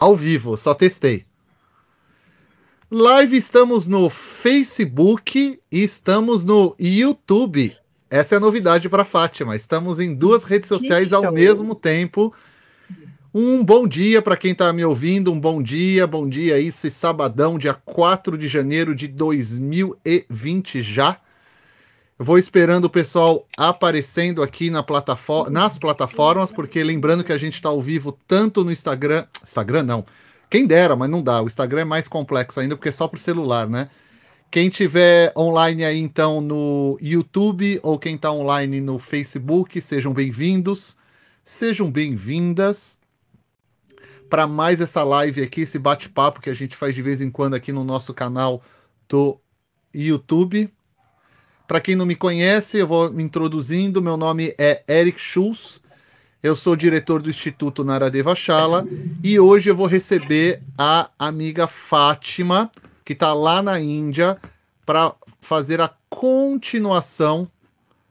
[0.00, 1.26] ao vivo, só testei.
[2.90, 7.76] Live estamos no Facebook e estamos no YouTube.
[8.08, 9.54] Essa é a novidade para Fátima.
[9.54, 12.34] Estamos em duas redes sociais ao mesmo tempo.
[13.32, 17.56] Um bom dia para quem está me ouvindo, um bom dia, bom dia esse sabadão,
[17.58, 21.20] dia 4 de janeiro de 2020 já.
[22.22, 27.54] Vou esperando o pessoal aparecendo aqui na plataforma, nas plataformas, porque lembrando que a gente
[27.54, 29.24] está ao vivo tanto no Instagram.
[29.42, 30.04] Instagram não.
[30.50, 31.40] Quem dera, mas não dá.
[31.40, 33.88] O Instagram é mais complexo ainda, porque é só para celular, né?
[34.50, 40.98] Quem tiver online aí, então, no YouTube ou quem está online no Facebook, sejam bem-vindos,
[41.42, 42.98] sejam bem-vindas
[44.28, 47.54] para mais essa live aqui, esse bate-papo que a gente faz de vez em quando
[47.54, 48.62] aqui no nosso canal
[49.08, 49.40] do
[49.94, 50.70] YouTube.
[51.70, 54.02] Para quem não me conhece, eu vou me introduzindo.
[54.02, 55.80] Meu nome é Eric Schultz.
[56.42, 58.84] Eu sou diretor do Instituto Naradeva Chala
[59.22, 62.72] e hoje eu vou receber a amiga Fátima,
[63.04, 64.36] que está lá na Índia,
[64.84, 67.48] para fazer a continuação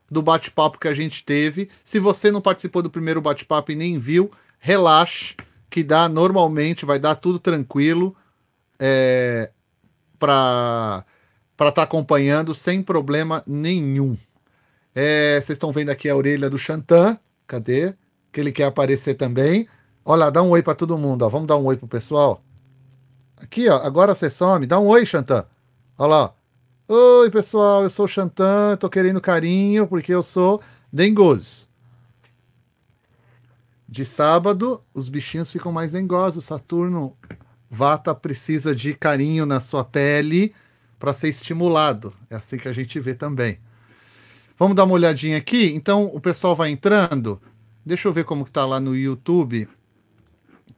[0.09, 1.69] do bate-papo que a gente teve.
[1.83, 5.35] Se você não participou do primeiro bate-papo e nem viu, relaxe
[5.69, 8.15] que dá normalmente, vai dar tudo tranquilo
[8.79, 9.51] é,
[10.17, 11.03] para
[11.67, 14.17] estar tá acompanhando sem problema nenhum.
[14.95, 17.93] É, vocês estão vendo aqui a orelha do Chantan, cadê?
[18.31, 19.67] Que ele quer aparecer também.
[20.05, 21.29] Olha, dá um oi para todo mundo, ó.
[21.29, 22.41] vamos dar um oi pro pessoal.
[23.35, 25.45] Aqui, ó, agora você some, dá um oi, Chantan.
[25.97, 26.33] Olha lá.
[26.87, 31.67] Oi, pessoal, eu sou o Chantan, tô querendo carinho porque eu sou dengoso.
[33.87, 36.45] De sábado, os bichinhos ficam mais dengosos.
[36.45, 37.17] Saturno,
[37.69, 40.53] Vata precisa de carinho na sua pele
[40.99, 42.13] para ser estimulado.
[42.29, 43.57] É assim que a gente vê também.
[44.57, 45.73] Vamos dar uma olhadinha aqui?
[45.73, 47.41] Então, o pessoal vai entrando.
[47.85, 49.69] Deixa eu ver como que tá lá no YouTube.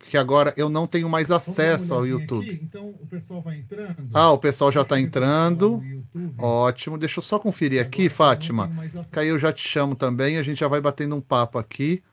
[0.06, 2.48] Que agora eu não tenho mais acesso ao YouTube.
[2.48, 2.60] Aqui.
[2.64, 4.10] Então, o pessoal vai entrando.
[4.14, 5.82] Ah, o pessoal já está entrando.
[6.38, 6.98] Ótimo.
[6.98, 8.72] Deixa eu só conferir aqui, Fátima.
[9.12, 10.38] Que aí eu já te chamo também.
[10.38, 12.04] A gente já vai batendo um papo aqui.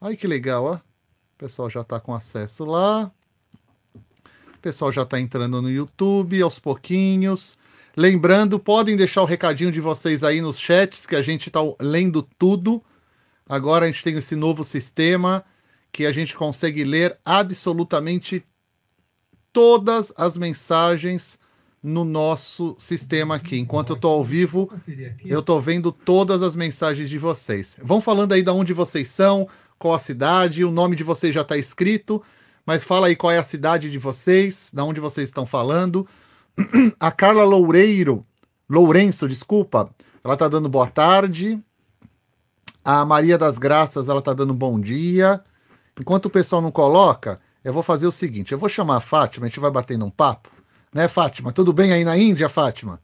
[0.00, 0.74] Aí que legal, ó.
[0.76, 3.12] O pessoal já está com acesso lá.
[4.60, 7.56] O pessoal já está entrando no YouTube aos pouquinhos.
[7.96, 12.22] Lembrando, podem deixar o recadinho de vocês aí nos chats, que a gente está lendo
[12.38, 12.82] tudo.
[13.48, 15.42] Agora a gente tem esse novo sistema
[15.90, 18.44] que a gente consegue ler absolutamente
[19.50, 21.40] todas as mensagens
[21.82, 23.58] no nosso sistema aqui.
[23.58, 24.70] Enquanto eu estou ao vivo,
[25.24, 27.78] eu estou vendo todas as mensagens de vocês.
[27.82, 29.48] Vão falando aí de onde vocês são,
[29.78, 32.22] qual a cidade, o nome de vocês já está escrito,
[32.66, 36.06] mas fala aí qual é a cidade de vocês, da onde vocês estão falando.
[36.98, 38.24] A Carla Loureiro,
[38.68, 39.90] Lourenço, desculpa,
[40.22, 41.60] ela está dando boa tarde.
[42.84, 45.42] A Maria das Graças, ela está dando bom dia.
[45.98, 49.46] Enquanto o pessoal não coloca, eu vou fazer o seguinte: eu vou chamar a Fátima,
[49.46, 50.50] a gente vai batendo um papo.
[50.92, 51.52] Né, Fátima?
[51.52, 53.00] Tudo bem aí na Índia, Fátima?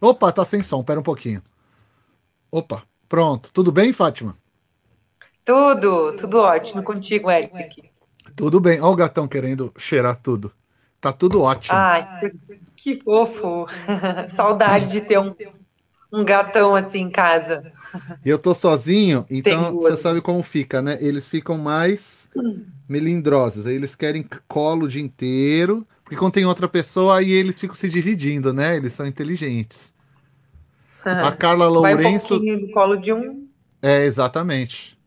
[0.00, 1.42] Opa, tá sem som, pera um pouquinho.
[2.50, 3.50] Opa, Pronto.
[3.52, 4.36] Tudo bem, Fátima?
[5.48, 7.82] Tudo, tudo ótimo contigo, Eric.
[8.36, 8.82] Tudo bem.
[8.82, 10.52] Olha o gatão querendo cheirar tudo.
[11.00, 11.74] Tá tudo ótimo.
[11.74, 12.06] Ai,
[12.76, 13.66] que fofo.
[14.36, 15.34] Saudade de ter um,
[16.12, 17.72] um gatão assim em casa.
[18.22, 20.98] Eu tô sozinho, então você sabe como fica, né?
[21.00, 22.28] Eles ficam mais
[22.86, 23.64] melindrosos.
[23.64, 25.88] Aí eles querem colo o dia inteiro.
[26.04, 28.76] Porque quando tem outra pessoa, aí eles ficam se dividindo, né?
[28.76, 29.94] Eles são inteligentes.
[31.02, 32.38] A Carla Lourenço.
[32.38, 33.48] Vai um no colo de um.
[33.80, 34.97] É, exatamente.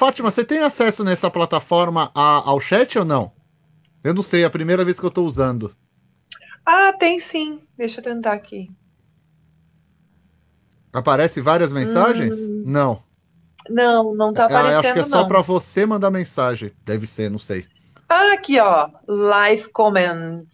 [0.00, 3.32] Fátima, você tem acesso nessa plataforma a, ao chat ou não?
[4.02, 5.76] Eu não sei, é a primeira vez que eu estou usando.
[6.64, 7.60] Ah, tem sim.
[7.76, 8.70] Deixa eu tentar aqui.
[10.90, 12.34] Aparece várias mensagens?
[12.34, 12.62] Hum...
[12.64, 13.02] Não.
[13.68, 14.74] Não, não tá aparecendo.
[14.74, 16.72] Ah, acho que é só para você mandar mensagem.
[16.82, 17.66] Deve ser, não sei.
[18.08, 18.88] Ah, aqui, ó.
[19.06, 20.48] Live comments.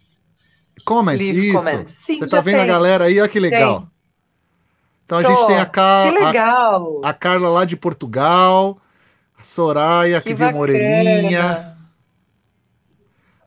[0.83, 1.57] Comments, Leave isso.
[1.57, 1.91] Comments.
[2.05, 2.63] Sim, você tá vendo tem.
[2.63, 3.17] a galera aí?
[3.17, 3.79] Olha que legal.
[3.79, 3.89] Tem.
[5.05, 5.29] Então a Tô.
[5.29, 8.77] gente tem a, Car a, a, Carla lá de Portugal,
[9.37, 11.77] a Soraya, que, que viu Moreninha.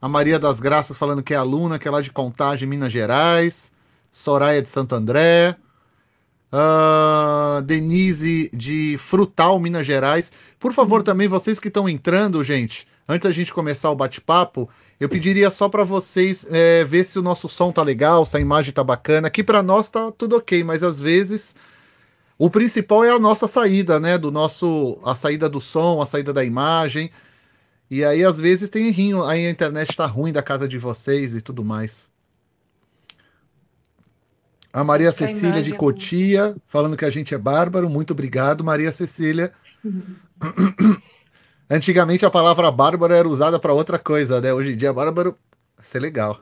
[0.00, 3.72] A Maria das Graças falando que é aluna, que é lá de Contagem, Minas Gerais.
[4.10, 5.56] Soraya de Santo André.
[6.52, 10.32] Uh, Denise de Frutal, Minas Gerais.
[10.58, 15.08] Por favor, também, vocês que estão entrando, gente, antes da gente começar o bate-papo, eu
[15.08, 18.72] pediria só para vocês é, ver se o nosso som tá legal, se a imagem
[18.72, 19.28] tá bacana.
[19.28, 21.54] Aqui para nós tá tudo ok, mas às vezes
[22.40, 24.16] o principal é a nossa saída, né?
[24.16, 27.10] Do nosso a saída do som, a saída da imagem.
[27.90, 31.34] E aí às vezes tem errinho, aí a internet tá ruim da casa de vocês
[31.34, 32.10] e tudo mais.
[34.72, 37.90] A Maria Cecília de é Cotia, falando que a gente é bárbaro.
[37.90, 39.52] Muito obrigado, Maria Cecília.
[39.84, 40.16] Uhum.
[41.68, 44.50] Antigamente a palavra bárbaro era usada para outra coisa, né?
[44.50, 45.36] Hoje em dia, bárbaro,
[45.78, 46.40] é legal.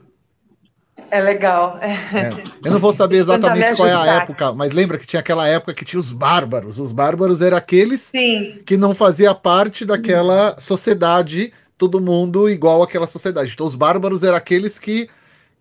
[1.11, 1.79] É legal.
[1.81, 1.95] É.
[2.65, 5.75] Eu não vou saber exatamente qual é a época, mas lembra que tinha aquela época
[5.75, 6.79] que tinha os bárbaros.
[6.79, 8.61] Os bárbaros eram aqueles Sim.
[8.67, 13.53] que não fazia parte daquela sociedade, todo mundo igual àquela sociedade.
[13.53, 15.09] Então os bárbaros eram aqueles que,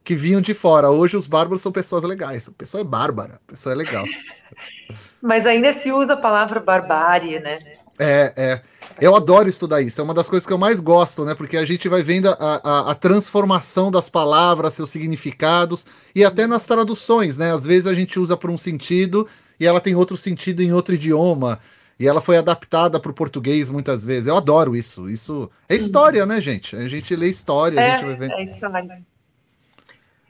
[0.04, 0.90] que vinham de fora.
[0.90, 2.48] Hoje os bárbaros são pessoas legais.
[2.48, 4.06] A pessoa é bárbara, a pessoa é legal.
[5.22, 7.60] Mas ainda se usa a palavra barbárie, né?
[7.98, 8.62] É, é.
[9.00, 11.36] Eu adoro estudar isso, é uma das coisas que eu mais gosto, né?
[11.36, 15.86] Porque a gente vai vendo a, a, a, transformação das palavras, seus significados,
[16.16, 17.54] e até nas traduções, né?
[17.54, 19.28] Às vezes a gente usa por um sentido
[19.60, 21.60] e ela tem outro sentido em outro idioma.
[22.00, 24.28] E ela foi adaptada para o português muitas vezes.
[24.28, 25.10] Eu adoro isso.
[25.10, 26.76] Isso é história, né, gente?
[26.76, 28.34] A gente lê história, é, a gente vai vendo.
[28.34, 29.02] É história.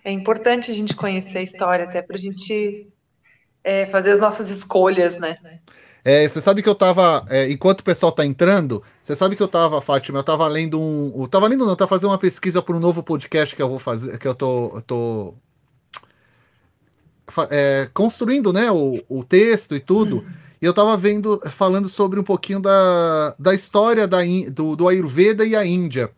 [0.05, 2.87] É importante a gente conhecer a história, até para a gente
[3.63, 5.37] é, fazer as nossas escolhas, né?
[6.09, 7.25] É, você sabe que eu tava.
[7.29, 10.79] É, enquanto o pessoal tá entrando, você sabe que eu tava, Fátima, eu tava lendo
[10.79, 11.13] um.
[11.21, 13.77] Eu tava lendo, não, eu fazendo uma pesquisa para um novo podcast que eu vou
[13.77, 14.71] fazer, que eu tô.
[14.73, 15.33] Eu tô
[17.51, 20.19] é, construindo, né, o, o texto e tudo.
[20.19, 20.31] Hum.
[20.61, 24.19] E eu tava vendo, falando sobre um pouquinho da, da história da,
[24.49, 26.09] do, do Ayurveda e a Índia.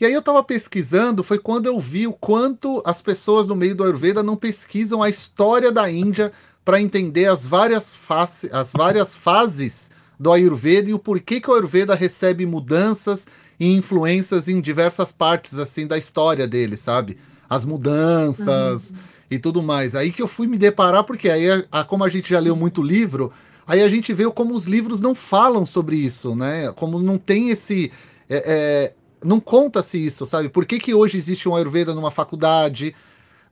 [0.00, 3.74] E aí eu tava pesquisando, foi quando eu vi o quanto as pessoas no meio
[3.74, 6.32] do Ayurveda não pesquisam a história da Índia
[6.66, 11.54] para entender as várias, face, as várias fases do Ayurveda e o porquê que o
[11.54, 13.24] Ayurveda recebe mudanças
[13.58, 17.18] e influências em diversas partes assim da história dele, sabe?
[17.48, 18.96] As mudanças uhum.
[19.30, 19.94] e tudo mais.
[19.94, 22.82] Aí que eu fui me deparar, porque aí, a, como a gente já leu muito
[22.82, 23.32] livro,
[23.64, 26.72] aí a gente vê como os livros não falam sobre isso, né?
[26.72, 27.92] Como não tem esse.
[28.28, 28.92] É, é,
[29.24, 30.48] não conta-se isso, sabe?
[30.48, 32.92] Por que, que hoje existe um Ayurveda numa faculdade?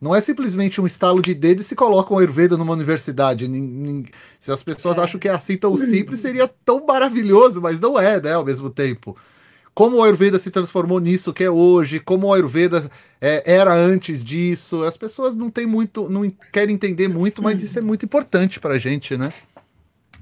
[0.05, 3.49] Não é simplesmente um estalo de dedo e se coloca um Ayurveda numa universidade.
[4.39, 5.01] Se as pessoas é.
[5.01, 8.69] acham que é assim tão simples, seria tão maravilhoso, mas não é, né, ao mesmo
[8.69, 9.17] tempo.
[9.73, 12.85] Como o Ayurveda se transformou nisso que é hoje, como o Ayurveda
[13.19, 17.79] é, era antes disso, as pessoas não têm muito, não querem entender muito, mas isso
[17.79, 19.33] é muito importante pra gente, né?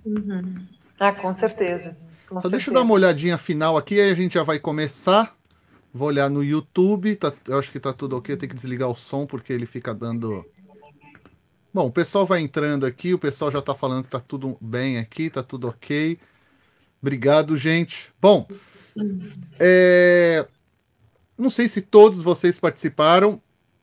[0.06, 0.58] Uhum.
[0.96, 1.96] Ah, com certeza.
[2.28, 2.50] Com Só certeza.
[2.50, 5.34] deixa eu dar uma olhadinha final aqui, aí a gente já vai começar.
[5.92, 8.36] Vou olhar no YouTube, tá, eu acho que tá tudo ok.
[8.36, 10.44] Tem que desligar o som porque ele fica dando.
[11.72, 14.98] Bom, o pessoal vai entrando aqui, o pessoal já tá falando que tá tudo bem
[14.98, 16.18] aqui, tá tudo ok.
[17.00, 18.10] Obrigado, gente.
[18.20, 18.46] Bom,
[19.58, 20.46] é...
[21.36, 23.40] não sei se todos vocês participaram,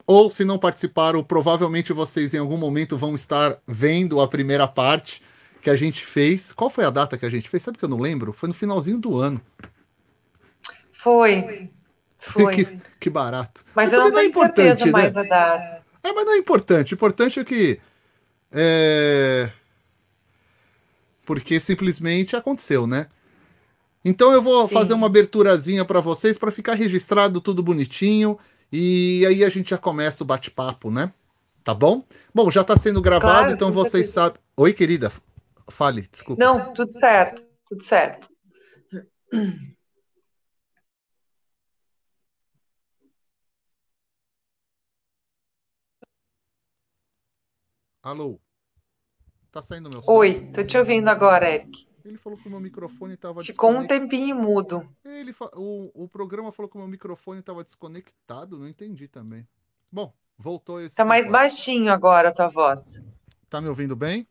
[0.08, 5.22] ou se não participaram, provavelmente vocês em algum momento vão estar vendo a primeira parte
[5.62, 6.52] que a gente fez.
[6.52, 7.62] Qual foi a data que a gente fez?
[7.62, 8.34] Sabe que eu não lembro?
[8.34, 9.40] Foi no finalzinho do ano.
[11.04, 11.70] Foi.
[12.20, 12.54] Foi.
[12.56, 13.64] que, que barato.
[13.74, 14.92] Mas, eu não, não é importante, né?
[14.92, 15.84] mais a data.
[16.04, 16.94] É, mas não é importante.
[16.94, 17.80] O importante é que.
[18.52, 19.50] É...
[21.26, 23.08] Porque simplesmente aconteceu, né?
[24.04, 24.74] Então eu vou Sim.
[24.74, 28.40] fazer uma aberturazinha para vocês para ficar registrado tudo bonitinho
[28.72, 31.12] e aí a gente já começa o bate-papo, né?
[31.64, 32.04] Tá bom?
[32.34, 34.40] Bom, já está sendo gravado, claro, então vocês sabem.
[34.56, 35.12] Oi, querida.
[35.70, 36.44] Fale, desculpa.
[36.44, 38.28] Não, tudo certo, tudo certo.
[48.10, 48.40] Alô?
[49.52, 50.10] Tá saindo meu som?
[50.14, 51.88] Oi, tô te ouvindo agora, Eric.
[52.04, 54.84] Ele falou que o meu microfone estava Ficou um tempinho mudo.
[55.06, 59.48] Ele o, o programa falou que o meu microfone estava desconectado, não entendi também.
[59.92, 60.96] Bom, voltou esse.
[60.96, 62.96] Tá mais baixinho agora a tua voz.
[63.48, 64.28] Tá me ouvindo bem?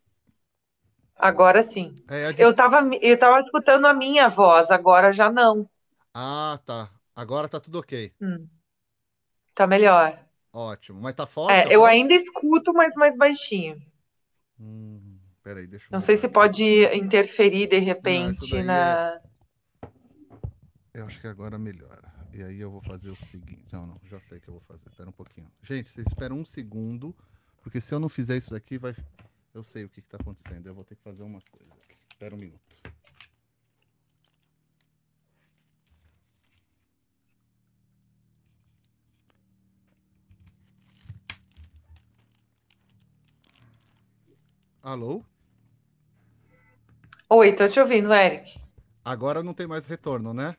[1.17, 1.95] Agora sim.
[2.09, 5.69] É, eu, tava, eu tava escutando a minha voz, agora já não.
[6.15, 6.91] Ah, tá.
[7.15, 8.13] Agora tá tudo ok.
[8.21, 8.49] Hum.
[9.55, 10.28] Tá melhor.
[10.53, 11.01] Ótimo.
[11.01, 11.53] Mas tá forte?
[11.53, 13.81] É, eu ainda escuto, mas mais baixinho.
[14.59, 16.63] Hum, peraí, deixa eu Não sei se pode
[16.97, 19.21] interferir de repente Não, na.
[19.83, 19.91] É...
[20.95, 22.13] Eu acho que agora melhora.
[22.33, 23.73] E aí eu vou fazer o seguinte.
[23.73, 24.89] Não, não, já sei o que eu vou fazer.
[24.89, 25.51] Espera um pouquinho.
[25.63, 27.15] Gente, vocês esperam um segundo,
[27.63, 28.95] porque se eu não fizer isso aqui, vai.
[29.55, 30.67] Eu sei o que está acontecendo.
[30.67, 31.97] Eu vou ter que fazer uma coisa aqui.
[32.11, 32.81] Espera um minuto.
[44.83, 45.23] Alô?
[47.29, 48.61] Oi, tô te ouvindo, Eric.
[49.05, 50.57] Agora não tem mais retorno, né?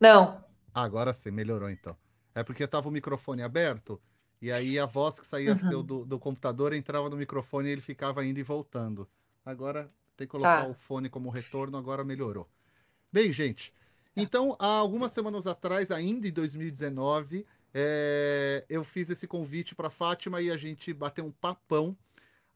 [0.00, 0.42] Não.
[0.72, 1.96] Agora sim, melhorou então.
[2.34, 4.00] É porque tava o microfone aberto
[4.40, 5.58] e aí a voz que saía uhum.
[5.58, 9.08] seu do, do, computador entrava no microfone e ele ficava indo e voltando.
[9.44, 10.68] Agora tem que colocar tá.
[10.68, 12.48] o fone como retorno, agora melhorou.
[13.12, 13.74] Bem, gente,
[14.14, 20.40] então há algumas semanas atrás, ainda em 2019, é, eu fiz esse convite para Fátima
[20.40, 21.96] e a gente bateu um papão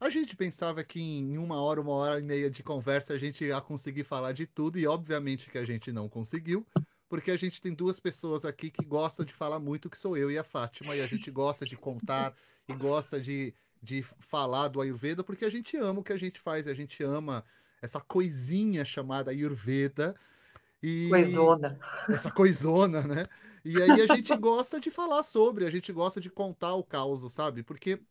[0.03, 3.45] A gente pensava que em uma hora, uma hora e meia de conversa a gente
[3.45, 6.67] ia conseguir falar de tudo, e obviamente que a gente não conseguiu,
[7.07, 10.29] porque a gente tem duas pessoas aqui que gostam de falar muito, que sou eu
[10.29, 12.35] e a Fátima, e a gente gosta de contar
[12.67, 16.37] e gosta de, de falar do Ayurveda, porque a gente ama o que a gente
[16.37, 17.41] faz, a gente ama
[17.81, 20.15] essa coisinha chamada Ayurveda.
[20.81, 21.79] E coisona.
[22.09, 23.25] Essa coisona, né?
[23.63, 27.31] E aí a gente gosta de falar sobre, a gente gosta de contar o caos,
[27.31, 27.63] sabe?
[27.63, 28.01] Porque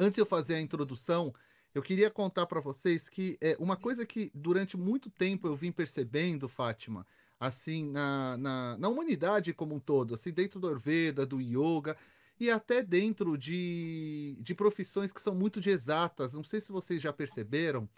[0.00, 1.32] antes de eu fazer a introdução,
[1.74, 5.70] eu queria contar para vocês que é uma coisa que durante muito tempo eu vim
[5.70, 7.06] percebendo, Fátima,
[7.38, 11.96] assim, na, na, na humanidade como um todo, assim, dentro do Ayurveda, do Yoga,
[12.40, 16.32] e até dentro de, de profissões que são muito de exatas.
[16.32, 17.88] Não sei se vocês já perceberam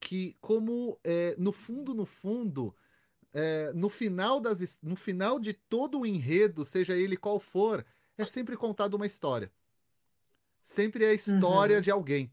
[0.00, 2.74] que, como é, no fundo, no fundo,
[3.34, 7.84] é, no final das, no final de todo o enredo, seja ele qual for,
[8.16, 9.50] é sempre contado uma história
[10.60, 11.82] sempre é a história uhum.
[11.82, 12.32] de alguém,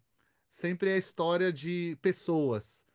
[0.50, 2.86] sempre é a história de pessoas.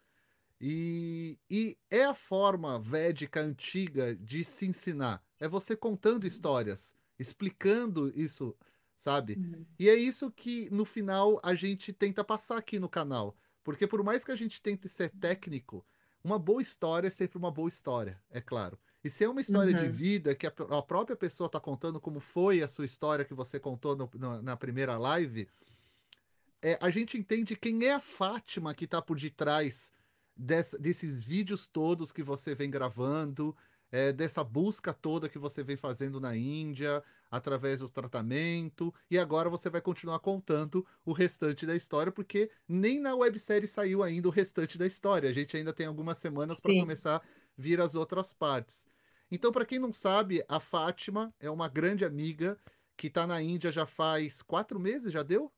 [0.60, 5.24] E, e é a forma védica antiga de se ensinar.
[5.38, 8.54] É você contando histórias, explicando isso,
[8.94, 9.36] sabe?
[9.36, 9.64] Uhum.
[9.78, 13.36] E é isso que no final a gente tenta passar aqui no canal.
[13.64, 15.86] Porque por mais que a gente tente ser técnico,
[16.22, 18.78] uma boa história é sempre uma boa história, é claro.
[19.02, 19.82] E se é uma história uhum.
[19.82, 23.34] de vida que a, a própria pessoa está contando como foi a sua história que
[23.34, 25.48] você contou no, no, na primeira live,
[26.62, 29.92] é, a gente entende quem é a Fátima que está por detrás
[30.36, 33.56] dessa, desses vídeos todos que você vem gravando,
[33.90, 39.48] é, dessa busca toda que você vem fazendo na Índia, através do tratamento, e agora
[39.48, 44.32] você vai continuar contando o restante da história, porque nem na websérie saiu ainda o
[44.32, 45.30] restante da história.
[45.30, 47.22] A gente ainda tem algumas semanas para começar a
[47.56, 48.86] vir as outras partes.
[49.30, 52.58] Então, para quem não sabe, a Fátima é uma grande amiga
[52.96, 55.52] que está na Índia já faz quatro meses, já deu?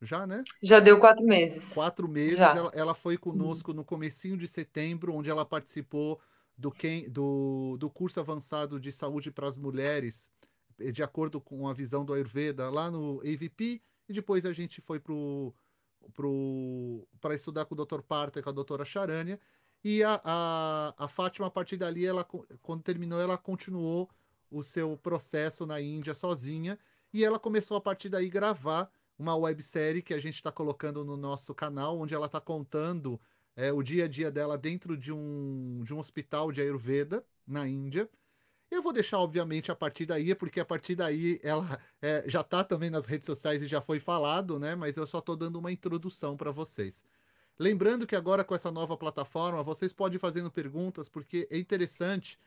[0.00, 0.44] Já, né?
[0.62, 1.72] Já deu quatro meses.
[1.72, 2.38] Quatro meses.
[2.38, 6.20] Ela, ela, foi conosco no comecinho de setembro, onde ela participou
[6.56, 10.30] do, quem, do, do curso avançado de saúde para as mulheres,
[10.92, 13.82] de acordo com a visão do Ayurveda, lá no AVP.
[14.08, 15.14] E depois a gente foi para
[16.12, 18.02] pro, pro, estudar com o Dr.
[18.02, 19.40] Parta e com a doutora Charânia.
[19.82, 22.24] E a, a, a Fátima, a partir dali, ela,
[22.62, 24.10] quando terminou, ela continuou
[24.50, 26.78] o seu processo na Índia sozinha.
[27.12, 31.16] E ela começou, a partir daí, gravar uma websérie que a gente está colocando no
[31.16, 33.20] nosso canal, onde ela está contando
[33.54, 37.66] é, o dia a dia dela dentro de um, de um hospital de Ayurveda, na
[37.66, 38.08] Índia.
[38.70, 42.64] Eu vou deixar, obviamente, a partir daí, porque a partir daí ela é, já está
[42.64, 44.74] também nas redes sociais e já foi falado, né?
[44.74, 47.04] Mas eu só estou dando uma introdução para vocês.
[47.58, 52.38] Lembrando que agora com essa nova plataforma, vocês podem ir fazendo perguntas, porque é interessante,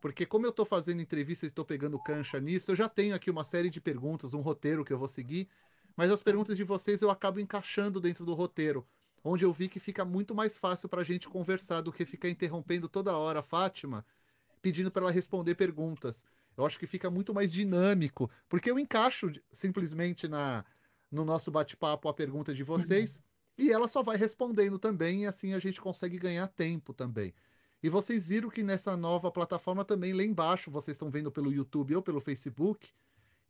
[0.00, 3.30] porque como eu estou fazendo entrevista e estou pegando cancha nisso, eu já tenho aqui
[3.30, 5.48] uma série de perguntas, um roteiro que eu vou seguir,
[5.96, 8.86] mas as perguntas de vocês eu acabo encaixando dentro do roteiro,
[9.24, 12.28] onde eu vi que fica muito mais fácil para a gente conversar do que ficar
[12.28, 14.04] interrompendo toda hora a Fátima,
[14.60, 16.24] pedindo para ela responder perguntas.
[16.56, 20.64] Eu acho que fica muito mais dinâmico, porque eu encaixo simplesmente na
[21.10, 23.22] no nosso bate-papo a pergunta de vocês
[23.56, 27.34] e ela só vai respondendo também, e assim a gente consegue ganhar tempo também.
[27.82, 31.96] E vocês viram que nessa nova plataforma também, lá embaixo, vocês estão vendo pelo YouTube
[31.96, 32.92] ou pelo Facebook,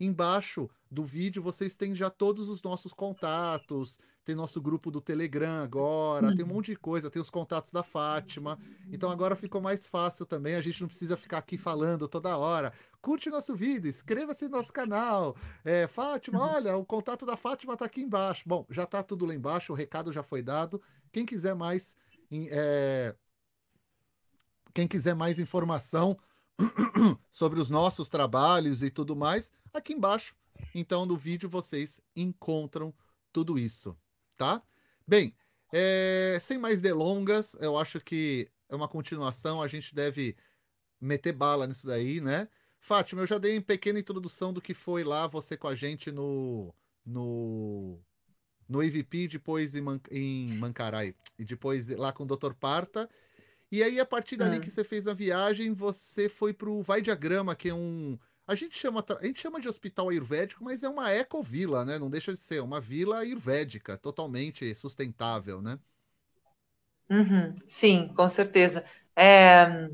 [0.01, 5.63] Embaixo do vídeo vocês têm já todos os nossos contatos, tem nosso grupo do Telegram
[5.63, 8.59] agora, tem um monte de coisa, tem os contatos da Fátima.
[8.93, 12.73] Então agora ficou mais fácil também, a gente não precisa ficar aqui falando toda hora.
[13.01, 15.37] Curte nosso vídeo, inscreva-se no nosso canal.
[15.65, 18.45] É, Fátima, olha, o contato da Fátima está aqui embaixo.
[18.47, 20.81] Bom, já está tudo lá embaixo, o recado já foi dado.
[21.11, 21.97] Quem quiser mais.
[22.31, 23.15] É...
[24.75, 26.17] Quem quiser mais informação
[27.31, 30.35] sobre os nossos trabalhos e tudo mais, aqui embaixo.
[30.75, 32.93] Então, no vídeo vocês encontram
[33.33, 33.97] tudo isso,
[34.37, 34.63] tá?
[35.07, 35.35] Bem,
[35.73, 40.37] é, sem mais delongas, eu acho que é uma continuação, a gente deve
[41.01, 42.49] meter bala nisso daí, né?
[42.81, 46.11] Fátima, eu já dei uma pequena introdução do que foi lá você com a gente
[46.11, 46.75] no
[47.05, 48.01] no
[48.69, 52.53] no EVP, depois em, Man, em Mancarai, e depois lá com o Dr.
[52.53, 53.09] Parta.
[53.71, 54.61] E aí, a partir dali é.
[54.61, 58.79] que você fez a viagem, você foi pro Vai Diagrama, que é um a gente
[58.79, 61.99] chama, a gente chama de hospital ayurvédico, mas é uma ecovila, né?
[61.99, 65.79] Não deixa de ser uma vila ayurvédica, totalmente sustentável, né?
[67.11, 68.87] Uhum, sim, com certeza.
[69.15, 69.91] É,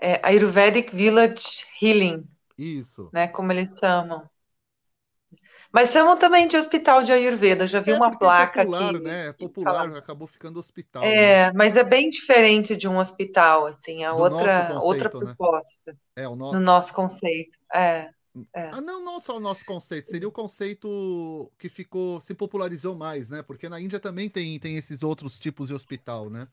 [0.00, 2.28] é Ayurvedic Village Healing.
[2.58, 3.08] Isso.
[3.12, 4.28] Né, como eles chamam.
[5.74, 7.66] Mas chamam também de hospital de Ayurveda.
[7.66, 9.02] Já vi é uma é placa é popular, aqui.
[9.02, 9.26] né?
[9.26, 9.98] É popular, fala...
[9.98, 11.02] acabou ficando hospital.
[11.02, 11.52] É, né?
[11.52, 15.10] mas é bem diferente de um hospital, assim, a outra, conceito, outra né?
[15.10, 15.92] proposta.
[15.92, 15.94] Né?
[16.14, 16.52] É, o no...
[16.52, 17.58] no nosso conceito.
[17.74, 18.08] É.
[18.54, 18.70] É.
[18.72, 23.28] Ah, não, não só o nosso conceito, seria o conceito que ficou, se popularizou mais,
[23.28, 23.42] né?
[23.42, 26.46] Porque na Índia também tem, tem esses outros tipos de hospital, né?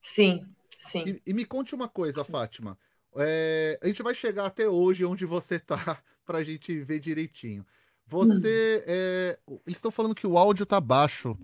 [0.00, 0.46] Sim,
[0.78, 1.02] sim.
[1.06, 2.78] E, e me conte uma coisa, Fátima.
[3.16, 5.76] É, a gente vai chegar até hoje onde você tá
[6.24, 7.66] para a gente ver direitinho.
[8.06, 8.78] Você.
[8.78, 8.84] Hum.
[8.86, 11.36] É, eles estão falando que o áudio tá baixo.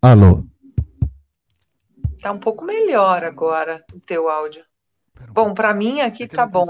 [0.00, 0.44] Alô?
[2.20, 4.64] Tá um pouco melhor agora o teu áudio.
[5.28, 6.66] Um bom, para mim aqui é tá bom.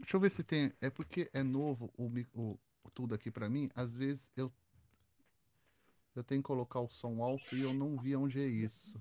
[0.00, 0.72] Deixa eu ver se tem.
[0.80, 2.58] É porque é novo o, o
[2.94, 3.70] tudo aqui para mim.
[3.74, 4.52] Às vezes eu
[6.14, 9.00] eu tenho que colocar o som alto e eu não vi onde é isso.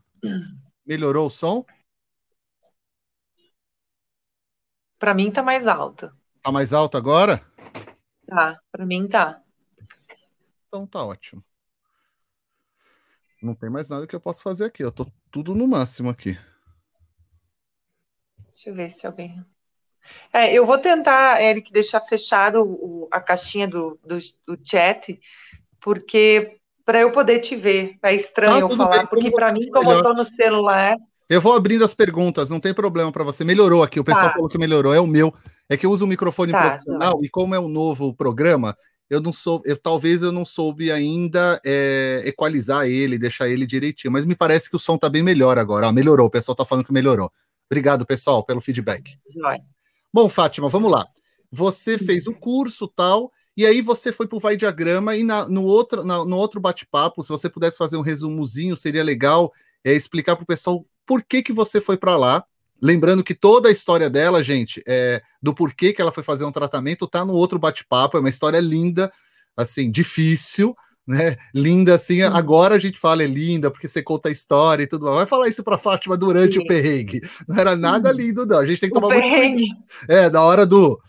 [0.85, 1.65] Melhorou o som?
[4.99, 6.15] Para mim tá mais alto.
[6.47, 7.45] Tá mais alto agora?
[8.25, 9.41] Tá, para mim tá.
[10.65, 11.43] Então tá ótimo.
[13.43, 14.81] Não tem mais nada que eu possa fazer aqui.
[14.81, 16.37] Eu tô tudo no máximo aqui.
[18.49, 19.45] Deixa eu ver se alguém
[20.31, 25.19] é, eu vou tentar, Eric, deixar fechado o, a caixinha do, do, do chat,
[25.81, 29.69] porque para eu poder te ver, é estranho ah, eu falar, bem, porque para mim,
[29.69, 29.95] como melhor.
[29.95, 30.95] eu estou no celular.
[31.29, 33.43] Eu vou abrindo as perguntas, não tem problema para você.
[33.43, 34.33] Melhorou aqui, o pessoal tá.
[34.33, 35.33] falou que melhorou, é o meu.
[35.67, 37.25] É que eu uso o microfone tá, profissional tá.
[37.25, 38.77] e como é um novo programa,
[39.09, 44.11] eu não sou, eu talvez eu não soube ainda é, equalizar ele, deixar ele direitinho,
[44.11, 45.91] mas me parece que o som tá bem melhor agora.
[45.91, 47.31] melhorou, o pessoal tá falando que melhorou.
[47.69, 49.17] Obrigado, pessoal, pelo feedback.
[49.41, 49.59] Vai.
[50.13, 51.05] Bom, Fátima, vamos lá.
[51.51, 55.47] Você fez o curso tal, e aí você foi para o Vai Diagrama, e na,
[55.47, 59.51] no outro, na, no outro bate-papo, se você pudesse fazer um resumozinho, seria legal
[59.83, 62.43] é, explicar para o pessoal por que, que você foi para lá.
[62.79, 66.51] Lembrando que toda a história dela, gente, é, do porquê que ela foi fazer um
[66.51, 69.11] tratamento, tá no outro bate-papo, é uma história linda,
[69.55, 70.75] assim, difícil,
[71.07, 71.37] né?
[71.55, 72.21] Linda assim.
[72.21, 75.17] Agora a gente fala é linda porque você conta a história e tudo mais.
[75.17, 76.59] Vai falar isso para Fátima durante Sim.
[76.59, 77.21] o perrengue.
[77.47, 78.59] Não era nada lindo, não.
[78.59, 79.75] A gente tem que tomar o muito.
[80.07, 80.99] É, na hora do.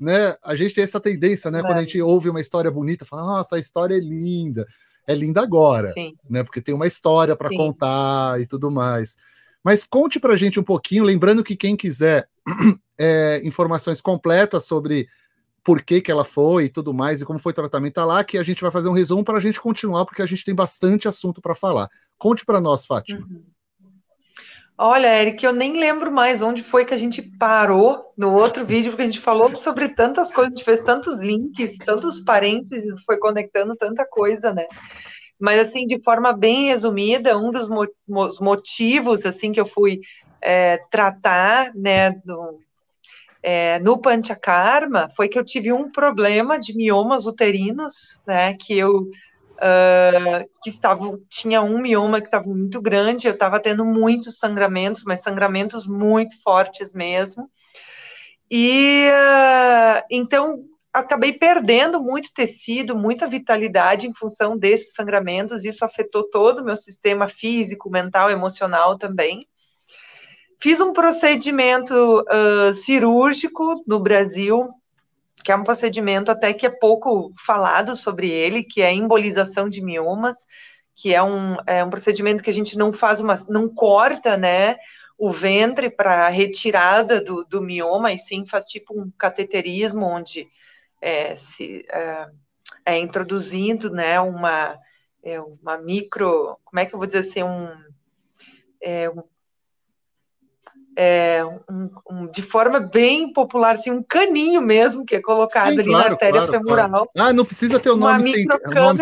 [0.00, 0.34] Né?
[0.42, 1.60] A gente tem essa tendência, né?
[1.60, 1.62] É.
[1.62, 4.66] Quando a gente ouve uma história bonita, fala, nossa, a história é linda.
[5.06, 6.14] É linda agora, Sim.
[6.28, 6.42] né?
[6.42, 9.16] Porque tem uma história para contar e tudo mais.
[9.64, 12.28] Mas conte para a gente um pouquinho, lembrando que quem quiser
[12.98, 15.08] é, informações completas sobre
[15.64, 18.22] por que, que ela foi e tudo mais, e como foi o tratamento tá lá,
[18.22, 20.54] que a gente vai fazer um resumo para a gente continuar, porque a gente tem
[20.54, 21.88] bastante assunto para falar.
[22.18, 23.26] Conte para nós, Fátima.
[23.26, 23.42] Uhum.
[24.76, 28.90] Olha, Eric, eu nem lembro mais onde foi que a gente parou no outro vídeo,
[28.90, 33.16] porque a gente falou sobre tantas coisas, a gente fez tantos links, tantos parênteses, foi
[33.16, 34.66] conectando tanta coisa, né?
[35.38, 37.68] Mas, assim, de forma bem resumida, um dos
[38.40, 40.00] motivos, assim, que eu fui
[40.40, 42.60] é, tratar, né, do,
[43.44, 48.54] é, no Panchakarma foi que eu tive um problema de miomas uterinos, né?
[48.54, 49.10] Que eu
[49.54, 55.04] uh, que tava, tinha um mioma que estava muito grande, eu estava tendo muitos sangramentos,
[55.04, 57.50] mas sangramentos muito fortes mesmo.
[58.50, 65.64] E uh, então acabei perdendo muito tecido, muita vitalidade em função desses sangramentos.
[65.64, 69.48] Isso afetou todo o meu sistema físico, mental, emocional também.
[70.62, 74.70] Fiz um procedimento uh, cirúrgico no Brasil,
[75.44, 79.68] que é um procedimento até que é pouco falado sobre ele, que é a embolização
[79.68, 80.36] de miomas,
[80.94, 84.76] que é um, é um procedimento que a gente não faz uma, não corta, né,
[85.18, 90.48] o ventre para retirada do, do, mioma, e sim faz tipo um cateterismo, onde
[91.00, 92.26] é, se, é,
[92.86, 94.78] é introduzindo, né, uma,
[95.22, 97.68] é, uma micro, como é que eu vou dizer assim, um,
[98.80, 99.22] é, um
[100.96, 105.80] é, um, um, de forma bem popular, assim, um caninho mesmo que é colocado Sim,
[105.80, 106.90] ali claro, na artéria claro, femoral.
[106.90, 107.10] Claro.
[107.16, 109.00] Ah, não precisa ter o nome sem nome,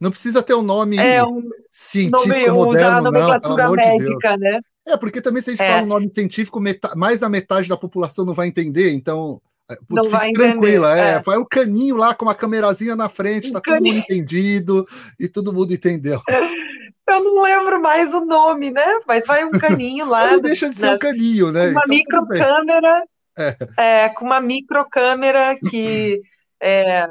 [0.00, 4.38] Não precisa ter o nome é, um, científico nome, moderno, não, pelo amor médica, de
[4.38, 4.40] Deus.
[4.40, 4.60] Né?
[4.86, 5.72] É, porque também se a gente é.
[5.72, 6.60] fala um nome científico,
[6.96, 11.14] mais da metade da população não vai entender, então é, não vai tranquila, é.
[11.14, 11.20] é.
[11.20, 13.82] Vai o caninho lá com uma camerazinha na frente, um tá caninho.
[13.82, 14.86] todo mundo entendido
[15.18, 16.20] e todo mundo entendeu.
[17.08, 18.98] Eu não lembro mais o nome, né?
[19.06, 20.32] Mas vai um caninho lá.
[20.32, 21.68] não deixa de ser um caninho, né?
[21.68, 23.04] Uma então, microcâmera.
[23.38, 23.56] É.
[23.76, 24.08] é.
[24.08, 26.20] com uma microcâmera que
[26.60, 27.06] é,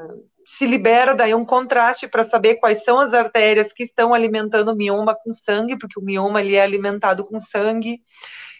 [0.45, 4.75] se libera daí um contraste para saber quais são as artérias que estão alimentando o
[4.75, 8.01] mioma com sangue, porque o mioma ele é alimentado com sangue.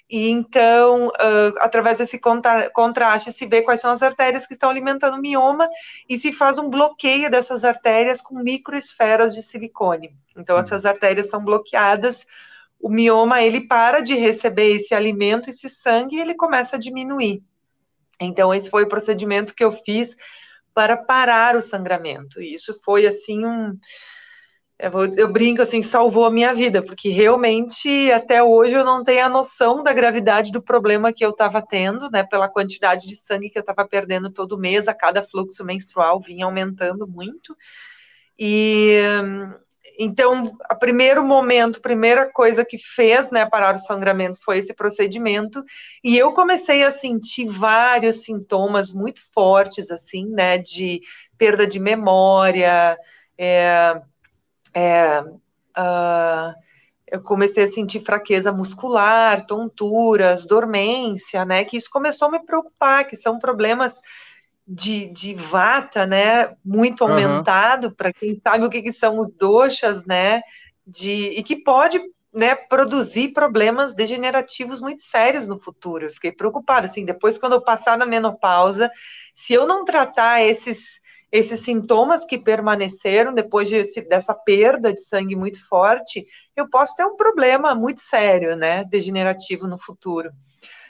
[0.10, 4.70] E então, uh, através desse contra contraste, se vê quais são as artérias que estão
[4.70, 5.68] alimentando o mioma
[6.08, 10.15] e se faz um bloqueio dessas artérias com microesferas de silicone.
[10.38, 10.91] Então, essas uhum.
[10.91, 12.26] artérias são bloqueadas,
[12.80, 17.41] o mioma ele para de receber esse alimento, esse sangue, e ele começa a diminuir.
[18.20, 20.15] Então, esse foi o procedimento que eu fiz
[20.72, 22.39] para parar o sangramento.
[22.39, 23.76] E isso foi assim um
[24.77, 29.25] eu, eu, brinco assim, salvou a minha vida, porque realmente até hoje eu não tenho
[29.25, 32.23] a noção da gravidade do problema que eu estava tendo, né?
[32.23, 36.45] Pela quantidade de sangue que eu estava perdendo todo mês, a cada fluxo menstrual vinha
[36.45, 37.55] aumentando muito.
[38.38, 38.99] E
[39.97, 44.73] então, o primeiro momento, a primeira coisa que fez, né, parar os sangramentos foi esse
[44.73, 45.63] procedimento,
[46.03, 51.01] e eu comecei a sentir vários sintomas muito fortes, assim, né, de
[51.38, 52.97] perda de memória,
[53.38, 54.01] é,
[54.75, 56.53] é, uh,
[57.07, 61.63] eu comecei a sentir fraqueza muscular, tonturas, dormência, né?
[61.63, 63.93] Que isso começou a me preocupar, que são problemas
[64.67, 66.55] de, de vata, né?
[66.63, 67.93] Muito aumentado, uhum.
[67.93, 70.41] para quem sabe o que, que são os doxas, né?
[70.85, 72.01] De, e que pode
[72.33, 76.07] né, produzir problemas degenerativos muito sérios no futuro.
[76.07, 78.91] Eu fiquei preocupada, assim, depois quando eu passar na menopausa,
[79.33, 80.99] se eu não tratar esses
[81.36, 87.04] esses sintomas que permaneceram depois de, dessa perda de sangue muito forte, eu posso ter
[87.04, 90.32] um problema muito sério, né, degenerativo no futuro.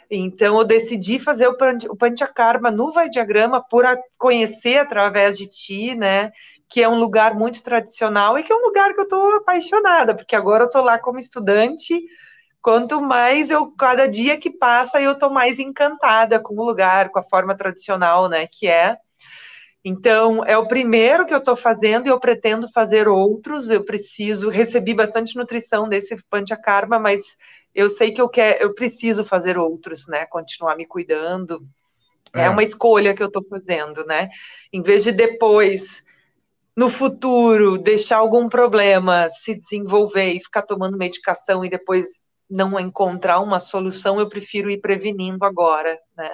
[0.07, 1.57] Então, eu decidi fazer o,
[1.89, 6.31] o Panchakarma no Vai Diagrama por a, conhecer através de ti, né,
[6.69, 10.13] que é um lugar muito tradicional e que é um lugar que eu estou apaixonada,
[10.13, 12.03] porque agora eu estou lá como estudante,
[12.61, 17.17] quanto mais eu, cada dia que passa, eu estou mais encantada com o lugar, com
[17.17, 18.95] a forma tradicional, né, que é,
[19.87, 23.69] então, é o primeiro que eu estou fazendo e eu pretendo fazer outros.
[23.69, 27.21] Eu preciso, recebi bastante nutrição desse Panchakarma, mas
[27.73, 30.25] eu sei que eu quero, eu preciso fazer outros, né?
[30.25, 31.63] Continuar me cuidando.
[32.33, 34.27] É, é uma escolha que eu estou fazendo, né?
[34.73, 36.03] Em vez de depois,
[36.75, 43.39] no futuro, deixar algum problema se desenvolver e ficar tomando medicação e depois não encontrar
[43.39, 46.31] uma solução, eu prefiro ir prevenindo agora, né?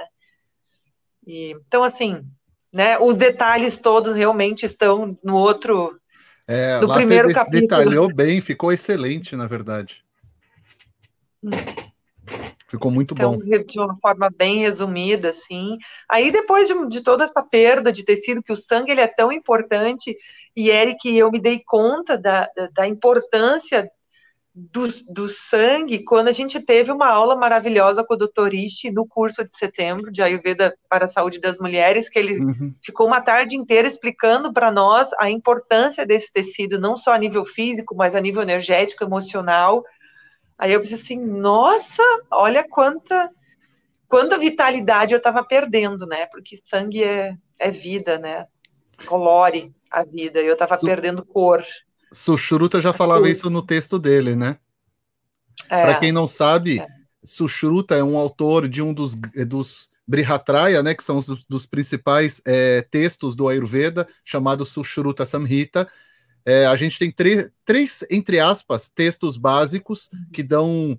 [1.27, 2.25] E, então, assim,
[2.71, 2.97] né?
[2.99, 5.99] Os detalhes todos realmente estão no outro.
[6.47, 7.61] É, no primeiro você capítulo.
[7.61, 10.03] detalhou bem, ficou excelente, na verdade.
[11.43, 11.49] Hum.
[12.71, 13.39] Ficou muito então, bom.
[13.39, 15.77] De uma forma bem resumida, assim.
[16.07, 19.29] Aí, depois de, de, toda essa perda de tecido, que o sangue ele é tão
[19.29, 20.15] importante,
[20.55, 23.91] e Eric, eu me dei conta da, da, da importância
[24.53, 28.53] do, do, sangue quando a gente teve uma aula maravilhosa com o Dr.
[28.53, 32.75] Ishi no curso de setembro de Ayurveda para a Saúde das Mulheres, que ele uhum.
[32.83, 37.45] ficou uma tarde inteira explicando para nós a importância desse tecido, não só a nível
[37.45, 39.85] físico, mas a nível energético, emocional.
[40.57, 43.31] Aí eu pensei assim, nossa, olha quanta
[44.11, 46.25] quanta vitalidade eu estava perdendo, né?
[46.25, 48.45] Porque sangue é, é vida, né?
[49.05, 51.63] Colore a vida, e eu estava perdendo cor.
[52.11, 54.57] Sushruta já falava isso no texto dele, né?
[55.69, 56.87] É, Para quem não sabe, é.
[57.23, 61.65] Sushruta é um autor de um dos, eh, dos Brihatraya, né, que são os dos
[61.65, 65.87] principais é, textos do Ayurveda, chamado Sushruta Samhita.
[66.45, 67.13] É, a gente tem
[67.63, 70.97] três, entre aspas, textos básicos que dão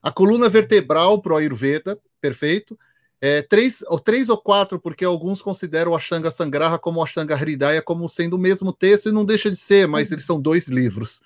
[0.00, 2.78] a coluna vertebral para o Ayurveda, perfeito?
[3.26, 7.34] É, três, ou três ou quatro, porque alguns consideram o Ashtanga Sangraha como o Ashtanga
[7.34, 10.68] Hridaya como sendo o mesmo texto, e não deixa de ser, mas eles são dois
[10.68, 11.22] livros.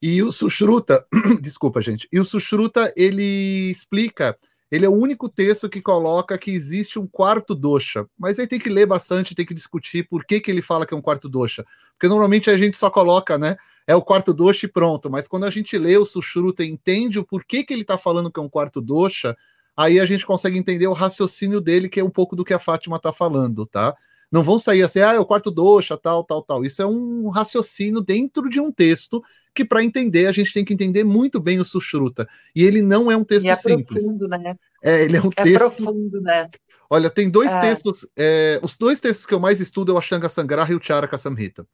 [0.00, 1.06] E o Sushruta,
[1.42, 4.34] desculpa, gente, e o Sushruta, ele explica,
[4.70, 8.58] ele é o único texto que coloca que existe um quarto dosha, mas aí tem
[8.58, 11.28] que ler bastante, tem que discutir por que, que ele fala que é um quarto
[11.28, 11.66] dosha,
[11.98, 15.44] porque normalmente a gente só coloca, né, é o quarto dosha e pronto, mas quando
[15.44, 18.42] a gente lê o Sushruta e entende o porquê que ele está falando que é
[18.42, 19.36] um quarto dosha,
[19.80, 22.58] aí a gente consegue entender o raciocínio dele, que é um pouco do que a
[22.58, 23.96] Fátima está falando, tá?
[24.30, 26.64] Não vão sair assim, ah, é o quarto doxa, tal, tal, tal.
[26.64, 29.22] Isso é um raciocínio dentro de um texto
[29.54, 32.28] que, para entender, a gente tem que entender muito bem o Sushruta.
[32.54, 34.04] E ele não é um texto é simples.
[34.04, 34.54] Profundo, né?
[34.84, 35.82] É, ele é um é texto.
[35.82, 36.48] Profundo, né?
[36.88, 37.60] Olha, tem dois é.
[37.60, 38.06] textos.
[38.16, 41.18] É, os dois textos que eu mais estudo é o Ashtanga Sangraha e o Charaka
[41.18, 41.66] Samhita.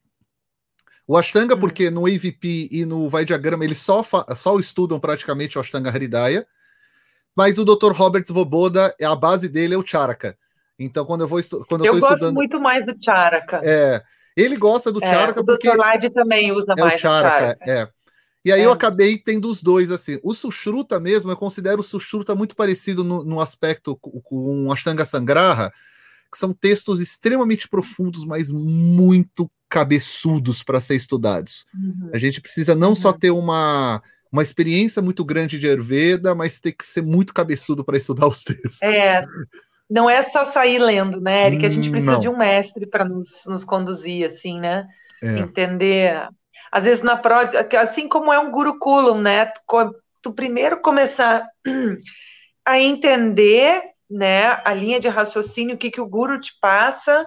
[1.05, 1.59] O Ashtanga, hum.
[1.59, 4.03] porque no AVP e no Vai Diagrama eles só,
[4.35, 6.47] só estudam praticamente o Ashtanga Hridaya,
[7.37, 7.91] mas o Dr.
[7.91, 10.35] Robert Svoboda, a base dele é o Charaka.
[10.79, 13.59] Então, quando eu vou quando eu, eu gosto estudando, muito mais do Charaka.
[13.63, 14.01] É,
[14.35, 16.11] ele gosta do é, Charaka o porque o Dr.
[16.11, 17.71] também usa é mais o Charaka, o Charaka.
[17.71, 17.87] É.
[18.43, 18.65] E aí é.
[18.65, 20.19] eu acabei tendo os dois assim.
[20.23, 25.05] O Sushruta mesmo, eu considero o Sushruta muito parecido no, no aspecto com o Ashtanga
[25.05, 25.71] Sangraha,
[26.31, 31.65] que são textos extremamente profundos, mas muito cabeçudos para ser estudados.
[31.73, 32.09] Uhum.
[32.13, 32.95] A gente precisa não uhum.
[32.95, 34.01] só ter uma
[34.37, 38.43] uma experiência muito grande de Ayurveda, mas tem que ser muito cabeçudo para estudar os
[38.45, 38.81] textos.
[38.83, 39.23] É,
[39.89, 41.65] não é só sair lendo, né, Eric?
[41.65, 42.19] A gente precisa não.
[42.19, 44.87] de um mestre para nos, nos conduzir, assim, né?
[45.23, 45.39] É.
[45.39, 46.27] Entender.
[46.71, 49.45] Às vezes na prosa, assim como é um guruculum, né?
[49.45, 51.47] Tu, tu primeiro começar
[52.65, 57.25] a entender, né, a linha de raciocínio, o que, que o guru te passa,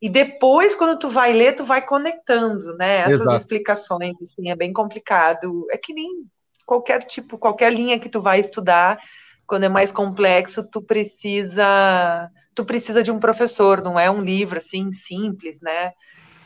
[0.00, 2.98] e depois, quando tu vai ler, tu vai conectando, né?
[3.00, 3.36] Essas Exato.
[3.36, 5.66] explicações, assim, é bem complicado.
[5.70, 6.24] É que nem
[6.64, 9.00] qualquer tipo, qualquer linha que tu vai estudar,
[9.46, 14.58] quando é mais complexo, tu precisa, tu precisa de um professor, não é um livro
[14.58, 15.92] assim simples, né?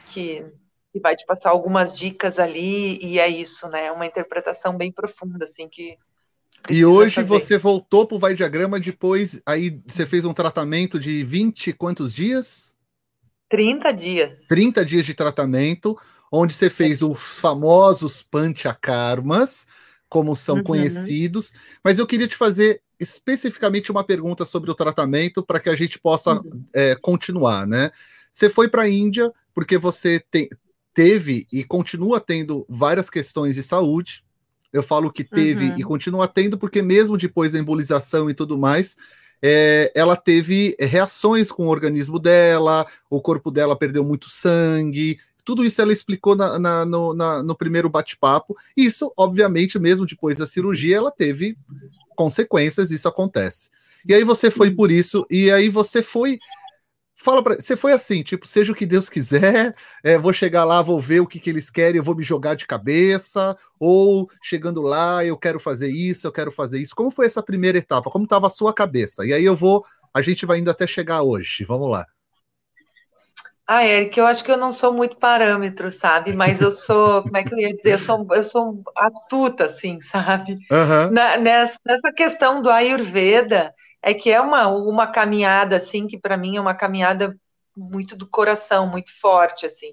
[0.07, 0.47] Que,
[0.91, 3.93] que vai te passar algumas dicas ali e é isso, né?
[3.93, 5.99] Uma interpretação bem profunda, assim, que
[6.71, 7.29] e hoje fazer.
[7.29, 12.15] você voltou para o Vai Diagrama depois, aí você fez um tratamento de 20 quantos
[12.15, 12.72] dias?
[13.53, 14.47] 30 dias.
[14.49, 15.95] 30 dias de tratamento,
[16.33, 19.67] onde você fez os famosos panchakarmas,
[20.09, 20.63] como são uhum.
[20.63, 21.53] conhecidos.
[21.85, 25.99] Mas eu queria te fazer especificamente uma pergunta sobre o tratamento para que a gente
[25.99, 26.65] possa uhum.
[26.75, 27.91] é, continuar, né?
[28.33, 30.49] Você foi para a Índia porque você te,
[30.95, 34.25] teve e continua tendo várias questões de saúde.
[34.73, 35.75] Eu falo que teve uhum.
[35.77, 38.97] e continua tendo, porque mesmo depois da embolização e tudo mais,
[39.43, 45.65] é, ela teve reações com o organismo dela, o corpo dela perdeu muito sangue, tudo
[45.65, 48.57] isso ela explicou na, na, no, na, no, primeiro bate-papo.
[48.77, 51.57] Isso, obviamente, mesmo depois da cirurgia, ela teve
[52.15, 53.71] consequências, isso acontece.
[54.07, 56.39] E aí você foi por isso, e aí você foi
[57.23, 60.83] fala para você foi assim, tipo, seja o que Deus quiser, é, vou chegar lá,
[60.83, 64.83] vou ver o que, que eles querem, eu vou me jogar de cabeça, ou chegando
[64.83, 66.95] lá, eu quero fazer isso, eu quero fazer isso.
[66.95, 68.11] Como foi essa primeira etapa?
[68.11, 69.25] Como estava a sua cabeça?
[69.25, 71.65] E aí eu vou, a gente vai indo até chegar hoje.
[71.65, 72.07] Vamos lá.
[73.67, 76.33] Ah, Eric, eu acho que eu não sou muito parâmetro, sabe?
[76.33, 77.93] Mas eu sou, como é que eu ia dizer?
[77.93, 80.59] Eu sou, eu sou astuta, assim, sabe?
[80.71, 81.11] Uhum.
[81.13, 83.73] Na, nessa, nessa questão do Ayurveda,
[84.03, 87.37] é que é uma, uma caminhada, assim, que para mim é uma caminhada
[87.77, 89.93] muito do coração, muito forte, assim.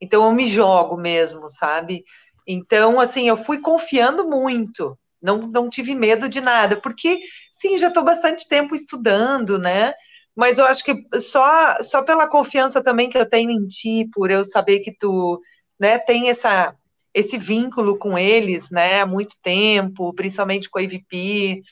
[0.00, 2.04] Então eu me jogo mesmo, sabe?
[2.46, 7.20] Então, assim, eu fui confiando muito, não, não tive medo de nada, porque,
[7.52, 9.92] sim, já estou bastante tempo estudando, né?
[10.34, 14.30] Mas eu acho que só, só pela confiança também que eu tenho em ti, por
[14.30, 15.40] eu saber que tu
[15.78, 16.74] né, tem essa,
[17.12, 21.62] esse vínculo com eles né, há muito tempo, principalmente com a EVP,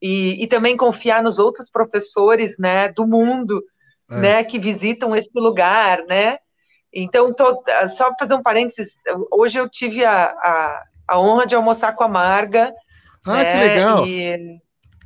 [0.00, 3.62] e, e também confiar nos outros professores, né, do mundo,
[4.10, 4.16] é.
[4.16, 6.38] né, que visitam esse lugar, né.
[6.92, 8.94] Então, tô, só fazer um parênteses,
[9.30, 12.72] hoje eu tive a, a, a honra de almoçar com a Marga.
[13.26, 14.06] Ah, né, que legal!
[14.06, 14.60] E,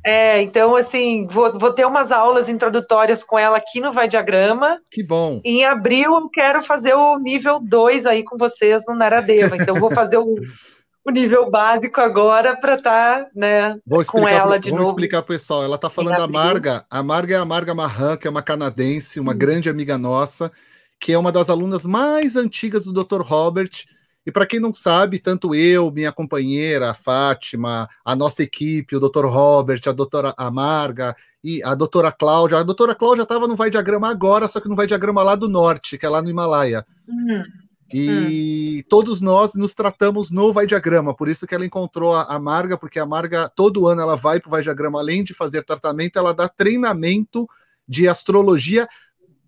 [0.05, 4.77] é, então, assim, vou, vou ter umas aulas introdutórias com ela aqui no Vai Diagrama.
[4.91, 5.39] Que bom.
[5.45, 9.55] Em abril, eu quero fazer o nível 2 aí com vocês no Naradeva.
[9.55, 10.35] Então, vou fazer o,
[11.05, 14.89] o nível básico agora para estar tá, né, com ela pro, de vamos novo.
[14.89, 15.63] Vamos explicar para o pessoal.
[15.63, 16.85] Ela está falando da Marga.
[16.89, 19.37] A Marga é a Marga Marran, que é uma canadense, uma hum.
[19.37, 20.51] grande amiga nossa,
[20.99, 23.21] que é uma das alunas mais antigas do Dr.
[23.21, 23.85] Robert.
[24.25, 28.99] E para quem não sabe, tanto eu, minha companheira, a Fátima, a nossa equipe, o
[28.99, 29.25] Dr.
[29.25, 31.13] Robert, a doutora Amarga
[31.43, 32.59] e a doutora Cláudia.
[32.59, 35.49] A doutora Cláudia estava no Vai Diagrama agora, só que no Vai Diagrama lá do
[35.49, 36.85] norte, que é lá no Himalaia.
[37.05, 37.43] Uhum.
[37.93, 38.87] E hum.
[38.89, 42.77] todos nós nos tratamos no Vai Diagrama, por isso que ela encontrou a, a Marga,
[42.77, 46.17] porque a Marga, todo ano, ela vai para o Vai Diagrama, além de fazer tratamento,
[46.17, 47.47] ela dá treinamento
[47.87, 48.87] de astrologia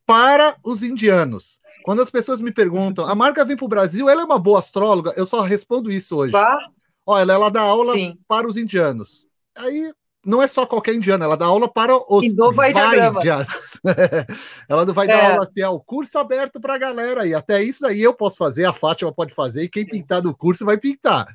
[0.06, 1.60] para os indianos.
[1.84, 4.60] Quando as pessoas me perguntam, a Marga vem para o Brasil, ela é uma boa
[4.60, 5.14] astróloga?
[5.16, 6.32] Eu só respondo isso hoje.
[6.32, 6.60] Bah.
[7.06, 8.18] Olha, ela dá aula Sim.
[8.28, 9.28] para os indianos.
[9.56, 9.94] Aí
[10.26, 13.80] não é só qualquer indiano, ela dá aula para os Vaidyas.
[14.68, 15.10] ela não vai é.
[15.10, 18.14] dar aula assim, é o curso aberto para a galera e até isso aí eu
[18.14, 21.28] posso fazer, a Fátima pode fazer e quem pintar do curso vai pintar.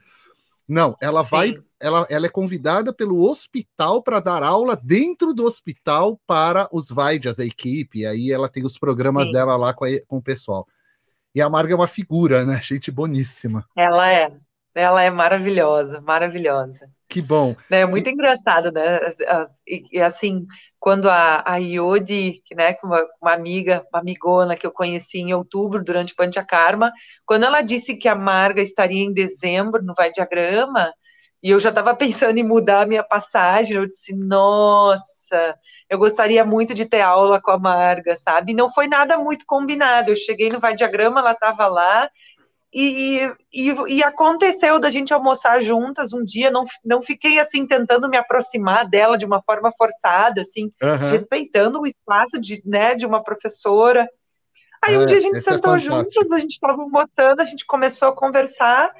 [0.69, 6.21] Não, ela vai, ela, ela é convidada pelo hospital para dar aula dentro do hospital
[6.27, 9.33] para os Vaidyas, a equipe, e aí ela tem os programas Sim.
[9.33, 10.67] dela lá com, a, com o pessoal.
[11.35, 12.61] E a Marga é uma figura, né?
[12.63, 13.65] Gente boníssima.
[13.77, 14.33] Ela é,
[14.75, 16.89] ela é maravilhosa, maravilhosa.
[17.11, 17.57] Que bom.
[17.69, 18.13] É muito e...
[18.13, 19.01] engraçado, né?
[19.67, 20.47] E, assim,
[20.79, 26.13] quando a, a né, uma, uma amiga, uma amigona que eu conheci em outubro, durante
[26.13, 26.93] o Panchakarma,
[27.27, 30.95] quando ela disse que a Marga estaria em dezembro no Vai Diagrama,
[31.43, 36.45] e eu já estava pensando em mudar a minha passagem, eu disse, nossa, eu gostaria
[36.45, 38.53] muito de ter aula com a Marga, sabe?
[38.53, 42.09] E não foi nada muito combinado, eu cheguei no Vai Diagrama, ela estava lá,
[42.73, 48.09] e, e, e, aconteceu da gente almoçar juntas um dia, não, não fiquei assim tentando
[48.09, 51.11] me aproximar dela de uma forma forçada, assim, uhum.
[51.11, 54.09] respeitando o espaço de, né, de uma professora.
[54.81, 57.45] Aí um é, dia a gente é sentou é juntos, a gente estava almoçando, a
[57.45, 58.95] gente começou a conversar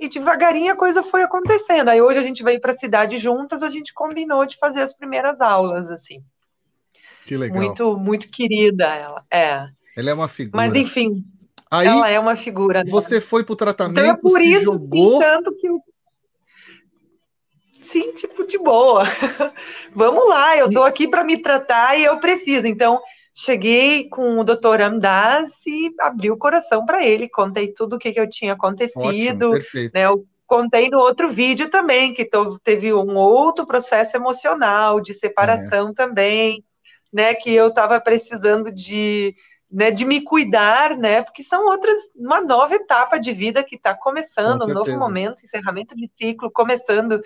[0.00, 1.88] e devagarinho a coisa foi acontecendo.
[1.88, 4.92] Aí hoje a gente veio para a cidade juntas, a gente combinou de fazer as
[4.92, 6.24] primeiras aulas, assim.
[7.26, 7.56] Que legal.
[7.56, 9.24] Muito, muito querida ela.
[9.30, 9.68] É.
[9.96, 10.56] Ela é uma figura.
[10.56, 11.24] Mas enfim,
[11.72, 12.84] Aí, ela é uma figura.
[12.84, 12.90] Né?
[12.90, 15.12] Você foi para o tratamento, então é por se isso, jogou.
[15.12, 15.80] Sim, tanto que eu...
[17.82, 19.04] Sim, tipo, de boa.
[19.94, 22.66] Vamos lá, eu estou aqui para me tratar e eu preciso.
[22.66, 23.00] Então,
[23.34, 28.12] cheguei com o doutor Amdas e abri o coração para ele, contei tudo o que,
[28.12, 29.48] que eu tinha acontecido.
[29.48, 29.94] Ótimo, perfeito.
[29.94, 32.28] Né, eu contei no outro vídeo também, que
[32.62, 35.94] teve um outro processo emocional de separação é.
[35.94, 36.62] também,
[37.10, 37.34] né?
[37.34, 39.34] Que eu estava precisando de,
[39.72, 41.22] né, de me cuidar, né?
[41.22, 45.96] Porque são outras, uma nova etapa de vida que está começando, um novo momento, encerramento
[45.96, 47.20] de ciclo, começando.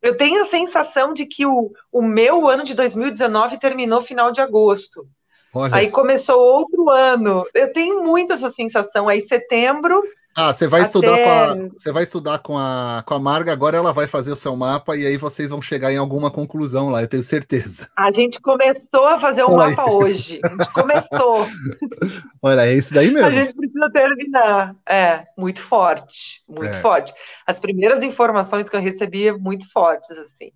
[0.00, 4.40] Eu tenho a sensação de que o, o meu ano de 2019 terminou final de
[4.40, 5.06] agosto.
[5.52, 5.74] Olha.
[5.74, 7.44] Aí começou outro ano.
[7.54, 9.08] Eu tenho muito essa sensação.
[9.08, 10.02] Aí setembro
[10.36, 10.86] ah, você vai Até...
[10.86, 14.30] estudar com a, você vai estudar com a, com a Marga, agora ela vai fazer
[14.30, 17.88] o seu mapa e aí vocês vão chegar em alguma conclusão lá, eu tenho certeza.
[17.96, 20.40] A gente começou a fazer o um mapa hoje.
[20.44, 21.46] A gente começou.
[22.40, 23.26] Olha, é isso daí mesmo.
[23.26, 24.76] A gente precisa terminar.
[24.88, 26.80] É, muito forte, muito é.
[26.80, 27.12] forte.
[27.44, 30.52] As primeiras informações que eu recebi muito fortes, assim.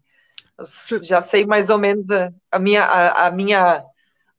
[0.57, 3.85] Eu já sei mais ou menos a, a minha, a, a minha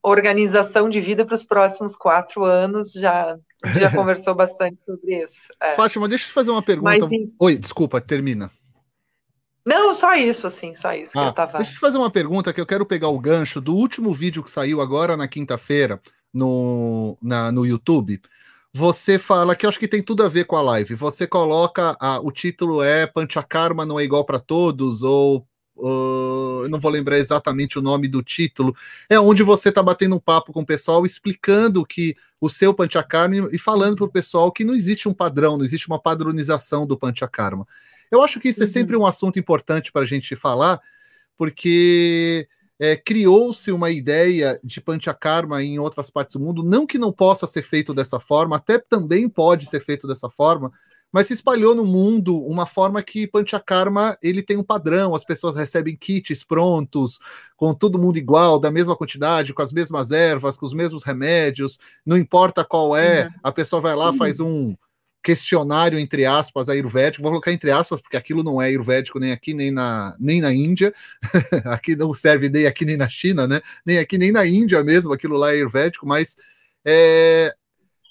[0.10, 3.38] organização de vida para os próximos quatro anos já
[3.78, 5.48] já conversou bastante sobre isso.
[5.62, 5.72] É.
[5.72, 7.08] Fátima, deixa eu te fazer uma pergunta.
[7.08, 8.52] Mas, Oi, desculpa, termina.
[9.66, 11.58] Não, só isso, assim, só isso ah, que eu tava.
[11.58, 14.44] Deixa eu te fazer uma pergunta que eu quero pegar o gancho do último vídeo
[14.44, 16.00] que saiu agora na quinta-feira
[16.32, 18.22] no, na, no YouTube.
[18.72, 20.94] Você fala que eu acho que tem tudo a ver com a live.
[20.96, 26.70] Você coloca a, o título é Panchakarma não é igual para todos ou Uh, eu
[26.70, 28.74] não vou lembrar exatamente o nome do título,
[29.10, 33.50] é onde você está batendo um papo com o pessoal, explicando que o seu Panchakarma
[33.52, 36.98] e falando para o pessoal que não existe um padrão, não existe uma padronização do
[36.98, 37.68] Panchakarma.
[38.10, 38.68] Eu acho que isso uhum.
[38.68, 40.80] é sempre um assunto importante para a gente falar,
[41.38, 42.48] porque
[42.80, 47.48] é, criou-se uma ideia de Panchakarma em outras partes do mundo, não que não possa
[47.48, 50.72] ser feito dessa forma, até também pode ser feito dessa forma,
[51.12, 55.56] mas se espalhou no mundo uma forma que Panchakarma ele tem um padrão, as pessoas
[55.56, 57.20] recebem kits prontos,
[57.56, 61.80] com todo mundo igual, da mesma quantidade, com as mesmas ervas, com os mesmos remédios,
[62.06, 63.32] não importa qual é, uhum.
[63.44, 64.76] a pessoa vai lá, faz um
[65.26, 69.56] questionário, entre aspas, ayurvédico, vou colocar entre aspas, porque aquilo não é ayurvédico nem aqui,
[69.56, 70.94] nem na, nem na Índia,
[71.66, 73.60] aqui não serve nem aqui nem na China, né?
[73.84, 76.38] Nem aqui nem na Índia mesmo, aquilo lá é ayurvédico, mas
[76.86, 77.56] é,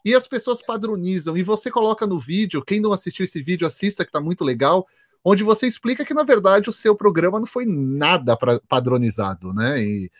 [0.05, 1.37] e as pessoas padronizam.
[1.37, 4.87] E você coloca no vídeo, quem não assistiu esse vídeo, assista, que está muito legal,
[5.25, 9.83] onde você explica que, na verdade, o seu programa não foi nada pra, padronizado, né?
[9.83, 10.11] E,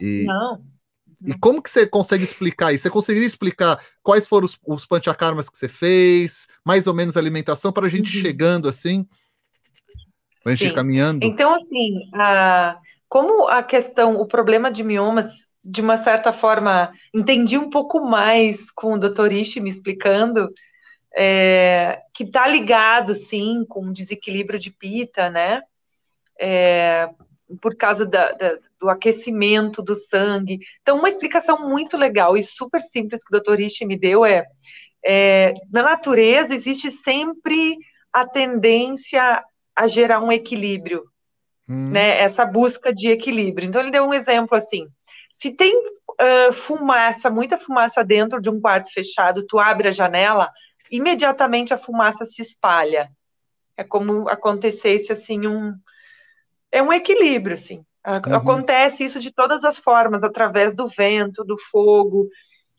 [0.00, 0.64] e, não.
[1.26, 2.82] E como que você consegue explicar isso?
[2.82, 7.20] Você conseguiria explicar quais foram os, os panchakarmas que você fez, mais ou menos a
[7.20, 8.22] alimentação, para a gente uhum.
[8.22, 9.06] chegando assim?
[10.42, 11.24] Para a gente ir caminhando?
[11.24, 12.78] Então, assim, a,
[13.08, 18.70] como a questão, o problema de miomas de uma certa forma, entendi um pouco mais
[18.72, 20.52] com o doutor Ishi me explicando,
[21.16, 25.62] é, que está ligado, sim, com o desequilíbrio de pita, né?
[26.38, 27.08] É,
[27.62, 30.58] por causa da, da, do aquecimento do sangue.
[30.82, 34.44] Então, uma explicação muito legal e super simples que o doutor Ishi me deu é,
[35.04, 37.76] é na natureza existe sempre
[38.12, 39.42] a tendência
[39.76, 41.04] a gerar um equilíbrio,
[41.68, 41.90] hum.
[41.90, 42.20] né?
[42.20, 43.68] Essa busca de equilíbrio.
[43.68, 44.88] Então, ele deu um exemplo assim,
[45.38, 50.50] se tem uh, fumaça, muita fumaça dentro de um quarto fechado, tu abre a janela,
[50.90, 53.10] imediatamente a fumaça se espalha.
[53.76, 55.74] É como acontecesse assim um
[56.70, 57.84] é um equilíbrio assim.
[58.06, 58.34] Uhum.
[58.34, 62.28] Acontece isso de todas as formas, através do vento, do fogo.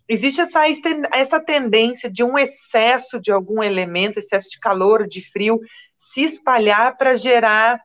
[0.08, 0.62] Existe essa,
[1.12, 5.60] essa tendência de um excesso de algum elemento, excesso de calor, de frio,
[5.98, 7.82] se espalhar para gerar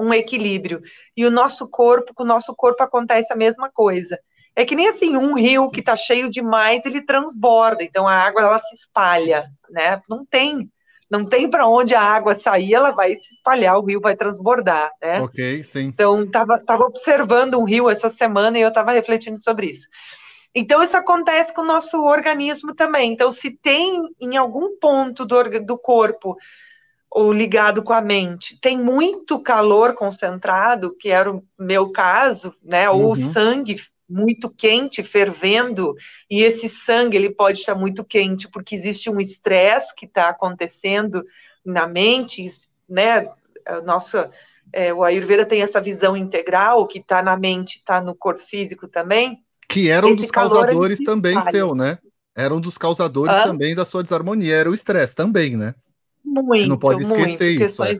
[0.00, 0.82] um equilíbrio.
[1.16, 4.18] E o nosso corpo, com o nosso corpo acontece a mesma coisa.
[4.54, 8.42] É que nem assim, um rio que está cheio demais, ele transborda, então a água
[8.42, 10.02] ela se espalha, né?
[10.08, 10.68] Não tem,
[11.10, 14.90] não tem para onde a água sair, ela vai se espalhar, o rio vai transbordar,
[15.00, 15.20] né?
[15.20, 15.86] Ok, sim.
[15.86, 19.88] Então, tava, tava observando um rio essa semana e eu estava refletindo sobre isso.
[20.54, 23.12] Então, isso acontece com o nosso organismo também.
[23.12, 26.36] Então, se tem em algum ponto do, do corpo
[27.10, 28.58] ou ligado com a mente.
[28.60, 32.88] Tem muito calor concentrado, que era o meu caso, né?
[32.88, 33.16] Ou uhum.
[33.16, 35.94] sangue muito quente, fervendo,
[36.28, 41.24] e esse sangue ele pode estar muito quente porque existe um estresse que está acontecendo
[41.64, 42.44] na mente,
[42.88, 43.28] né?
[43.84, 44.30] Nossa,
[44.72, 48.88] é, o Ayurveda tem essa visão integral que está na mente, está no corpo físico
[48.88, 49.38] também.
[49.68, 51.98] Que era um esse dos causadores também seu, né?
[52.36, 53.44] Era um dos causadores Hã?
[53.44, 55.74] também da sua desarmonia, era o estresse também, né?
[56.30, 57.64] Muito, não pode esquecer muito.
[57.64, 57.82] isso.
[57.82, 57.98] É.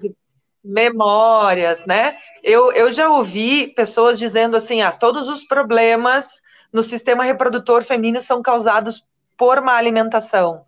[0.63, 2.17] memórias, né?
[2.43, 6.41] Eu, eu já ouvi pessoas dizendo assim: ah, todos os problemas
[6.73, 9.05] no sistema reprodutor feminino são causados
[9.37, 10.65] por má alimentação.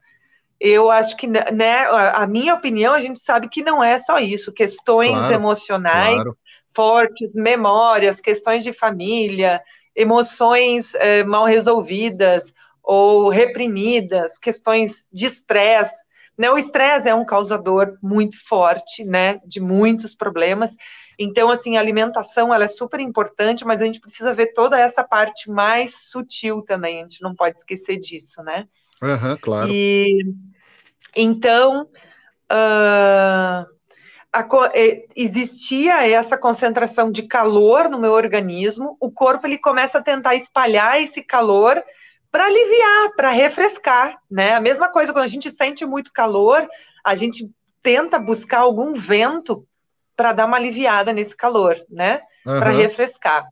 [0.58, 4.52] Eu acho que, né, a minha opinião, a gente sabe que não é só isso,
[4.52, 6.38] questões claro, emocionais claro.
[6.72, 9.60] fortes, memórias, questões de família,
[9.94, 16.04] emoções é, mal resolvidas ou reprimidas, questões de estresse.
[16.42, 16.50] Né?
[16.50, 20.72] O estresse é um causador muito forte, né, de muitos problemas.
[21.16, 25.04] Então, assim, a alimentação ela é super importante, mas a gente precisa ver toda essa
[25.04, 26.98] parte mais sutil também.
[26.98, 28.66] A gente não pode esquecer disso, né?
[29.00, 29.70] Uhum, claro.
[29.70, 30.34] E
[31.14, 31.82] então
[32.50, 33.64] uh,
[34.32, 34.48] a,
[35.14, 38.96] existia essa concentração de calor no meu organismo.
[38.98, 41.80] O corpo ele começa a tentar espalhar esse calor
[42.32, 44.54] para aliviar, para refrescar, né?
[44.54, 46.66] A mesma coisa quando a gente sente muito calor,
[47.04, 47.48] a gente
[47.82, 49.66] tenta buscar algum vento
[50.16, 52.22] para dar uma aliviada nesse calor, né?
[52.46, 52.58] Uhum.
[52.58, 53.46] Para refrescar.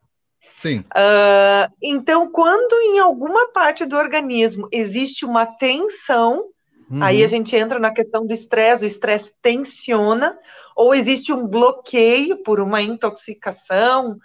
[0.50, 0.78] Sim.
[0.78, 6.46] Uh, então, quando em alguma parte do organismo existe uma tensão,
[6.90, 7.02] uhum.
[7.02, 10.38] aí a gente entra na questão do estresse, o estresse tensiona,
[10.74, 14.18] ou existe um bloqueio por uma intoxicação,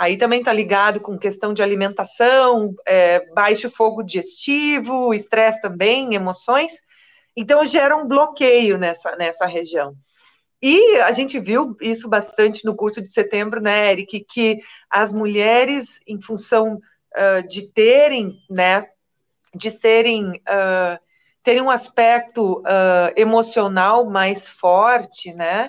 [0.00, 6.72] Aí também está ligado com questão de alimentação, é, baixo fogo digestivo, estresse também, emoções.
[7.36, 9.94] Então gera um bloqueio nessa, nessa região.
[10.62, 16.00] E a gente viu isso bastante no curso de setembro, né, Eric, que as mulheres,
[16.06, 16.80] em função
[17.14, 18.86] uh, de terem, né,
[19.54, 20.98] de serem, uh,
[21.42, 25.68] terem um aspecto uh, emocional mais forte, né,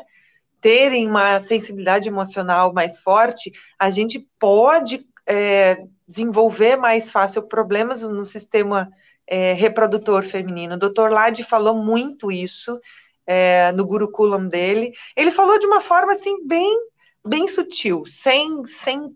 [0.61, 8.23] terem uma sensibilidade emocional mais forte, a gente pode é, desenvolver mais fácil problemas no
[8.23, 8.89] sistema
[9.27, 10.75] é, reprodutor feminino.
[10.75, 11.09] O Dr.
[11.09, 12.79] Lade falou muito isso
[13.25, 14.93] é, no Gurukulam dele.
[15.15, 16.77] Ele falou de uma forma assim bem,
[17.25, 19.15] bem sutil, sem, sem,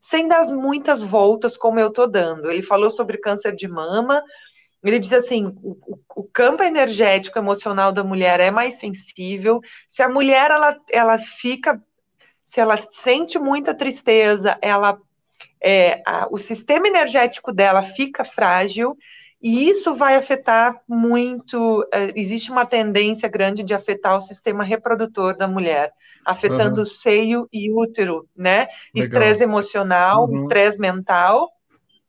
[0.00, 2.50] sem dar muitas voltas como eu estou dando.
[2.50, 4.22] Ele falou sobre câncer de mama,
[4.90, 5.76] ele diz assim: o,
[6.14, 9.60] o, campo energético emocional da mulher é mais sensível.
[9.88, 11.82] Se a mulher ela, ela fica,
[12.44, 14.98] se ela sente muita tristeza, ela
[15.62, 18.96] é, a, o sistema energético dela fica frágil
[19.42, 21.86] e isso vai afetar muito.
[21.92, 25.92] É, existe uma tendência grande de afetar o sistema reprodutor da mulher,
[26.24, 26.82] afetando uhum.
[26.82, 28.68] o seio e útero, né?
[28.94, 30.42] Estresse emocional, uhum.
[30.42, 31.50] estresse mental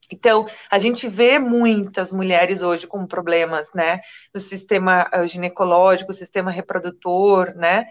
[0.09, 3.99] então, a gente vê muitas mulheres hoje com problemas, né,
[4.33, 7.87] no sistema eh, ginecológico, sistema reprodutor, né,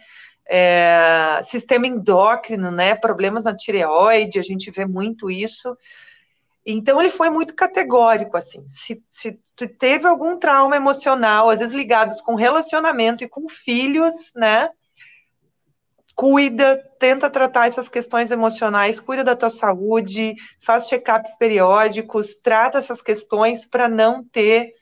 [0.49, 5.77] é, sistema endócrino, né, problemas na tireoide, a gente vê muito isso.
[6.65, 9.39] Então, ele foi muito categórico, assim, se, se
[9.79, 14.69] teve algum trauma emocional, às vezes ligados com relacionamento e com filhos, né,
[16.17, 23.03] cuida, tenta tratar essas questões emocionais, cuida da tua saúde, faz check-ups periódicos, trata essas
[23.03, 24.73] questões para não ter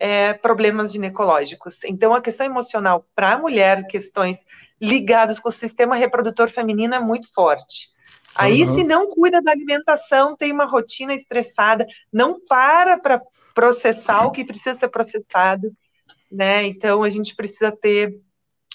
[0.00, 1.84] é, problemas ginecológicos.
[1.84, 4.40] Então, a questão emocional para a mulher, questões
[4.80, 7.90] ligadas com o sistema reprodutor feminino é muito forte.
[8.34, 8.74] Aí, uhum.
[8.74, 13.22] se não cuida da alimentação, tem uma rotina estressada, não para para
[13.54, 15.70] processar o que precisa ser processado,
[16.30, 16.64] né?
[16.64, 18.20] Então, a gente precisa ter,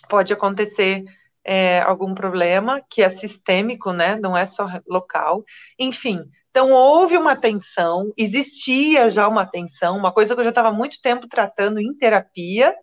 [0.09, 1.03] pode acontecer
[1.46, 4.18] é, algum problema que é sistêmico, né?
[4.20, 5.46] Não é só local.
[5.78, 6.20] Enfim,
[6.50, 11.00] então houve uma tensão, existia já uma tensão, uma coisa que eu já estava muito
[11.02, 12.76] tempo tratando em terapia,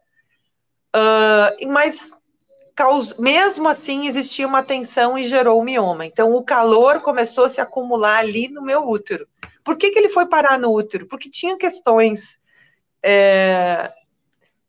[0.95, 2.13] uh, mas
[3.19, 6.07] mesmo assim existia uma tensão e gerou o mioma.
[6.07, 9.27] Então o calor começou a se acumular ali no meu útero.
[9.65, 11.07] Por que, que ele foi parar no útero?
[11.07, 12.41] Porque tinha questões
[13.03, 13.93] é,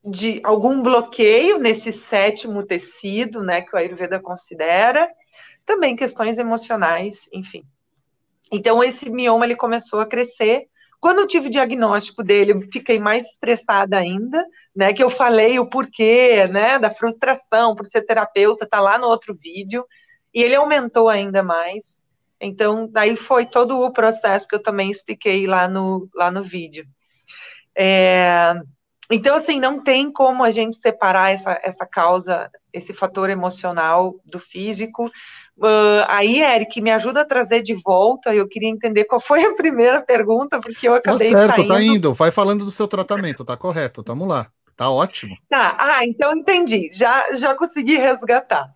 [0.04, 5.10] de algum bloqueio nesse sétimo tecido, né, que o Ayurveda considera,
[5.66, 7.64] também questões emocionais, enfim.
[8.52, 10.68] Então esse mioma ele começou a crescer.
[11.00, 14.46] Quando eu tive o diagnóstico dele, eu fiquei mais estressada ainda,
[14.76, 19.08] né, que eu falei o porquê, né, da frustração por ser terapeuta, tá lá no
[19.08, 19.86] outro vídeo,
[20.34, 22.04] e ele aumentou ainda mais.
[22.42, 26.86] Então, daí foi todo o processo que eu também expliquei lá no, lá no vídeo.
[27.76, 28.54] É,
[29.12, 34.40] então, assim, não tem como a gente separar essa, essa causa, esse fator emocional do
[34.40, 35.06] físico.
[35.58, 38.34] Uh, aí, Eric, me ajuda a trazer de volta.
[38.34, 41.74] Eu queria entender qual foi a primeira pergunta, porque eu tá acabei Tá certo, saindo.
[41.74, 42.14] tá indo.
[42.14, 44.04] Vai falando do seu tratamento, tá correto.
[44.04, 44.48] Tamo lá.
[44.76, 45.38] Tá ótimo.
[45.48, 46.90] Tá, ah, então entendi.
[46.92, 48.74] Já, já consegui resgatar.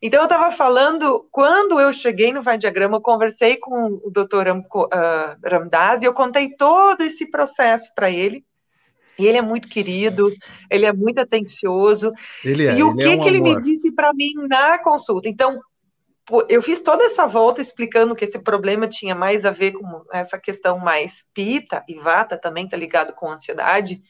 [0.00, 4.46] Então, eu estava falando, quando eu cheguei no Vai Diagrama, eu conversei com o Dr.
[4.46, 8.44] Ram, uh, Ramdas e eu contei todo esse processo para ele.
[9.20, 10.32] E ele é muito querido,
[10.70, 12.12] ele é muito atencioso.
[12.44, 15.28] Ele é, e o que, é um que ele me disse para mim na consulta?
[15.28, 15.60] Então,
[16.48, 20.38] eu fiz toda essa volta explicando que esse problema tinha mais a ver com essa
[20.38, 24.00] questão mais pita e vata também está ligado com ansiedade.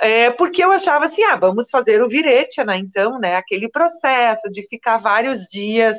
[0.00, 4.66] É, porque eu achava assim, ah, vamos fazer o viretia, então, né, aquele processo de
[4.68, 5.98] ficar vários dias,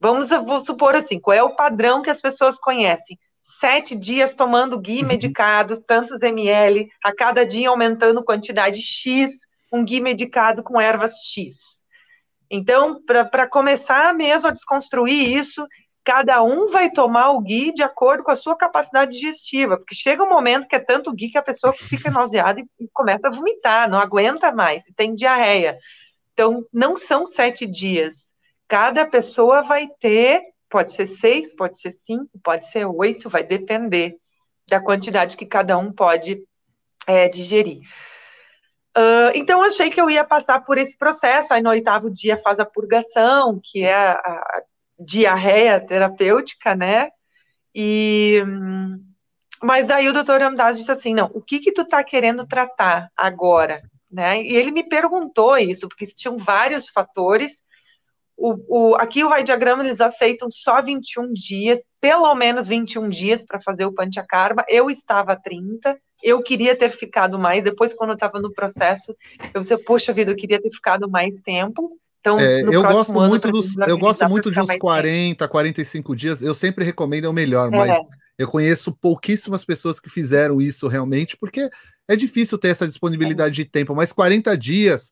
[0.00, 3.18] vamos, vou supor assim, qual é o padrão que as pessoas conhecem?
[3.62, 9.30] Sete dias tomando gui medicado, tantos ml, a cada dia aumentando quantidade X,
[9.72, 11.60] um gui medicado com ervas X.
[12.50, 15.64] Então, para começar mesmo a desconstruir isso,
[16.02, 20.24] cada um vai tomar o gui de acordo com a sua capacidade digestiva, porque chega
[20.24, 23.88] um momento que é tanto gui que a pessoa fica nauseada e, começa a vomitar,
[23.88, 25.78] não aguenta mais, tem diarreia.
[26.32, 28.26] Então, não são sete dias.
[28.66, 30.42] Cada pessoa vai ter,
[30.72, 34.16] pode ser seis, pode ser cinco, pode ser oito, vai depender
[34.66, 36.42] da quantidade que cada um pode
[37.06, 37.80] é, digerir.
[38.96, 41.52] Uh, então, achei que eu ia passar por esse processo.
[41.52, 44.62] Aí, no oitavo dia, faz a purgação, que é a, a
[44.98, 47.10] diarreia terapêutica, né?
[47.74, 48.42] E.
[49.62, 53.10] Mas daí o doutor Ramdas disse assim: não, o que que tu tá querendo tratar
[53.16, 53.82] agora?
[54.10, 54.42] Né?
[54.42, 57.62] E ele me perguntou isso, porque tinham vários fatores.
[58.36, 63.60] O, o, aqui o radiograma eles aceitam só 21 dias, pelo menos 21 dias para
[63.60, 64.64] fazer o Panchakarma.
[64.68, 67.62] Eu estava 30, eu queria ter ficado mais.
[67.62, 69.14] Depois, quando eu estava no processo,
[69.52, 71.98] eu disse, poxa vida, eu queria ter ficado mais tempo.
[72.20, 75.50] Então, é, eu gosto muito dos, eu gosto muito de uns 40, tempo.
[75.50, 76.42] 45 dias.
[76.42, 77.76] Eu sempre recomendo é o melhor, é.
[77.76, 77.98] mas
[78.38, 81.68] eu conheço pouquíssimas pessoas que fizeram isso realmente, porque
[82.06, 83.64] é difícil ter essa disponibilidade é.
[83.64, 83.94] de tempo.
[83.94, 85.10] Mas 40 dias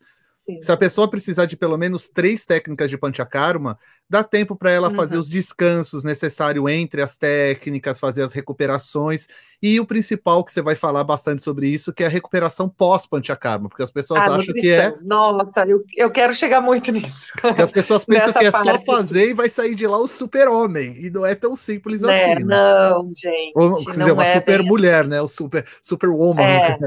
[0.60, 3.78] se a pessoa precisar de pelo menos três técnicas de panchakarma,
[4.08, 4.94] dá tempo para ela uhum.
[4.94, 9.28] fazer os descansos necessários entre as técnicas, fazer as recuperações.
[9.62, 13.68] E o principal que você vai falar bastante sobre isso, que é a recuperação pós-panchakarma,
[13.68, 14.94] porque as pessoas ah, acham que é.
[15.02, 17.28] Nossa, eu, eu quero chegar muito nisso.
[17.40, 18.66] Porque as pessoas pensam que é parte.
[18.66, 20.96] só fazer e vai sair de lá o super-homem.
[21.00, 22.24] E não é tão simples né?
[22.24, 22.44] assim.
[22.44, 22.56] Né?
[22.56, 23.52] Não, gente.
[23.54, 25.20] Ou, quer dizer, uma é super-mulher, né?
[25.20, 26.42] O super, super-woman.
[26.42, 26.78] É.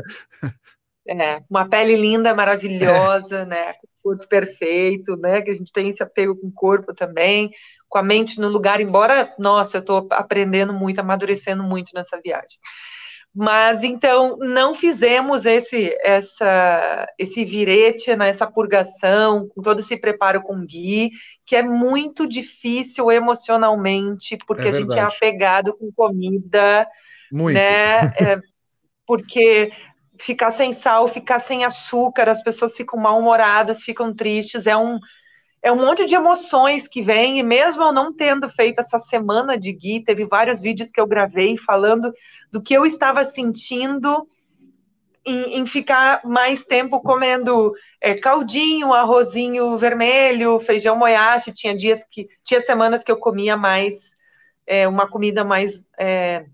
[1.07, 3.73] É, uma pele linda, maravilhosa, né?
[4.01, 5.41] Corpo perfeito, né?
[5.41, 7.51] Que a gente tem esse apego com o corpo também,
[7.89, 12.57] com a mente no lugar, embora, nossa, eu estou aprendendo muito, amadurecendo muito nessa viagem.
[13.35, 20.43] Mas então não fizemos esse essa esse virete, né, essa purgação, com todo esse preparo
[20.43, 21.09] com Gui,
[21.43, 26.87] que é muito difícil emocionalmente, porque é a gente é apegado com comida,
[27.31, 27.55] muito.
[27.55, 28.01] né?
[28.19, 28.39] É,
[29.05, 29.71] porque
[30.23, 34.99] ficar sem sal, ficar sem açúcar, as pessoas ficam mal-humoradas, ficam tristes, é um
[35.61, 39.57] é um monte de emoções que vem, e mesmo eu não tendo feito essa semana
[39.57, 42.11] de Gui, teve vários vídeos que eu gravei falando
[42.51, 44.27] do que eu estava sentindo
[45.25, 52.27] em, em ficar mais tempo comendo é, caldinho, arrozinho vermelho, feijão moyashi, tinha dias que,
[52.43, 54.11] tinha semanas que eu comia mais,
[54.67, 56.45] é, uma comida mais é,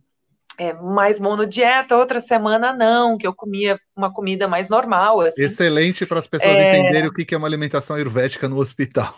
[0.59, 5.21] é, mais monodieta, outra semana não, que eu comia uma comida mais normal.
[5.21, 5.43] Assim.
[5.43, 6.69] Excelente para as pessoas é...
[6.69, 9.15] entenderem o que é uma alimentação ayurvédica no hospital.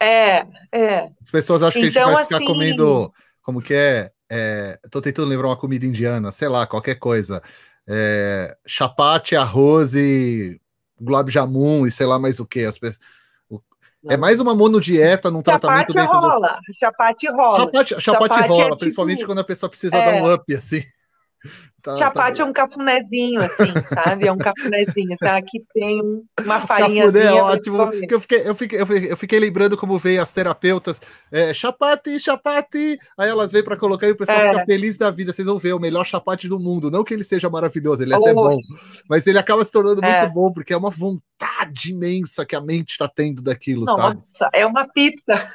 [0.00, 1.10] É, é.
[1.20, 2.46] As pessoas acham que então, a gente vai ficar assim...
[2.46, 4.10] comendo, como que é?
[4.84, 7.42] Estou tentando lembrar uma comida indiana, sei lá, qualquer coisa.
[7.88, 10.60] É, chapate, arroz e
[11.00, 12.64] gulab jamun e sei lá mais o que.
[12.64, 13.00] As pessoas
[14.06, 16.74] é mais uma monodieta num tratamento dentro rola, do...
[16.78, 17.58] Chapate rola.
[17.58, 18.78] Chapate, chapate, chapate rola, é tipo...
[18.78, 20.04] principalmente quando a pessoa precisa é...
[20.04, 20.82] dar um up, assim.
[21.80, 24.26] Tá, Chapate tá é um cafunézinho, assim, sabe?
[24.26, 25.16] É um cafunézinho.
[25.16, 25.36] Tá?
[25.36, 26.02] Aqui tem
[26.40, 27.04] uma farinha.
[27.04, 27.82] Cafuné é ótimo.
[27.82, 31.00] Eu fiquei, eu, fiquei, eu, fiquei, eu fiquei lembrando como veio as terapeutas.
[31.30, 32.98] É, chapate, chapate.
[33.16, 34.50] Aí elas vêm para colocar e o pessoal é.
[34.50, 35.32] fica feliz da vida.
[35.32, 36.90] Vocês vão ver, o melhor chapate do mundo.
[36.90, 38.22] Não que ele seja maravilhoso, ele é oh.
[38.22, 38.58] até bom.
[39.08, 40.18] Mas ele acaba se tornando é.
[40.20, 44.50] muito bom, porque é uma vontade imensa que a mente está tendo daquilo, Nossa, sabe?
[44.52, 45.52] É uma pizza.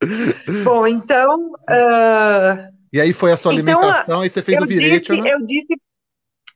[0.64, 1.52] bom, então.
[1.68, 5.32] Uh e aí foi a sua então, alimentação e você fez o virete, disse, né?
[5.32, 5.80] Eu disse,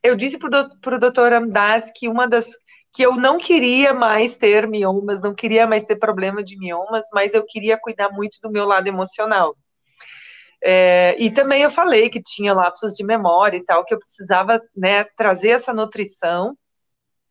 [0.03, 2.51] eu disse para o doutor Amdas que uma das
[2.93, 7.33] que eu não queria mais ter miomas, não queria mais ter problema de miomas, mas
[7.33, 9.57] eu queria cuidar muito do meu lado emocional.
[10.63, 14.61] É, e também eu falei que tinha lapsos de memória e tal, que eu precisava
[14.77, 16.55] né, trazer essa nutrição,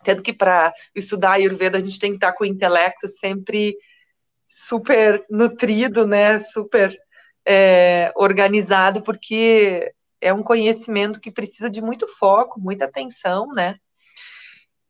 [0.04, 3.76] tendo que para estudar Ayurveda a gente tem que estar com o intelecto sempre
[4.46, 6.94] super nutrido, né, super
[7.46, 13.76] é, organizado, porque é um conhecimento que precisa de muito foco, muita atenção, né?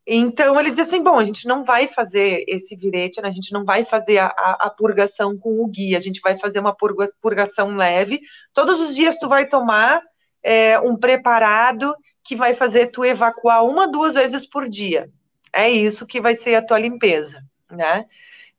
[0.07, 3.29] Então ele diz assim: bom, a gente não vai fazer esse virete, né?
[3.29, 6.37] a gente não vai fazer a, a, a, purgação com o guia, a gente vai
[6.39, 8.21] fazer uma purga, purgação leve.
[8.53, 10.03] Todos os dias tu vai tomar
[10.43, 11.95] é, um preparado
[12.25, 15.09] que vai fazer tu evacuar uma, duas vezes por dia.
[15.53, 17.41] É isso que vai ser a tua limpeza,
[17.71, 18.05] né?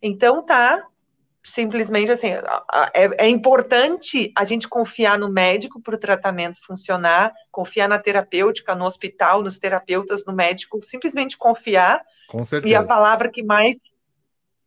[0.02, 0.86] Então tá,
[1.46, 2.30] simplesmente assim,
[2.94, 8.74] é, é, importante a gente confiar no médico para o tratamento funcionar, confiar na terapêutica,
[8.74, 12.02] no hospital, nos terapeutas, no médico, simplesmente confiar.
[12.30, 12.72] Com certeza.
[12.72, 13.76] E a palavra que mais,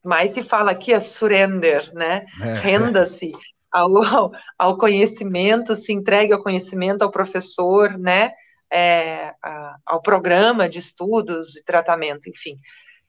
[0.04, 2.26] mais se fala aqui é surrender, né?
[2.42, 2.54] É.
[2.54, 3.32] Renda-se
[3.72, 8.32] ao, ao conhecimento, se entregue ao conhecimento, ao professor, né?
[8.70, 12.58] É, a, ao programa de estudos e tratamento, enfim.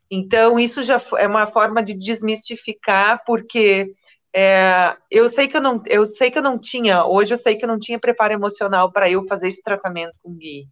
[0.10, 3.94] Então, isso já é uma forma de desmistificar, porque
[4.34, 7.56] é, eu sei que eu não, eu sei que eu não tinha, hoje eu sei
[7.56, 10.68] que eu não tinha preparo emocional para eu fazer esse tratamento com o Gui.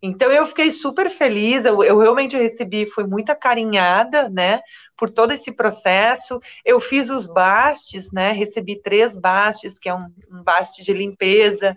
[0.00, 4.60] Então eu fiquei super feliz, eu, eu, realmente recebi, fui muito acarinhada, né,
[4.96, 6.40] por todo esse processo.
[6.64, 11.76] Eu fiz os bastes, né, recebi três bastes, que é um, um baste de limpeza,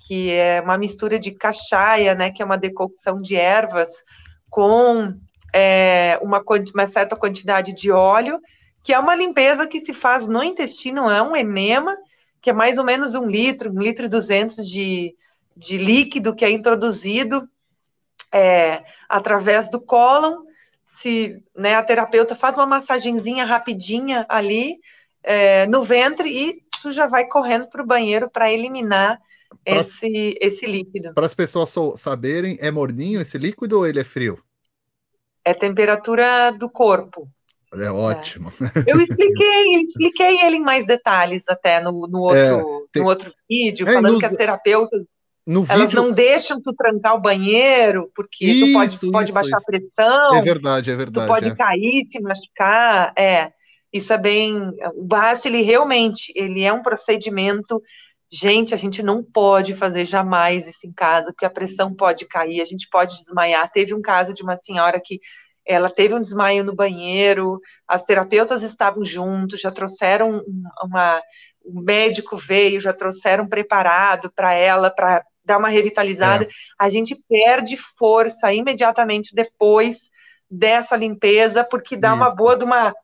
[0.00, 3.90] que é uma mistura de cachaia, né, que é uma decocção de ervas
[4.50, 5.14] com
[5.52, 6.42] é, uma,
[6.74, 8.40] uma certa quantidade de óleo,
[8.82, 11.96] que é uma limpeza que se faz no intestino, é um enema,
[12.40, 15.14] que é mais ou menos um litro, um litro e duzentos de,
[15.56, 17.48] de líquido que é introduzido
[18.32, 20.44] é, através do cólon,
[20.84, 24.78] se né, a terapeuta faz uma massagenzinha rapidinha ali
[25.22, 29.20] é, no ventre e tu já vai correndo para o banheiro para eliminar
[29.64, 31.14] pra, esse, esse líquido.
[31.14, 34.38] Para as pessoas saberem, é morninho esse líquido ou ele é frio?
[35.44, 37.28] É temperatura do corpo.
[37.74, 38.52] É ótimo.
[38.60, 38.90] É.
[38.90, 42.62] Eu expliquei, expliquei ele em mais detalhes até no, no, outro, é,
[42.92, 43.02] tem...
[43.02, 45.02] no outro vídeo, é, falando que as terapeutas
[45.46, 46.02] no Elas vídeo...
[46.02, 49.56] não deixam tu trancar o banheiro, porque isso, tu pode, pode isso, baixar isso.
[49.56, 50.34] a pressão.
[50.34, 51.26] É verdade, é verdade.
[51.26, 51.54] Tu pode é.
[51.56, 53.12] cair, se machucar.
[53.16, 53.50] É,
[53.92, 54.54] isso é bem.
[54.94, 57.82] O BAST, ele realmente ele é um procedimento.
[58.32, 62.60] Gente, a gente não pode fazer jamais isso em casa, porque a pressão pode cair,
[62.60, 63.70] a gente pode desmaiar.
[63.72, 65.20] Teve um caso de uma senhora que
[65.66, 70.42] ela teve um desmaio no banheiro, as terapeutas estavam juntos, já trouxeram
[70.82, 71.20] uma,
[71.64, 76.48] o médico veio, já trouxeram preparado para ela, para dar uma revitalizada, é.
[76.78, 80.10] a gente perde força imediatamente depois
[80.50, 82.16] dessa limpeza, porque dá Isso.
[82.16, 82.94] uma boa de uma.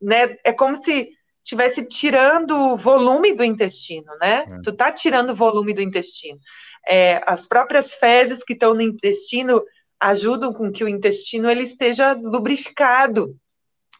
[0.00, 1.10] Né, é como se
[1.44, 4.46] estivesse tirando volume do intestino, né?
[4.48, 4.62] É.
[4.62, 6.40] Tu tá tirando volume do intestino.
[6.88, 9.62] É, as próprias fezes que estão no intestino
[10.00, 13.36] ajudam com que o intestino ele esteja lubrificado,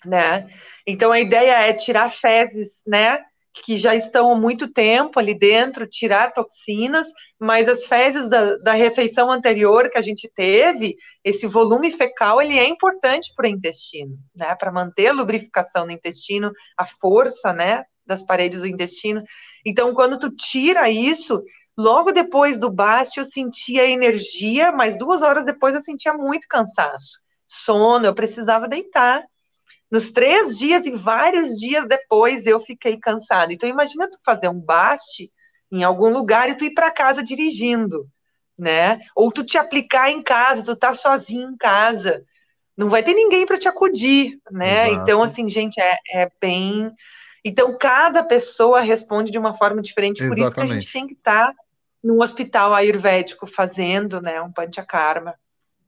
[0.05, 0.49] né?
[0.87, 3.23] Então a ideia é tirar fezes, né?
[3.63, 7.07] Que já estão há muito tempo ali dentro, tirar toxinas,
[7.39, 12.59] mas as fezes da, da refeição anterior que a gente teve, esse volume fecal, ele
[12.59, 17.85] é importante para o intestino, né, para manter a lubrificação no intestino, a força, né,
[18.05, 19.23] das paredes do intestino.
[19.65, 21.43] Então, quando tu tira isso,
[21.79, 27.19] logo depois do baste eu sentia energia, mas duas horas depois eu sentia muito cansaço,
[27.47, 29.25] sono, eu precisava deitar.
[29.95, 33.53] Nos três dias e vários dias depois eu fiquei cansada.
[33.53, 35.31] Então imagina tu fazer um baste
[35.71, 38.05] em algum lugar e tu ir para casa dirigindo,
[38.59, 38.99] né?
[39.15, 42.25] Ou tu te aplicar em casa, tu tá sozinho em casa,
[42.77, 44.89] não vai ter ninguém para te acudir, né?
[44.89, 45.03] Exato.
[45.03, 46.91] Então assim, gente, é, é, bem.
[47.45, 50.49] Então cada pessoa responde de uma forma diferente, por Exatamente.
[50.49, 51.55] isso que a gente tem que estar tá
[52.03, 55.37] num hospital ayurvédico fazendo, né, um panchakarma.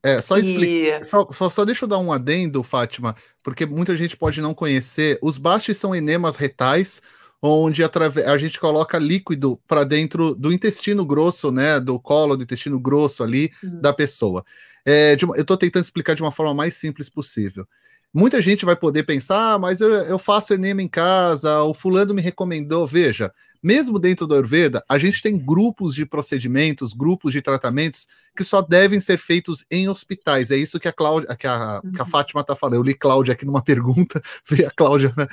[0.03, 1.05] É, só explica.
[1.05, 5.19] Só, só, só, deixa eu dar um adendo, Fátima, porque muita gente pode não conhecer.
[5.23, 7.03] Os bastes são enemas retais,
[7.43, 11.81] onde a gente coloca líquido para dentro do intestino grosso, né?
[11.81, 13.81] Do colo, do intestino grosso ali uhum.
[13.81, 14.45] da pessoa.
[14.85, 17.67] É, uma, eu estou tentando explicar de uma forma mais simples possível.
[18.15, 22.15] Muita gente vai poder pensar, ah, mas eu, eu faço enema em casa, o fulano
[22.15, 22.87] me recomendou.
[22.87, 23.33] Veja,
[23.67, 28.07] mesmo dentro do Ayurveda, a gente tem grupos de procedimentos, grupos de tratamentos
[28.37, 30.53] que só devem ser feitos em hospitais.
[30.53, 32.09] É isso que a Cláudia, que a, que a uhum.
[32.09, 32.77] Fátima está falando.
[32.77, 35.27] Eu li Cláudia aqui numa pergunta, veio a Cláudia na,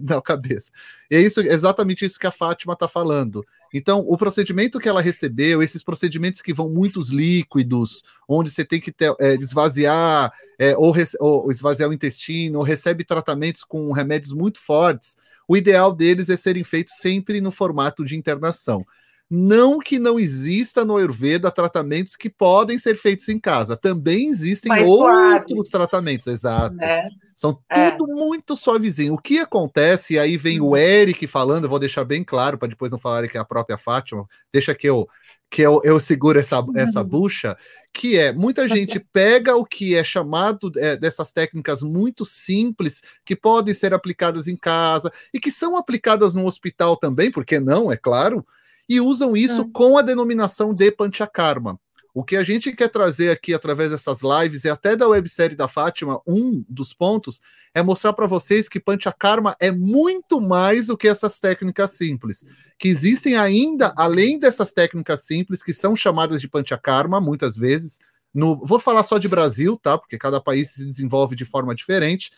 [0.16, 0.72] na cabeça.
[1.08, 3.46] E é isso, exatamente isso que a Fátima está falando.
[3.72, 8.80] Então, o procedimento que ela recebeu, esses procedimentos que vão muitos líquidos, onde você tem
[8.80, 14.32] que ter, é, esvaziar é, ou, ou esvaziar o intestino, ou recebe tratamentos com remédios
[14.32, 15.16] muito fortes,
[15.48, 18.84] o ideal deles é serem feitos sempre no formato de internação.
[19.28, 23.76] Não que não exista no Ayurveda tratamentos que podem ser feitos em casa.
[23.76, 25.70] Também existem Mais outros suave.
[25.70, 26.76] tratamentos, exato.
[26.80, 27.08] É.
[27.34, 27.90] São é.
[27.90, 29.14] tudo muito suavezinho.
[29.14, 30.76] O que acontece, e aí vem o uhum.
[30.76, 33.76] Eric falando, eu vou deixar bem claro para depois não falarem que é a própria
[33.76, 35.08] Fátima, deixa que eu
[35.50, 37.08] que eu, eu seguro essa, essa uhum.
[37.08, 37.56] bucha,
[37.92, 43.36] que é muita gente pega o que é chamado é, dessas técnicas muito simples, que
[43.36, 47.96] podem ser aplicadas em casa e que são aplicadas no hospital também, porque não, é
[47.96, 48.46] claro,
[48.88, 49.66] e usam isso é.
[49.72, 51.78] com a denominação de Panchakarma.
[52.16, 55.68] O que a gente quer trazer aqui através dessas lives e até da websérie da
[55.68, 57.42] Fátima, um dos pontos
[57.74, 62.42] é mostrar para vocês que Panchakarma é muito mais do que essas técnicas simples.
[62.78, 67.98] Que existem ainda, além dessas técnicas simples, que são chamadas de Panchakarma, muitas vezes.
[68.32, 69.98] No, vou falar só de Brasil, tá?
[69.98, 72.30] Porque cada país se desenvolve de forma diferente.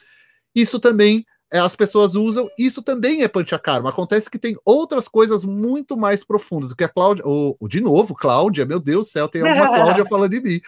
[0.56, 3.88] Isso também as pessoas usam, isso também é panchakarma.
[3.88, 6.70] Acontece que tem outras coisas muito mais profundas.
[6.70, 10.04] O que a Cláudia, o, de novo, Cláudia, meu Deus do céu, tem uma Cláudia
[10.04, 10.60] falando de mim.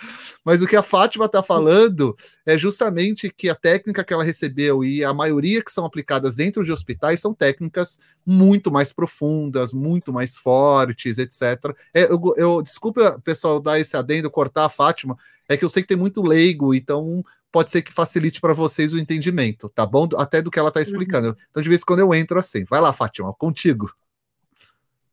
[0.42, 2.16] Mas o que a Fátima está falando
[2.46, 6.64] é justamente que a técnica que ela recebeu e a maioria que são aplicadas dentro
[6.64, 11.76] de hospitais são técnicas muito mais profundas, muito mais fortes, etc.
[11.92, 15.82] É, eu, eu desculpa, pessoal, dar esse adendo, cortar a Fátima, é que eu sei
[15.82, 20.08] que tem muito leigo, então pode ser que facilite para vocês o entendimento, tá bom?
[20.16, 21.28] Até do que ela está explicando.
[21.28, 21.36] Uhum.
[21.50, 22.64] Então, de vez em quando eu entro assim.
[22.64, 23.92] Vai lá, Fátima, contigo.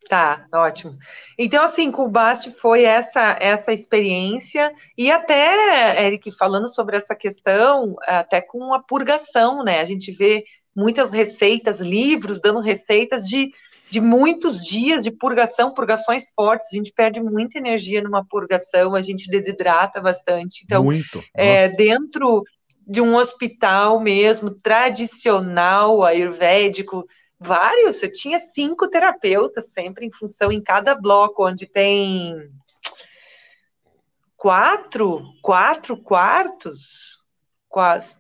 [0.10, 0.98] Tá, ótimo.
[1.38, 7.14] Então, assim, com o Bast foi essa essa experiência, e até, Eric, falando sobre essa
[7.14, 9.82] questão, até com a purgação, né?
[9.82, 13.52] A gente vê muitas receitas, livros dando receitas de
[13.90, 19.02] de muitos dias de purgação, purgações fortes, a gente perde muita energia numa purgação, a
[19.02, 20.64] gente desidrata bastante.
[20.66, 21.24] Então, Muito.
[21.34, 22.44] É, dentro
[22.86, 27.06] de um hospital mesmo, tradicional, ayurvédico,
[27.40, 32.50] vários, eu tinha cinco terapeutas sempre em função em cada bloco, onde tem
[34.38, 37.17] quatro, quatro quartos,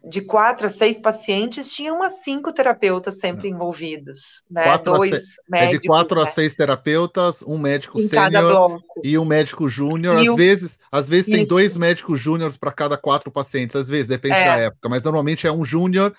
[0.03, 4.63] de quatro a seis pacientes, tinha umas cinco terapeutas sempre envolvidos, né?
[4.63, 5.11] Quatro Dois
[5.49, 6.23] médicos, é de quatro né?
[6.23, 10.17] a seis terapeutas, um médico sênior e um médico júnior.
[10.17, 10.35] Às o...
[10.35, 14.45] vezes, às vezes tem dois médicos júniores para cada quatro pacientes, às vezes, depende é.
[14.45, 16.13] da época, mas normalmente é um júnior,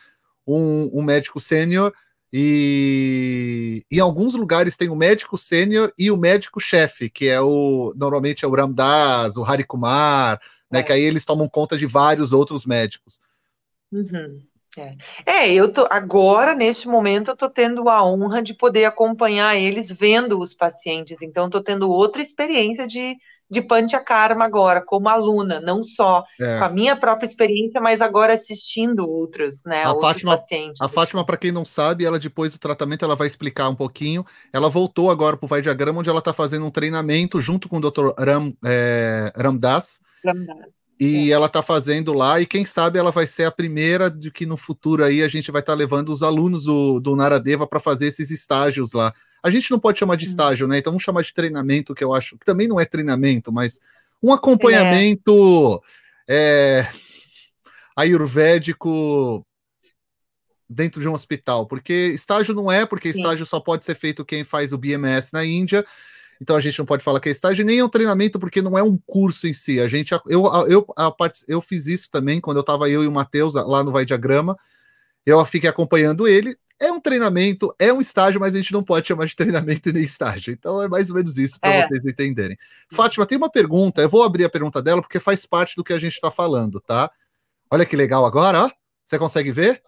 [0.47, 1.93] um, um médico sênior
[2.33, 7.95] e em alguns lugares tem o médico sênior e o médico chefe, que é o
[7.97, 10.39] normalmente é o Ramdas, o Harikumar,
[10.71, 10.81] né?
[10.81, 10.83] É.
[10.83, 13.21] Que aí eles tomam conta de vários outros médicos.
[13.93, 14.41] Uhum.
[14.77, 14.97] É.
[15.27, 15.53] é.
[15.53, 20.39] eu tô agora, neste momento, eu tô tendo a honra de poder acompanhar eles vendo
[20.39, 21.23] os pacientes.
[21.23, 23.16] Então, estou tendo outra experiência de,
[23.51, 26.59] de Panchakarma agora, como aluna, não só é.
[26.59, 29.85] com a minha própria experiência, mas agora assistindo outros, né?
[29.85, 30.81] A outros Fátima, pacientes.
[30.81, 34.25] A Fátima, para quem não sabe, ela depois do tratamento ela vai explicar um pouquinho.
[34.53, 37.79] Ela voltou agora para o Vai Diagrama, onde ela está fazendo um treinamento junto com
[37.79, 38.12] o Dr.
[38.19, 40.01] Ram, é, Ramdas.
[41.01, 41.33] E é.
[41.33, 44.57] ela está fazendo lá, e quem sabe ela vai ser a primeira de que no
[44.57, 48.09] futuro aí a gente vai estar tá levando os alunos do, do Naradeva para fazer
[48.09, 49.12] esses estágios lá.
[49.43, 50.29] A gente não pode chamar de hum.
[50.29, 50.79] estágio, né?
[50.79, 53.81] Então vamos chamar de treinamento, que eu acho que também não é treinamento, mas
[54.21, 55.81] um acompanhamento
[56.27, 56.85] é.
[56.85, 56.89] É,
[57.97, 59.47] ayurvédico
[60.69, 63.21] dentro de um hospital, porque estágio não é, porque Sim.
[63.21, 65.85] estágio só pode ser feito quem faz o BMS na Índia,
[66.41, 68.78] então a gente não pode falar que é estágio, nem é um treinamento, porque não
[68.78, 69.80] é um curso em si.
[69.80, 71.14] A gente, eu, eu, a,
[71.49, 74.57] eu fiz isso também quando eu estava eu e o Matheus lá no Vai Diagrama.
[75.26, 76.57] Eu fiquei acompanhando ele.
[76.80, 79.93] É um treinamento, é um estágio, mas a gente não pode chamar de treinamento e
[79.93, 80.53] nem estágio.
[80.53, 81.82] Então é mais ou menos isso para é.
[81.82, 82.57] vocês entenderem.
[82.93, 84.01] Fátima, tem uma pergunta.
[84.01, 86.80] Eu vou abrir a pergunta dela porque faz parte do que a gente está falando,
[86.80, 87.11] tá?
[87.68, 88.70] Olha que legal agora, ó.
[89.05, 89.82] Você consegue ver?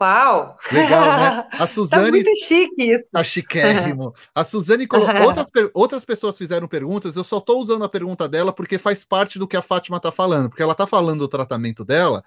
[0.00, 0.56] Uau!
[0.70, 1.48] Legal, né?
[1.58, 2.04] A Suzane.
[2.04, 3.04] tá muito chique isso.
[3.10, 4.14] Tá chiquérrimo.
[4.34, 5.22] A Suzane colocou.
[5.22, 9.38] outras, outras pessoas fizeram perguntas, eu só tô usando a pergunta dela porque faz parte
[9.38, 12.22] do que a Fátima tá falando, porque ela tá falando do tratamento dela.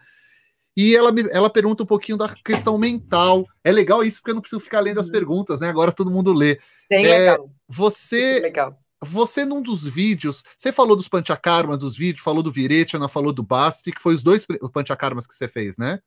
[0.75, 3.45] E ela, ela pergunta um pouquinho da questão mental.
[3.63, 5.11] É legal isso, porque eu não preciso ficar lendo as uhum.
[5.11, 5.67] perguntas, né?
[5.69, 6.59] Agora todo mundo lê.
[6.89, 7.51] Bem é, legal.
[7.67, 8.39] Você.
[8.39, 8.77] legal.
[9.03, 13.41] Você, num dos vídeos, você falou dos Panchakarmas dos vídeos, falou do Virechana, falou do
[13.41, 15.99] Basti, que foi os dois Panchakarmas que você fez, né?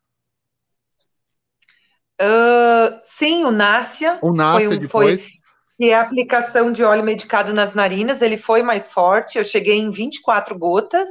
[2.21, 4.19] Uh, sim, o Nácia.
[4.23, 5.27] O Nácia um, depois.
[5.77, 9.39] que é a aplicação de óleo medicado nas narinas, ele foi mais forte.
[9.39, 11.11] Eu cheguei em 24 gotas.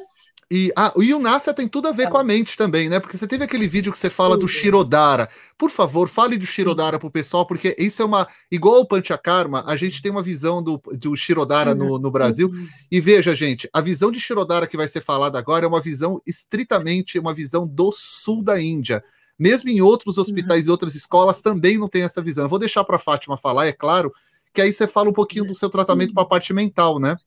[0.55, 2.99] E, ah, e o Nácia tem tudo a ver com a mente também, né?
[2.99, 5.27] Porque você teve aquele vídeo que você fala do Shirodara.
[5.57, 8.27] Por favor, fale do Shirodara pro pessoal, porque isso é uma.
[8.51, 11.77] Igual o Panchakarma, a gente tem uma visão do, do Shirodara uhum.
[11.77, 12.49] no, no Brasil.
[12.49, 12.67] Uhum.
[12.91, 16.21] E veja, gente, a visão de Shirodara que vai ser falada agora é uma visão
[16.23, 19.03] estritamente uma visão do sul da Índia.
[19.37, 20.69] Mesmo em outros hospitais uhum.
[20.69, 22.45] e outras escolas também não tem essa visão.
[22.45, 24.13] Eu vou deixar para a Fátima falar, é claro,
[24.53, 27.17] que aí você fala um pouquinho do seu tratamento para a parte mental, né?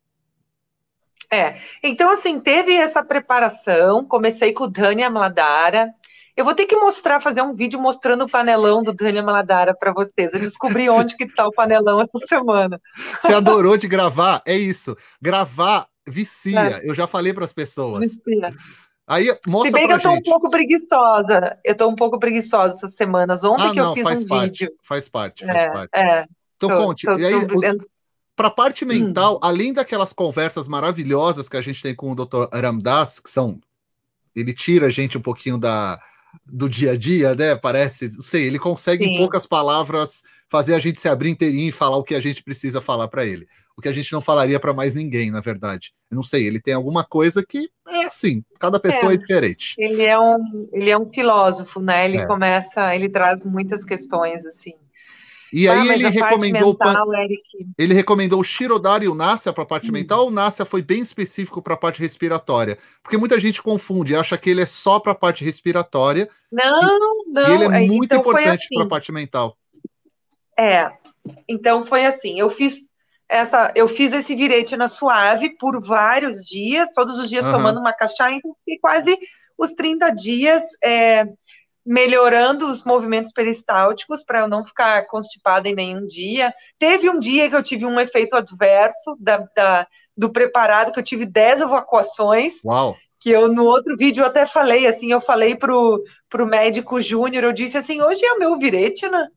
[1.30, 5.92] É, então assim, teve essa preparação, comecei com o Dani Amladara,
[6.36, 9.90] eu vou ter que mostrar, fazer um vídeo mostrando o panelão do Dani Amladara para
[9.90, 10.30] vocês.
[10.34, 12.80] Eu descobri onde que está o panelão essa semana.
[13.18, 14.42] Você adorou de gravar?
[14.44, 14.94] É isso.
[15.20, 16.82] Gravar vicia.
[16.82, 16.88] É.
[16.88, 18.02] Eu já falei para as pessoas.
[18.02, 18.54] Vicia.
[19.06, 20.28] Aí mostra Se bem que eu tô gente.
[20.28, 21.58] um pouco preguiçosa.
[21.64, 23.44] Eu tô um pouco preguiçosa essas semanas.
[23.44, 24.76] Ontem ah, que não, eu fiz faz um parte, vídeo.
[24.82, 25.90] Faz parte, faz é, parte.
[25.94, 26.26] É.
[26.56, 27.06] Então tô, conte.
[27.06, 27.34] Tô, e aí,
[28.34, 28.88] para a parte hum.
[28.88, 29.38] mental, hum.
[29.42, 32.48] além daquelas conversas maravilhosas que a gente tem com o Dr.
[32.52, 33.60] Ramdas, que são
[34.34, 35.98] ele tira a gente um pouquinho da
[36.44, 37.56] do dia a dia, né?
[37.56, 39.14] Parece, não sei, ele consegue Sim.
[39.14, 42.42] em poucas palavras fazer a gente se abrir inteirinho e falar o que a gente
[42.42, 43.46] precisa falar para ele.
[43.76, 45.92] O que a gente não falaria para mais ninguém, na verdade.
[46.10, 49.74] Eu não sei, ele tem alguma coisa que é assim, cada pessoa é, é diferente.
[49.78, 52.04] Ele é um, ele é um filósofo, né?
[52.04, 52.26] Ele é.
[52.26, 54.74] começa, ele traz muitas questões assim.
[55.52, 57.08] E aí ah, ele recomendou mental,
[57.78, 59.92] ele recomendou o Shirodara e o Násia para a parte hum.
[59.92, 62.78] mental, ou o Násia foi bem específico para a parte respiratória?
[63.02, 66.28] Porque muita gente confunde, acha que ele é só para a parte respiratória.
[66.50, 67.48] Não, e, não.
[67.48, 68.74] E ele é muito então importante assim.
[68.74, 69.56] para a parte mental.
[70.58, 70.90] É.
[71.48, 72.88] Então foi assim, eu fiz
[73.28, 77.52] essa, eu fiz esse virete na suave por vários dias, todos os dias uhum.
[77.52, 79.18] tomando uma cachaça, então fiquei quase
[79.58, 81.26] os 30 dias é,
[81.86, 86.52] melhorando os movimentos peristálticos para eu não ficar constipada em nenhum dia.
[86.78, 91.04] Teve um dia que eu tive um efeito adverso da, da do preparado, que eu
[91.04, 92.54] tive 10 evacuações.
[92.64, 92.96] Uau!
[93.20, 97.44] Que eu, no outro vídeo, eu até falei, assim, eu falei pro, pro médico júnior,
[97.44, 99.30] eu disse assim, hoje é o meu viretina.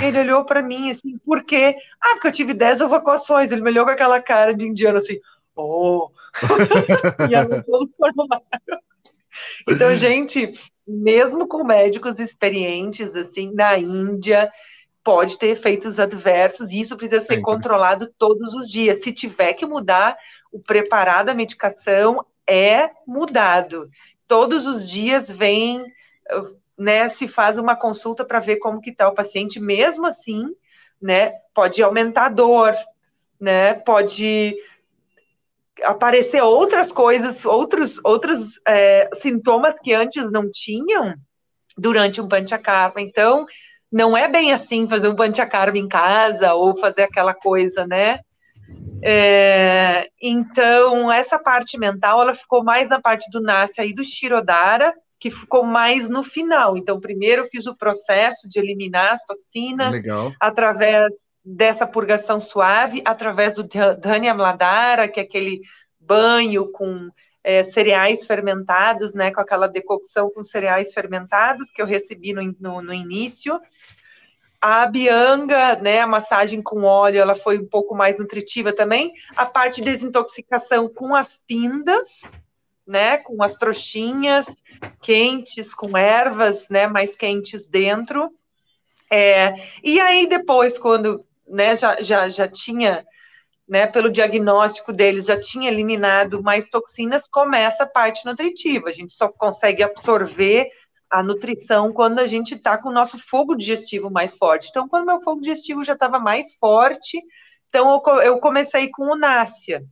[0.00, 1.76] Ele olhou para mim, assim, por quê?
[2.00, 3.50] Ah, porque eu tive 10 evacuações.
[3.50, 5.18] Ele me olhou com aquela cara de indiano, assim,
[5.54, 6.10] oh!
[7.30, 8.42] e anotou formulário.
[9.68, 10.54] Então, gente,
[10.86, 14.52] mesmo com médicos experientes, assim, na Índia,
[15.02, 19.02] pode ter efeitos adversos e isso precisa ser controlado todos os dias.
[19.02, 20.16] Se tiver que mudar,
[20.52, 23.88] o preparar da medicação é mudado.
[24.26, 25.84] Todos os dias vem,
[26.76, 30.54] né, se faz uma consulta para ver como que está o paciente, mesmo assim,
[31.00, 32.74] né, pode aumentar a dor,
[33.38, 34.56] né, pode
[35.82, 41.14] aparecer outras coisas, outros, outros é, sintomas que antes não tinham
[41.76, 43.00] durante um panchakarma.
[43.00, 43.46] Então,
[43.90, 48.20] não é bem assim fazer um panchakarma em casa ou fazer aquela coisa, né?
[49.02, 54.92] É, então, essa parte mental, ela ficou mais na parte do Nasya e do Shirodara,
[55.18, 56.76] que ficou mais no final.
[56.76, 60.32] Então, primeiro eu fiz o processo de eliminar as toxinas Legal.
[60.40, 61.12] através
[61.48, 65.60] dessa purgação suave através do Dhanya Mladara, que é aquele
[66.00, 67.08] banho com
[67.44, 72.82] é, cereais fermentados, né, com aquela decocção com cereais fermentados que eu recebi no, no,
[72.82, 73.60] no início.
[74.60, 79.12] A bianga, né, a massagem com óleo, ela foi um pouco mais nutritiva também.
[79.36, 82.22] A parte de desintoxicação com as pindas,
[82.84, 84.46] né, com as trouxinhas
[85.00, 88.32] quentes, com ervas, né, mais quentes dentro.
[89.08, 93.04] É, e aí depois, quando né, já, já, já tinha,
[93.68, 98.88] né, pelo diagnóstico deles, já tinha eliminado mais toxinas, começa a parte nutritiva.
[98.88, 100.68] A gente só consegue absorver
[101.10, 104.68] a nutrição quando a gente está com o nosso fogo digestivo mais forte.
[104.70, 107.20] Então, quando meu fogo digestivo já estava mais forte,
[107.68, 109.84] então eu, comecei com o Nácia.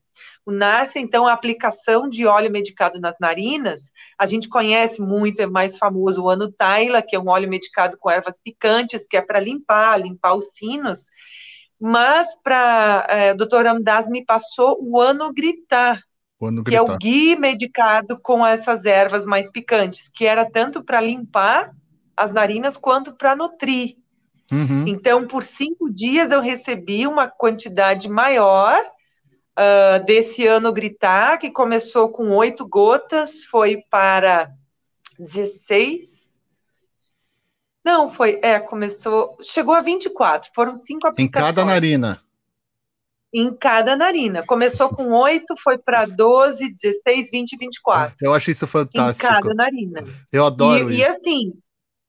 [0.46, 5.46] O Nácia, então, a aplicação de óleo medicado nas narinas, a gente conhece muito, é
[5.46, 9.40] mais famoso o Anutaila, que é um óleo medicado com ervas picantes, que é para
[9.40, 11.10] limpar, limpar os sinos,
[11.80, 16.02] mas para é, o doutor Amdas me passou o ano gritar,
[16.66, 21.72] que é o gui medicado com essas ervas mais picantes, que era tanto para limpar
[22.16, 23.96] as narinas quanto para nutrir.
[24.52, 24.84] Uhum.
[24.86, 28.78] Então, por cinco dias eu recebi uma quantidade maior
[29.58, 34.50] uh, desse ano gritar, que começou com oito gotas, foi para
[35.18, 36.13] 16,
[37.84, 41.52] não, foi, é, começou, chegou a 24, foram cinco aplicações.
[41.52, 42.20] Em cada narina.
[43.32, 44.42] Em cada narina.
[44.46, 48.16] Começou com 8, foi para 12, 16, 20 24.
[48.22, 49.26] Eu acho isso fantástico.
[49.26, 50.02] Em cada narina.
[50.32, 51.02] Eu adoro e, isso.
[51.02, 51.52] E assim,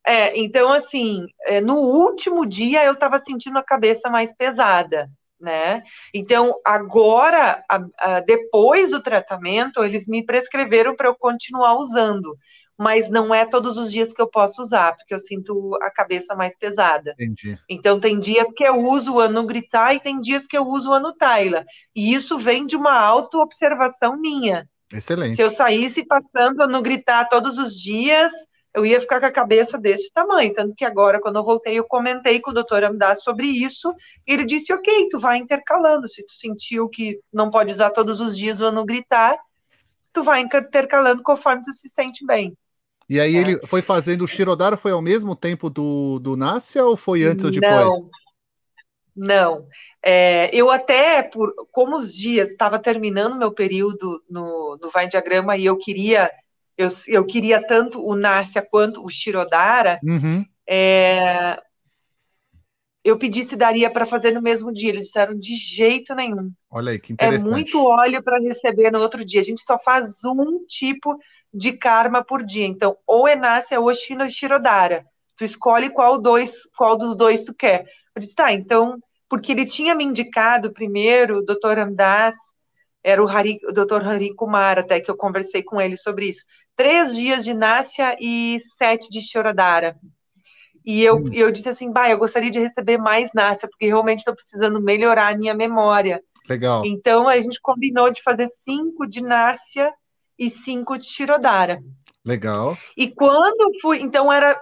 [0.07, 5.09] é, então assim, é, no último dia eu estava sentindo a cabeça mais pesada,
[5.41, 5.83] né?
[6.13, 12.37] Então, agora, a, a, depois do tratamento, eles me prescreveram para eu continuar usando
[12.77, 16.35] mas não é todos os dias que eu posso usar, porque eu sinto a cabeça
[16.35, 17.13] mais pesada.
[17.13, 17.57] Entendi.
[17.69, 20.93] Então, tem dias que eu uso o Anugritar e tem dias que eu uso o
[20.93, 21.65] Anutaila.
[21.95, 24.67] E isso vem de uma auto-observação minha.
[24.91, 25.35] Excelente.
[25.35, 28.31] Se eu saísse passando a Anugritar todos os dias,
[28.73, 30.53] eu ia ficar com a cabeça desse tamanho.
[30.53, 33.93] Tanto que agora, quando eu voltei, eu comentei com o doutor Amdas sobre isso.
[34.27, 36.09] E ele disse: ok, tu vai intercalando.
[36.09, 39.37] Se tu sentiu que não pode usar todos os dias o Anugritar,
[40.11, 42.55] tu vai intercalando conforme tu se sente bem.
[43.09, 43.39] E aí é.
[43.39, 47.45] ele foi fazendo o Shirodara, foi ao mesmo tempo do, do Násia ou foi antes
[47.45, 47.71] ou depois?
[47.71, 48.09] Não,
[49.15, 49.67] não.
[50.03, 55.55] É, eu até, por como os dias estava terminando meu período no, no Vai Diagrama
[55.55, 56.31] e eu queria,
[56.77, 60.45] eu, eu queria tanto o Násia quanto o Shirodara, uhum.
[60.67, 61.59] é,
[63.03, 64.89] eu pedi se daria para fazer no mesmo dia.
[64.89, 66.51] Eles disseram de jeito nenhum.
[66.71, 67.47] Olha aí, que interessante.
[67.47, 69.41] É muito óleo para receber no outro dia.
[69.41, 71.15] A gente só faz um tipo
[71.55, 72.67] de karma por dia.
[72.67, 73.95] Então, ou é Nácia ou é
[74.29, 75.05] Shirodara.
[75.37, 77.85] Tu escolhe qual, dois, qual dos dois tu quer.
[78.13, 78.97] Eu disse, tá, então,
[79.29, 82.35] porque ele tinha me indicado primeiro, o doutor Amdas,
[83.03, 86.41] era o, Hari, o doutor Hari Kumar, até que eu conversei com ele sobre isso.
[86.75, 89.95] Três dias de Nácia e sete de Shirodara.
[90.85, 91.29] E eu, hum.
[91.31, 95.33] eu disse assim, bah, eu gostaria de receber mais Nácia, porque realmente estou precisando melhorar
[95.33, 96.21] a minha memória.
[96.49, 96.85] Legal.
[96.85, 99.91] Então a gente combinou de fazer cinco de Nácia
[100.37, 101.81] e cinco de Shirodara.
[102.23, 102.77] Legal.
[102.97, 104.59] E quando fui, então era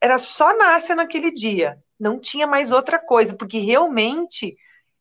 [0.00, 4.54] era só Nácia naquele dia, não tinha mais outra coisa, porque realmente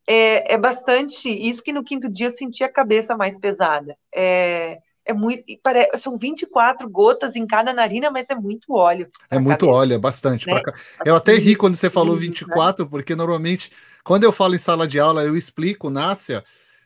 [0.07, 3.97] é, é bastante isso que no quinto dia eu senti a cabeça mais pesada.
[4.15, 5.43] É, é muito.
[5.61, 9.09] Parece, são 24 gotas em cada narina, mas é muito óleo.
[9.29, 10.47] É muito cabeça, óleo, é bastante.
[10.47, 10.61] Né?
[11.05, 12.89] Eu até ri quando você falou 24, né?
[12.89, 13.71] porque normalmente,
[14.03, 16.43] quando eu falo em sala de aula, eu explico Nácia,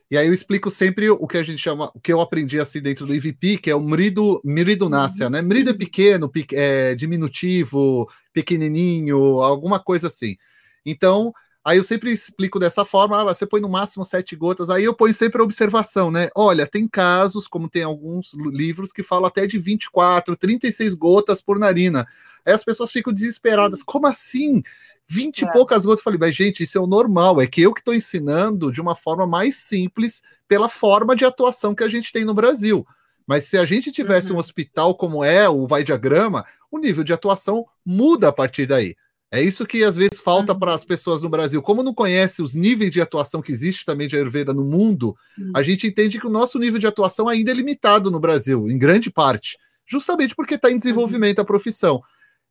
[0.09, 2.81] e aí eu explico sempre o que a gente chama, o que eu aprendi assim
[2.81, 5.31] dentro do IVP, que é o mrido, mrido Nácia, uhum.
[5.31, 5.41] né?
[5.41, 10.37] Mrido é pequeno, é diminutivo, pequenininho, alguma coisa assim.
[10.85, 11.33] Então,
[11.67, 14.69] Aí eu sempre explico dessa forma, ah, você põe no máximo sete gotas.
[14.69, 16.29] Aí eu ponho sempre a observação, né?
[16.33, 21.59] Olha, tem casos, como tem alguns livros que falam até de 24, 36 gotas por
[21.59, 22.07] narina.
[22.45, 23.83] Aí as pessoas ficam desesperadas.
[23.83, 24.63] Como assim?
[25.09, 25.49] 20 é.
[25.49, 25.99] e poucas gotas.
[25.99, 27.41] Eu falei, mas gente, isso é o normal.
[27.41, 31.75] É que eu que estou ensinando de uma forma mais simples pela forma de atuação
[31.75, 32.87] que a gente tem no Brasil.
[33.27, 34.37] Mas se a gente tivesse uhum.
[34.37, 38.95] um hospital como é o Vai Diagrama, o nível de atuação muda a partir daí.
[39.31, 40.59] É isso que às vezes falta uhum.
[40.59, 41.61] para as pessoas no Brasil.
[41.61, 45.51] Como não conhece os níveis de atuação que existe também de Ayurveda no mundo, uhum.
[45.53, 48.77] a gente entende que o nosso nível de atuação ainda é limitado no Brasil, em
[48.77, 50.77] grande parte, justamente porque está em uhum.
[50.77, 52.01] desenvolvimento a profissão.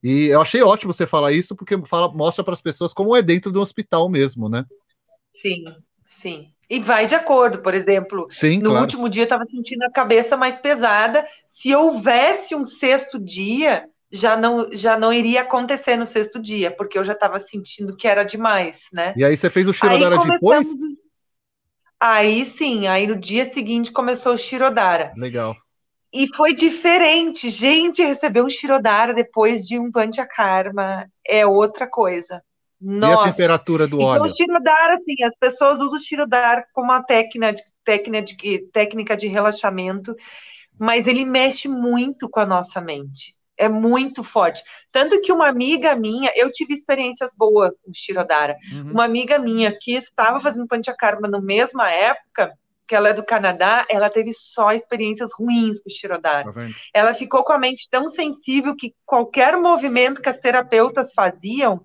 [0.02, 3.22] E eu achei ótimo você falar isso, porque fala, mostra para as pessoas como é
[3.22, 4.64] dentro do hospital mesmo, né?
[5.40, 5.64] Sim,
[6.06, 6.50] sim.
[6.68, 8.80] E vai de acordo, por exemplo, sim, no claro.
[8.80, 11.26] último dia eu estava sentindo a cabeça mais pesada.
[11.46, 16.98] Se houvesse um sexto dia, já não, já não iria acontecer no sexto dia, porque
[16.98, 19.12] eu já estava sentindo que era demais, né?
[19.16, 20.68] E aí você fez o Shirodara aí depois?
[21.98, 25.12] Aí sim, aí no dia seguinte começou o Shirodara.
[25.16, 25.56] Legal.
[26.12, 27.50] E foi diferente.
[27.50, 32.42] Gente, receber um Shirodara depois de um Panchakarma é outra coisa.
[32.80, 33.26] Nossa.
[33.26, 34.20] E a temperatura do então, óleo?
[34.20, 38.58] Então, o Shirodara, assim, as pessoas usam o Shirodara como uma técnica de, técnica de,
[38.72, 40.14] técnica de relaxamento,
[40.78, 44.62] mas ele mexe muito com a nossa mente é muito forte.
[44.92, 48.56] Tanto que uma amiga minha, eu tive experiências boas com Shirodara.
[48.72, 48.92] Uhum.
[48.92, 52.52] Uma amiga minha que estava fazendo Panchakarma na mesma época,
[52.86, 56.52] que ela é do Canadá, ela teve só experiências ruins com Shirodara.
[56.52, 61.82] Tá ela ficou com a mente tão sensível que qualquer movimento que as terapeutas faziam,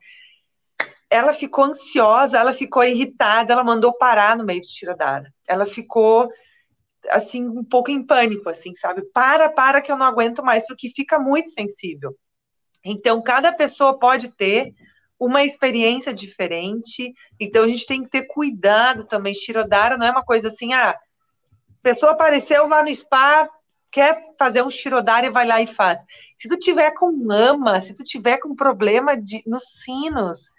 [1.10, 5.34] ela ficou ansiosa, ela ficou irritada, ela mandou parar no meio do Shirodara.
[5.48, 6.32] Ela ficou
[7.10, 9.04] assim, um pouco em pânico, assim, sabe?
[9.14, 12.16] Para, para que eu não aguento mais, porque fica muito sensível.
[12.84, 14.74] Então, cada pessoa pode ter
[15.20, 19.36] uma experiência diferente, então a gente tem que ter cuidado também.
[19.36, 20.98] Shirodara não é uma coisa assim, ah,
[21.84, 23.48] pessoa apareceu lá no spa,
[23.92, 26.00] quer fazer um Shirodara e vai lá e faz.
[26.40, 30.52] Se tu tiver com mama, se tu tiver com problema de, nos sinos,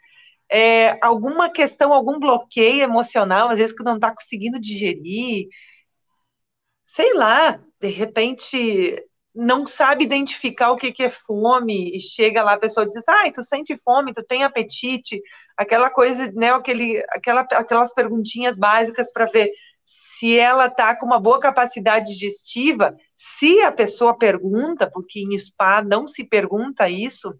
[0.48, 5.48] é, alguma questão, algum bloqueio emocional, às vezes que não está conseguindo digerir,
[6.94, 9.02] sei lá, de repente
[9.34, 13.32] não sabe identificar o que, que é fome e chega lá a pessoa diz, ai,
[13.32, 15.20] tu sente fome, tu tem apetite,
[15.56, 19.50] aquela coisa, né, aquele, aquela, aquelas perguntinhas básicas para ver
[19.86, 22.94] se ela está com uma boa capacidade digestiva.
[23.16, 27.32] Se a pessoa pergunta, porque em spa não se pergunta isso,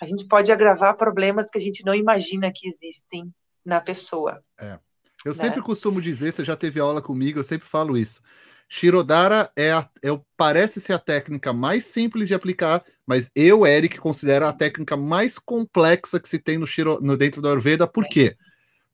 [0.00, 3.32] a gente pode agravar problemas que a gente não imagina que existem
[3.64, 4.42] na pessoa.
[4.60, 4.78] É.
[5.24, 5.38] Eu né?
[5.38, 8.20] sempre costumo dizer, você já teve aula comigo, eu sempre falo isso.
[8.68, 13.98] Shirodara é, a, é, parece ser a técnica mais simples de aplicar, mas eu, Eric,
[13.98, 18.06] considero a técnica mais complexa que se tem no, Shiro, no dentro da Ayurveda, por
[18.06, 18.36] quê?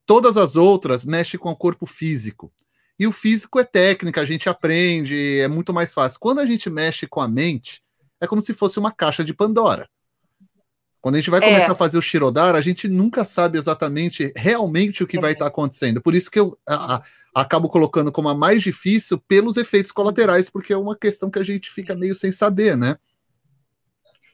[0.07, 2.53] Todas as outras mexem com o corpo físico.
[2.97, 6.21] E o físico é técnica, a gente aprende, é muito mais fácil.
[6.21, 7.83] Quando a gente mexe com a mente,
[8.21, 9.89] é como se fosse uma caixa de Pandora.
[11.05, 11.71] Quando a gente vai começar é.
[11.71, 15.21] a fazer o Shirodara, a gente nunca sabe exatamente realmente o que é.
[15.21, 16.01] vai estar tá acontecendo.
[16.01, 17.03] Por isso que eu a, a,
[17.43, 21.43] acabo colocando como a mais difícil pelos efeitos colaterais, porque é uma questão que a
[21.43, 22.97] gente fica meio sem saber, né?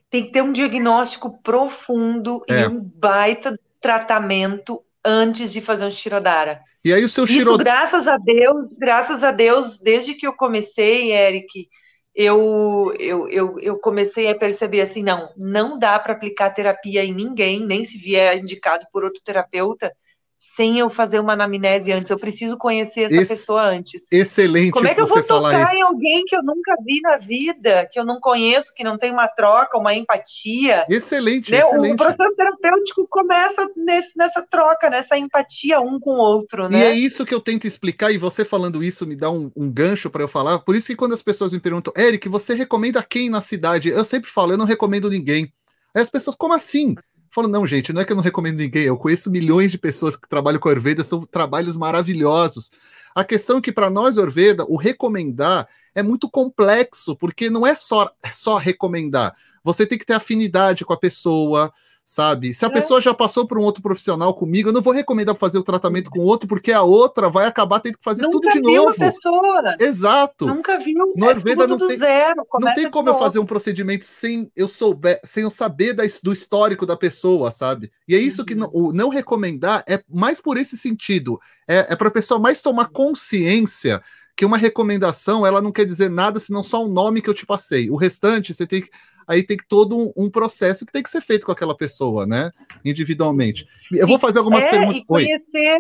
[0.08, 2.60] Tem que ter um diagnóstico profundo é.
[2.60, 6.60] e um baita tratamento antes de fazer um Shirodara.
[6.84, 7.50] E aí o seu Shirodara...
[7.50, 11.68] Isso, graças a Deus, graças a Deus, desde que eu comecei, Eric,
[12.14, 17.14] eu, eu, eu, eu comecei a perceber assim, não, não dá para aplicar terapia em
[17.14, 19.92] ninguém, nem se vier indicado por outro terapeuta,
[20.41, 22.11] sem eu fazer uma anamnese antes.
[22.11, 24.11] Eu preciso conhecer essa pessoa antes.
[24.11, 24.72] Excelente.
[24.72, 28.01] Como é que eu vou tocar em alguém que eu nunca vi na vida, que
[28.01, 30.86] eu não conheço, que não tem uma troca, uma empatia?
[30.88, 31.59] Excelente, né?
[31.59, 31.93] excelente.
[31.93, 36.78] O processo terapêutico começa nesse, nessa troca, nessa empatia um com o outro, né?
[36.78, 39.70] E é isso que eu tento explicar, e você falando isso me dá um, um
[39.70, 40.61] gancho para eu falar.
[40.61, 43.91] Por isso que quando as pessoas me perguntam, Eric, você recomenda quem na cidade?
[43.91, 45.53] Eu sempre falo, eu não recomendo ninguém.
[45.95, 46.95] Aí as pessoas, como assim?
[47.30, 50.16] Falo, não, gente, não é que eu não recomendo ninguém, eu conheço milhões de pessoas
[50.16, 52.70] que trabalham com Ayurveda, são trabalhos maravilhosos.
[53.14, 57.74] A questão é que para nós, Ayurveda, o recomendar é muito complexo, porque não é
[57.74, 59.34] só, é só recomendar.
[59.62, 61.72] Você tem que ter afinidade com a pessoa,
[62.11, 62.52] sabe?
[62.52, 62.72] Se a é.
[62.72, 66.11] pessoa já passou por um outro profissional comigo, eu não vou recomendar fazer o tratamento
[66.11, 68.98] com outro, porque a outra vai acabar tendo que fazer Nunca tudo de viu novo.
[68.98, 69.76] pessoa.
[69.78, 70.44] Exato.
[70.44, 71.12] Nunca viu.
[71.16, 74.66] No Ayurveda é não tem, zero, não tem como eu fazer um procedimento sem eu
[74.66, 77.92] souber, sem eu saber da, do histórico da pessoa, sabe?
[78.08, 78.46] E é isso uhum.
[78.46, 81.38] que não, o não recomendar é mais por esse sentido.
[81.68, 84.02] É, é para a pessoa mais tomar consciência
[84.36, 87.46] que uma recomendação ela não quer dizer nada senão só o nome que eu te
[87.46, 87.88] passei.
[87.88, 88.90] O restante você tem que
[89.30, 92.50] aí tem todo um, um, processo que tem que ser feito com aquela pessoa, né?
[92.84, 93.64] Individualmente.
[93.92, 94.96] Eu vou fazer algumas é, perguntas.
[94.96, 95.78] E conhecer,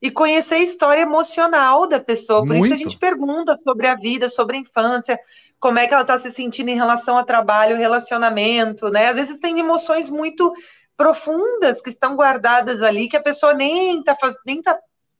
[0.00, 2.40] e conhecer a história emocional da pessoa.
[2.40, 2.66] Por Muito.
[2.66, 5.18] isso a gente pergunta sobre a vida, sobre a infância,
[5.58, 9.08] como é que ela está se sentindo em relação ao trabalho, relacionamento, né?
[9.08, 10.54] Às vezes tem emoções muito
[10.96, 14.16] profundas que estão guardadas ali, que a pessoa nem está
[14.46, 14.78] nem tá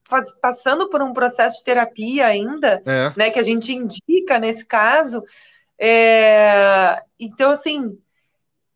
[0.08, 3.12] faz, passando por um processo de terapia ainda, é.
[3.16, 3.30] né?
[3.30, 5.24] Que a gente indica nesse caso.
[5.80, 7.98] É, então, assim,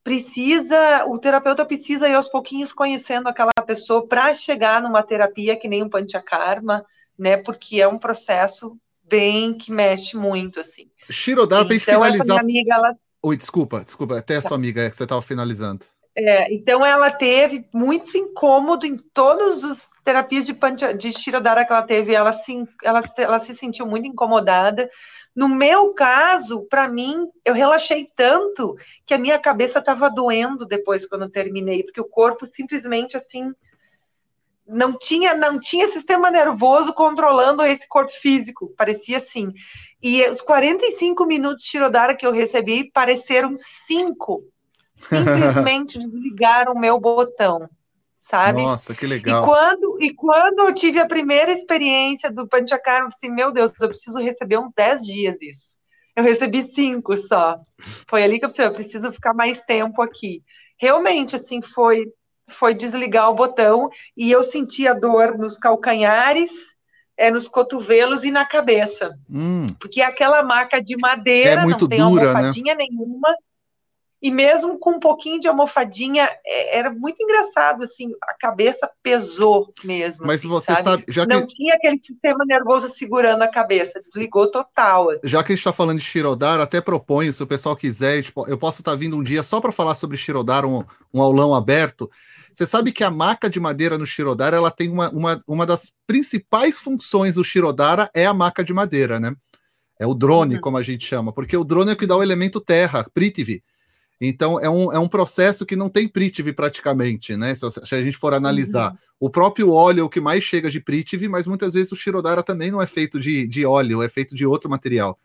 [0.03, 5.69] precisa, o terapeuta precisa ir aos pouquinhos conhecendo aquela pessoa para chegar numa terapia que
[5.69, 6.85] nem um panchakarma,
[7.19, 7.37] né?
[7.37, 10.91] Porque é um processo bem que mexe muito, assim.
[11.11, 12.41] Shirodara, para então, finalizar.
[12.41, 12.97] Amiga, ela...
[13.23, 15.85] Oi, desculpa, desculpa, até a sua amiga é que você estava finalizando.
[16.17, 21.73] É, então ela teve muito incômodo em todos os terapias de, pancha, de Shirodara que
[21.73, 24.89] ela teve, ela se, ela, ela se sentiu muito incomodada,
[25.35, 31.07] no meu caso, para mim, eu relaxei tanto que a minha cabeça estava doendo depois
[31.07, 33.53] quando terminei, porque o corpo simplesmente assim
[34.67, 39.53] não tinha não tinha sistema nervoso controlando esse corpo físico, parecia assim.
[40.03, 43.55] E os 45 minutos de Shirodara que eu recebi pareceram
[43.87, 44.45] cinco.
[44.97, 47.69] Simplesmente desligaram o meu botão
[48.25, 48.63] sabe?
[48.63, 49.43] Nossa, que legal.
[49.43, 53.89] E quando, e quando eu tive a primeira experiência do Panchakarma, assim, meu Deus, eu
[53.89, 55.79] preciso receber uns 10 dias isso.
[56.17, 57.61] Eu recebi cinco só.
[58.09, 60.43] Foi ali que eu pensei, eu preciso ficar mais tempo aqui.
[60.79, 62.07] Realmente, assim, foi
[62.47, 66.51] foi desligar o botão e eu senti a dor nos calcanhares,
[67.17, 69.19] é, nos cotovelos e na cabeça.
[69.31, 69.75] Hum.
[69.81, 72.29] Porque aquela maca de madeira, é muito não tem dura, né?
[72.29, 72.87] almofadinha né?
[72.87, 73.35] nenhuma,
[74.25, 79.71] e mesmo com um pouquinho de almofadinha, é, era muito engraçado, assim, a cabeça pesou
[79.85, 80.27] mesmo.
[80.27, 81.55] Mas assim, você sabe, sabe já não que...
[81.55, 85.11] tinha aquele sistema nervoso segurando a cabeça, desligou total.
[85.11, 85.29] Assim.
[85.29, 88.49] Já que a gente está falando de Shirodara, até proponho, se o pessoal quiser, tipo,
[88.49, 91.55] eu posso estar tá vindo um dia só para falar sobre Shirodara, um, um aulão
[91.55, 92.11] aberto.
[92.51, 95.93] Você sabe que a maca de madeira no Shirodara, ela tem uma, uma, uma das
[96.07, 99.37] principais funções do Shirodara é a maca de madeira, né?
[100.01, 100.61] É o drone, uhum.
[100.63, 103.63] como a gente chama, porque o drone é o que dá o elemento terra, Prithvi.
[104.21, 107.55] Então, é um, é um processo que não tem Prithvi praticamente, né?
[107.55, 108.93] Se, se a gente for analisar.
[108.93, 108.99] Uhum.
[109.21, 112.43] O próprio óleo é o que mais chega de Prithvi, mas muitas vezes o Shirodara
[112.43, 115.19] também não é feito de, de óleo, é feito de outro material.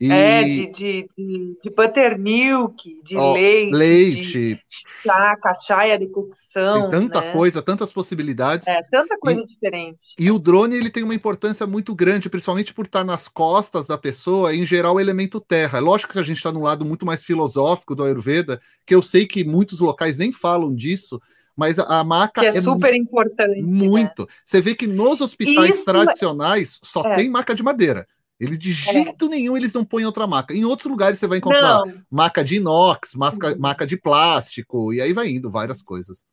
[0.00, 0.10] E...
[0.10, 4.62] É, de, de, de, de, buttermilk, de oh, leite, leite, de
[5.04, 6.88] chá, cachaia de cocção.
[6.88, 7.32] Tem tanta né?
[7.32, 8.66] coisa, tantas possibilidades.
[8.66, 9.98] É, tanta coisa e, diferente.
[10.18, 13.98] E o drone ele tem uma importância muito grande, principalmente por estar nas costas da
[13.98, 15.76] pessoa, em geral, o elemento terra.
[15.76, 19.02] É lógico que a gente está num lado muito mais filosófico do Ayurveda, que eu
[19.02, 21.20] sei que muitos locais nem falam disso,
[21.54, 23.60] mas a, maca que é, é super importante.
[23.60, 23.86] Né?
[23.86, 24.22] Muito.
[24.22, 24.28] Né?
[24.42, 27.16] Você vê que nos hospitais Isso é tradicionais só é.
[27.16, 28.06] tem maca de madeira.
[28.40, 28.92] Eles de é.
[28.92, 29.28] jeito é.
[29.28, 30.54] nenhum eles não põem outra maca.
[30.54, 32.02] Em outros lugares você vai encontrar não.
[32.10, 33.58] maca de inox, maca, uhum.
[33.58, 36.26] maca de plástico, e aí vai indo várias coisas.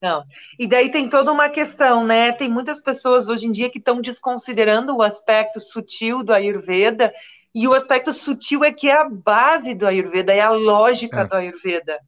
[0.00, 0.24] Não.
[0.58, 2.32] E daí tem toda uma questão, né?
[2.32, 7.12] Tem muitas pessoas hoje em dia que estão desconsiderando o aspecto sutil do Ayurveda,
[7.54, 11.26] e o aspecto sutil é que é a base do Ayurveda, é a lógica é.
[11.26, 12.00] do Ayurveda.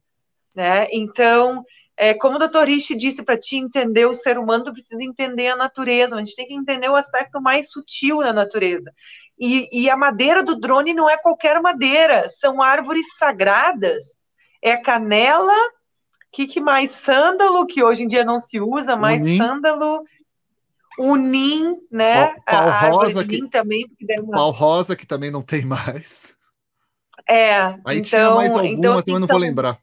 [0.55, 0.87] Né?
[0.91, 1.63] Então,
[1.95, 5.47] é, como o doutor Rishi disse, para te entender o ser humano, tu precisa entender
[5.47, 8.91] a natureza, a gente tem que entender o aspecto mais sutil da natureza.
[9.39, 14.15] E, e, a madeira do drone não é qualquer madeira, são árvores sagradas.
[14.61, 15.53] É canela,
[16.31, 16.91] que, que mais?
[16.91, 20.03] Sândalo, que hoje em dia não se usa, mais sândalo,
[20.99, 22.35] unim, né?
[22.45, 23.85] Pau, pau rosa que, também.
[24.19, 24.33] Uma...
[24.33, 26.35] Pau rosa, que também não tem mais.
[27.27, 27.57] É.
[27.85, 29.79] Aí então, tinha mais algumas, então, assim, eu não vou lembrar.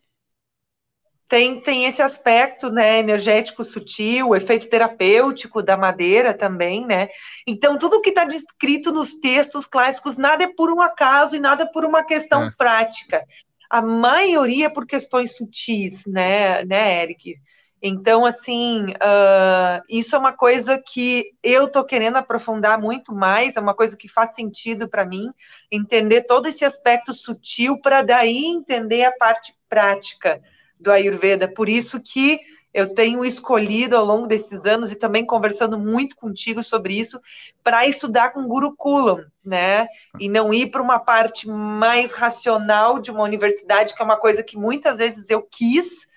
[1.33, 7.09] Tem, tem esse aspecto né, energético sutil, o efeito terapêutico da madeira também, né?
[7.47, 11.67] Então, tudo que está descrito nos textos clássicos, nada é por um acaso e nada
[11.73, 12.51] por uma questão é.
[12.51, 13.25] prática.
[13.71, 17.37] A maioria é por questões sutis, né, né, Eric?
[17.81, 23.61] Então, assim, uh, isso é uma coisa que eu estou querendo aprofundar muito mais, é
[23.61, 25.31] uma coisa que faz sentido para mim,
[25.71, 30.39] entender todo esse aspecto sutil para daí entender a parte prática
[30.83, 31.49] do Ayurveda.
[31.49, 32.41] Por isso que
[32.75, 37.21] eu tenho escolhido ao longo desses anos e também conversando muito contigo sobre isso
[37.63, 39.87] para estudar com Gurukulam, né?
[40.19, 44.43] E não ir para uma parte mais racional de uma universidade, que é uma coisa
[44.43, 46.09] que muitas vezes eu quis,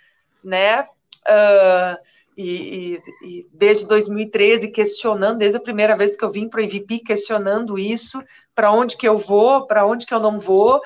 [0.41, 0.83] né?
[1.27, 1.97] Uh,
[2.37, 6.63] e, e, e, desde 2013 questionando, desde a primeira vez que eu vim para o
[6.63, 8.21] EVP questionando isso,
[8.53, 10.81] para onde que eu vou, para onde que eu não vou,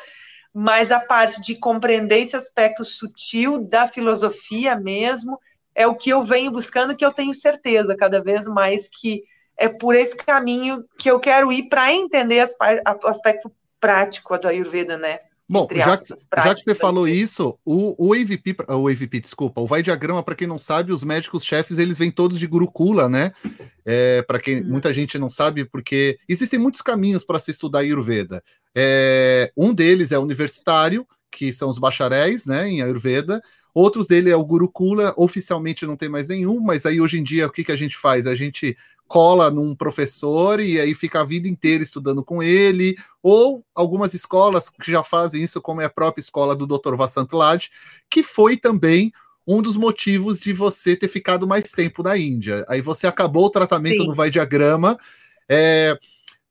[0.53, 5.39] mas a parte de compreender esse aspecto sutil da filosofia mesmo
[5.75, 9.23] é o que eu venho buscando, que eu tenho certeza cada vez mais que
[9.57, 12.49] é por esse caminho que eu quero ir para entender
[13.03, 15.19] o aspecto prático do Ayurveda, né?
[15.51, 19.65] Bom, já que, já que, você falou isso, o, o AVP, o AVP, desculpa, o
[19.65, 23.31] vai diagrama, para quem não sabe, os médicos chefes eles vêm todos de Gurukula, né?
[23.83, 24.67] É, para quem hum.
[24.67, 28.43] muita gente não sabe, porque existem muitos caminhos para se estudar Ayurveda.
[28.75, 33.41] É, um deles é universitário, que são os bacharéis, né, em Ayurveda.
[33.73, 37.47] Outros dele é o Gurukula, oficialmente não tem mais nenhum, mas aí hoje em dia
[37.47, 38.27] o que, que a gente faz?
[38.27, 38.77] A gente
[39.09, 44.69] cola num professor e aí fica a vida inteira estudando com ele, ou algumas escolas
[44.69, 46.95] que já fazem isso, como é a própria escola do Dr.
[46.95, 47.67] Vasant Lad,
[48.07, 49.11] que foi também
[49.47, 52.63] um dos motivos de você ter ficado mais tempo na Índia.
[52.69, 54.07] Aí você acabou o tratamento Sim.
[54.07, 54.95] no Vai Diagrama.
[55.49, 55.97] É,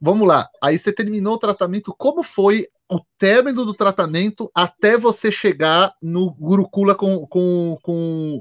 [0.01, 1.95] vamos lá, aí você terminou o tratamento.
[1.97, 8.41] Como foi o término do tratamento até você chegar no Gurukula com, com, com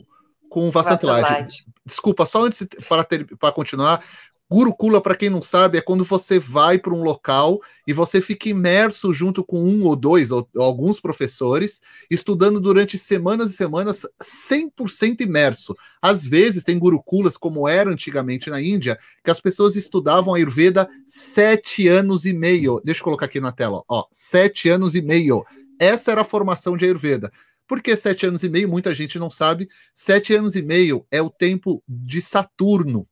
[0.58, 1.64] com Vassantlade.
[1.86, 4.04] Desculpa, só antes para, ter, para continuar.
[4.50, 8.50] Gurukula, para quem não sabe, é quando você vai para um local e você fica
[8.50, 11.80] imerso junto com um ou dois ou, ou alguns professores,
[12.10, 14.04] estudando durante semanas e semanas
[14.50, 15.76] 100% imerso.
[16.02, 20.90] Às vezes tem gurukulas, como era antigamente na Índia, que as pessoas estudavam a Ayurveda
[21.06, 22.82] sete anos e meio.
[22.84, 25.46] Deixa eu colocar aqui na tela, ó, sete anos e meio.
[25.78, 27.32] Essa era a formação de Ayurveda.
[27.68, 28.70] Por que sete anos e meio?
[28.70, 29.68] Muita gente não sabe.
[29.94, 33.08] Sete anos e meio é o tempo de Saturno.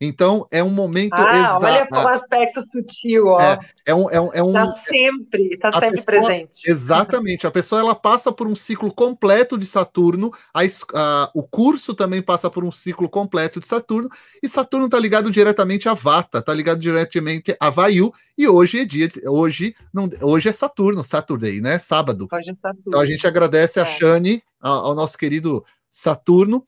[0.00, 1.14] Então, é um momento.
[1.14, 1.88] Ah, exa...
[1.90, 3.40] olha o aspecto sutil, ó.
[3.40, 4.08] É, é um.
[4.10, 6.70] É um, é um tá sempre, tá sempre pessoa, presente.
[6.70, 7.46] Exatamente.
[7.48, 10.60] A pessoa ela passa por um ciclo completo de Saturno, a,
[10.94, 14.08] a, o curso também passa por um ciclo completo de Saturno,
[14.40, 18.84] e Saturno está ligado diretamente a Vata, está ligado diretamente a Vayu, e hoje é
[18.84, 19.08] dia.
[19.08, 21.76] De, hoje, não, hoje é Saturno, Saturday, né?
[21.78, 22.28] Sábado.
[22.30, 22.84] Hoje é Saturno.
[22.86, 23.82] Então a gente agradece é.
[23.82, 26.64] a Shani, ao nosso querido Saturno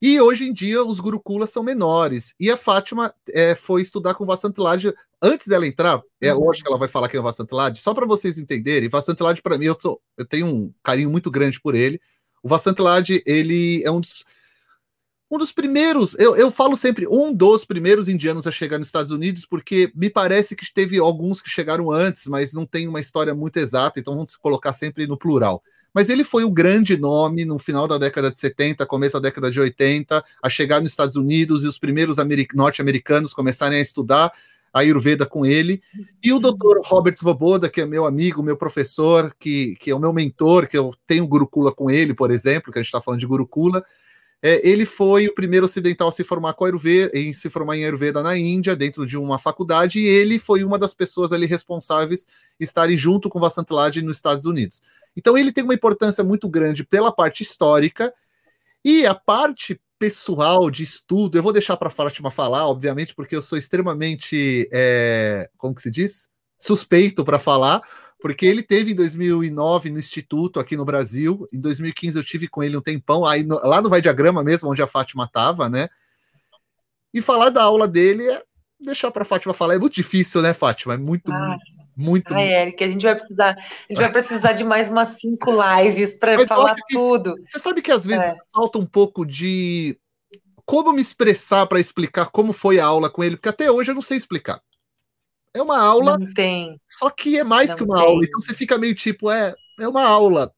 [0.00, 2.34] e hoje em dia os gurukulas são menores.
[2.38, 6.00] E a Fátima é, foi estudar com o Vasantilad antes dela entrar.
[6.20, 6.44] É uhum.
[6.44, 8.88] lógico que ela vai falar que é o só para vocês entenderem.
[8.88, 12.00] Vasantilad, para mim, eu, sou, eu tenho um carinho muito grande por ele.
[12.42, 14.24] O Vasantilad, ele é um dos,
[15.28, 19.10] um dos primeiros, eu, eu falo sempre, um dos primeiros indianos a chegar nos Estados
[19.10, 23.34] Unidos, porque me parece que teve alguns que chegaram antes, mas não tem uma história
[23.34, 25.62] muito exata, então vamos colocar sempre no plural
[25.94, 29.50] mas ele foi o grande nome no final da década de 70, começo da década
[29.50, 32.16] de 80, a chegar nos Estados Unidos e os primeiros
[32.54, 34.32] norte-americanos começarem a estudar
[34.72, 35.82] a Ayurveda com ele.
[36.22, 36.80] E o Dr.
[36.84, 40.76] Robert Svoboda, que é meu amigo, meu professor, que, que é o meu mentor, que
[40.76, 43.82] eu tenho Gurukula com ele, por exemplo, que a gente está falando de Gurukula.
[44.40, 47.84] É, ele foi o primeiro ocidental a se formar com Ayurveda, em se formar em
[47.84, 52.28] Ayurveda na Índia, dentro de uma faculdade, e ele foi uma das pessoas ali responsáveis
[52.60, 54.80] estarem junto com Vasantlad nos Estados Unidos.
[55.18, 58.14] Então ele tem uma importância muito grande pela parte histórica
[58.84, 61.36] e a parte pessoal de estudo.
[61.36, 65.82] Eu vou deixar para a Fátima falar, obviamente, porque eu sou extremamente, é, como que
[65.82, 67.82] se diz, suspeito para falar,
[68.20, 71.48] porque ele teve em 2009 no Instituto aqui no Brasil.
[71.52, 74.70] Em 2015 eu tive com ele um tempão, aí no, lá no Vai Diagrama mesmo,
[74.70, 75.88] onde a Fátima estava, né?
[77.12, 78.40] E falar da aula dele é
[78.78, 79.74] deixar para a Fátima falar.
[79.74, 80.94] É muito difícil, né, Fátima?
[80.94, 81.56] É muito, ah.
[81.98, 82.32] Muito.
[82.32, 86.14] Ai, Eric, a gente vai precisar, a gente vai precisar de mais umas cinco lives
[86.14, 87.34] para falar tudo.
[87.48, 88.36] Você sabe que às vezes é.
[88.54, 89.98] falta um pouco de
[90.64, 93.96] como me expressar para explicar como foi a aula com ele, porque até hoje eu
[93.96, 94.62] não sei explicar.
[95.52, 96.80] É uma aula, não tem.
[96.88, 98.06] só que é mais não que uma tem.
[98.06, 100.54] aula, então você fica meio tipo, é, é uma aula.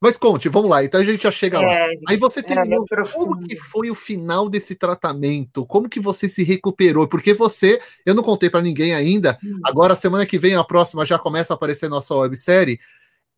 [0.00, 0.82] Mas conte, vamos lá.
[0.82, 1.92] Então a gente já chega é, lá.
[2.08, 2.86] Aí você terminou.
[3.12, 5.66] Como que foi o final desse tratamento?
[5.66, 7.06] Como que você se recuperou?
[7.06, 9.38] Porque você, eu não contei para ninguém ainda.
[9.44, 9.60] Hum.
[9.64, 12.80] Agora, semana que vem, a próxima já começa a aparecer nossa websérie.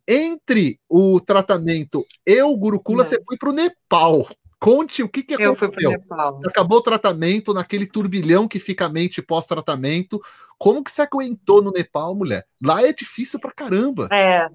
[0.07, 4.29] entre o tratamento e o Gurukula, você foi para o Nepal.
[4.63, 5.53] Conte o que, que aconteceu.
[5.53, 6.41] Eu fui para o Nepal.
[6.47, 10.21] Acabou o tratamento naquele turbilhão que fica a mente pós-tratamento.
[10.57, 12.47] Como que você aguentou no Nepal, mulher?
[12.63, 14.09] Lá é difícil pra caramba.
[14.13, 14.47] É,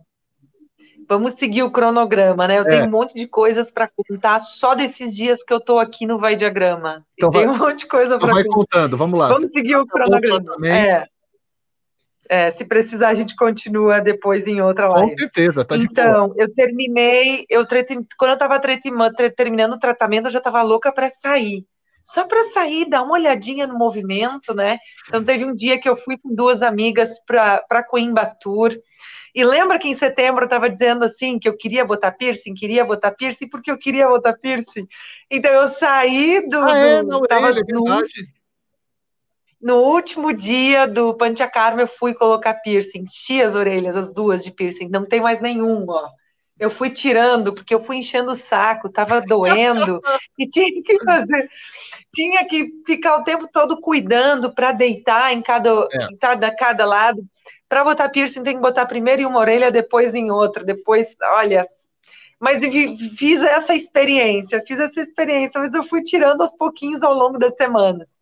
[1.08, 2.60] Vamos seguir o cronograma, né?
[2.60, 2.70] Eu é.
[2.70, 6.20] tenho um monte de coisas para contar só desses dias que eu estou aqui no
[6.20, 7.06] Vai Diagrama.
[7.14, 8.44] Então vai, tem um monte de coisa então para contar.
[8.44, 9.28] Vai contando, vamos lá.
[9.30, 10.56] Vamos seguir o cronograma.
[10.68, 11.08] É.
[12.28, 12.52] é.
[12.52, 15.12] se precisar, a gente continua depois em outra live.
[15.12, 17.66] Com certeza, tá Então, eu terminei, eu
[18.18, 21.66] quando eu estava terminando o tratamento, eu já estava louca para sair
[22.08, 24.80] só para sair, dar uma olhadinha no movimento, né?
[25.08, 28.82] Então teve um dia que eu fui com duas amigas para Coimbatore
[29.38, 32.84] e lembra que em setembro eu estava dizendo assim que eu queria botar piercing, queria
[32.84, 34.88] botar piercing, porque eu queria botar piercing.
[35.30, 36.58] Então eu saí do.
[36.58, 38.34] Ah, é, na orelha, no, verdade.
[39.62, 44.50] No último dia do Panchakarma, eu fui colocar piercing, enchi as orelhas, as duas de
[44.50, 46.10] piercing, não tem mais nenhum, ó.
[46.60, 50.02] Eu fui tirando, porque eu fui enchendo o saco, tava doendo,
[50.36, 51.48] e tinha que fazer,
[52.12, 56.06] tinha que ficar o tempo todo cuidando para deitar em cada, é.
[56.06, 57.24] em cada, cada lado.
[57.70, 61.68] Para botar piercing tem que botar primeiro em uma orelha, depois em outra, depois, olha.
[62.40, 62.62] Mas
[63.18, 67.56] fiz essa experiência, fiz essa experiência, mas eu fui tirando aos pouquinhos ao longo das
[67.56, 68.20] semanas.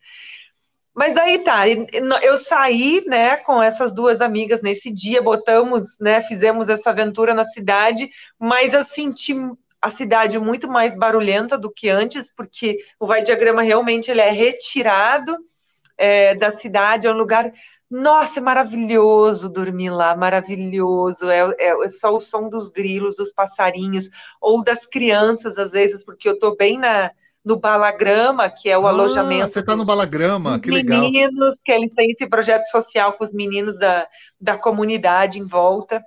[0.95, 6.69] Mas aí tá, eu saí, né, com essas duas amigas nesse dia, botamos, né, fizemos
[6.69, 8.09] essa aventura na cidade,
[8.39, 9.35] mas eu senti
[9.81, 14.31] a cidade muito mais barulhenta do que antes, porque o vai diagrama realmente ele é
[14.31, 15.37] retirado
[15.97, 17.51] é, da cidade, é um lugar
[17.89, 21.29] nossa, é maravilhoso dormir lá, maravilhoso.
[21.29, 24.09] É, é, é, só o som dos grilos, dos passarinhos,
[24.41, 27.11] ou das crianças, às vezes, porque eu estou bem na,
[27.43, 29.51] no Balagrama, que é o ah, alojamento.
[29.51, 30.99] Você está no Balagrama, que legal.
[30.99, 34.07] Meninos, que eles têm esse projeto social com os meninos da,
[34.41, 36.03] da comunidade em volta.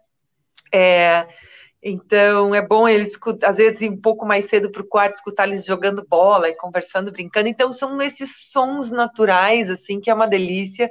[0.75, 1.29] É,
[1.81, 3.13] então é bom eles,
[3.45, 6.57] às vezes, ir um pouco mais cedo para o quarto, escutar eles jogando bola e
[6.57, 7.49] conversando, brincando.
[7.49, 10.91] Então são esses sons naturais, assim, que é uma delícia.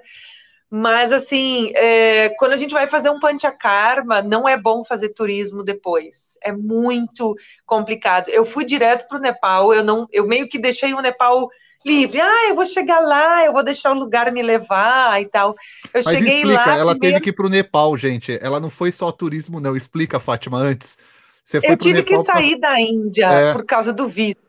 [0.69, 5.63] Mas, assim, é, quando a gente vai fazer um panchakarma, não é bom fazer turismo
[5.63, 6.37] depois.
[6.43, 7.35] É muito
[7.65, 8.29] complicado.
[8.29, 11.49] Eu fui direto para o Nepal, eu, não, eu meio que deixei o Nepal
[11.85, 12.19] livre.
[12.19, 15.55] Ah, eu vou chegar lá, eu vou deixar o lugar me levar e tal.
[15.93, 16.77] Eu Mas cheguei explica, lá.
[16.77, 16.99] Ela primeiro...
[16.99, 18.37] teve que ir para o Nepal, gente.
[18.41, 19.75] Ela não foi só turismo, não.
[19.75, 20.97] Explica, Fátima, antes.
[21.43, 22.69] Você foi eu tive Nepal que sair pra...
[22.71, 23.53] da Índia é...
[23.53, 24.46] por causa do visto.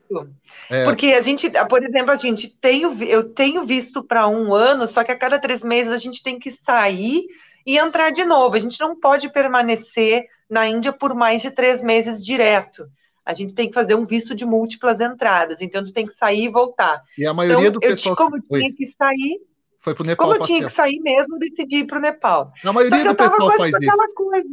[0.71, 0.85] É.
[0.85, 5.05] Porque a gente, por exemplo, a gente tem, eu tenho visto para um ano, só
[5.05, 7.27] que a cada três meses a gente tem que sair
[7.67, 8.57] e entrar de novo.
[8.57, 12.89] A gente não pode permanecer na Índia por mais de três meses direto.
[13.25, 16.45] A gente tem que fazer um visto de múltiplas entradas, então tu tem que sair
[16.45, 17.03] e voltar.
[17.17, 18.15] E a maioria então, do pessoal.
[18.15, 18.61] Eu, como Oi.
[18.61, 19.43] tinha que sair,
[19.81, 20.27] foi pro Nepal.
[20.27, 22.53] Como eu tinha que sair mesmo, decidi ir para o Nepal.
[22.65, 24.15] A maioria do pessoal faz isso.
[24.15, 24.49] Coisa.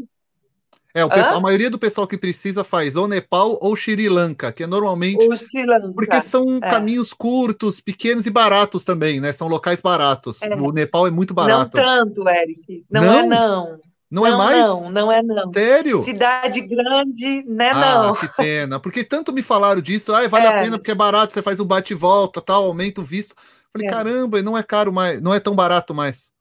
[0.95, 4.53] É, o pessoal, a maioria do pessoal que precisa faz ou Nepal ou Sri Lanka,
[4.53, 5.27] que é normalmente.
[5.27, 5.91] Ou Sri Lanka.
[5.93, 6.69] Porque são é.
[6.69, 9.33] caminhos curtos, pequenos e baratos também, né?
[9.33, 10.41] São locais baratos.
[10.41, 10.55] É.
[10.55, 11.75] O Nepal é muito barato.
[11.75, 12.85] Não tanto, Eric.
[12.89, 13.19] Não, não?
[13.19, 13.79] é não.
[14.09, 14.57] Não, não, é mais?
[14.57, 15.51] Não, não é não.
[15.51, 16.05] Sério?
[16.05, 18.15] Cidade grande, né, ah, não.
[18.15, 18.79] que pena.
[18.79, 20.47] Porque tanto me falaram disso, ah, vale é.
[20.47, 23.35] a pena porque é barato, você faz o bate e volta, tal, aumenta o visto.
[23.73, 23.91] Falei, é.
[23.91, 26.34] caramba, não é caro mais, não é tão barato mais.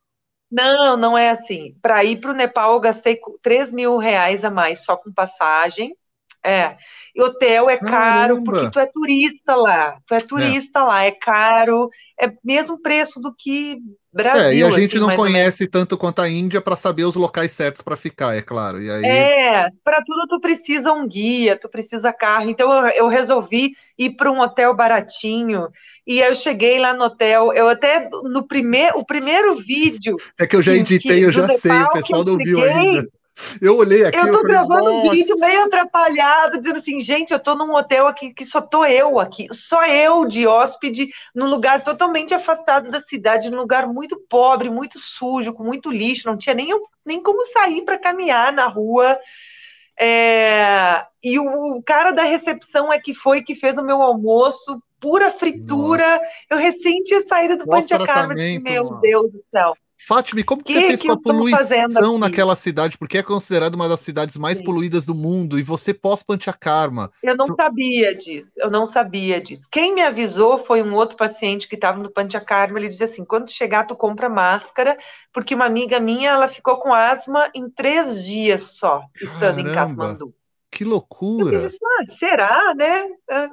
[0.54, 1.74] Não, não é assim.
[1.82, 5.96] Para ir para o Nepal, eu gastei 3 mil reais a mais só com passagem.
[6.44, 6.76] É.
[7.14, 8.44] E hotel é caro, Caramba.
[8.44, 9.98] porque tu é turista lá.
[10.06, 10.82] Tu é turista é.
[10.82, 11.88] lá, é caro,
[12.20, 13.78] é mesmo preço do que
[14.12, 14.42] Brasil.
[14.42, 17.50] É, e a gente assim, não conhece tanto quanto a Índia para saber os locais
[17.50, 18.80] certos para ficar, é claro.
[18.80, 19.04] E aí...
[19.04, 22.48] É, para tudo tu precisa um guia, tu precisa carro.
[22.48, 25.68] Então eu, eu resolvi ir para um hotel baratinho.
[26.06, 30.16] E eu cheguei lá no hotel, eu até no primeiro, o primeiro vídeo.
[30.38, 33.08] É que eu já editei, que, eu já sei, o pessoal não viu ainda.
[33.60, 34.16] Eu olhei aqui.
[34.16, 38.06] Eu tô eu gravando um vídeo meio atrapalhado, dizendo assim, gente, eu tô num hotel
[38.06, 43.00] aqui que só tô eu aqui, só eu de hóspede, num lugar totalmente afastado da
[43.00, 46.68] cidade, num lugar muito pobre, muito sujo, com muito lixo, não tinha nem,
[47.04, 49.18] nem como sair para caminhar na rua.
[49.98, 51.04] É...
[51.22, 56.16] E o, cara da recepção é que foi que fez o meu almoço, pura fritura.
[56.16, 56.24] Nossa.
[56.50, 59.00] Eu recém tinha saído do Panchakarma, meu nossa.
[59.02, 59.74] Deus do céu.
[60.06, 62.98] Fátima, como que, que você fez que com a poluição naquela cidade?
[62.98, 64.64] Porque é considerada uma das cidades mais Sim.
[64.64, 67.10] poluídas do mundo e você pós-Panchakarma.
[67.22, 69.66] Eu não sabia disso, eu não sabia disso.
[69.70, 72.78] Quem me avisou foi um outro paciente que estava no Panchakarma.
[72.78, 74.96] Ele disse assim: quando chegar, tu compra máscara,
[75.32, 79.70] porque uma amiga minha ela ficou com asma em três dias só, estando Caramba.
[79.70, 80.34] em Kathmandu.
[80.74, 81.56] Que loucura!
[81.56, 83.06] Eu disse, ah, será, né?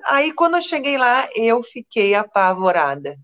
[0.07, 3.15] Aí quando eu cheguei lá, eu fiquei apavorada.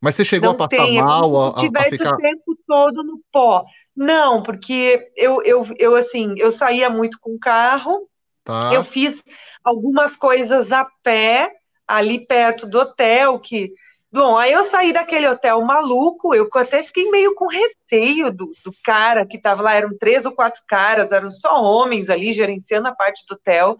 [0.00, 2.14] Mas você chegou não a passar mal, a, a ficar...
[2.14, 3.64] o tempo todo no pó.
[3.96, 8.08] Não, porque eu, eu, eu assim, eu saía muito com carro,
[8.44, 8.72] tá.
[8.72, 9.20] eu fiz
[9.64, 11.52] algumas coisas a pé,
[11.86, 13.72] ali perto do hotel, que.
[14.12, 18.70] Bom, aí eu saí daquele hotel maluco, eu até fiquei meio com receio do, do
[18.84, 22.94] cara que estava lá, eram três ou quatro caras, eram só homens ali gerenciando a
[22.94, 23.74] parte do hotel.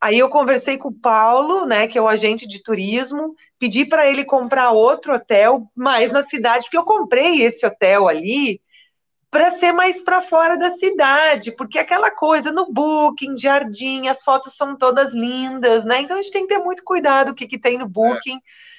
[0.00, 4.08] Aí eu conversei com o Paulo, né, que é o agente de turismo, pedi para
[4.10, 8.60] ele comprar outro hotel, mais na cidade, porque eu comprei esse hotel ali
[9.30, 14.56] para ser mais para fora da cidade, porque aquela coisa no Booking, jardim, as fotos
[14.56, 16.00] são todas lindas, né?
[16.00, 18.69] Então a gente tem que ter muito cuidado o que, que tem no Booking, é.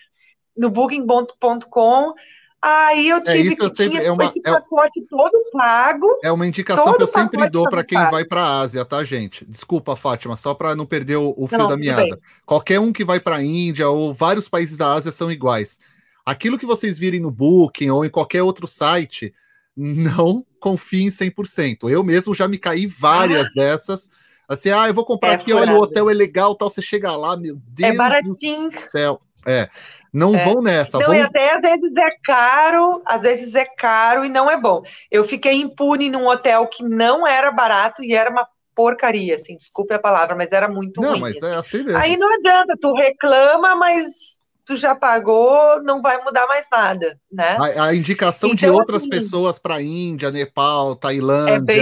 [0.55, 2.13] No booking.com.
[2.61, 5.43] Aí eu é, tive é, isso que sempre, é uma, esse é pacote é, todo
[5.51, 6.19] pago.
[6.23, 8.11] É uma indicação que eu sempre dou para quem pago.
[8.11, 9.43] vai para a Ásia, tá, gente?
[9.45, 12.03] Desculpa, Fátima, só para não perder o, o fio não, da meada.
[12.03, 12.17] Bem.
[12.45, 15.79] Qualquer um que vai para a Índia ou vários países da Ásia são iguais.
[16.23, 19.33] Aquilo que vocês virem no Booking ou em qualquer outro site,
[19.75, 21.89] não confiem 100%.
[21.89, 23.49] Eu mesmo já me caí várias ah.
[23.55, 24.07] dessas.
[24.47, 26.69] Assim, ah, eu vou comprar é aqui, olha, o hotel é legal, tal.
[26.69, 28.69] Você chega lá, meu Deus é baratinho.
[28.69, 29.21] do céu.
[29.45, 29.69] É.
[30.13, 30.43] Não é.
[30.43, 30.99] vão nessa.
[30.99, 31.15] Não, vão...
[31.15, 34.81] e até às vezes é caro, às vezes é caro e não é bom.
[35.09, 39.93] Eu fiquei impune num hotel que não era barato e era uma porcaria, assim, desculpe
[39.93, 41.19] a palavra, mas era muito não, ruim.
[41.19, 41.53] Mas assim.
[41.53, 41.97] é assim mesmo.
[41.97, 44.31] Aí não adianta, tu reclama, mas
[44.65, 47.57] tu já pagou, não vai mudar mais nada, né?
[47.59, 51.73] A, a indicação então, de outras assim, pessoas para Índia, Nepal, Tailândia,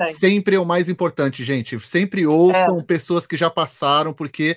[0.00, 1.78] é sempre é o mais importante, gente.
[1.80, 2.82] Sempre ouçam é.
[2.82, 4.56] pessoas que já passaram, porque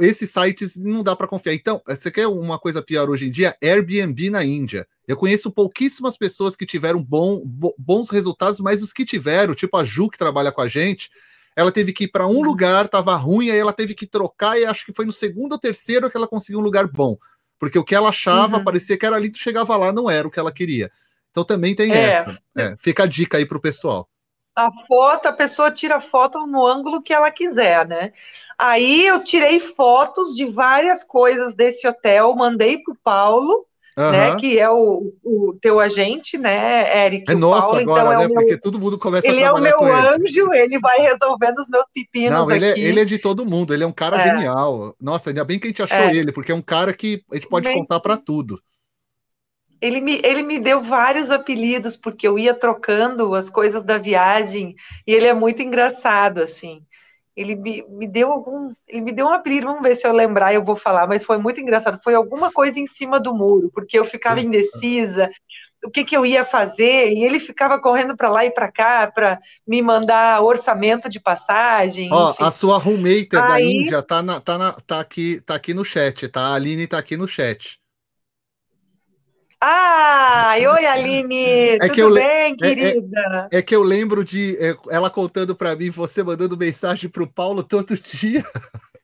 [0.00, 1.54] esses sites não dá para confiar.
[1.54, 3.56] Então, você quer uma coisa pior hoje em dia?
[3.62, 4.86] Airbnb na Índia.
[5.06, 7.42] Eu conheço pouquíssimas pessoas que tiveram bom,
[7.78, 11.08] bons resultados, mas os que tiveram, tipo a Ju que trabalha com a gente,
[11.54, 12.42] ela teve que ir para um uhum.
[12.42, 15.58] lugar, estava ruim, aí ela teve que trocar, e acho que foi no segundo ou
[15.58, 17.16] terceiro que ela conseguiu um lugar bom.
[17.58, 18.64] Porque o que ela achava, uhum.
[18.64, 20.90] parecia que era ali, tu chegava lá, não era o que ela queria.
[21.30, 22.24] Então também tem é.
[22.56, 24.08] É, fica a dica aí para o pessoal.
[24.56, 28.12] A foto, a pessoa tira a foto no ângulo que ela quiser, né?
[28.58, 33.66] Aí eu tirei fotos de várias coisas desse hotel, mandei para o Paulo,
[33.98, 34.10] uhum.
[34.10, 34.34] né?
[34.36, 37.30] Que é o, o teu agente, né, Eric?
[37.30, 38.26] É nosso Paulo, agora, então é né?
[38.28, 38.34] Meu...
[38.34, 40.62] Porque todo mundo começa ele a trabalhar Ele é o meu anjo, ele.
[40.62, 42.80] ele vai resolvendo os meus pepinos Não, ele, aqui.
[42.80, 44.28] É, ele é de todo mundo, ele é um cara é.
[44.28, 44.96] genial.
[44.98, 46.16] Nossa, ainda bem que a gente achou é.
[46.16, 47.76] ele, porque é um cara que a gente pode bem...
[47.76, 48.58] contar para tudo.
[49.80, 54.74] Ele me, ele me deu vários apelidos, porque eu ia trocando as coisas da viagem,
[55.06, 56.82] e ele é muito engraçado, assim
[57.36, 58.72] ele me, me, deu algum.
[58.88, 61.36] Ele me deu um apelido, vamos ver se eu lembrar, eu vou falar, mas foi
[61.36, 62.00] muito engraçado.
[62.02, 65.30] Foi alguma coisa em cima do muro, porque eu ficava indecisa
[65.84, 69.06] o que, que eu ia fazer, e ele ficava correndo para lá e para cá
[69.06, 72.08] para me mandar orçamento de passagem.
[72.10, 73.48] Ó, a sua roommate Aí...
[73.48, 76.40] da Índia tá, na, tá, na, tá, aqui, tá aqui no chat, tá?
[76.40, 77.78] A Aline tá aqui no chat.
[79.68, 83.48] Ah, oi Aline, é tudo bem, é, querida?
[83.50, 87.24] É, é, que eu lembro de é, ela contando para mim, você mandando mensagem para
[87.24, 88.44] o Paulo todo dia.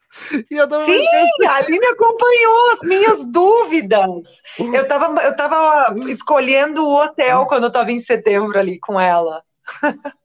[0.50, 4.22] E eu Sim, a Aline acompanhou as minhas dúvidas.
[4.58, 9.42] Eu estava eu tava escolhendo o hotel quando eu estava em setembro ali com ela.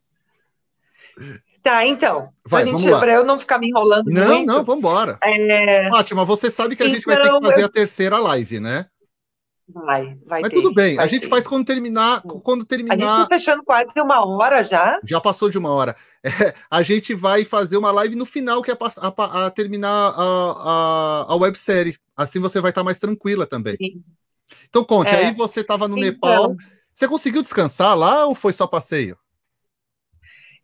[1.63, 2.29] Tá, então.
[2.45, 2.63] Vai,
[2.97, 4.45] para eu não ficar me enrolando não, muito.
[4.45, 5.17] Não, vamos embora.
[5.21, 5.89] É...
[5.89, 7.65] Fátima, você sabe que a então, gente vai ter que então, fazer eu...
[7.65, 8.85] a terceira live, né?
[9.69, 11.27] Vai, vai Mas ter, tudo bem, a gente ter.
[11.27, 12.93] faz quando terminar, quando terminar.
[12.93, 14.97] A gente tá fechando quase uma hora já.
[15.03, 15.95] Já passou de uma hora.
[16.23, 19.89] É, a gente vai fazer uma live no final, que é a, a, a terminar
[19.89, 21.97] a, a, a, websérie.
[22.15, 23.75] Assim você vai estar mais tranquila também.
[23.77, 24.03] Sim.
[24.69, 25.27] Então conte, é.
[25.27, 26.09] aí você estava no então...
[26.09, 26.55] Nepal.
[26.93, 29.15] Você conseguiu descansar lá ou foi só passeio?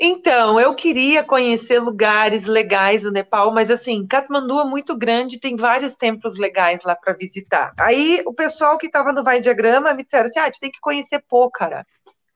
[0.05, 5.55] Então, eu queria conhecer lugares legais no Nepal, mas assim, Katmandu é muito grande, tem
[5.55, 7.71] vários templos legais lá para visitar.
[7.79, 10.71] Aí o pessoal que estava no Vai Diagrama me disseram assim: ah, a gente tem
[10.71, 11.87] que conhecer Pokhara,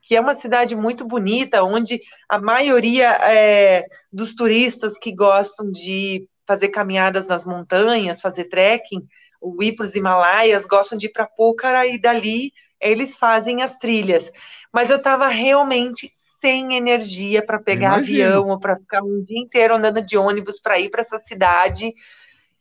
[0.01, 1.99] que é uma cidade muito bonita, onde
[2.29, 9.05] a maioria é, dos turistas que gostam de fazer caminhadas nas montanhas, fazer trekking,
[9.41, 13.77] ou ir para os Himalaias, gostam de ir para Pokhara e dali eles fazem as
[13.77, 14.31] trilhas.
[14.71, 19.75] Mas eu estava realmente sem energia para pegar avião ou para ficar um dia inteiro
[19.75, 21.93] andando de ônibus para ir para essa cidade.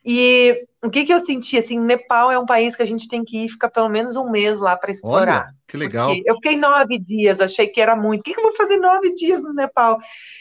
[0.09, 1.59] E o que, que eu senti?
[1.59, 4.31] Assim, Nepal é um país que a gente tem que ir ficar pelo menos um
[4.31, 5.47] mês lá para explorar.
[5.47, 6.15] Olha, que legal.
[6.25, 8.21] Eu fiquei nove dias, achei que era muito.
[8.21, 9.99] O que, que eu vou fazer nove dias no Nepal?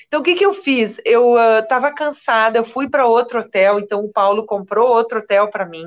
[0.08, 1.02] Então, o que, que eu fiz?
[1.04, 5.50] Eu estava uh, cansada, eu fui para outro hotel, então o Paulo comprou outro hotel
[5.50, 5.86] para mim,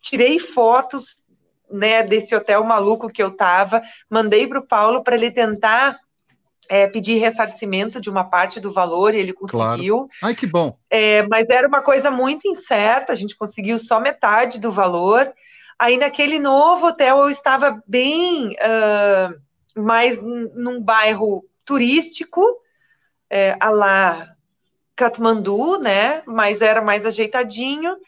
[0.00, 1.22] tirei fotos
[1.70, 5.96] né, desse hotel maluco que eu estava, mandei para o Paulo para ele tentar
[6.72, 9.96] é, pedir ressarcimento de uma parte do valor e ele conseguiu.
[9.96, 10.10] Claro.
[10.22, 10.78] Ai, que bom.
[10.88, 15.30] É, mas era uma coisa muito incerta, a gente conseguiu só metade do valor.
[15.78, 22.42] Aí naquele novo hotel eu estava bem uh, mais num bairro turístico,
[23.28, 24.28] é, a lá
[24.96, 26.22] Katmandu, né?
[26.24, 27.98] Mas era mais ajeitadinho.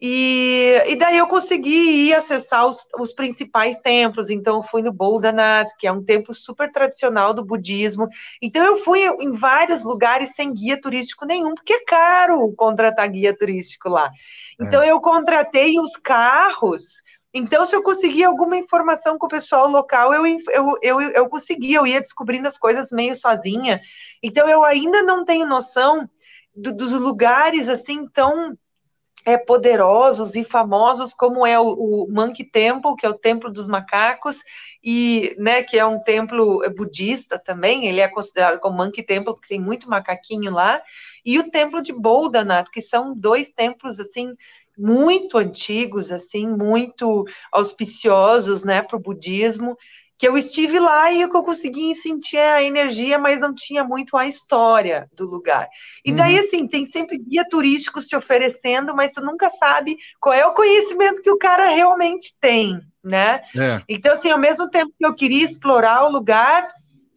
[0.00, 4.28] E, e daí eu consegui ir acessar os, os principais templos.
[4.30, 8.08] Então, eu fui no Bouldernath, que é um templo super tradicional do budismo.
[8.42, 13.36] Então, eu fui em vários lugares sem guia turístico nenhum, porque é caro contratar guia
[13.36, 14.06] turístico lá.
[14.60, 14.64] É.
[14.64, 17.02] Então, eu contratei os carros.
[17.32, 21.78] Então, se eu conseguia alguma informação com o pessoal local, eu, eu, eu, eu conseguia,
[21.78, 23.80] eu ia descobrindo as coisas meio sozinha.
[24.22, 26.08] Então, eu ainda não tenho noção
[26.54, 28.56] do, dos lugares assim tão
[29.28, 33.68] é, poderosos e famosos como é o, o, Monkey Temple, que é o templo dos
[33.68, 34.38] macacos,
[34.82, 39.48] e né, que é um templo budista também, ele é considerado como Monkey Temple, porque
[39.48, 40.80] tem muito macaquinho lá,
[41.22, 44.34] e o templo de Bouldernath, que são dois templos assim
[44.78, 49.76] muito antigos, assim, muito auspiciosos, né, para o budismo,
[50.18, 54.16] que eu estive lá e que eu consegui sentir a energia, mas não tinha muito
[54.16, 55.68] a história do lugar.
[56.04, 56.44] E daí, uhum.
[56.44, 61.22] assim, tem sempre guia turísticos te oferecendo, mas tu nunca sabe qual é o conhecimento
[61.22, 63.42] que o cara realmente tem, né?
[63.56, 63.80] É.
[63.88, 66.66] Então, assim, ao mesmo tempo que eu queria explorar o lugar,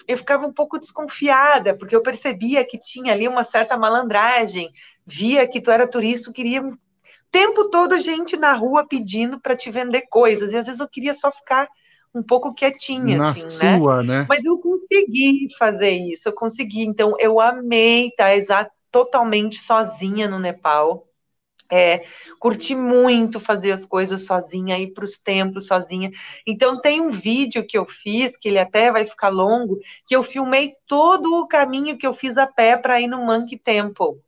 [0.07, 4.69] eu ficava um pouco desconfiada, porque eu percebia que tinha ali uma certa malandragem,
[5.07, 6.77] via que tu era turista, queria o
[7.31, 11.15] tempo todo gente na rua pedindo para te vender coisas, e às vezes eu queria
[11.15, 11.67] só ficar
[12.13, 13.77] um pouco quietinha, Na assim, né?
[13.77, 14.19] sua, né?
[14.19, 14.25] né?
[14.27, 16.81] Mas eu consegui fazer isso, eu consegui.
[16.81, 21.07] Então, eu amei estar exato, totalmente sozinha no Nepal.
[21.73, 22.03] É,
[22.37, 26.11] curti muito fazer as coisas sozinha, ir para os templos sozinha.
[26.45, 30.21] Então, tem um vídeo que eu fiz, que ele até vai ficar longo, que eu
[30.21, 34.19] filmei todo o caminho que eu fiz a pé para ir no Monkey Temple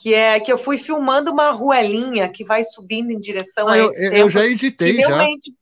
[0.00, 3.78] que é que eu fui filmando uma ruelinha que vai subindo em direção ah, a
[3.78, 5.08] esse eu, eu já editei já.
[5.08, 5.52] Realmente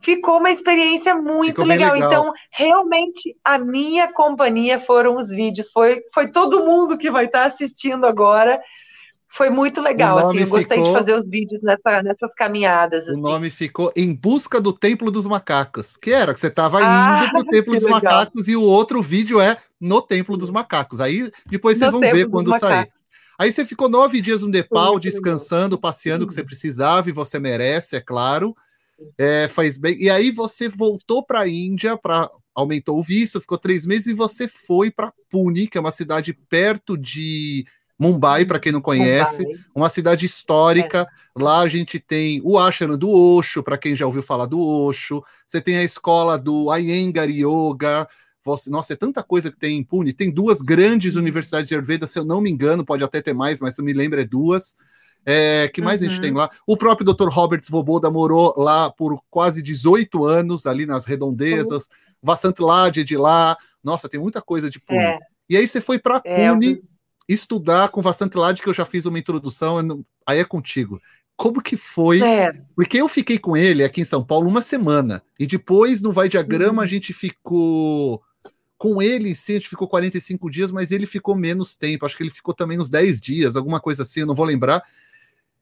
[0.00, 1.94] ficou uma experiência muito legal.
[1.94, 2.10] legal.
[2.10, 5.70] Então, realmente, a minha companhia foram os vídeos.
[5.70, 8.60] Foi, foi todo mundo que vai estar assistindo agora.
[9.28, 10.92] Foi muito legal, assim, eu gostei ficou...
[10.92, 13.06] de fazer os vídeos nessa, nessas caminhadas.
[13.06, 13.18] Assim.
[13.18, 17.24] O nome ficou Em Busca do Templo dos Macacos, que era que você estava ah,
[17.24, 18.00] indo para o Templo dos legal.
[18.00, 21.02] Macacos e o outro vídeo é no Templo dos Macacos.
[21.02, 22.88] Aí depois vocês no vão ver quando sair.
[23.38, 27.38] Aí você ficou nove dias no Nepal, descansando, passeando o que você precisava, e você
[27.38, 28.56] merece, é claro
[29.18, 29.96] é, faz bem.
[30.00, 34.14] E aí você voltou para a Índia, para aumentou o visto, ficou três meses e
[34.14, 37.66] você foi para Pune, que é uma cidade perto de
[37.98, 39.60] Mumbai, para quem não conhece, Mumbai.
[39.74, 41.00] uma cidade histórica.
[41.00, 41.42] É.
[41.42, 45.22] Lá a gente tem o ashram do Osho, para quem já ouviu falar do Osho.
[45.46, 48.08] Você tem a escola do Iyengar Yoga.
[48.42, 50.12] Você, nossa, é tanta coisa que tem em Pune.
[50.12, 51.22] Tem duas grandes uhum.
[51.22, 53.84] universidades de Ayurveda, se eu não me engano, pode até ter mais, mas se eu
[53.84, 54.74] me lembro é duas.
[55.28, 56.06] É, que mais uhum.
[56.06, 56.36] a gente tem uhum.
[56.36, 56.50] lá?
[56.64, 57.28] O próprio Dr.
[57.28, 61.84] Roberts Voboda morou lá por quase 18 anos, ali nas redondezas.
[61.84, 62.06] Uhum.
[62.22, 63.56] Vassant Lade de lá.
[63.82, 65.00] Nossa, tem muita coisa de Pune.
[65.00, 65.18] É.
[65.48, 66.78] E aí você foi para é, Pune é,
[67.28, 71.00] estudar com Vassant Lade, que eu já fiz uma introdução, aí é contigo.
[71.36, 72.22] Como que foi?
[72.22, 72.52] É.
[72.74, 75.22] Porque eu fiquei com ele aqui em São Paulo uma semana.
[75.38, 76.80] E depois, no Vai Diagrama, uhum.
[76.80, 78.22] a gente ficou
[78.78, 82.06] com ele, sim, a gente ficou 45 dias, mas ele ficou menos tempo.
[82.06, 84.82] Acho que ele ficou também uns 10 dias, alguma coisa assim, eu não vou lembrar.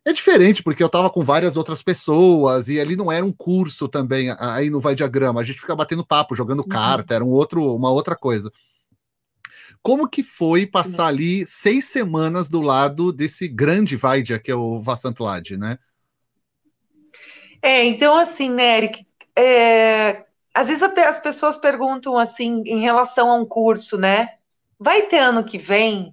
[0.07, 3.89] É diferente, porque eu tava com várias outras pessoas e ali não era um curso
[3.89, 5.41] também, aí no Vai Diagrama.
[5.41, 6.69] A gente fica batendo papo, jogando uhum.
[6.69, 8.53] carta, era um outro, uma outra coisa.
[9.83, 14.81] Como que foi passar ali seis semanas do lado desse grande Vaidya, que é o
[14.81, 15.79] Vasantlad, né?
[17.63, 23.37] É, então assim, né, Eric, é, às vezes as pessoas perguntam assim, em relação a
[23.37, 24.35] um curso, né?
[24.79, 26.13] Vai ter ano que vem?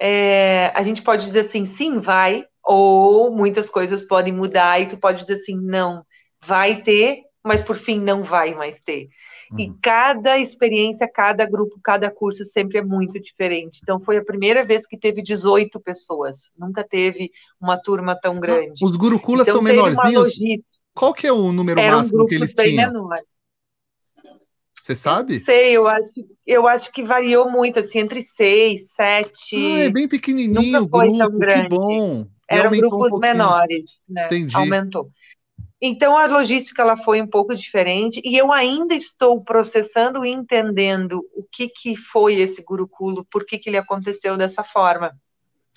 [0.00, 4.98] É, a gente pode dizer assim, sim, vai, ou muitas coisas podem mudar e tu
[4.98, 6.04] pode dizer assim, não,
[6.44, 9.08] vai ter, mas por fim não vai mais ter.
[9.50, 9.58] Uhum.
[9.58, 13.80] E cada experiência, cada grupo, cada curso sempre é muito diferente.
[13.82, 18.84] Então foi a primeira vez que teve 18 pessoas, nunca teve uma turma tão grande.
[18.84, 20.34] Os gurukulas então, são menorzinhos?
[20.92, 22.92] Qual que é o número Eram máximo que eles tinham?
[22.92, 23.24] Menores.
[24.82, 25.40] Você sabe?
[25.40, 29.56] Sei, eu acho, eu acho que variou muito, assim, entre seis, sete.
[29.56, 32.26] Ah, é bem pequenininho o grupo, que bom.
[32.48, 34.26] Eram grupos um menores, né?
[34.26, 34.56] Entendi.
[34.56, 35.10] Aumentou.
[35.80, 41.24] Então a logística ela foi um pouco diferente e eu ainda estou processando e entendendo
[41.34, 45.12] o que, que foi esse guruculo, por que, que ele aconteceu dessa forma.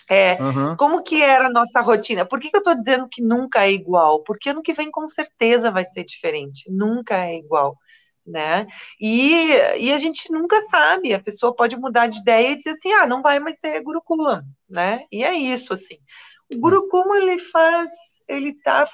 [0.09, 0.75] É, uhum.
[0.75, 2.25] Como que era a nossa rotina?
[2.25, 4.23] Por que, que eu estou dizendo que nunca é igual?
[4.23, 6.69] Porque ano que vem com certeza vai ser diferente.
[6.71, 7.77] Nunca é igual
[8.25, 8.67] né?
[8.99, 9.49] E,
[9.79, 13.07] e a gente nunca sabe, a pessoa pode mudar de ideia e dizer assim, ah,
[13.07, 15.05] não vai mais ter Gurukula, né?
[15.11, 15.97] E é isso, assim.
[16.51, 17.89] O Gurukula, ele faz,
[18.27, 18.89] ele tá,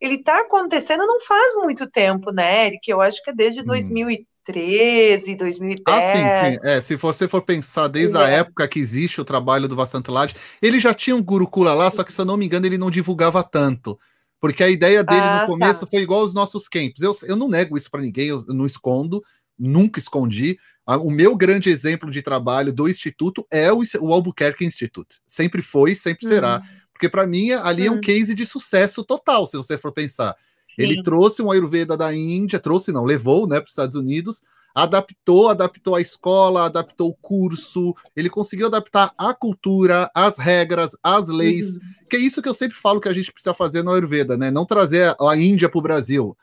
[0.00, 2.90] ele tá acontecendo não faz muito tempo, né, Eric?
[2.90, 3.66] Eu acho que é desde hum.
[3.66, 5.84] 2000 e 2013, 2010.
[5.86, 6.66] Ah, sim, sim.
[6.66, 8.20] É, se você for pensar desde é.
[8.20, 11.90] a época que existe o trabalho do Vasant Lad, ele já tinha um Gurukula lá,
[11.90, 13.98] só que se eu não me engano ele não divulgava tanto.
[14.40, 15.90] Porque a ideia dele ah, no começo tá.
[15.90, 17.02] foi igual aos nossos camps.
[17.02, 19.22] Eu, eu não nego isso para ninguém, eu, não escondo,
[19.58, 20.58] nunca escondi.
[20.86, 25.20] O meu grande exemplo de trabalho do Instituto é o, o Albuquerque Institute.
[25.26, 26.62] Sempre foi, sempre será.
[27.00, 28.00] Porque para mim ali é um hum.
[28.02, 30.36] case de sucesso total, se você for pensar.
[30.68, 30.82] Sim.
[30.82, 34.42] Ele trouxe um Ayurveda da Índia, trouxe não, levou né, para os Estados Unidos,
[34.74, 41.28] adaptou, adaptou a escola, adaptou o curso, ele conseguiu adaptar a cultura, as regras, as
[41.28, 41.80] leis, uhum.
[42.10, 44.50] que é isso que eu sempre falo que a gente precisa fazer no Ayurveda, né?
[44.50, 46.36] Não trazer a Índia para o Brasil.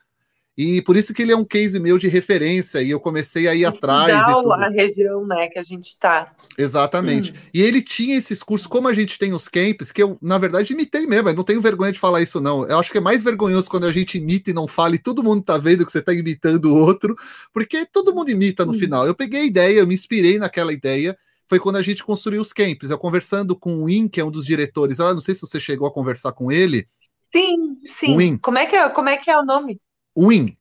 [0.57, 3.53] E por isso que ele é um case meu de referência, e eu comecei a
[3.53, 4.11] ir atrás.
[4.11, 6.33] a região né, que a gente está.
[6.57, 7.31] Exatamente.
[7.31, 7.35] Hum.
[7.53, 10.73] E ele tinha esses cursos, como a gente tem os camps, que eu, na verdade,
[10.73, 12.65] imitei mesmo, mas não tenho vergonha de falar isso, não.
[12.65, 15.23] Eu acho que é mais vergonhoso quando a gente imita e não fala, e todo
[15.23, 17.15] mundo tá vendo que você tá imitando o outro,
[17.53, 18.79] porque todo mundo imita no hum.
[18.79, 19.05] final.
[19.05, 21.15] Eu peguei a ideia, eu me inspirei naquela ideia,
[21.47, 22.89] foi quando a gente construiu os camps.
[22.89, 25.59] Eu conversando com o In, que é um dos diretores, eu não sei se você
[25.59, 26.87] chegou a conversar com ele.
[27.31, 28.37] Sim, sim.
[28.37, 29.79] Como é, que é, como é que é o nome?
[30.17, 30.57] Win.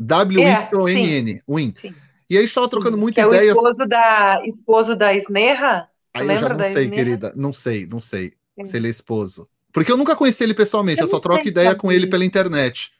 [0.00, 1.30] W-Y-N-N.
[1.32, 1.74] É, Win.
[1.80, 1.94] Sim.
[2.28, 3.50] E aí estava trocando muita é ideia.
[3.50, 5.88] É o esposo da, esposo da Snerra?
[6.14, 6.90] Aí eu já não sei, Snerra?
[6.90, 7.32] querida.
[7.36, 8.64] Não sei, não sei Sim.
[8.64, 9.48] se ele é esposo.
[9.72, 12.92] Porque eu nunca conheci ele pessoalmente, eu, eu só troco ideia com ele pela internet.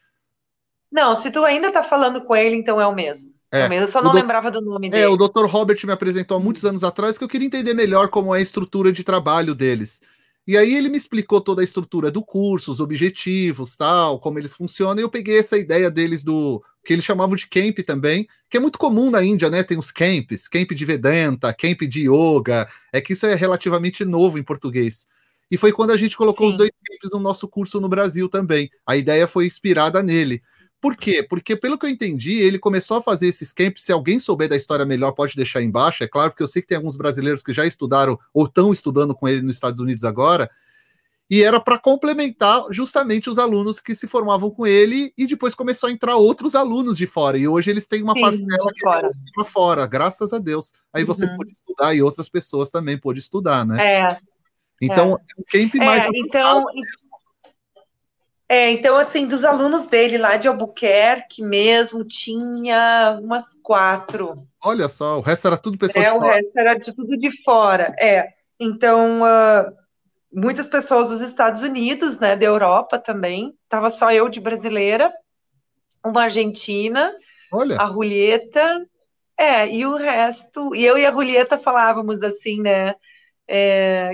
[0.91, 3.33] Não, se tu ainda tá falando com ele, então é o mesmo.
[3.51, 3.85] É, é o mesmo.
[3.85, 4.17] Eu só não do...
[4.17, 5.03] lembrava do nome dele.
[5.03, 5.45] É, o Dr.
[5.45, 8.41] Robert me apresentou há muitos anos atrás que eu queria entender melhor como é a
[8.41, 10.01] estrutura de trabalho deles.
[10.45, 14.53] E aí ele me explicou toda a estrutura do curso, os objetivos, tal, como eles
[14.53, 18.57] funcionam, e eu peguei essa ideia deles do que eles chamavam de camp também, que
[18.57, 19.63] é muito comum na Índia, né?
[19.63, 24.37] Tem os camps, camp de Vedanta, camp de yoga, é que isso é relativamente novo
[24.37, 25.07] em português.
[25.49, 26.51] E foi quando a gente colocou Sim.
[26.51, 28.69] os dois camps no nosso curso no Brasil também.
[28.85, 30.41] A ideia foi inspirada nele.
[30.83, 31.23] Por quê?
[31.23, 33.85] Porque, pelo que eu entendi, ele começou a fazer esses camps.
[33.85, 36.03] Se alguém souber da história melhor, pode deixar embaixo.
[36.03, 39.15] É claro, porque eu sei que tem alguns brasileiros que já estudaram ou estão estudando
[39.15, 40.51] com ele nos Estados Unidos agora.
[41.29, 45.87] E era para complementar justamente os alunos que se formavam com ele, e depois começou
[45.87, 47.37] a entrar outros alunos de fora.
[47.37, 49.11] E hoje eles têm uma Sim, parcela que fora.
[49.33, 50.73] para fora, graças a Deus.
[50.91, 51.37] Aí você uhum.
[51.37, 53.81] pode estudar e outras pessoas também podem estudar, né?
[53.81, 54.17] É.
[54.81, 55.41] Então, é.
[55.41, 56.03] o camp mais.
[56.03, 56.65] É, então,
[58.53, 64.47] é, então, assim, dos alunos dele lá de Albuquerque mesmo, tinha umas quatro.
[64.63, 66.27] Olha só, o resto era tudo pessoas é, de fora.
[66.27, 68.27] o resto era de tudo de fora, é.
[68.59, 69.73] Então, uh,
[70.31, 73.55] muitas pessoas dos Estados Unidos, né, da Europa também.
[73.67, 75.11] Tava só eu de brasileira,
[76.05, 77.11] uma argentina,
[77.51, 77.81] Olha.
[77.81, 78.85] a Julieta,
[79.35, 82.93] é, e o resto, e eu e a Julieta falávamos assim, né,
[83.47, 84.11] é,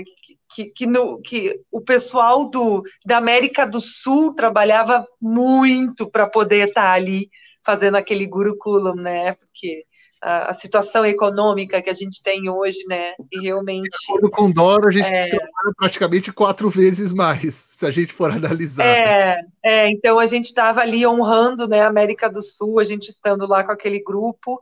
[0.50, 6.68] que, que, no, que o pessoal do, da América do Sul trabalhava muito para poder
[6.68, 7.30] estar tá ali
[7.64, 9.34] fazendo aquele guruculum, né?
[9.34, 9.84] Porque
[10.22, 13.14] a, a, situação econômica que a gente tem hoje, né?
[13.32, 13.88] E realmente.
[14.32, 18.30] com o dólar, a gente é, trabalha praticamente quatro vezes mais, se a gente for
[18.30, 18.84] analisar.
[18.84, 23.08] É, é então a gente estava ali honrando né, a América do Sul, a gente
[23.08, 24.58] estando lá com aquele grupo.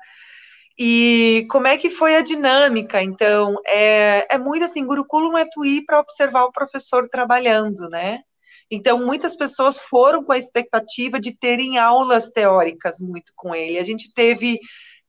[0.79, 3.03] E como é que foi a dinâmica?
[3.03, 8.21] Então, é, é muito assim, Gurukulum é tu ir para observar o professor trabalhando, né?
[8.71, 13.79] Então, muitas pessoas foram com a expectativa de terem aulas teóricas muito com ele.
[13.79, 14.61] A gente teve.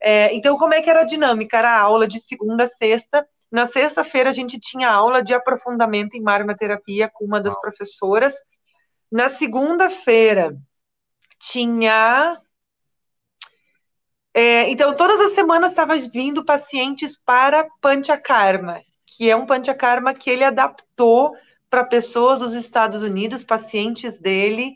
[0.01, 1.57] É, então, como é que era a dinâmica?
[1.57, 3.27] Era a aula de segunda a sexta.
[3.51, 8.33] Na sexta-feira, a gente tinha aula de aprofundamento em marmoterapia com uma das professoras.
[9.11, 10.55] Na segunda-feira,
[11.39, 12.39] tinha
[14.39, 20.29] é, então, todas as semanas estava vindo pacientes para Panchakarma, que é um Panchakarma que
[20.29, 21.35] ele adaptou
[21.69, 24.75] para pessoas dos Estados Unidos, pacientes dele,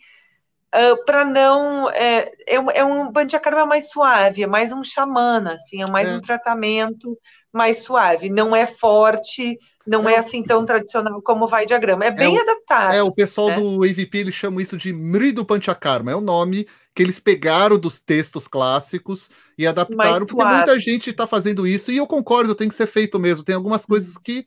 [0.75, 1.89] uh, para não.
[1.91, 6.09] É, é, um, é um Panchakarma mais suave, é mais um xamana, assim, é mais
[6.09, 6.13] é.
[6.13, 7.17] um tratamento
[7.49, 12.05] mais suave, não é forte, não é, é assim tão tradicional como vai diagrama.
[12.05, 12.93] É, é bem é adaptado.
[12.93, 13.55] É, o pessoal né?
[13.57, 17.99] do AVP eles chamam isso de Mridu Panchakarma, é o nome que eles pegaram dos
[17.99, 22.75] textos clássicos e adaptaram, porque muita gente está fazendo isso, e eu concordo, tem que
[22.75, 23.43] ser feito mesmo.
[23.43, 24.45] Tem algumas coisas que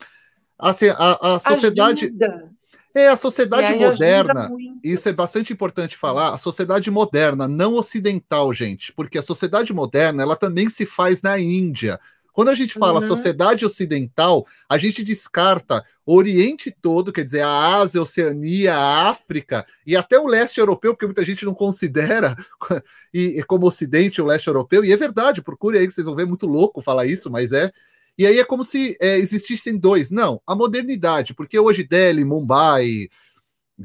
[0.58, 2.06] assim, a, a sociedade.
[2.06, 2.56] Ajuda.
[2.94, 4.50] É, a sociedade moderna,
[4.82, 10.22] isso é bastante importante falar, a sociedade moderna, não ocidental, gente, porque a sociedade moderna,
[10.22, 12.00] ela também se faz na Índia,
[12.36, 13.06] quando a gente fala uhum.
[13.06, 19.08] sociedade ocidental, a gente descarta o Oriente todo, quer dizer, a Ásia, a Oceania, a
[19.08, 22.36] África e até o leste europeu, porque muita gente não considera
[23.12, 26.26] e, como Ocidente o leste europeu, e é verdade, procure aí que vocês vão ver
[26.26, 27.72] muito louco falar isso, mas é.
[28.18, 30.10] E aí é como se é, existissem dois.
[30.10, 33.08] Não, a modernidade, porque hoje Delhi, Mumbai,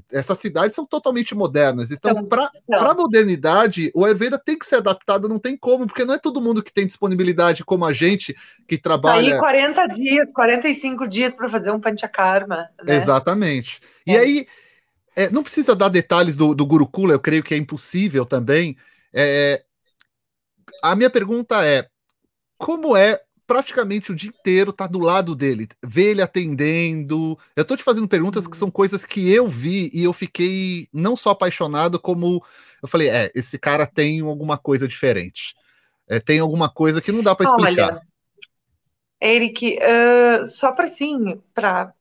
[0.09, 1.91] Essas cidades são totalmente modernas.
[1.91, 6.13] Então, para a modernidade, o Ayurveda tem que ser adaptado, não tem como, porque não
[6.13, 8.34] é todo mundo que tem disponibilidade como a gente
[8.68, 9.34] que trabalha.
[9.34, 12.69] Aí 40 dias, 45 dias para fazer um panchakarma.
[12.84, 12.95] Né?
[12.95, 13.81] Exatamente.
[14.07, 14.13] É.
[14.13, 14.47] E aí,
[15.15, 18.77] é, não precisa dar detalhes do, do Gurukula, eu creio que é impossível também.
[19.13, 19.63] É,
[20.81, 21.88] a minha pergunta é:
[22.57, 23.19] como é
[23.51, 27.37] praticamente o dia inteiro tá do lado dele, vê ele atendendo.
[27.53, 31.17] Eu tô te fazendo perguntas que são coisas que eu vi e eu fiquei não
[31.17, 32.41] só apaixonado, como
[32.81, 35.53] eu falei, é, esse cara tem alguma coisa diferente.
[36.07, 37.91] É, tem alguma coisa que não dá para explicar.
[37.91, 38.01] Olha,
[39.21, 41.93] Eric, uh, só para sim, para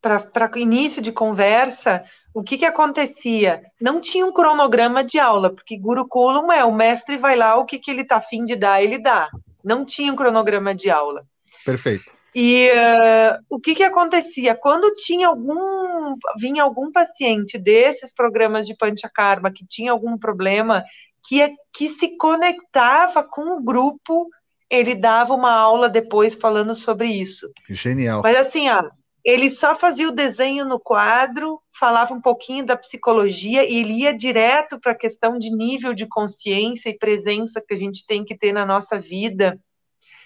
[0.00, 2.02] para início de conversa,
[2.32, 3.62] o que que acontecia?
[3.78, 7.78] Não tinha um cronograma de aula, porque Gurukulam é o mestre vai lá, o que
[7.78, 9.28] que ele tá afim de dar, ele dá.
[9.64, 11.24] Não tinha um cronograma de aula.
[11.64, 12.04] Perfeito.
[12.34, 14.54] E uh, o que que acontecia?
[14.54, 20.84] Quando tinha algum, vinha algum paciente desses programas de Panchakarma que tinha algum problema,
[21.26, 24.28] que, é, que se conectava com o grupo,
[24.70, 27.50] ele dava uma aula depois falando sobre isso.
[27.68, 28.22] Genial.
[28.22, 28.88] Mas assim, ó,
[29.24, 34.16] ele só fazia o desenho no quadro, falava um pouquinho da psicologia e ele ia
[34.16, 38.36] direto para a questão de nível de consciência e presença que a gente tem que
[38.36, 39.60] ter na nossa vida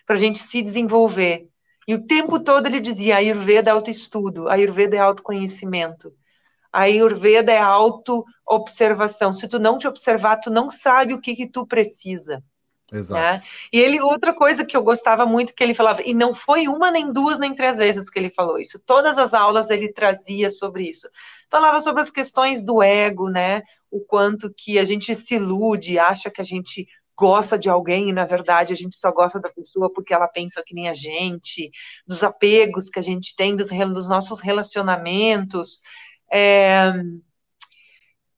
[0.07, 1.49] para a gente se desenvolver.
[1.89, 6.13] E o tempo todo ele dizia: Ayurveda é autoestudo, Ayurveda é autoconhecimento,
[6.73, 9.35] Ayurveda é auto-observação.
[9.35, 12.43] Se tu não te observar, tu não sabe o que, que tu precisa.
[12.93, 13.41] Exato.
[13.43, 13.49] Né?
[13.73, 16.91] E ele, outra coisa que eu gostava muito que ele falava, e não foi uma,
[16.91, 20.89] nem duas, nem três vezes que ele falou isso, todas as aulas ele trazia sobre
[20.89, 21.09] isso.
[21.51, 23.63] Falava sobre as questões do ego, né?
[23.91, 26.87] O quanto que a gente se ilude, acha que a gente
[27.17, 30.65] gosta de alguém e na verdade a gente só gosta da pessoa porque ela pensa
[30.67, 31.71] que nem a gente,
[32.05, 35.81] dos apegos que a gente tem, dos, dos nossos relacionamentos.
[36.33, 36.93] É,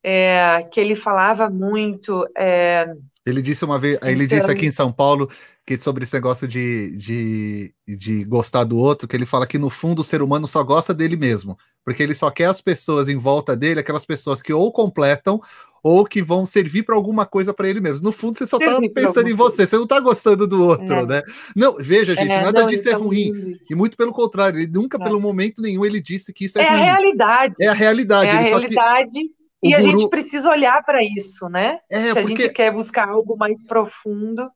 [0.09, 2.25] é, que ele falava muito.
[2.37, 2.87] É,
[3.27, 4.39] ele disse uma vez, ele então...
[4.39, 5.29] disse aqui em São Paulo
[5.67, 9.69] que sobre esse negócio de, de, de gostar do outro, que ele fala que no
[9.69, 13.19] fundo o ser humano só gosta dele mesmo, porque ele só quer as pessoas em
[13.19, 15.41] volta dele, aquelas pessoas que ou completam
[15.83, 18.05] ou que vão servir para alguma coisa para ele mesmo.
[18.05, 21.07] No fundo, você só está pensando em você, você não está gostando do outro, é.
[21.07, 21.23] né?
[21.55, 23.31] Não, veja, gente, é, nada não, disso é então, ruim.
[23.31, 23.61] Lindo.
[23.71, 25.05] E muito pelo contrário, ele nunca, é.
[25.05, 26.81] pelo momento nenhum, ele disse que isso é, é ruim.
[26.81, 27.55] a realidade.
[27.61, 28.31] É a realidade.
[28.31, 29.31] É a realidade.
[29.63, 29.79] E guru...
[29.79, 31.79] a gente precisa olhar para isso, né?
[31.91, 32.21] É, Se porque...
[32.21, 34.51] a gente quer buscar algo mais profundo.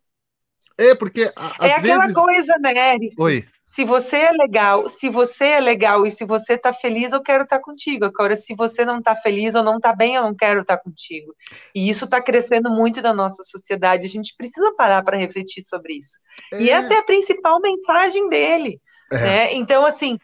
[0.78, 1.32] É, porque.
[1.36, 2.14] A, é aquela vezes...
[2.14, 3.14] coisa, né, Eric?
[3.18, 3.44] Oi.
[3.64, 7.44] Se você é legal, se você é legal e se você tá feliz, eu quero
[7.44, 8.04] estar tá contigo.
[8.04, 10.82] Agora, se você não tá feliz ou não tá bem, eu não quero estar tá
[10.82, 11.32] contigo.
[11.72, 14.04] E isso está crescendo muito na nossa sociedade.
[14.04, 16.18] A gente precisa parar para refletir sobre isso.
[16.52, 16.62] É...
[16.62, 18.80] E essa é a principal mensagem dele.
[19.12, 19.16] É.
[19.16, 19.54] Né?
[19.54, 20.18] Então, assim,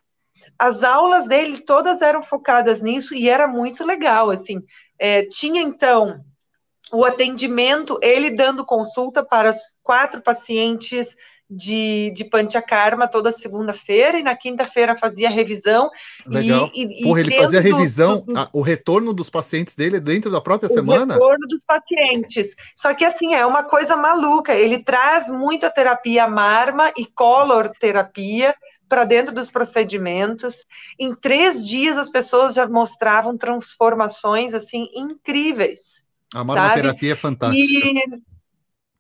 [0.59, 4.63] as aulas dele todas eram focadas nisso e era muito legal, assim.
[4.99, 6.21] É, tinha então
[6.93, 11.17] o atendimento, ele dando consulta para os quatro pacientes
[11.49, 15.91] de, de Panchakarma toda segunda-feira e na quinta-feira fazia revisão.
[16.27, 16.71] Legal.
[16.75, 20.41] E, e, Porra, ele fazia revisão, do, a, o retorno dos pacientes dele dentro da
[20.41, 21.15] própria o semana?
[21.15, 22.55] O retorno dos pacientes.
[22.75, 24.55] Só que assim, é uma coisa maluca.
[24.55, 28.55] Ele traz muita terapia marma e color terapia
[28.89, 30.65] para dentro dos procedimentos.
[30.99, 36.05] Em três dias as pessoas já mostravam transformações assim incríveis.
[36.35, 37.63] A marmoterapia é fantástica.
[37.63, 38.23] E,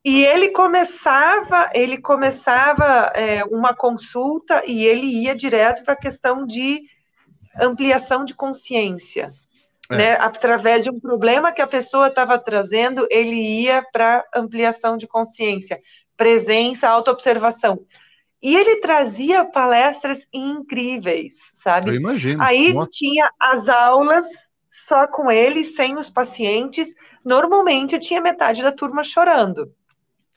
[0.04, 6.46] e, ele começava, ele começava é, uma consulta e ele ia direto para a questão
[6.46, 6.80] de
[7.60, 9.32] ampliação de consciência.
[9.90, 9.96] É.
[9.96, 10.12] Né?
[10.14, 15.80] Através de um problema que a pessoa estava trazendo, ele ia para ampliação de consciência,
[16.16, 17.80] presença, autoobservação.
[18.42, 21.90] E ele trazia palestras incríveis, sabe?
[21.90, 22.42] Eu imagino.
[22.42, 24.26] Aí tinha as aulas
[24.68, 26.94] só com ele, sem os pacientes.
[27.24, 29.72] Normalmente eu tinha metade da turma chorando,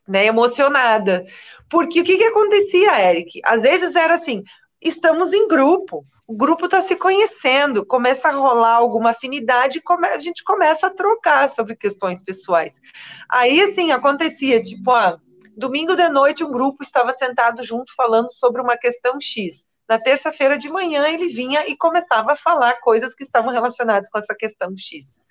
[0.08, 0.26] né?
[0.26, 1.26] Emocionada.
[1.70, 3.42] Porque o que, que acontecia, Eric?
[3.44, 4.44] Às vezes era assim:
[4.82, 9.82] estamos em grupo, o grupo está se conhecendo, começa a rolar alguma afinidade,
[10.14, 12.80] a gente começa a trocar sobre questões pessoais.
[13.28, 15.20] Aí, assim, acontecia, tipo, ah,
[15.60, 19.66] Domingo de noite, um grupo estava sentado junto falando sobre uma questão X.
[19.90, 24.18] Na terça-feira de manhã, ele vinha e começava a falar coisas que estavam relacionadas com
[24.18, 25.22] essa questão X.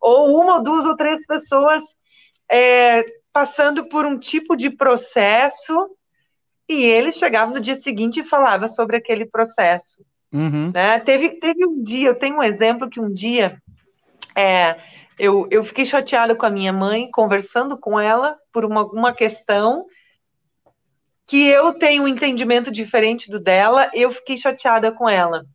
[0.00, 1.82] Ou uma, ou duas ou três pessoas
[2.50, 5.90] é, passando por um tipo de processo
[6.66, 10.02] e eles chegavam no dia seguinte e falavam sobre aquele processo.
[10.32, 10.72] Uhum.
[10.72, 10.98] Né?
[11.00, 13.60] Teve, teve um dia, eu tenho um exemplo que um dia
[14.34, 14.76] é,
[15.18, 19.86] eu, eu fiquei chateada com a minha mãe, conversando com ela por uma, uma questão
[21.26, 25.46] que eu tenho um entendimento diferente do dela, eu fiquei chateada com ela.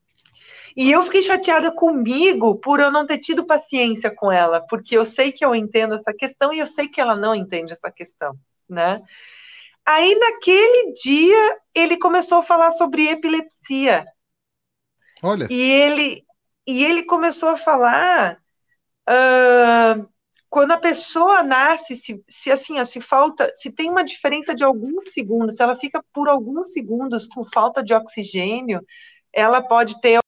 [0.75, 5.05] E eu fiquei chateada comigo por eu não ter tido paciência com ela, porque eu
[5.05, 8.33] sei que eu entendo essa questão e eu sei que ela não entende essa questão,
[8.67, 9.01] né?
[9.85, 14.05] Aí naquele dia ele começou a falar sobre epilepsia.
[15.21, 15.47] Olha.
[15.49, 16.25] E ele
[16.65, 18.39] e ele começou a falar
[19.09, 20.07] uh,
[20.49, 24.63] quando a pessoa nasce, se, se assim, ó, se falta, se tem uma diferença de
[24.63, 28.81] alguns segundos, se ela fica por alguns segundos com falta de oxigênio,
[29.33, 30.19] ela pode ter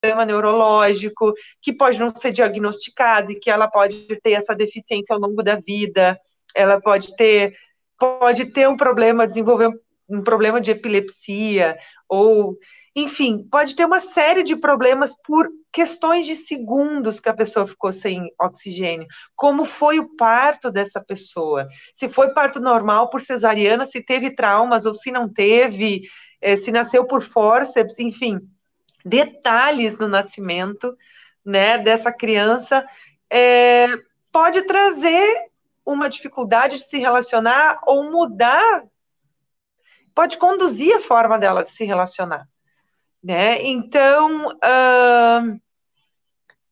[0.00, 5.20] problema neurológico, que pode não ser diagnosticado e que ela pode ter essa deficiência ao
[5.20, 6.18] longo da vida,
[6.54, 7.56] ela pode ter
[7.98, 9.70] pode ter um problema, desenvolver
[10.08, 11.76] um problema de epilepsia
[12.08, 12.56] ou
[12.98, 17.92] enfim, pode ter uma série de problemas por questões de segundos que a pessoa ficou
[17.92, 19.06] sem oxigênio.
[19.34, 21.68] Como foi o parto dessa pessoa?
[21.92, 26.08] Se foi parto normal por cesariana, se teve traumas ou se não teve,
[26.40, 28.40] eh, se nasceu por fórceps, enfim,
[29.04, 30.96] detalhes no nascimento,
[31.44, 32.82] né, dessa criança
[33.30, 33.88] é,
[34.32, 35.50] pode trazer
[35.84, 38.84] uma dificuldade de se relacionar ou mudar,
[40.16, 42.48] pode conduzir a forma dela de se relacionar.
[43.22, 43.62] Né?
[43.66, 45.60] Então, uh,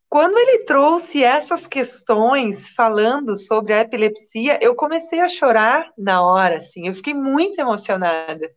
[0.08, 6.56] quando ele trouxe essas questões falando sobre a epilepsia, eu comecei a chorar na hora,
[6.56, 8.50] assim, eu fiquei muito emocionada,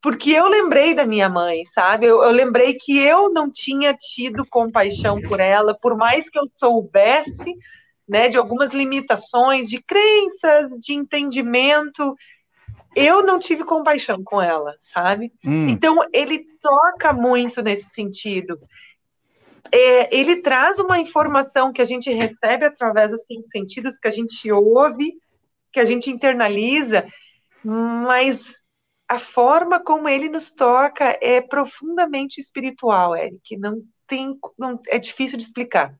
[0.00, 2.06] porque eu lembrei da minha mãe, sabe?
[2.06, 6.48] Eu, eu lembrei que eu não tinha tido compaixão por ela, por mais que eu
[6.54, 7.56] soubesse,
[8.08, 12.14] né, de algumas limitações, de crenças, de entendimento,
[12.94, 15.32] eu não tive compaixão com ela, sabe?
[15.44, 15.68] Hum.
[15.68, 18.58] Então, ele toca muito nesse sentido.
[19.72, 24.10] É, ele traz uma informação que a gente recebe através dos cinco sentidos, que a
[24.10, 25.14] gente ouve,
[25.72, 27.06] que a gente internaliza,
[27.62, 28.54] mas
[29.08, 33.56] a forma como ele nos toca é profundamente espiritual, Eric.
[33.56, 35.94] Não tem, não, é difícil de explicar.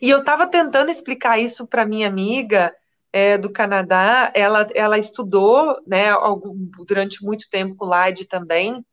[0.00, 2.74] E eu estava tentando explicar isso para minha amiga
[3.12, 6.54] é, do Canadá, ela, ela estudou né, algum,
[6.86, 8.84] durante muito tempo o LAD também,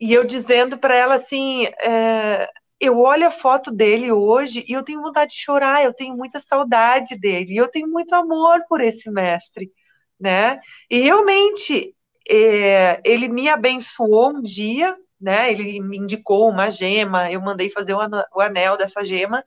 [0.00, 2.48] e eu dizendo para ela assim: é,
[2.80, 6.40] eu olho a foto dele hoje e eu tenho vontade de chorar, eu tenho muita
[6.40, 9.70] saudade dele, e eu tenho muito amor por esse mestre,
[10.18, 10.58] né?
[10.90, 11.94] E realmente
[12.28, 15.52] é, ele me abençoou um dia, né?
[15.52, 19.44] Ele me indicou uma gema, eu mandei fazer o anel dessa gema,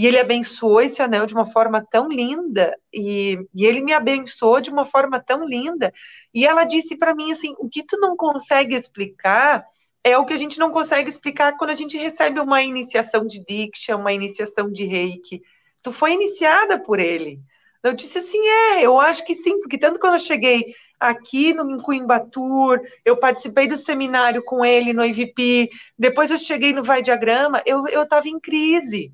[0.00, 4.58] e ele abençoou esse anel de uma forma tão linda, e, e ele me abençoou
[4.58, 5.92] de uma forma tão linda.
[6.32, 9.62] E ela disse para mim assim: o que tu não consegue explicar
[10.02, 13.44] é o que a gente não consegue explicar quando a gente recebe uma iniciação de
[13.44, 15.42] Diksha, uma iniciação de Reiki.
[15.82, 17.38] Tu foi iniciada por ele.
[17.82, 21.82] Eu disse assim: é, eu acho que sim, porque tanto quando eu cheguei aqui no
[21.82, 25.68] Coimbatur, eu participei do seminário com ele no IVP,
[25.98, 29.12] depois eu cheguei no Vai Diagrama, eu estava em crise.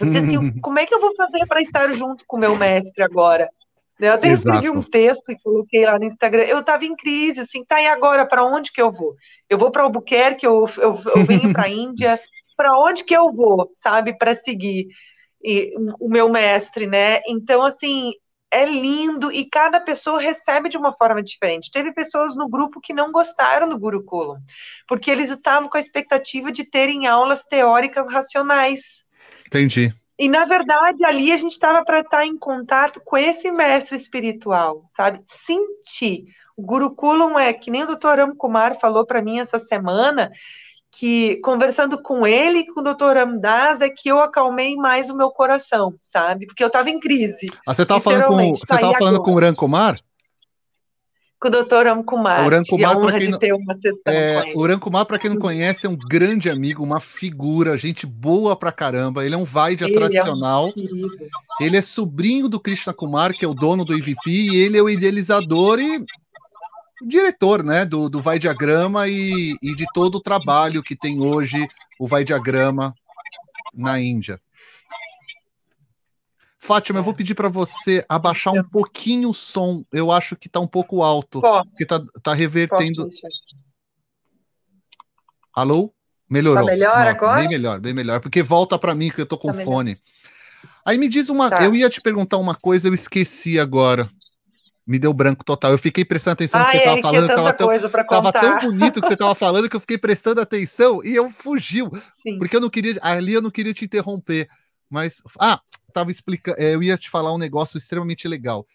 [0.00, 2.56] Eu disse assim, como é que eu vou fazer para estar junto com o meu
[2.56, 3.48] mestre agora?
[3.98, 4.56] Eu até Exato.
[4.56, 6.42] escrevi um texto e coloquei lá no Instagram.
[6.42, 9.14] Eu estava em crise, assim, tá, e agora para onde que eu vou?
[9.48, 12.20] Eu vou para Albuquerque, eu, eu, eu venho para a Índia,
[12.56, 14.88] para onde que eu vou, sabe, para seguir
[15.42, 17.20] e, o meu mestre, né?
[17.26, 18.12] Então, assim,
[18.50, 21.70] é lindo e cada pessoa recebe de uma forma diferente.
[21.70, 24.40] Teve pessoas no grupo que não gostaram do Gurukulam,
[24.86, 29.05] porque eles estavam com a expectativa de terem aulas teóricas racionais
[29.46, 29.92] Entendi.
[30.18, 33.96] E na verdade ali a gente estava para estar tá em contato com esse mestre
[33.96, 35.20] espiritual, sabe?
[35.26, 36.24] Sentir.
[36.56, 38.16] O Gurukulam é que nem o Dr.
[38.16, 40.30] Ram Kumar falou para mim essa semana,
[40.90, 43.14] que conversando com ele e com o Dr.
[43.14, 46.46] Ramdas é que eu acalmei mais o meu coração, sabe?
[46.46, 47.48] Porque eu estava em crise.
[47.66, 50.00] Ah, você estava falando com você tava falando com o Ram Kumar?
[51.38, 52.42] Com o doutor Amkumar.
[52.42, 53.38] O Urankumar, para quem, não,
[54.06, 58.72] é, Urankumar, para quem não conhece, é um grande amigo, uma figura, gente boa pra
[58.72, 59.24] caramba.
[59.24, 60.68] Ele é um Vaidya tradicional.
[60.68, 61.08] É um
[61.60, 64.82] ele é sobrinho do Krishna Kumar, que é o dono do IVP, e ele é
[64.82, 66.04] o idealizador e
[67.06, 71.68] diretor né, do, do Vai Diagrama e, e de todo o trabalho que tem hoje
[71.98, 72.94] o Vai Diagrama
[73.74, 74.40] na Índia.
[76.58, 79.84] Fátima, eu vou pedir para você abaixar um pouquinho o som.
[79.92, 81.40] Eu acho que está um pouco alto.
[81.40, 83.08] Porque tá, tá revertendo.
[85.54, 85.92] Alô?
[86.28, 86.66] Melhorou.
[86.66, 87.40] Tá melhor Não, agora?
[87.40, 88.20] Bem melhor, bem melhor.
[88.20, 89.90] Porque volta para mim que eu tô com tá fone.
[89.90, 90.02] Melhor.
[90.84, 91.50] Aí me diz uma.
[91.50, 91.64] Tá.
[91.64, 94.08] Eu ia te perguntar uma coisa, eu esqueci agora.
[94.86, 95.72] Me deu branco total.
[95.72, 97.26] Eu fiquei prestando atenção no que você estava falando.
[97.26, 101.14] Tava tão, tava tão bonito que você estava falando que eu fiquei prestando atenção e
[101.14, 101.90] eu fugiu.
[102.22, 102.38] Sim.
[102.38, 102.96] Porque eu não queria.
[103.02, 104.48] Ali eu não queria te interromper.
[104.88, 105.22] Mas.
[105.40, 105.60] Ah,
[105.96, 106.60] tava explicando.
[106.60, 108.66] É, eu ia te falar um negócio extremamente legal.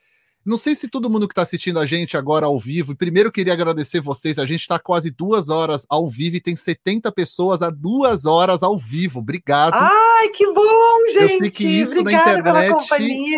[0.44, 3.32] Não sei se todo mundo que está assistindo a gente agora ao vivo, primeiro eu
[3.32, 4.40] queria agradecer vocês.
[4.40, 8.64] A gente está quase duas horas ao vivo e tem 70 pessoas a duas horas
[8.64, 9.20] ao vivo.
[9.20, 9.76] Obrigado.
[9.76, 11.34] Ai, que bom, gente!
[11.34, 13.36] Eu sei que isso Obrigada na internet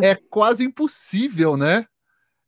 [0.00, 1.86] é quase impossível, né?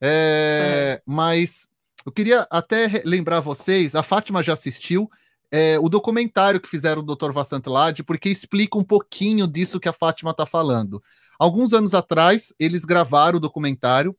[0.00, 1.02] É, é.
[1.04, 1.68] Mas
[2.04, 5.10] eu queria até lembrar vocês, a Fátima já assistiu
[5.50, 7.32] é, o documentário que fizeram do Dr.
[7.32, 11.02] Vassant Lade, porque explica um pouquinho disso que a Fátima está falando.
[11.38, 14.16] Alguns anos atrás, eles gravaram o documentário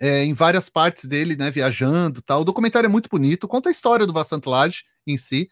[0.00, 2.40] é, em várias partes dele, né, viajando tal.
[2.40, 5.48] O documentário é muito bonito, conta a história do Vassant Lade em si.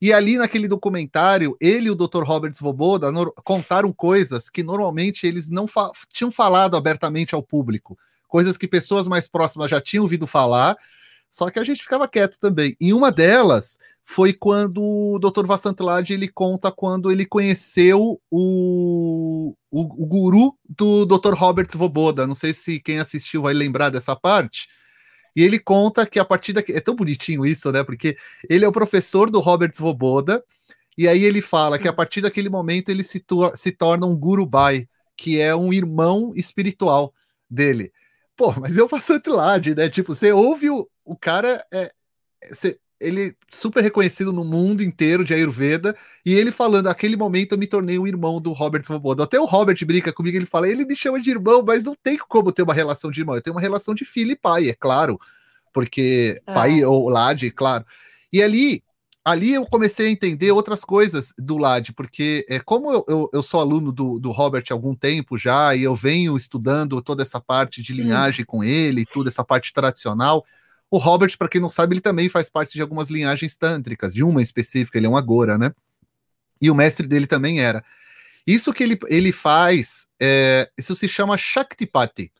[0.00, 2.22] E ali naquele documentário, ele e o Dr.
[2.22, 3.08] Robert Svoboda
[3.44, 9.08] contaram coisas que normalmente eles não fa tinham falado abertamente ao público, coisas que pessoas
[9.08, 10.76] mais próximas já tinham ouvido falar,
[11.28, 12.76] só que a gente ficava quieto também.
[12.80, 13.76] E uma delas
[14.10, 15.44] foi quando o Dr.
[15.44, 21.34] Vassantlad ele conta quando ele conheceu o, o, o, guru do Dr.
[21.34, 22.26] Robert Svoboda.
[22.26, 24.66] Não sei se quem assistiu vai lembrar dessa parte.
[25.36, 26.72] E ele conta que a partir daqui.
[26.72, 27.84] É tão bonitinho isso, né?
[27.84, 28.16] Porque
[28.48, 30.42] ele é o professor do Robert Svoboda.
[30.96, 33.22] E aí ele fala que a partir daquele momento ele se,
[33.56, 37.12] se torna um guru bai, que é um irmão espiritual
[37.48, 37.92] dele.
[38.34, 39.90] Pô, mas eu faço Antlad, né?
[39.90, 41.62] Tipo, você ouve o, o cara.
[41.70, 41.92] É,
[42.50, 47.58] você, ele super reconhecido no mundo inteiro de Ayurveda, e ele falando, naquele momento eu
[47.58, 49.24] me tornei um irmão do Robert Svoboda.
[49.24, 52.18] Até o Robert brinca comigo, ele fala, ele me chama de irmão, mas não tem
[52.18, 54.74] como ter uma relação de irmão, eu tenho uma relação de filho e pai, é
[54.74, 55.18] claro,
[55.72, 56.52] porque é.
[56.52, 57.84] pai ou Lade, claro.
[58.32, 58.82] E ali,
[59.24, 63.42] ali eu comecei a entender outras coisas do Lade, porque é, como eu, eu, eu,
[63.42, 67.40] sou aluno do, do Robert há algum tempo já, e eu venho estudando toda essa
[67.40, 68.46] parte de linhagem hum.
[68.46, 70.44] com ele, tudo essa parte tradicional,
[70.90, 74.22] o Robert, para quem não sabe, ele também faz parte de algumas linhagens tântricas, de
[74.22, 75.72] uma específica, ele é um Agora, né?
[76.60, 77.84] E o mestre dele também era.
[78.46, 82.32] Isso que ele, ele faz, é, isso se chama Shaktipati.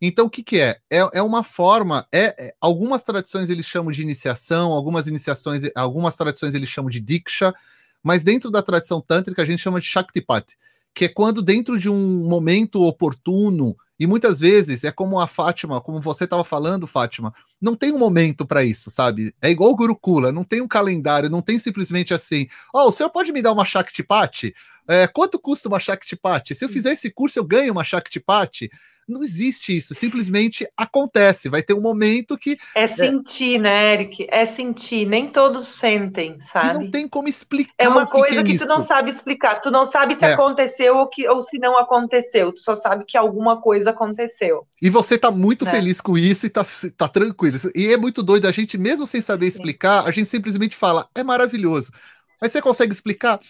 [0.00, 0.78] Então, o que, que é?
[0.90, 0.98] é?
[1.14, 6.54] É uma forma, é, é, algumas tradições eles chamam de iniciação, algumas iniciações, algumas tradições
[6.54, 7.54] eles chamam de Diksha,
[8.02, 10.58] mas dentro da tradição tântrica a gente chama de Shaktipati,
[10.94, 15.80] que é quando dentro de um momento oportuno, e muitas vezes é como a Fátima,
[15.80, 17.32] como você estava falando, Fátima,
[17.64, 19.34] não tem um momento para isso, sabe?
[19.40, 22.92] É igual o Gurukula, não tem um calendário, não tem simplesmente assim, ó, oh, o
[22.92, 24.54] senhor pode me dar uma Shaktipati?
[24.86, 26.54] É, quanto custa uma Shaktipati?
[26.54, 28.70] Se eu fizer esse curso, eu ganho uma Shaktipati?
[29.06, 31.50] Não existe isso, simplesmente acontece.
[31.50, 32.56] Vai ter um momento que.
[32.74, 33.58] É sentir, é...
[33.58, 34.26] né, Eric?
[34.30, 35.06] É sentir.
[35.06, 36.76] Nem todos sentem, sabe?
[36.76, 37.74] E não tem como explicar.
[37.78, 39.60] É uma coisa que, que, tu não sabe explicar.
[39.60, 40.32] Tu não sabe se é.
[40.32, 42.50] aconteceu ou, que, ou se não aconteceu.
[42.52, 44.66] Tu só sabe que alguma coisa aconteceu.
[44.80, 45.70] E você tá muito né?
[45.70, 46.64] feliz com isso e tá,
[46.96, 47.53] tá tranquilo.
[47.74, 48.46] E é muito doido.
[48.46, 51.92] A gente, mesmo sem saber explicar, a gente simplesmente fala, é maravilhoso.
[52.40, 53.40] Mas você consegue explicar?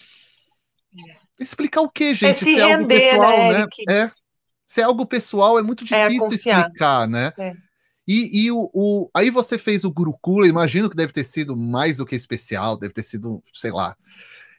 [0.92, 1.24] É.
[1.42, 2.36] Explicar o que, gente?
[2.36, 3.58] É se, se é render, pessoal, né?
[3.58, 3.66] né?
[3.88, 4.10] É
[4.66, 7.32] se é algo pessoal, é muito é, difícil é, explicar, né?
[7.38, 7.52] É.
[8.06, 11.98] E, e o, o, aí você fez o Gurukula, imagino que deve ter sido mais
[11.98, 13.96] do que especial, deve ter sido, sei lá.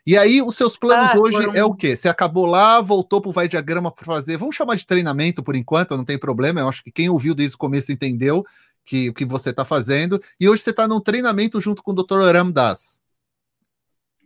[0.08, 1.54] E aí, os seus planos ah, hoje foram...
[1.54, 1.96] é o quê?
[1.96, 4.38] Você acabou lá, voltou para o Vai Diagrama para fazer.
[4.38, 6.62] Vamos chamar de treinamento por enquanto, não tem problema.
[6.62, 8.46] Eu acho que quem ouviu desde o começo entendeu
[8.86, 10.22] que o que você está fazendo.
[10.40, 12.34] E hoje você está num treinamento junto com o Dr.
[12.34, 13.02] Ramdas.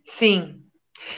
[0.05, 0.59] Sim,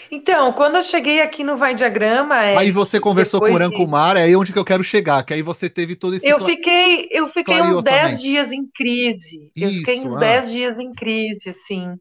[0.10, 2.44] então, quando eu cheguei aqui no Vai Diagrama.
[2.44, 5.34] É, aí você conversou com o Rancumar, é aí onde que eu quero chegar, que
[5.34, 6.28] aí você teve todo esse.
[6.28, 9.52] Eu fiquei, eu fiquei uns 10 dias em crise.
[9.56, 10.48] Isso, eu fiquei uns 10 ah.
[10.48, 11.96] dias em crise, assim.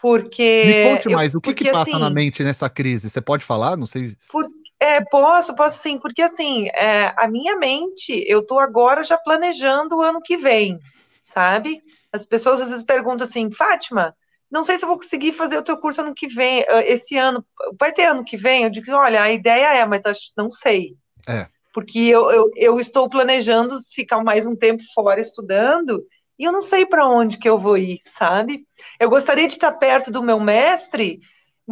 [0.00, 0.64] Porque.
[0.66, 3.08] Me conte mais, eu, o que, porque, que passa assim, na mente nessa crise?
[3.08, 3.76] Você pode falar?
[3.76, 4.14] Não sei.
[4.30, 4.46] Por,
[4.80, 9.96] é, posso, posso sim, porque assim, é, a minha mente, eu tô agora já planejando
[9.96, 10.78] o ano que vem,
[11.22, 11.82] sabe?
[12.10, 14.16] As pessoas às vezes perguntam assim, Fátima,
[14.50, 17.16] não sei se eu vou conseguir fazer o teu curso ano que vem, ah, esse
[17.16, 17.44] ano.
[17.78, 18.64] Vai ter ano que vem?
[18.64, 20.96] Eu digo, olha, a ideia é, mas acho, não sei.
[21.28, 21.46] É.
[21.72, 26.04] Porque eu, eu, eu estou planejando ficar mais um tempo fora estudando
[26.36, 28.66] e eu não sei para onde que eu vou ir, sabe?
[28.98, 31.20] Eu gostaria de estar perto do meu mestre,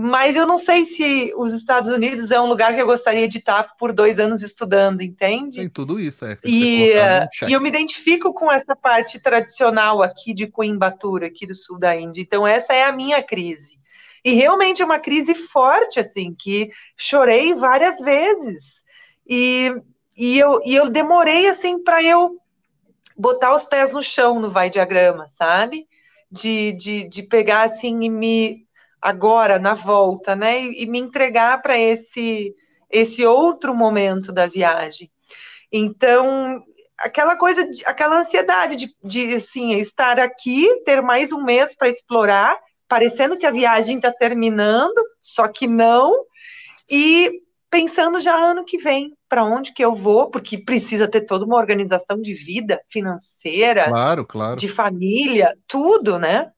[0.00, 3.38] mas eu não sei se os Estados Unidos é um lugar que eu gostaria de
[3.38, 5.56] estar por dois anos estudando, entende?
[5.56, 6.38] Tem tudo isso, é.
[6.44, 11.80] E, e, eu me identifico com essa parte tradicional aqui de Coimbatore, aqui do sul
[11.80, 12.22] da Índia.
[12.22, 13.76] Então, essa é a minha crise.
[14.24, 18.80] E realmente é uma crise forte, assim, que chorei várias vezes.
[19.28, 19.74] E,
[20.16, 22.38] e, eu, e eu demorei, assim, para eu
[23.16, 25.88] botar os pés no chão no vai diagrama, sabe?
[26.30, 28.67] De, de, de pegar, assim, e me
[29.00, 30.62] agora na volta, né?
[30.62, 32.54] E, e me entregar para esse
[32.90, 35.10] esse outro momento da viagem.
[35.70, 36.62] Então,
[36.98, 41.88] aquela coisa, de, aquela ansiedade de, de assim, estar aqui, ter mais um mês para
[41.88, 42.58] explorar,
[42.88, 46.24] parecendo que a viagem está terminando, só que não,
[46.90, 51.44] e, pensando já ano que vem para onde que eu vou, porque precisa ter toda
[51.44, 54.56] uma organização de vida financeira, claro, claro.
[54.56, 56.50] de família, tudo, né?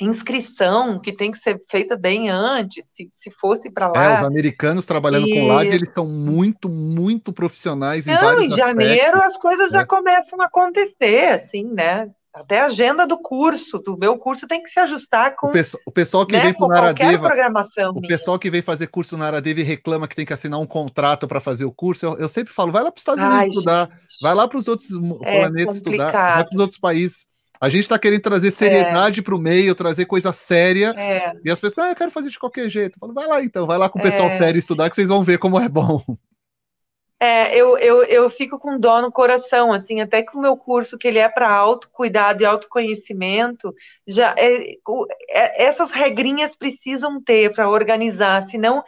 [0.00, 4.04] Inscrição que tem que ser feita bem antes, se, se fosse para lá.
[4.04, 5.34] É, os americanos trabalhando e...
[5.34, 9.34] com LAD, eles são muito, muito profissionais em Não, vários em janeiro aspectos.
[9.34, 9.86] as coisas já é.
[9.86, 12.10] começam a acontecer, assim, né?
[12.32, 15.48] Até a agenda do curso, do meu curso, tem que se ajustar com.
[15.48, 17.28] O, pessoal, o pessoal que né, vem para o Naradeva.
[17.28, 18.08] O minha.
[18.08, 21.26] pessoal que vem fazer curso na Naradeva e reclama que tem que assinar um contrato
[21.26, 23.48] para fazer o curso, eu, eu, sempre falo, vai lá para os Estados Unidos Ai,
[23.48, 24.22] estudar, gente.
[24.22, 24.90] vai lá para os outros
[25.24, 27.29] é planetas estudar, vai para os outros países.
[27.60, 29.22] A gente está querendo trazer seriedade é.
[29.22, 30.94] para o meio, trazer coisa séria.
[30.96, 31.32] É.
[31.44, 32.98] E as pessoas, ah, eu quero fazer de qualquer jeito.
[32.98, 34.38] Falo, vai lá então, vai lá com o pessoal é.
[34.38, 36.02] sério estudar que vocês vão ver como é bom.
[37.22, 40.96] É, eu, eu, eu fico com dó no coração, assim, até que o meu curso,
[40.96, 43.74] que ele é para autocuidado e autoconhecimento,
[44.08, 44.70] já é,
[45.28, 48.82] é, essas regrinhas precisam ter para organizar, senão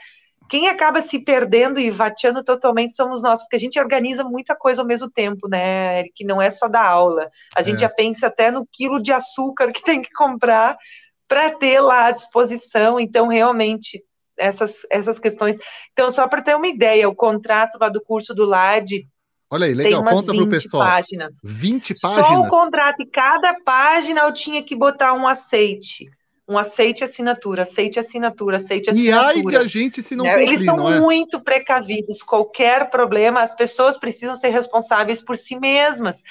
[0.48, 4.82] quem acaba se perdendo e vateando totalmente somos nós, porque a gente organiza muita coisa
[4.82, 7.30] ao mesmo tempo, né, que não é só da aula.
[7.54, 7.80] A gente é.
[7.80, 10.76] já pensa até no quilo de açúcar que tem que comprar
[11.26, 14.04] para ter lá à disposição, então realmente
[14.36, 15.56] essas, essas questões.
[15.92, 19.06] Então, só para ter uma ideia, o contrato lá do curso do LAD.
[19.50, 20.86] Olha aí, legal, conta para o pessoal.
[20.86, 21.32] Páginas.
[21.42, 22.26] 20 páginas.
[22.26, 26.10] Só o contrato, e cada página eu tinha que botar um aceite.
[26.52, 29.32] Um aceite assinatura, aceite assinatura, aceite assinatura.
[29.32, 30.32] E ai que a gente se não né?
[30.32, 31.00] cumprir, Eles são é?
[31.00, 32.22] muito precavidos.
[32.22, 36.22] Qualquer problema, as pessoas precisam ser responsáveis por si mesmas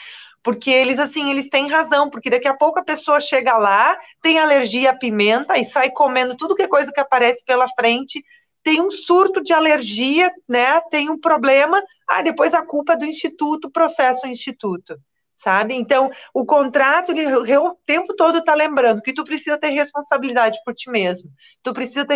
[0.43, 4.39] porque eles assim, eles têm razão, porque daqui a pouco a pessoa chega lá, tem
[4.39, 8.23] alergia à pimenta e sai comendo tudo que é coisa que aparece pela frente,
[8.63, 10.81] tem um surto de alergia, né?
[10.89, 14.97] Tem um problema, ah, depois a culpa é do instituto, processa o instituto
[15.41, 15.73] sabe?
[15.73, 20.73] Então, o contrato, ele o tempo todo está lembrando que tu precisa ter responsabilidade por
[20.73, 21.29] ti mesmo.
[21.63, 22.15] Tu precisa ter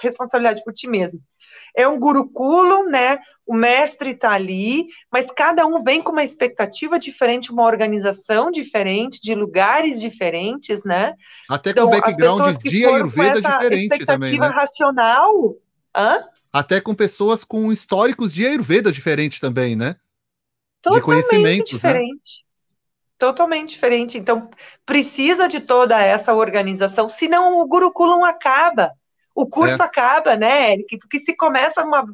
[0.00, 1.20] responsabilidade por ti mesmo.
[1.76, 3.18] É um guruculo, né?
[3.46, 9.20] O mestre está ali, mas cada um vem com uma expectativa diferente, uma organização diferente,
[9.20, 11.14] de lugares diferentes, né?
[11.50, 14.46] Até com então, background de Ayurveda diferente também, né?
[14.46, 15.56] racional,
[15.94, 16.24] hã?
[16.52, 19.96] Até com pessoas com históricos de Ayurveda diferente também, né?
[20.80, 21.76] Totalmente de conhecimento, né?
[21.76, 22.12] diferente.
[22.12, 22.43] Né?
[23.18, 24.18] Totalmente diferente.
[24.18, 24.50] Então,
[24.84, 28.92] precisa de toda essa organização, senão o Gurukulam acaba.
[29.34, 29.84] O curso é.
[29.84, 30.98] acaba, né, Eric?
[30.98, 32.04] Porque se começa uma,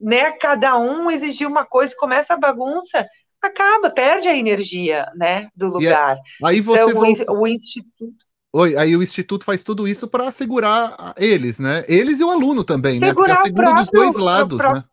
[0.00, 3.06] né, cada um exigir uma coisa, começa a bagunça,
[3.40, 6.16] acaba, perde a energia, né, do é lugar.
[6.16, 7.32] É, aí você então, volta...
[7.32, 8.24] o, o instituto
[8.56, 11.84] Oi, aí o instituto faz tudo isso para segurar eles, né?
[11.88, 13.34] Eles e o aluno também, segurar né?
[13.34, 14.84] Porque próprio, dos dois lados, né?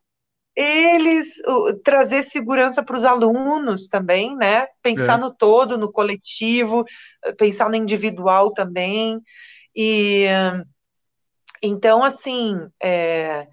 [0.55, 4.67] Eles uh, trazer segurança para os alunos também, né?
[4.81, 5.21] Pensar é.
[5.21, 6.83] no todo, no coletivo,
[7.37, 9.21] pensar no individual também.
[9.75, 10.27] E
[11.61, 13.47] então, assim, é,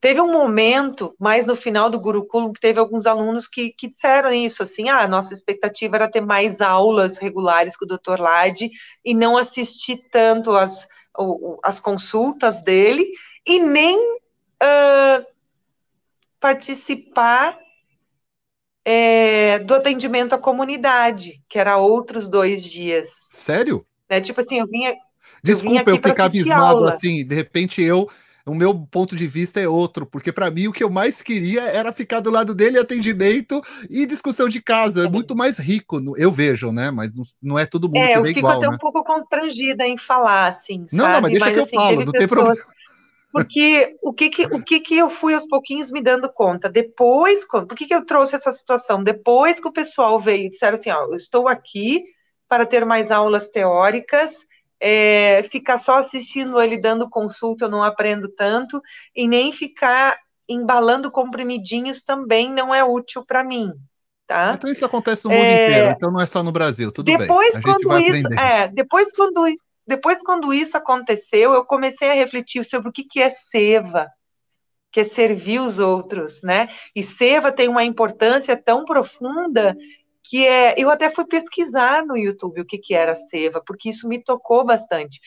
[0.00, 4.32] teve um momento, mais no final do Gurukulam, que teve alguns alunos que, que disseram
[4.32, 8.20] isso, assim, ah, nossa expectativa era ter mais aulas regulares com o Dr.
[8.20, 8.70] Lade
[9.04, 10.88] e não assistir tanto as,
[11.62, 13.06] as consultas dele
[13.46, 15.26] e nem uh,
[16.40, 17.58] participar
[18.84, 23.08] é, do atendimento à comunidade, que era outros dois dias.
[23.30, 23.84] Sério?
[24.08, 24.20] Né?
[24.20, 24.94] Tipo assim, eu vinha.
[25.42, 28.08] Desculpa, eu, eu ficar abismado assim, de repente eu.
[28.46, 31.64] O meu ponto de vista é outro, porque para mim o que eu mais queria
[31.64, 33.60] era ficar do lado dele, atendimento
[33.90, 35.04] e discussão de casa.
[35.04, 36.90] É muito mais rico, eu vejo, né?
[36.90, 37.10] Mas
[37.42, 38.30] não é todo mundo é, que vê igual.
[38.30, 38.74] Eu fico até né?
[38.74, 40.86] um pouco constrangida em falar, assim.
[40.92, 41.12] Não, sabe?
[41.12, 42.18] não, mas deixa mas, que eu assim, falo, não pessoas...
[42.18, 42.77] tem problema.
[43.30, 46.68] Porque o que que, o que que eu fui aos pouquinhos me dando conta?
[46.68, 49.04] Depois, por que que eu trouxe essa situação?
[49.04, 52.02] Depois que o pessoal veio e disseram assim, ó, eu estou aqui
[52.48, 54.30] para ter mais aulas teóricas,
[54.80, 58.80] é, ficar só assistindo ele dando consulta, eu não aprendo tanto,
[59.14, 60.16] e nem ficar
[60.48, 63.72] embalando comprimidinhos também não é útil para mim.
[64.26, 64.52] Tá?
[64.54, 65.68] Então isso acontece no mundo é...
[65.68, 67.60] inteiro, então não é só no Brasil, tudo depois, bem.
[67.60, 69.46] A quando isso, é, depois quando
[69.88, 74.06] depois, quando isso aconteceu, eu comecei a refletir sobre o que, que é seva,
[74.92, 76.68] que é servir os outros, né?
[76.94, 79.74] E seva tem uma importância tão profunda
[80.22, 80.74] que é.
[80.76, 84.62] Eu até fui pesquisar no YouTube o que, que era seva, porque isso me tocou
[84.62, 85.20] bastante.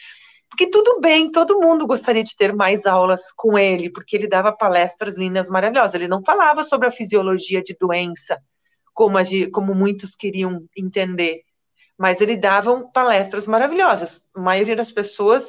[0.48, 4.52] Porque tudo bem, todo mundo gostaria de ter mais aulas com ele, porque ele dava
[4.52, 5.96] palestras lindas, maravilhosas.
[5.96, 8.40] Ele não falava sobre a fisiologia de doença,
[8.94, 11.42] como, a, como muitos queriam entender
[12.02, 14.28] mas ele dava palestras maravilhosas.
[14.34, 15.48] A maioria das pessoas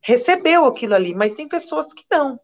[0.00, 2.40] recebeu aquilo ali, mas tem pessoas que não.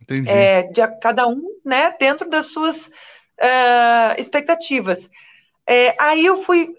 [0.00, 0.30] Entendi.
[0.30, 5.10] É, de cada um, né, dentro das suas uh, expectativas.
[5.68, 6.74] É, aí eu fui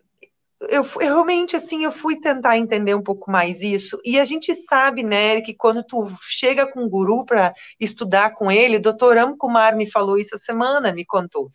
[0.69, 4.55] eu, eu, realmente assim eu fui tentar entender um pouco mais isso e a gente
[4.55, 9.13] sabe né que quando tu chega com um guru para estudar com ele, o Dr.
[9.15, 11.51] Ram Kumar me falou isso a semana, me contou.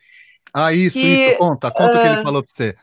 [0.55, 2.77] Ah, isso, que, isso, conta, conta uh, o que ele ah, falou para você.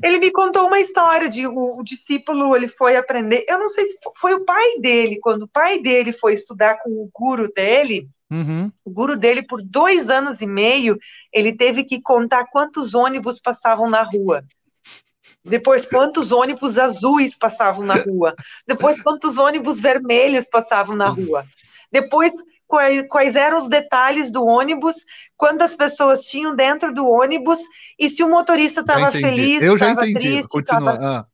[0.00, 3.84] Ele me contou uma história de o, o, discípulo, ele foi aprender, eu não sei
[3.84, 8.08] se foi o pai dele, quando o pai dele foi estudar com o guru dele,
[8.30, 8.72] uhum.
[8.84, 10.98] o guru dele por dois anos e meio,
[11.32, 14.42] ele teve que contar quantos ônibus passavam na rua.
[15.44, 18.34] Depois, quantos ônibus azuis passavam na rua.
[18.66, 21.44] Depois, quantos ônibus vermelhos passavam na rua.
[21.90, 22.32] Depois,
[22.72, 24.96] quais, quais eram os detalhes do ônibus,
[25.36, 27.58] quantas pessoas tinham dentro do ônibus
[27.98, 30.14] e se o motorista estava feliz, entendi.
[30.14, 30.96] Triste, Continua.
[30.96, 31.18] Tava...
[31.18, 31.26] Ah.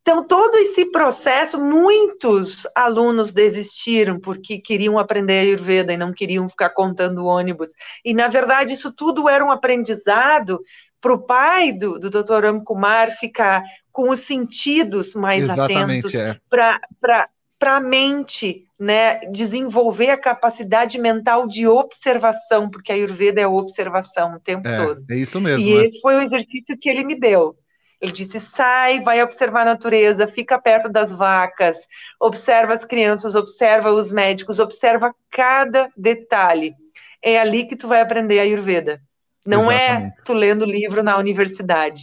[0.00, 6.48] Então, todo esse processo, muitos alunos desistiram porque queriam aprender a Ayurveda e não queriam
[6.48, 7.68] ficar contando ônibus.
[8.04, 10.58] E, na verdade, isso tudo era um aprendizado
[11.00, 12.46] para o pai do, do Dr.
[12.46, 13.62] Amkumar ficar
[13.92, 16.36] com os sentidos mais Exatamente, atentos, é.
[16.50, 17.28] para
[17.68, 24.40] a mente né, desenvolver a capacidade mental de observação, porque a Ayurveda é observação o
[24.40, 25.04] tempo é, todo.
[25.10, 25.66] É isso mesmo.
[25.66, 25.84] E né?
[25.86, 27.56] esse foi o exercício que ele me deu.
[28.00, 31.86] Ele disse: sai, vai observar a natureza, fica perto das vacas,
[32.20, 36.74] observa as crianças, observa os médicos, observa cada detalhe.
[37.22, 39.00] É ali que tu vai aprender a Ayurveda.
[39.46, 40.18] Não é Exatamente.
[40.18, 42.02] é tu lendo livro na universidade.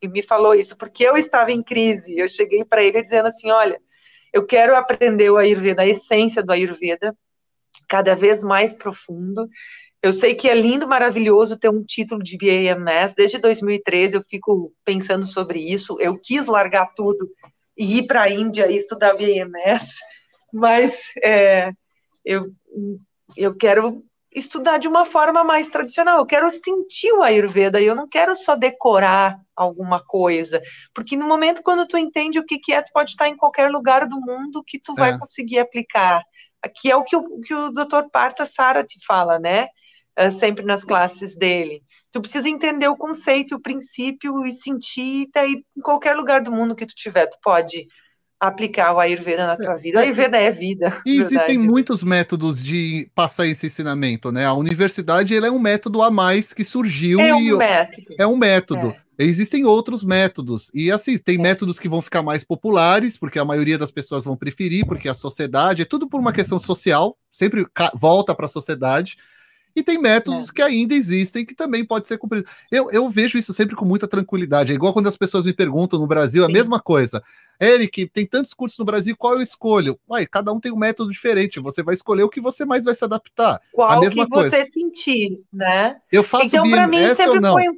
[0.00, 2.16] E me falou isso porque eu estava em crise.
[2.16, 3.80] Eu cheguei para ele dizendo assim: olha,
[4.34, 7.16] eu quero aprender o Ayurveda, a essência do Ayurveda,
[7.88, 9.48] cada vez mais profundo.
[10.02, 13.14] Eu sei que é lindo, maravilhoso ter um título de BAMS.
[13.14, 15.96] Desde 2013 eu fico pensando sobre isso.
[16.00, 17.30] Eu quis largar tudo
[17.78, 19.94] e ir para a Índia e estudar BAMS,
[20.52, 21.70] mas é,
[22.24, 22.50] eu,
[23.36, 24.04] eu quero
[24.34, 26.18] estudar de uma forma mais tradicional.
[26.18, 30.60] Eu quero sentir o Ayurveda e eu não quero só decorar alguma coisa,
[30.92, 33.70] porque no momento quando tu entende o que, que é, tu pode estar em qualquer
[33.70, 34.96] lugar do mundo que tu é.
[34.96, 36.22] vai conseguir aplicar.
[36.60, 38.08] Aqui é o que o, que o Dr.
[38.10, 39.68] Parta Sara te fala, né?
[40.18, 41.82] Uh, sempre nas classes dele.
[42.10, 46.52] Tu precisa entender o conceito, o princípio e sentir, e aí, em qualquer lugar do
[46.52, 47.86] mundo que tu tiver, tu pode
[48.46, 49.98] aplicar o Ayurveda na tua vida.
[49.98, 51.00] O Ayurveda é vida.
[51.04, 54.44] E existem muitos métodos de passar esse ensinamento, né?
[54.44, 57.20] A universidade ele é um método a mais que surgiu.
[57.20, 57.56] É um e...
[57.56, 58.06] método.
[58.18, 58.94] É um método.
[59.18, 59.24] É.
[59.24, 60.70] Existem outros métodos.
[60.74, 61.42] E assim, tem é.
[61.42, 65.14] métodos que vão ficar mais populares, porque a maioria das pessoas vão preferir, porque a
[65.14, 69.16] sociedade é tudo por uma questão social, sempre volta para a sociedade.
[69.76, 70.52] E tem métodos é.
[70.52, 72.46] que ainda existem que também pode ser cumprido.
[72.70, 74.72] Eu, eu vejo isso sempre com muita tranquilidade.
[74.72, 76.50] É igual quando as pessoas me perguntam no Brasil, Sim.
[76.50, 77.22] a mesma coisa.
[77.60, 79.98] Eric, tem tantos cursos no Brasil, qual eu escolho?
[80.08, 81.58] Uai, cada um tem um método diferente.
[81.58, 83.60] Você vai escolher o que você mais vai se adaptar.
[83.72, 84.50] Qual a mesma que coisa.
[84.50, 85.96] você sentir, né?
[86.10, 87.52] Eu faço então, BMS mim, sempre ou não?
[87.54, 87.76] Foi um...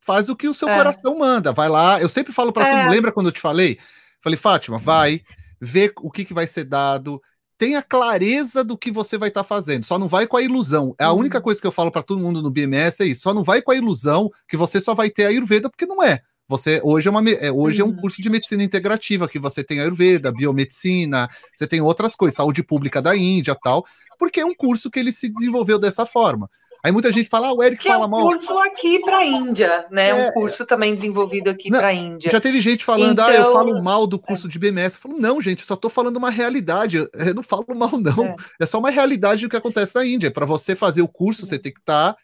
[0.00, 0.76] Faz o que o seu é.
[0.76, 1.52] coração manda.
[1.52, 2.00] Vai lá.
[2.00, 2.82] Eu sempre falo para é.
[2.82, 3.78] todo Lembra quando eu te falei?
[4.20, 5.22] Falei, Fátima, vai,
[5.60, 7.20] vê o que, que vai ser dado
[7.58, 9.84] tenha clareza do que você vai estar tá fazendo.
[9.84, 10.94] Só não vai com a ilusão.
[10.98, 11.20] É a uhum.
[11.20, 13.22] única coisa que eu falo para todo mundo no BMS é isso.
[13.22, 16.02] Só não vai com a ilusão que você só vai ter a Ayurveda, porque não
[16.02, 16.20] é.
[16.48, 17.88] Você hoje é uma é, hoje uhum.
[17.88, 18.00] é um uhum.
[18.00, 23.02] curso de medicina integrativa que você tem Ayurveda, biomedicina, você tem outras coisas, saúde pública
[23.02, 23.84] da Índia, tal,
[24.18, 26.48] porque é um curso que ele se desenvolveu dessa forma.
[26.86, 28.28] Aí muita gente fala, ah, o Eric que fala é um mal.
[28.28, 30.10] curso aqui para a Índia, né?
[30.10, 30.28] É...
[30.28, 32.30] Um curso também desenvolvido aqui para a Índia.
[32.30, 33.26] Já teve gente falando, então...
[33.26, 34.50] ah, eu então, falo mal do curso é.
[34.50, 34.94] de BMS.
[34.94, 36.98] Eu falo, não, gente, só estou falando uma realidade.
[37.12, 38.26] Eu não falo mal, não.
[38.26, 40.30] É, é só uma realidade do que acontece na Índia.
[40.30, 42.18] Para você fazer o curso, você tem que estar tá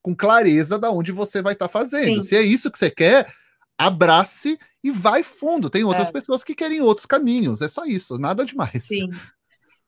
[0.00, 2.22] com clareza da onde você vai estar tá fazendo.
[2.22, 2.28] Sim.
[2.28, 3.26] Se é isso que você quer,
[3.76, 5.68] abrace e vai fundo.
[5.68, 6.12] Tem outras é.
[6.12, 7.62] pessoas que querem outros caminhos.
[7.62, 8.84] É só isso, nada demais.
[8.84, 9.10] Sim.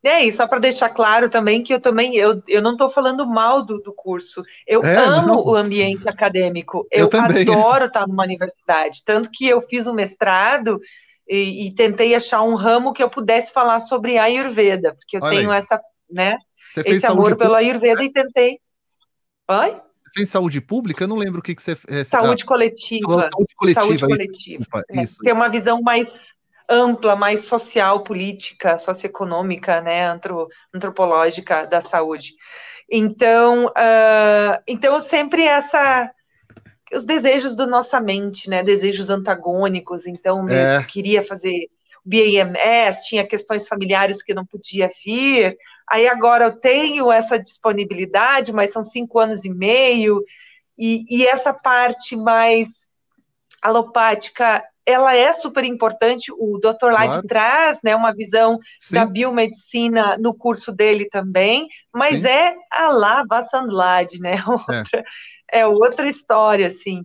[0.02, 3.26] É, e só para deixar claro também que eu também eu, eu não estou falando
[3.26, 4.42] mal do, do curso.
[4.66, 5.44] Eu é, amo não.
[5.44, 6.86] o ambiente acadêmico.
[6.90, 9.02] Eu, eu adoro estar numa universidade.
[9.04, 10.80] Tanto que eu fiz um mestrado
[11.28, 15.22] e, e, tentei achar um ramo que eu pudesse falar sobre a Ayurveda, porque eu
[15.22, 15.58] Olha tenho aí.
[15.58, 16.38] essa, né?
[16.72, 18.58] Você esse amor pela Ayurveda e tentei.
[19.48, 19.70] Oi?
[19.70, 21.04] Você fez saúde pública?
[21.04, 21.76] Eu não lembro o que, que você.
[21.88, 23.28] É, saúde, ah, coletiva.
[23.30, 23.80] saúde coletiva.
[23.86, 24.64] Saúde coletiva.
[24.90, 25.18] Isso, isso.
[25.22, 26.08] Ter uma visão mais
[26.70, 32.34] ampla, mais social, política, socioeconômica, né, antro, antropológica da saúde.
[32.88, 36.10] Então, uh, então sempre essa
[36.92, 40.06] os desejos da nossa mente, né, desejos antagônicos.
[40.06, 40.78] Então, é.
[40.78, 41.68] eu queria fazer
[42.04, 45.56] BAMS, tinha questões familiares que não podia vir.
[45.88, 50.24] Aí agora eu tenho essa disponibilidade, mas são cinco anos e meio.
[50.76, 52.68] E, e essa parte mais
[53.62, 56.32] alopática ela é super importante.
[56.32, 56.90] O Dr.
[56.90, 57.22] Claro.
[57.26, 58.94] traz né, uma visão Sim.
[58.94, 62.28] da biomedicina no curso dele também, mas Sim.
[62.28, 64.42] é a lá Vassanlad, né?
[64.46, 65.04] Outra,
[65.52, 65.60] é.
[65.60, 65.66] é.
[65.66, 67.04] outra história, assim.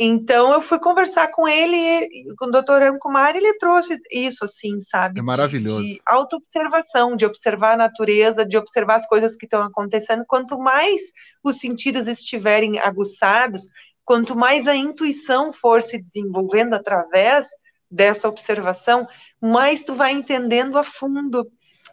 [0.00, 2.08] Então eu fui conversar com ele,
[2.38, 5.18] com o doutor Ancumar, e ele trouxe isso, assim, sabe?
[5.18, 5.82] É maravilhoso.
[5.82, 10.24] De, de autoobservação, de observar a natureza, de observar as coisas que estão acontecendo.
[10.26, 11.00] Quanto mais
[11.42, 13.62] os sentidos estiverem aguçados,
[14.08, 17.46] quanto mais a intuição for se desenvolvendo através
[17.90, 19.06] dessa observação,
[19.38, 21.46] mais tu vai entendendo a fundo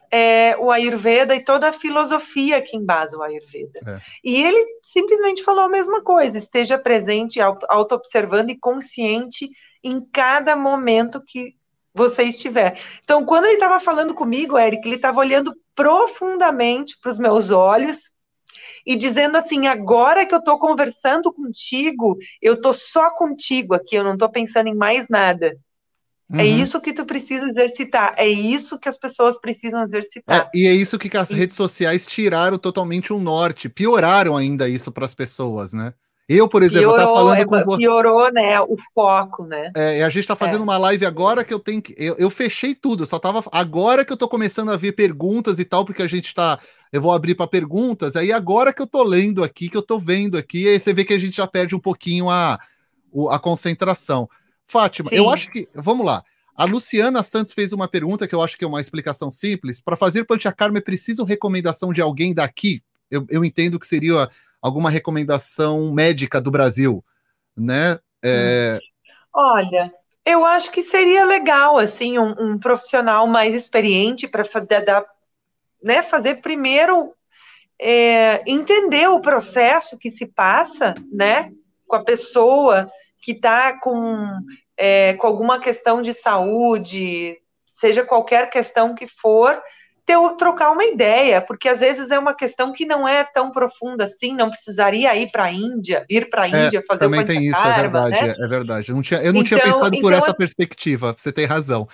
[0.09, 3.81] é, o Ayurveda e toda a filosofia que embasa o Ayurveda.
[3.85, 3.99] É.
[4.23, 9.49] E ele simplesmente falou a mesma coisa: esteja presente, auto-observando e consciente
[9.83, 11.53] em cada momento que
[11.93, 12.79] você estiver.
[13.03, 18.14] Então, quando ele estava falando comigo, Eric, ele estava olhando profundamente para os meus olhos
[18.85, 24.03] e dizendo assim: agora que eu estou conversando contigo, eu estou só contigo aqui, eu
[24.03, 25.57] não estou pensando em mais nada.
[26.31, 26.39] É uhum.
[26.39, 30.49] É isso que tu precisa exercitar, é isso que as pessoas precisam exercitar.
[30.53, 34.91] É, e é isso que as redes sociais tiraram totalmente o norte, pioraram ainda isso
[34.91, 35.93] para as pessoas, né?
[36.27, 39.71] Eu, por exemplo, piorou, tá falando é, com piorou, né, o foco, né?
[39.75, 40.63] É, a gente tá fazendo é.
[40.63, 44.03] uma live agora que eu tenho que eu, eu fechei tudo, eu só tava agora
[44.03, 46.59] que eu tô começando a ver perguntas e tal, porque a gente tá,
[46.95, 49.99] eu vou abrir para perguntas, aí agora que eu tô lendo aqui, que eu tô
[49.99, 52.59] vendo aqui, aí você vê que a gente já perde um pouquinho a
[53.29, 54.29] a concentração.
[54.67, 55.17] Fátima, Sim.
[55.17, 55.67] eu acho que.
[55.73, 56.23] Vamos lá.
[56.55, 59.81] A Luciana Santos fez uma pergunta que eu acho que é uma explicação simples.
[59.81, 62.81] Para fazer panchakarma é preciso recomendação de alguém daqui?
[63.11, 64.29] Eu, eu, entendo que seria
[64.61, 67.03] alguma recomendação médica do Brasil,
[67.55, 67.99] né?
[68.23, 68.79] É...
[69.33, 69.93] Olha,
[70.25, 74.45] eu acho que seria legal, assim, um, um profissional mais experiente para
[75.81, 77.13] né, fazer primeiro
[77.79, 81.51] é, entender o processo que se passa, né,
[81.87, 82.89] com a pessoa
[83.21, 84.27] que está com,
[84.77, 87.37] é, com alguma questão de saúde,
[87.67, 89.61] seja qualquer questão que for,
[90.05, 94.03] ter, trocar uma ideia, porque às vezes é uma questão que não é tão profunda
[94.03, 97.47] assim, não precisaria ir para a Índia, ir para a é, Índia fazer também tem
[97.47, 98.35] isso, é verdade, né?
[98.37, 98.89] é, verdade.
[98.89, 101.87] Eu não tinha, eu não então, tinha pensado por então, essa perspectiva, você tem razão.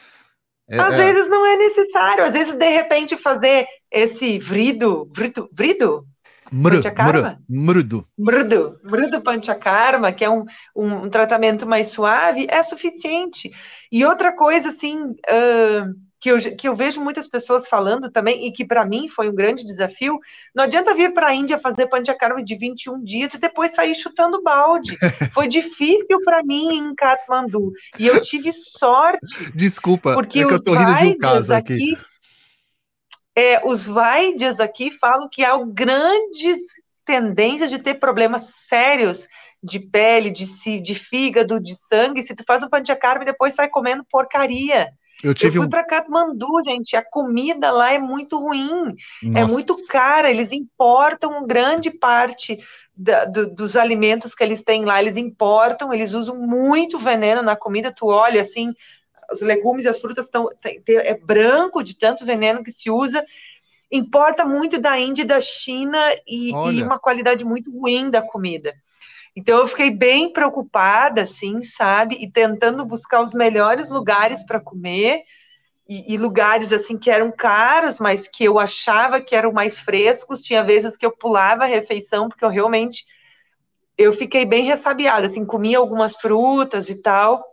[0.72, 0.98] É, às é.
[1.06, 6.06] vezes não é necessário, às vezes de repente fazer esse vrido, vrido, vrido?
[6.52, 7.40] Mru, Panchakarma?
[7.48, 8.08] Mrudo.
[8.18, 8.80] Mrudo.
[8.84, 10.46] Mrudo Panchakarma, que é um,
[10.76, 13.50] um, um, tratamento mais suave, é suficiente.
[13.92, 18.52] E outra coisa, assim, uh, que, eu, que eu vejo muitas pessoas falando também, e
[18.52, 20.20] que para mim foi um grande desafio,
[20.56, 24.44] não adianta vir para a Índia fazer Panchakarma de 21 dias e depois sair chutando
[24.44, 24.96] balde.
[25.34, 27.74] Foi difícil para mim em Kathmandu.
[27.98, 29.20] E eu tive sorte.
[29.56, 32.12] Desculpa, porque é que eu tô rindo de um caso aqui, aqui
[33.36, 36.60] é, os Vaidyas aqui falam que há grandes
[37.06, 39.26] tendências de ter problemas sérios
[39.64, 40.46] de pele, de,
[40.80, 42.24] de fígado, de sangue.
[42.24, 44.90] Se tu faz um panchakarma e depois sai comendo porcaria.
[45.24, 45.70] Eu, tive eu fui um...
[45.70, 46.96] para Katmandu, gente.
[46.96, 49.40] A comida lá é muito ruim, é Nossa.
[49.40, 50.30] é muito cara.
[50.30, 52.60] Eles importam grande parte
[52.96, 55.02] da, do, dos alimentos que eles têm lá.
[55.02, 57.94] Eles importam, eles usam muito veneno na comida.
[57.96, 58.74] Tu olha assim,
[59.32, 63.24] os legumes e as frutas estão é branco de tanto veneno que se usa.
[63.92, 68.72] Importa muito da Índia e da China e, e uma qualidade muito ruim da comida.
[69.36, 75.24] Então eu fiquei bem preocupada, assim, sabe, e tentando buscar os melhores lugares para comer
[75.88, 80.42] e, e, lugares assim que eram caros, mas que eu achava que eram mais frescos.
[80.42, 83.04] Tinha vezes que eu pulava a refeição porque eu realmente
[83.98, 87.44] eu fiquei bem ressabiada, assim, comia algumas frutas e tal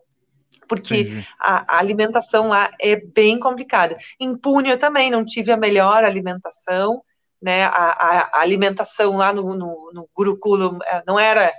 [0.68, 3.96] porque a, a, alimentação lá é bem complicada.
[4.20, 7.02] Em Pune eu também não tive a melhor alimentação,
[7.40, 7.64] né?
[7.64, 11.52] A, a, a alimentação lá no, no, no Gurukulam é, não era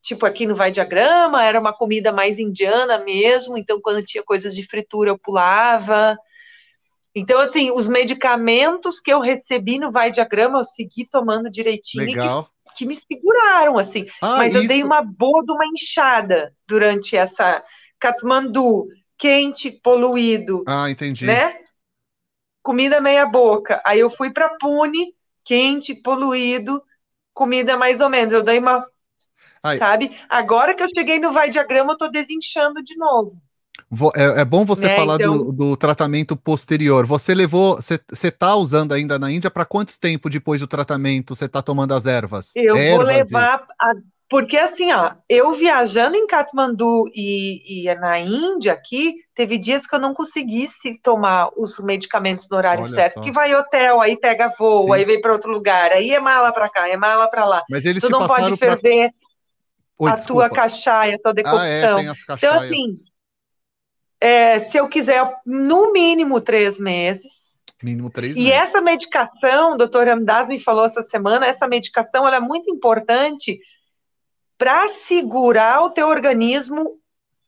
[0.00, 4.54] tipo aqui no Vai Diagrama, era uma comida mais indiana mesmo, então quando tinha coisas
[4.54, 6.16] de fritura eu pulava.
[7.14, 12.04] Então, assim, os medicamentos que eu recebi no Vai Diagrama, eu segui tomando direitinho.
[12.04, 12.48] Legal.
[12.68, 14.06] Que, que me seguraram, assim.
[14.22, 14.62] Ah, mas isso...
[14.62, 17.62] eu dei uma boa de uma inchada durante essa,
[18.00, 20.64] Katmandu, quente, poluído.
[20.66, 21.26] Ah, entendi.
[21.26, 21.58] Né?
[22.62, 23.80] Comida meia boca.
[23.84, 25.14] Aí eu fui para Pune,
[25.44, 26.82] quente, poluído,
[27.34, 28.32] comida mais ou menos.
[28.32, 28.84] Eu dei uma.
[29.62, 29.78] Ai.
[29.78, 30.16] Sabe?
[30.28, 33.36] Agora que eu cheguei no vai diagrama, eu tô desinchando de novo.
[34.14, 35.36] É, é bom você né, falar então...
[35.36, 37.06] do, do, tratamento posterior.
[37.06, 41.46] Você levou, você está usando ainda na Índia para quanto tempo depois do tratamento você
[41.46, 42.52] está tomando as ervas?
[42.54, 43.72] Eu ervas vou levar e...
[43.80, 43.92] a,
[44.30, 49.94] porque assim, ó, eu viajando em Katmandu e, e, na Índia aqui, teve dias que
[49.96, 53.20] eu não conseguisse tomar os medicamentos no horário Olha certo, só.
[53.22, 54.92] que vai hotel, aí pega voo, Sim.
[54.92, 57.64] aí vem para outro lugar, aí é mala para cá, é mala para lá.
[57.68, 59.19] Mas eles tu não pode ferver pra...
[60.00, 60.48] Oi, a desculpa.
[60.48, 61.60] tua cachaça, a tua decocção.
[61.60, 63.00] Ah, é, tem as então assim,
[64.18, 67.40] é, se eu quiser no mínimo três meses,
[67.82, 72.36] Mínimo três E essa medicação, o doutor Ramdas me falou essa semana, essa medicação ela
[72.36, 73.58] é muito importante
[74.58, 76.98] para segurar o teu organismo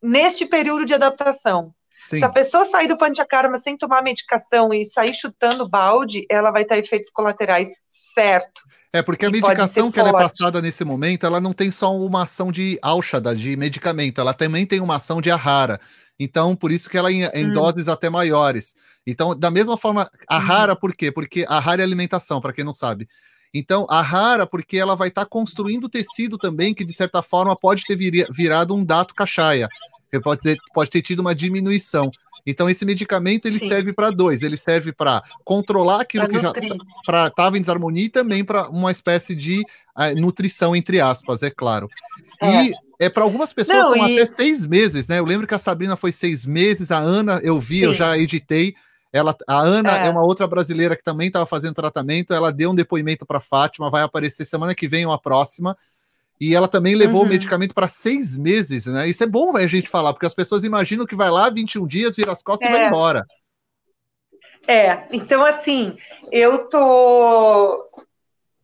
[0.02, 1.74] neste período de adaptação.
[2.08, 2.18] Sim.
[2.18, 6.64] Se a pessoa sair do panchakarma sem tomar medicação e sair chutando balde, ela vai
[6.64, 7.70] ter efeitos colaterais
[8.14, 8.62] certo.
[8.92, 12.24] É, porque a medicação que ela é passada nesse momento, ela não tem só uma
[12.24, 15.80] ação de álchada, de medicamento, ela também tem uma ação de ahara.
[16.18, 17.52] Então, por isso que ela é em, em hum.
[17.52, 18.74] doses até maiores.
[19.06, 20.44] Então, da mesma forma, a uhum.
[20.44, 21.10] rara, por quê?
[21.10, 23.08] Porque a rara é alimentação, para quem não sabe.
[23.54, 27.56] Então, a rara, porque ela vai estar tá construindo tecido também, que de certa forma
[27.56, 27.96] pode ter
[28.30, 29.68] virado um dato cachaia.
[30.12, 32.10] Ele pode ter, pode ter tido uma diminuição.
[32.46, 33.68] Então, esse medicamento ele Sim.
[33.68, 36.72] serve para dois: ele serve para controlar aquilo pra que nutrir.
[37.08, 39.60] já estava em desarmonia e também para uma espécie de
[39.96, 41.88] uh, nutrição, entre aspas, é claro.
[42.40, 42.64] É.
[42.64, 44.14] E é para algumas pessoas Não, são e...
[44.14, 45.18] até seis meses, né?
[45.18, 47.84] Eu lembro que a Sabrina foi seis meses, a Ana, eu vi, Sim.
[47.84, 48.74] eu já editei.
[49.12, 50.06] Ela, a Ana é.
[50.06, 52.32] é uma outra brasileira que também estava fazendo tratamento.
[52.32, 55.76] Ela deu um depoimento para Fátima, vai aparecer semana que vem uma próxima.
[56.42, 57.26] E ela também levou uhum.
[57.28, 59.08] o medicamento para seis meses, né?
[59.08, 62.16] Isso é bom a gente falar, porque as pessoas imaginam que vai lá 21 dias,
[62.16, 62.72] vira as costas é.
[62.72, 62.88] e vai é.
[62.88, 63.24] embora.
[64.66, 65.96] É, então assim,
[66.32, 67.88] eu tô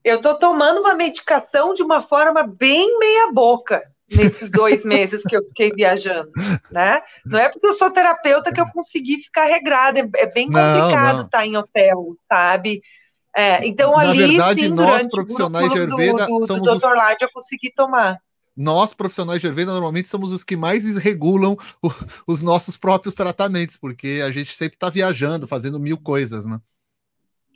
[0.03, 3.81] eu tô tomando uma medicação de uma forma bem meia boca
[4.11, 6.33] nesses dois meses que eu fiquei viajando,
[6.73, 7.01] né?
[7.25, 11.27] Não é porque eu sou terapeuta que eu consegui ficar regrada, é, é bem complicado
[11.27, 12.81] estar tá em hotel, sabe?
[13.39, 16.87] É, então Na ali, verdade, sim, nós profissionais de Ayurveda do, do, somos do Dr.
[16.87, 17.17] Os...
[17.21, 18.21] Eu consegui tomar.
[18.57, 21.89] Nós, profissionais de Ayurveda, normalmente somos os que mais regulam o,
[22.27, 26.61] os nossos próprios tratamentos, porque a gente sempre está viajando, fazendo mil coisas, né?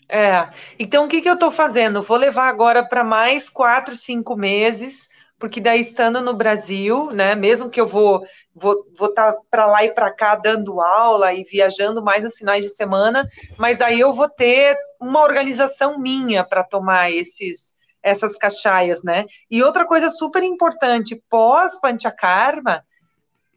[0.08, 2.00] É, então o que, que eu estou fazendo?
[2.00, 5.08] Vou levar agora para mais quatro, cinco meses,
[5.42, 8.24] porque daí estando no Brasil, né, mesmo que eu vou
[8.54, 12.36] vou vou estar tá para lá e para cá dando aula e viajando mais nos
[12.36, 13.28] finais de semana,
[13.58, 19.26] mas daí eu vou ter uma organização minha para tomar esses essas caixaias, né?
[19.50, 22.84] E outra coisa super importante, pós panchakarma,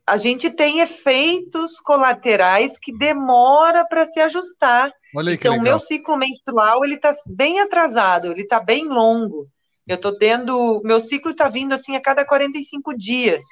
[0.08, 4.92] a gente tem efeitos colaterais que demora para se ajustar.
[5.36, 9.48] então, meu ciclo menstrual ele está bem atrasado, ele está bem longo.
[9.88, 10.82] Eu estou tendo.
[10.84, 13.44] Meu ciclo está vindo assim a cada 45 dias.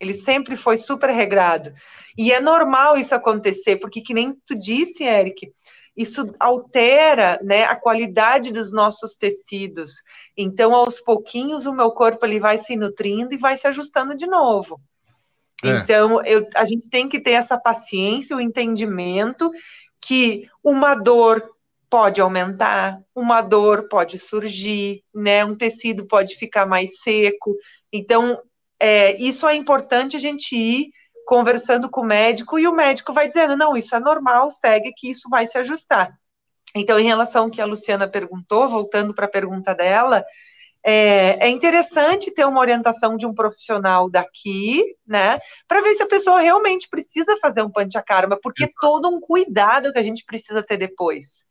[0.00, 1.72] Ele sempre foi super regrado.
[2.18, 5.52] E é normal isso acontecer, porque, que nem tu disse, Eric,
[5.96, 9.92] isso altera né, a qualidade dos nossos tecidos.
[10.36, 14.26] Então, aos pouquinhos, o meu corpo ele vai se nutrindo e vai se ajustando de
[14.26, 14.80] novo.
[15.64, 15.78] É.
[15.78, 19.50] Então, eu, a gente tem que ter essa paciência, o entendimento
[20.00, 21.55] que uma dor
[21.96, 25.42] pode aumentar, uma dor pode surgir, né?
[25.46, 27.56] Um tecido pode ficar mais seco.
[27.90, 28.38] Então,
[28.78, 30.90] é, isso é importante a gente ir
[31.24, 35.08] conversando com o médico e o médico vai dizendo: não, isso é normal, segue que
[35.08, 36.12] isso vai se ajustar.
[36.74, 40.22] Então, em relação ao que a Luciana perguntou, voltando para a pergunta dela,
[40.84, 46.06] é, é, interessante ter uma orientação de um profissional daqui, né, para ver se a
[46.06, 50.62] pessoa realmente precisa fazer um panchakarma, porque é todo um cuidado que a gente precisa
[50.62, 51.46] ter depois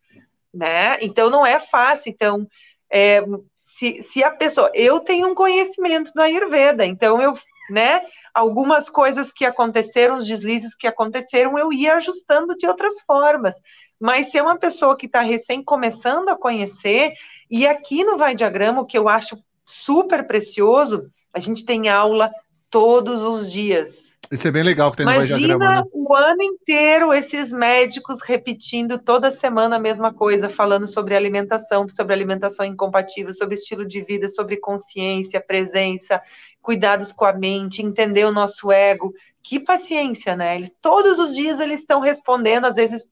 [0.56, 0.96] né?
[1.00, 2.10] Então não é fácil.
[2.10, 2.46] Então,
[2.90, 3.22] é,
[3.62, 4.70] se, se a pessoa.
[4.74, 7.38] Eu tenho um conhecimento da Ayurveda, então eu,
[7.70, 8.02] né?
[8.32, 13.54] Algumas coisas que aconteceram, os deslizes que aconteceram, eu ia ajustando de outras formas.
[13.98, 17.14] Mas se é uma pessoa que está recém começando a conhecer,
[17.50, 22.30] e aqui no Vai Diagrama, o que eu acho super precioso, a gente tem aula
[22.70, 24.05] todos os dias.
[24.30, 25.82] Isso é bem legal que tem Imagina no né?
[25.92, 32.12] o ano inteiro esses médicos repetindo toda semana a mesma coisa, falando sobre alimentação, sobre
[32.12, 36.20] alimentação incompatível, sobre estilo de vida, sobre consciência, presença,
[36.60, 39.14] cuidados com a mente, entender o nosso ego.
[39.42, 40.56] Que paciência, né?
[40.56, 43.08] Eles, todos os dias eles estão respondendo, às vezes,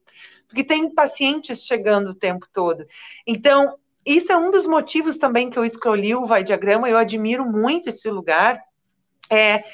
[0.48, 2.84] porque tem pacientes chegando o tempo todo.
[3.24, 7.44] Então, isso é um dos motivos também que eu escolhi o Vai Diagrama, eu admiro
[7.44, 8.60] muito esse lugar.
[9.30, 9.64] É,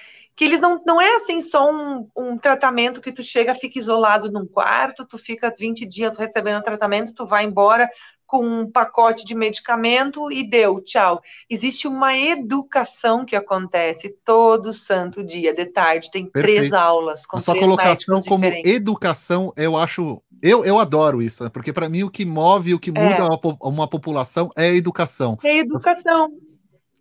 [0.41, 4.33] que eles não, não é assim só um, um tratamento que tu chega, fica isolado
[4.33, 7.87] num quarto, tu fica 20 dias recebendo tratamento, tu vai embora
[8.27, 11.21] com um pacote de medicamento e deu, tchau.
[11.51, 16.57] Existe uma educação que acontece todo santo dia, de tarde, tem Perfeito.
[16.57, 17.27] três aulas.
[17.27, 18.73] Com A sua colocação como diferentes.
[18.73, 21.51] educação, eu acho eu, eu adoro isso, né?
[21.53, 23.23] porque para mim o que move, o que muda é.
[23.23, 25.37] uma, uma, população é a educação.
[25.45, 26.31] É a educação.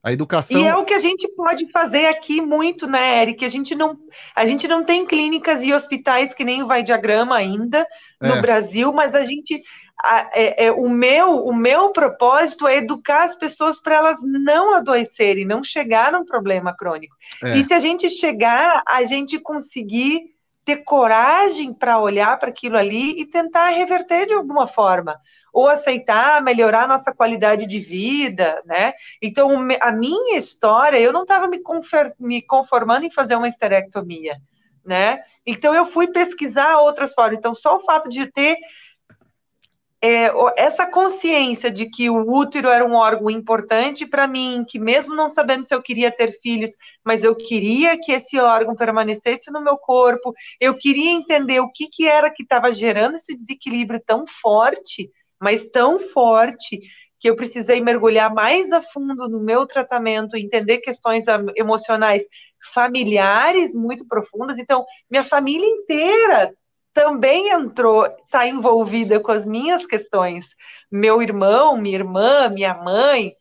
[0.01, 0.61] A educação.
[0.61, 3.43] E é o que a gente pode fazer aqui muito, né, Eric?
[3.43, 3.97] A gente não,
[4.34, 7.85] a gente não tem clínicas e hospitais que nem o Vai Diagrama ainda
[8.21, 8.41] no é.
[8.41, 9.61] Brasil, mas a gente.
[10.01, 14.73] A, é, é, o, meu, o meu propósito é educar as pessoas para elas não
[14.73, 17.17] adoecerem, não chegar num problema crônico.
[17.43, 17.57] É.
[17.57, 20.21] E se a gente chegar, a gente conseguir
[20.63, 25.19] ter coragem para olhar para aquilo ali e tentar reverter de alguma forma,
[25.53, 28.93] ou aceitar, melhorar nossa qualidade de vida, né?
[29.21, 29.49] Então,
[29.81, 31.61] a minha história, eu não estava me,
[32.19, 34.38] me conformando em fazer uma esterectomia,
[34.85, 35.21] né?
[35.45, 37.38] Então, eu fui pesquisar outras formas.
[37.38, 38.57] Então, só o fato de ter
[40.01, 45.13] é, essa consciência de que o útero era um órgão importante para mim, que mesmo
[45.13, 46.71] não sabendo se eu queria ter filhos,
[47.03, 51.89] mas eu queria que esse órgão permanecesse no meu corpo, eu queria entender o que,
[51.89, 56.82] que era que estava gerando esse desequilíbrio tão forte, mas tão forte,
[57.20, 61.26] que eu precisei mergulhar mais a fundo no meu tratamento, entender questões
[61.56, 62.24] emocionais
[62.74, 64.57] familiares muito profundas.
[64.57, 66.53] Então, minha família inteira
[66.94, 70.56] também entrou, está envolvida com as minhas questões.
[70.91, 73.34] Meu irmão, minha irmã, minha mãe.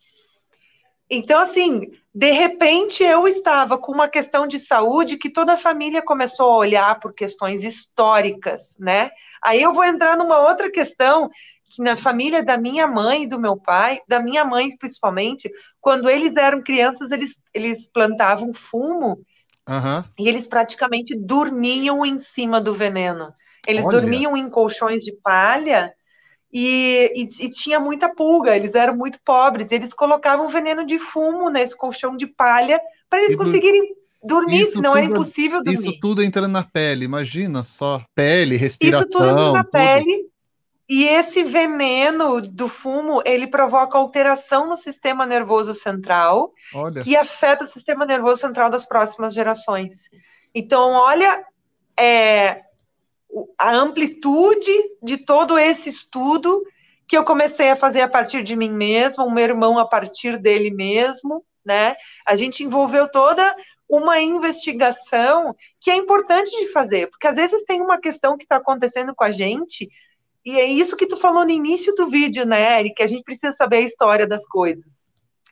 [1.09, 6.03] Então, assim, de repente eu estava com uma questão de saúde que toda a família
[6.03, 9.11] começou a olhar por questões históricas, né?
[9.43, 13.39] Aí eu vou entrar numa outra questão que na família da minha mãe e do
[13.39, 15.51] meu pai, da minha mãe principalmente,
[15.81, 19.25] quando eles eram crianças, eles, eles plantavam fumo
[19.69, 20.03] Uhum.
[20.19, 23.35] E eles praticamente dormiam em cima do veneno.
[23.67, 24.01] Eles Olha.
[24.01, 25.93] dormiam em colchões de palha
[26.51, 28.57] e, e, e, tinha muita pulga.
[28.57, 29.71] Eles eram muito pobres.
[29.71, 32.81] Eles colocavam veneno de fumo nesse colchão de palha
[33.11, 33.95] para eles e conseguirem
[34.25, 35.79] dormir, isso senão tudo, era impossível dormir.
[35.79, 38.03] Isso tudo entrando na pele, imagina só.
[38.15, 39.07] Pele, respiração.
[39.07, 39.71] Isso tudo na tudo.
[39.71, 40.29] pele
[40.89, 47.03] e esse veneno do fumo, ele provoca alteração no sistema nervoso central, olha.
[47.03, 50.09] que afeta o sistema nervoso central das próximas gerações.
[50.55, 51.45] Então, olha
[51.99, 52.63] é,
[53.59, 56.63] a amplitude de todo esse estudo
[57.07, 60.39] que eu comecei a fazer a partir de mim mesma, o meu irmão a partir
[60.39, 61.97] dele mesmo, né?
[62.27, 63.55] A gente envolveu toda
[63.89, 68.57] uma investigação que é importante de fazer, porque às vezes tem uma questão que está
[68.57, 69.89] acontecendo com a gente
[70.49, 73.03] e é isso que tu falou no início do vídeo, né, Eric?
[73.03, 74.99] A gente precisa saber a história das coisas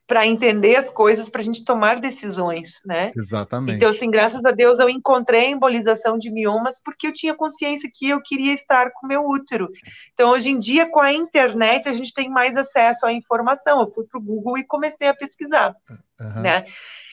[0.06, 3.12] para entender as coisas, para a gente tomar decisões, né?
[3.14, 3.76] Exatamente.
[3.76, 7.90] Então, assim, graças a Deus eu encontrei a embolização de miomas porque eu tinha consciência
[7.92, 9.68] que eu queria estar com meu útero.
[10.14, 13.80] Então, hoje em dia, com a internet, a gente tem mais acesso à informação.
[13.80, 15.74] Eu fui para o Google e comecei a pesquisar,
[16.18, 16.40] uhum.
[16.40, 16.64] né?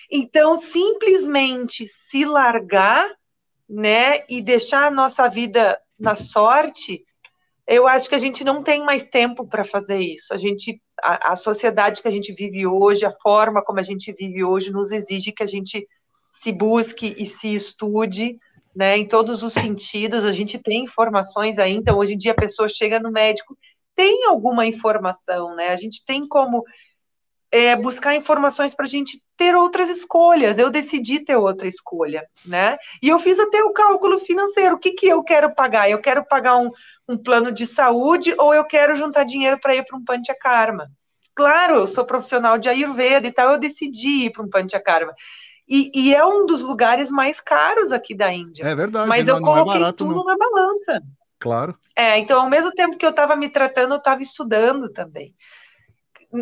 [0.09, 3.09] Então, simplesmente se largar,
[3.67, 7.03] né, e deixar a nossa vida na sorte,
[7.67, 10.33] eu acho que a gente não tem mais tempo para fazer isso.
[10.33, 14.11] A gente, a, a, sociedade que a gente vive hoje, a forma como a gente
[14.11, 15.87] vive hoje, nos exige que a gente
[16.43, 18.37] se busque e se estude,
[18.75, 20.25] né, em todos os sentidos.
[20.25, 23.57] A gente tem informações aí, então hoje em dia a pessoa chega no médico,
[23.95, 25.69] tem alguma informação, né?
[25.69, 26.63] A gente tem como
[27.53, 30.57] é, buscar informações para a gente ter outras escolhas.
[30.57, 32.79] Eu decidi ter outra escolha, né?
[32.99, 34.73] E eu fiz até o cálculo financeiro.
[34.73, 35.87] O que, que eu quero pagar?
[35.87, 36.71] Eu quero pagar um,
[37.07, 40.89] um plano de saúde ou eu quero juntar dinheiro para ir para um Panchakarma?
[41.35, 45.13] Claro, eu sou profissional de Ayurveda e tal, eu decidi ir para um Panchakarma.
[45.69, 48.63] E, e, é um dos lugares mais caros aqui da Índia.
[48.63, 49.07] É verdade.
[49.07, 50.23] Mas não, eu coloquei é barato, tudo não.
[50.23, 51.03] na balança.
[51.39, 51.77] Claro.
[51.95, 55.35] É, então, ao mesmo tempo que eu estava me tratando, eu estava estudando também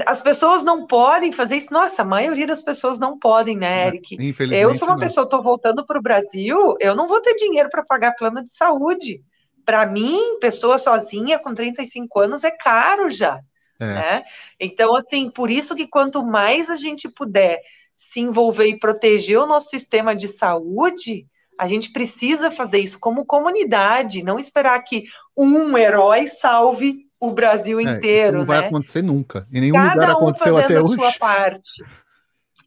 [0.05, 1.73] as pessoas não podem fazer isso.
[1.73, 4.15] Nossa, a maioria das pessoas não podem, né, é, Eric?
[4.15, 4.61] Infelizmente.
[4.61, 5.01] Eu sou uma não.
[5.01, 8.51] pessoa, estou voltando para o Brasil, eu não vou ter dinheiro para pagar plano de
[8.51, 9.22] saúde.
[9.65, 13.39] Para mim, pessoa sozinha com 35 anos é caro já.
[13.80, 13.85] É.
[13.85, 14.23] Né?
[14.59, 17.59] Então, assim, por isso que quanto mais a gente puder
[17.95, 21.27] se envolver e proteger o nosso sistema de saúde,
[21.57, 25.03] a gente precisa fazer isso como comunidade, não esperar que
[25.38, 28.39] um herói salve o Brasil é, inteiro.
[28.39, 28.68] não vai né?
[28.68, 29.48] acontecer nunca.
[29.53, 30.95] Em nenhum Cada lugar um aconteceu até hoje.
[30.95, 31.69] Sua parte.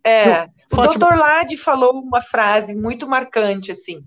[0.06, 0.98] É, o.
[0.98, 1.16] Dr.
[1.16, 4.04] Lade falou uma frase muito marcante assim.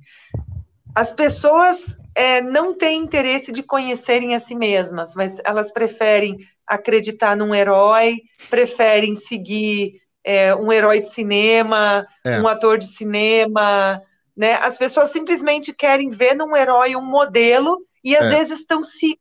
[0.93, 6.37] As pessoas é, não têm interesse de conhecerem a si mesmas, mas elas preferem
[6.67, 8.17] acreditar num herói,
[8.47, 12.39] preferem seguir é, um herói de cinema, é.
[12.39, 13.99] um ator de cinema,
[14.35, 14.53] né?
[14.53, 18.37] As pessoas simplesmente querem ver num herói um modelo e às é.
[18.37, 19.19] vezes estão se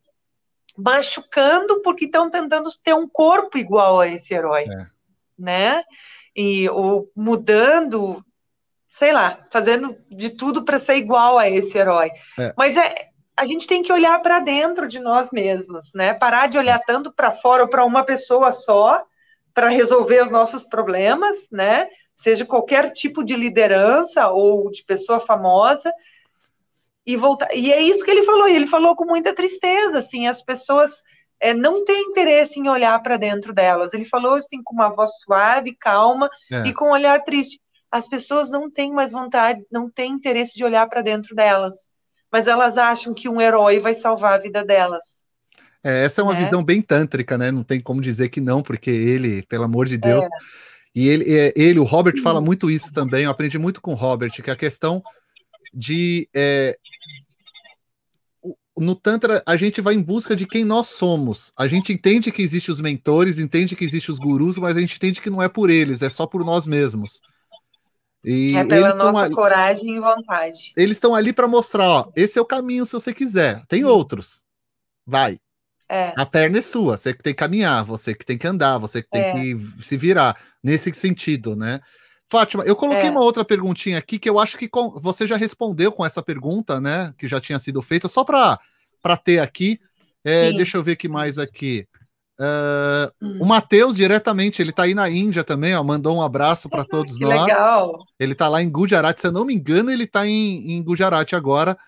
[0.77, 4.87] machucando porque estão tentando ter um corpo igual a esse herói, é.
[5.39, 5.85] né?
[6.35, 8.23] E ou mudando,
[8.91, 12.11] sei lá, fazendo de tudo para ser igual a esse herói.
[12.39, 12.53] É.
[12.57, 16.15] Mas é a gente tem que olhar para dentro de nós mesmos, né?
[16.15, 19.05] Parar de olhar tanto para fora ou para uma pessoa só
[19.53, 21.87] para resolver os nossos problemas, né?
[22.15, 25.93] Seja qualquer tipo de liderança ou de pessoa famosa,
[27.07, 27.55] e voltar.
[27.55, 31.03] E é isso que ele falou, e ele falou com muita tristeza, assim, as pessoas
[31.41, 33.95] é, não têm interesse em olhar para dentro delas.
[33.95, 36.67] Ele falou assim com uma voz suave, calma é.
[36.67, 37.61] e com um olhar triste.
[37.91, 41.95] As pessoas não têm mais vontade, não têm interesse de olhar para dentro delas.
[42.33, 45.27] mas elas acham que um herói vai salvar a vida delas.
[45.85, 46.45] É, essa é uma né?
[46.45, 47.53] visão bem tântrica, né?
[47.53, 50.25] Não tem como dizer que não, porque ele, pelo amor de Deus.
[50.25, 50.29] É.
[50.95, 53.25] E ele, é, ele, o Robert, fala muito isso também.
[53.25, 55.03] Eu aprendi muito com o Robert, que é a questão
[55.77, 56.27] de.
[56.35, 56.79] É,
[58.79, 61.53] no Tantra, a gente vai em busca de quem nós somos.
[61.57, 64.97] A gente entende que existem os mentores, entende que existem os gurus, mas a gente
[64.97, 67.21] entende que não é por eles, é só por nós mesmos.
[68.25, 70.73] E é pela nossa ali, coragem e vontade.
[70.77, 73.65] Eles estão ali para mostrar, ó, esse é o caminho se você quiser.
[73.69, 74.45] Tem outros.
[75.07, 75.39] Vai.
[75.89, 76.13] É.
[76.17, 79.03] A perna é sua, você que tem que caminhar, você que tem que andar, você
[79.03, 79.33] que tem é.
[79.33, 81.81] que se virar nesse sentido, né?
[82.29, 83.11] Fátima, eu coloquei é.
[83.11, 86.81] uma outra perguntinha aqui que eu acho que com, você já respondeu com essa pergunta,
[86.81, 87.15] né?
[87.17, 88.59] Que já tinha sido feita, só para
[89.23, 89.79] ter aqui.
[90.25, 91.87] É, deixa eu ver que mais aqui.
[92.39, 93.39] Uh, hum.
[93.41, 97.19] O Matheus, diretamente, ele está aí na Índia também, ó, mandou um abraço para todos
[97.19, 97.47] nós.
[97.47, 98.05] Legal.
[98.19, 101.33] Ele está lá em Gujarat, se eu não me engano, ele está em, em Gujarat
[101.33, 101.79] agora.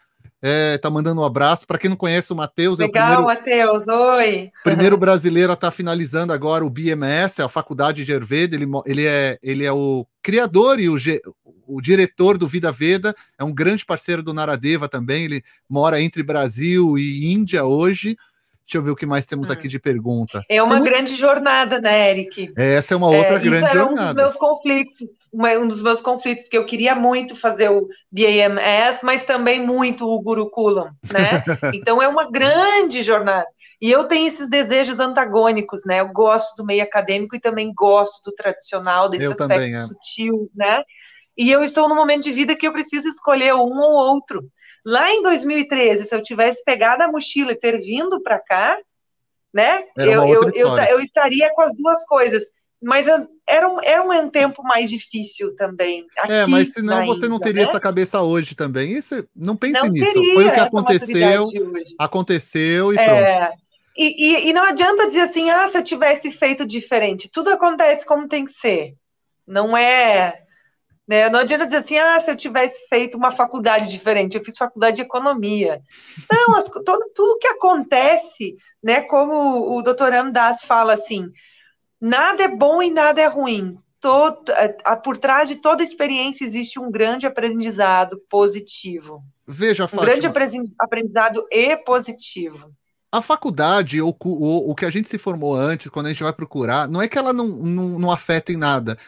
[0.41, 1.67] É, tá mandando um abraço.
[1.67, 4.51] Para quem não conhece o Matheus, é o primeiro, Matheus, oi.
[4.63, 8.55] Primeiro brasileiro a estar tá finalizando agora o BMS, a Faculdade de Ayurveda.
[8.55, 10.97] Ele, ele, é, ele é o criador e o,
[11.67, 15.25] o diretor do Vida Veda, é um grande parceiro do Naradeva também.
[15.25, 18.15] Ele mora entre Brasil e Índia hoje.
[18.67, 19.71] Deixa eu ver o que mais temos aqui hum.
[19.71, 20.45] de pergunta.
[20.47, 22.53] É uma grande jornada, né, Eric?
[22.55, 24.03] Essa é uma outra é, grande jornada.
[24.03, 29.01] um dos meus conflitos, um dos meus conflitos que eu queria muito fazer o BAMS,
[29.03, 31.43] mas também muito o Gurukulam, né?
[31.73, 33.47] então é uma grande jornada.
[33.81, 36.01] E eu tenho esses desejos antagônicos, né?
[36.01, 39.83] Eu gosto do meio acadêmico e também gosto do tradicional, desse eu aspecto também, é.
[39.83, 40.83] sutil, né?
[41.37, 44.51] E eu estou num momento de vida que eu preciso escolher um ou outro.
[44.85, 48.77] Lá em 2013, se eu tivesse pegado a mochila e ter vindo para cá,
[49.55, 49.85] né?
[49.97, 52.43] Eu, eu, eu, eu, estaria com as duas coisas.
[52.81, 53.07] Mas
[53.49, 56.07] era um, era um tempo mais difícil também.
[56.29, 57.69] é, mas senão ainda, você não teria né?
[57.69, 58.93] essa cabeça hoje também.
[58.93, 60.13] Isso, não pense não nisso.
[60.13, 61.51] Foi o que aconteceu.
[61.99, 63.68] Aconteceu e é, pronto.
[63.99, 67.29] E, e, e não adianta dizer assim, ah, se eu tivesse feito diferente.
[67.29, 68.95] Tudo acontece como tem que ser.
[69.47, 70.45] Não é
[71.09, 71.31] né?
[71.31, 74.97] Não adianta dizer assim, ah, se eu tivesse feito uma faculdade diferente, eu fiz faculdade
[74.97, 75.81] de economia.
[76.31, 81.33] Não, as, todo, tudo que acontece, né, como o doutor Amdas fala assim,
[81.99, 83.79] nada é bom e nada é ruim.
[84.01, 89.23] Todo, a, a, por trás de toda experiência existe um grande aprendizado positivo.
[89.47, 90.03] Veja, Fátima.
[90.03, 90.27] Um grande
[90.79, 92.71] aprendizado e positivo.
[93.11, 96.33] A faculdade, ou o, o que a gente se formou antes, quando a gente vai
[96.33, 98.99] procurar, não é que ela não, não, não afeta em nada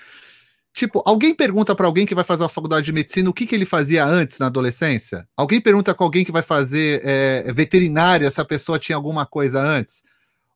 [0.72, 3.55] Tipo, alguém pergunta para alguém que vai fazer uma faculdade de medicina o que, que
[3.55, 5.28] ele fazia antes na adolescência?
[5.36, 9.60] Alguém pergunta com alguém que vai fazer é, veterinária se a pessoa tinha alguma coisa
[9.60, 10.05] antes?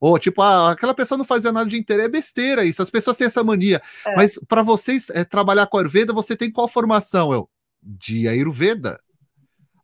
[0.01, 3.17] Ou tipo, ah, aquela pessoa não fazia nada de inteiro, é besteira isso, as pessoas
[3.17, 3.83] têm essa mania.
[4.07, 4.15] É.
[4.15, 7.33] Mas para vocês é, trabalhar com Ayurveda, você tem qual formação?
[7.33, 7.49] Eu,
[7.83, 9.01] de Ayurveda.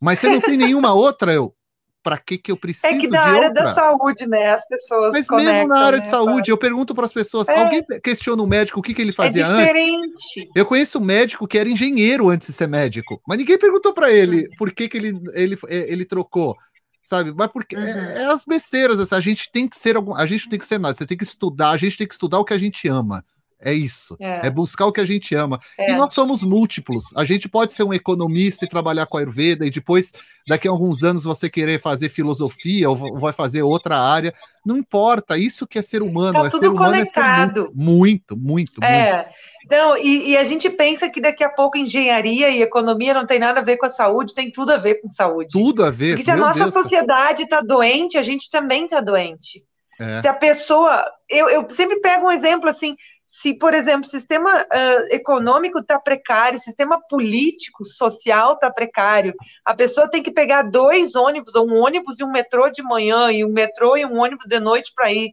[0.00, 1.32] Mas você não tem nenhuma outra?
[1.32, 1.54] Eu,
[2.02, 3.64] para que que eu preciso de É que da área outra?
[3.64, 4.52] da saúde, né?
[4.52, 7.48] As pessoas Mas conectam, mesmo na área né, de saúde, eu pergunto para as pessoas,
[7.48, 7.62] é.
[7.62, 10.04] alguém questiona o médico o que que ele fazia é diferente.
[10.36, 10.50] antes?
[10.54, 14.10] Eu conheço um médico que era engenheiro antes de ser médico, mas ninguém perguntou para
[14.10, 16.56] ele por que que ele, ele, ele trocou
[17.02, 17.32] sabe?
[17.34, 17.84] Mas porque é, uhum.
[17.84, 20.64] é, é, as besteiras, assim, a gente tem que ser algum, a gente tem que
[20.64, 22.86] ser nada, você tem que estudar, a gente tem que estudar o que a gente
[22.86, 23.24] ama.
[23.62, 24.16] É isso.
[24.20, 24.46] É.
[24.46, 24.50] é.
[24.50, 25.58] buscar o que a gente ama.
[25.78, 25.92] É.
[25.92, 27.04] E nós somos múltiplos.
[27.16, 30.12] A gente pode ser um economista e trabalhar com a Ayurveda, e depois,
[30.48, 34.32] daqui a alguns anos, você querer fazer filosofia ou vai fazer outra área.
[34.64, 35.36] Não importa.
[35.38, 36.40] Isso que é ser humano.
[36.40, 37.60] Tá é tudo ser humano conectado.
[37.60, 38.84] É ser muito, muito, muito.
[38.84, 39.14] É.
[39.14, 39.50] Muito.
[39.64, 43.38] Então, e, e, a gente pensa que daqui a pouco engenharia e economia não tem
[43.38, 45.50] nada a ver com a saúde, tem tudo a ver com saúde.
[45.52, 46.16] Tudo a ver.
[46.16, 49.62] Porque se a nossa Deus, sociedade está doente, a gente também está doente.
[50.00, 50.22] É.
[50.22, 51.04] Se a pessoa.
[51.28, 52.96] Eu, eu sempre pego um exemplo assim:
[53.30, 59.32] se, por exemplo, o sistema uh, econômico está precário, o sistema político, social está precário,
[59.64, 63.30] a pessoa tem que pegar dois ônibus, ou um ônibus e um metrô de manhã,
[63.30, 65.32] e um metrô e um ônibus de noite para ir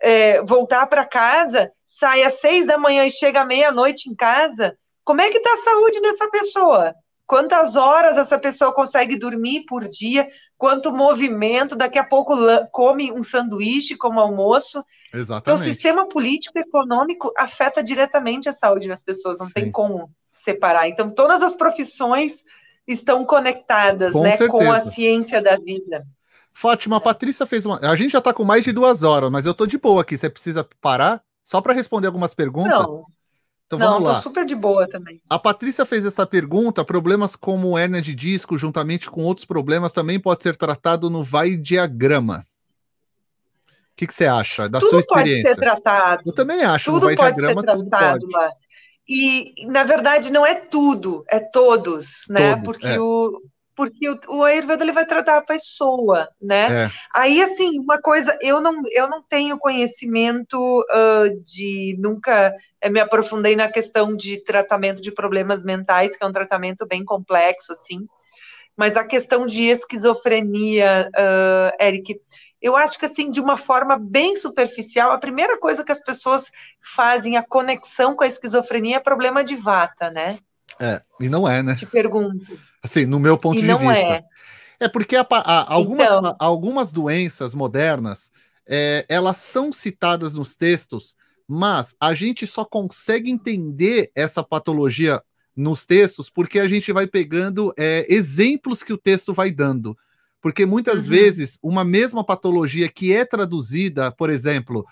[0.00, 4.74] é, voltar para casa, sai às seis da manhã e chega à meia-noite em casa,
[5.04, 6.94] como é que está a saúde dessa pessoa?
[7.26, 10.26] Quantas horas essa pessoa consegue dormir por dia?
[10.56, 11.76] Quanto movimento?
[11.76, 12.34] Daqui a pouco
[12.72, 14.82] come um sanduíche como almoço.
[15.14, 15.42] Exatamente.
[15.42, 19.52] Então, o sistema político e econômico afeta diretamente a saúde das pessoas, não Sim.
[19.54, 20.88] tem como separar.
[20.88, 22.44] Então, todas as profissões
[22.86, 26.04] estão conectadas com, né, com a ciência da vida.
[26.52, 27.78] Fátima, a Patrícia fez uma.
[27.80, 30.16] A gente já está com mais de duas horas, mas eu estou de boa aqui.
[30.16, 32.80] Você precisa parar só para responder algumas perguntas?
[32.80, 33.04] Não.
[33.66, 34.20] Então vamos Não, lá.
[34.20, 35.20] super de boa também.
[35.28, 36.84] A Patrícia fez essa pergunta.
[36.84, 41.56] Problemas como hérnia de disco, juntamente com outros problemas, também pode ser tratado no vai
[41.56, 42.44] diagrama.
[43.94, 45.44] O que, que você acha da tudo sua experiência?
[45.44, 46.22] Pode ser tratado.
[46.26, 46.90] Eu também acho.
[46.90, 48.54] Tudo pode diagrama, ser tratado tudo pode.
[49.08, 52.56] E, na verdade, não é tudo, é todos, né?
[52.56, 53.00] Todos, Porque é.
[53.00, 53.40] o,
[53.76, 56.86] porque o, o Ayurveda ele vai tratar a pessoa, né?
[56.86, 56.90] É.
[57.14, 62.52] Aí, assim, uma coisa, eu não, eu não tenho conhecimento uh, de, nunca
[62.90, 67.72] me aprofundei na questão de tratamento de problemas mentais, que é um tratamento bem complexo,
[67.72, 68.06] assim,
[68.76, 72.20] mas a questão de esquizofrenia, uh, Eric,
[72.64, 76.50] eu acho que, assim, de uma forma bem superficial, a primeira coisa que as pessoas
[76.80, 80.38] fazem, a conexão com a esquizofrenia, é problema de vata, né?
[80.80, 81.74] É, e não é, né?
[81.74, 82.58] Te pergunto.
[82.82, 84.02] Assim, no meu ponto e de não vista.
[84.02, 84.24] É.
[84.80, 86.36] É porque a, a, algumas, então...
[86.38, 88.32] algumas doenças modernas,
[88.66, 91.14] é, elas são citadas nos textos,
[91.46, 95.22] mas a gente só consegue entender essa patologia
[95.54, 99.94] nos textos porque a gente vai pegando é, exemplos que o texto vai dando.
[100.44, 101.08] Porque muitas uhum.
[101.08, 104.84] vezes uma mesma patologia que é traduzida, por exemplo,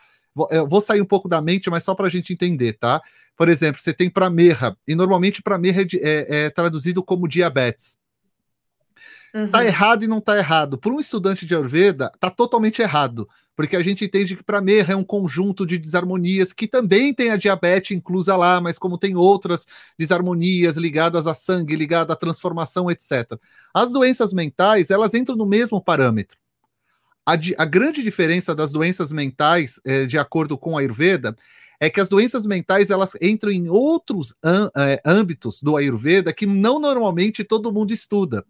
[0.50, 3.02] eu vou sair um pouco da mente, mas só para a gente entender, tá?
[3.36, 7.98] Por exemplo, você tem pramerra, e normalmente pramerra é, é, é traduzido como diabetes.
[9.34, 9.50] Uhum.
[9.50, 10.76] Tá errado e não tá errado.
[10.76, 14.94] Para um estudante de Ayurveda, tá totalmente errado porque a gente entende que para Merra
[14.94, 19.14] é um conjunto de desarmonias que também tem a diabetes inclusa lá, mas como tem
[19.14, 19.66] outras
[19.98, 23.38] desarmonias ligadas a sangue, ligadas à transformação, etc.
[23.74, 26.38] As doenças mentais, elas entram no mesmo parâmetro.
[27.26, 31.36] A, a grande diferença das doenças mentais, é, de acordo com a Ayurveda,
[31.78, 34.34] é que as doenças mentais elas entram em outros
[34.76, 38.44] é, âmbitos do Ayurveda que não normalmente todo mundo estuda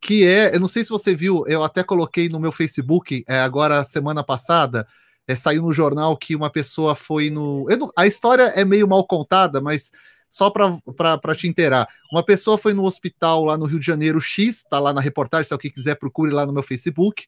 [0.00, 3.40] que é, eu não sei se você viu, eu até coloquei no meu Facebook é,
[3.40, 4.86] agora semana passada,
[5.26, 7.66] é, saiu no jornal que uma pessoa foi no.
[7.68, 9.92] Não, a história é meio mal contada, mas
[10.30, 11.88] só para te inteirar.
[12.10, 15.46] Uma pessoa foi no hospital lá no Rio de Janeiro X, tá lá na reportagem,
[15.46, 17.26] se alguém quiser, procure lá no meu Facebook.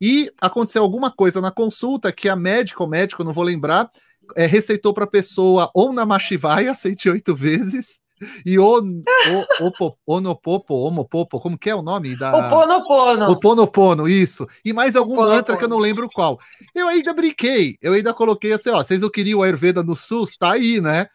[0.00, 3.90] E aconteceu alguma coisa na consulta que a médica, ou médico, não vou lembrar,
[4.36, 8.00] é, receitou para a pessoa ou na Machivaya 108 vezes,
[8.44, 12.16] e o, o, o, Onopopo, Homopopo, como que é o nome?
[12.16, 12.36] Da...
[12.36, 13.30] O Ponopono.
[13.30, 14.46] O Ponopono, isso.
[14.64, 16.38] E mais algum mantra que eu não lembro qual.
[16.74, 20.36] Eu ainda brinquei, eu ainda coloquei assim, ó, vocês não queriam o Ayurveda no SUS?
[20.36, 21.08] Tá aí, né?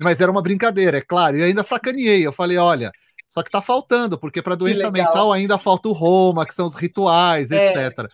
[0.00, 1.36] Mas era uma brincadeira, é claro.
[1.36, 2.90] E ainda sacaneei, eu falei, olha,
[3.28, 6.74] só que tá faltando, porque para doença mental ainda falta o Roma, que são os
[6.74, 7.68] rituais, é.
[7.68, 8.08] etc.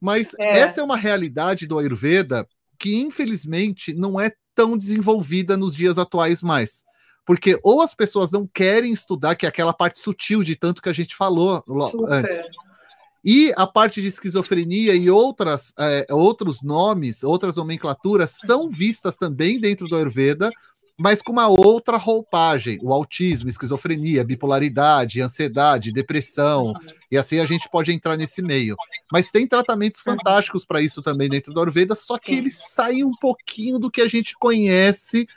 [0.00, 0.58] Mas é.
[0.58, 2.46] essa é uma realidade do Ayurveda
[2.78, 6.84] que, infelizmente, não é tão desenvolvida nos dias atuais mais
[7.26, 10.88] porque ou as pessoas não querem estudar, que é aquela parte sutil de tanto que
[10.88, 12.12] a gente falou Super.
[12.12, 12.42] antes.
[13.24, 19.60] E a parte de esquizofrenia e outras, é, outros nomes, outras nomenclaturas são vistas também
[19.60, 20.50] dentro do Ayurveda,
[20.98, 22.78] mas com uma outra roupagem.
[22.82, 26.72] O autismo, esquizofrenia, bipolaridade, ansiedade, depressão,
[27.10, 28.74] e assim a gente pode entrar nesse meio.
[29.12, 33.14] Mas tem tratamentos fantásticos para isso também dentro do Ayurveda, só que eles saem um
[33.20, 35.28] pouquinho do que a gente conhece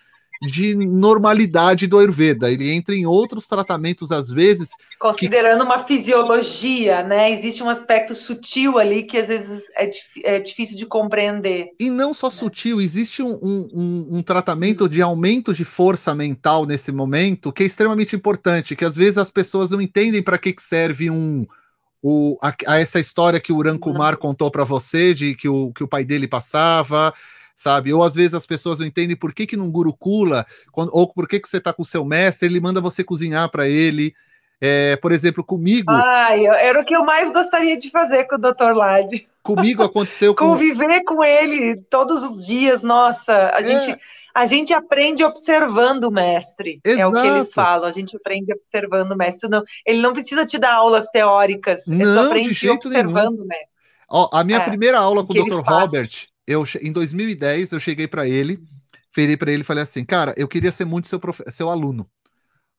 [0.45, 2.51] de normalidade do Ayurveda.
[2.51, 4.71] Ele entra em outros tratamentos, às vezes.
[4.99, 5.65] Considerando que...
[5.65, 7.31] uma fisiologia, né?
[7.31, 9.89] Existe um aspecto sutil ali que às vezes é,
[10.23, 11.69] é difícil de compreender.
[11.79, 16.91] E não só sutil, existe um, um, um, tratamento de aumento de força mental nesse
[16.91, 20.63] momento que é extremamente importante, que às vezes as pessoas não entendem para que, que
[20.63, 21.45] serve um.
[22.05, 25.71] O, a, a essa história que o Uran Kumar contou para você, de que o,
[25.71, 27.13] que o pai dele passava,
[27.55, 27.93] sabe?
[27.93, 31.39] Ou às vezes as pessoas não entendem por que, que num gurukula, ou por que,
[31.39, 34.13] que você está com o seu mestre, ele manda você cozinhar para ele.
[34.61, 35.91] É, por exemplo, comigo.
[35.91, 38.73] Ai, era o que eu mais gostaria de fazer com o Dr.
[38.73, 39.27] Lade.
[39.41, 40.51] Comigo aconteceu com...
[40.51, 43.63] Conviver com ele todos os dias, nossa, a é...
[43.63, 43.99] gente.
[44.35, 46.81] A gente aprende observando o mestre.
[46.83, 47.01] Exato.
[47.01, 47.87] É o que eles falam.
[47.87, 49.47] A gente aprende observando o mestre.
[49.47, 51.85] Não, ele não precisa te dar aulas teóricas.
[51.85, 53.43] Não, ele só aprende observando nenhum.
[53.43, 53.67] o mestre.
[54.09, 55.61] Ó, a minha é, primeira aula com o Dr.
[55.63, 56.09] Robert,
[56.47, 58.59] eu, em 2010, eu cheguei para ele,
[59.15, 62.09] virei para ele e falei assim, cara, eu queria ser muito seu, seu aluno.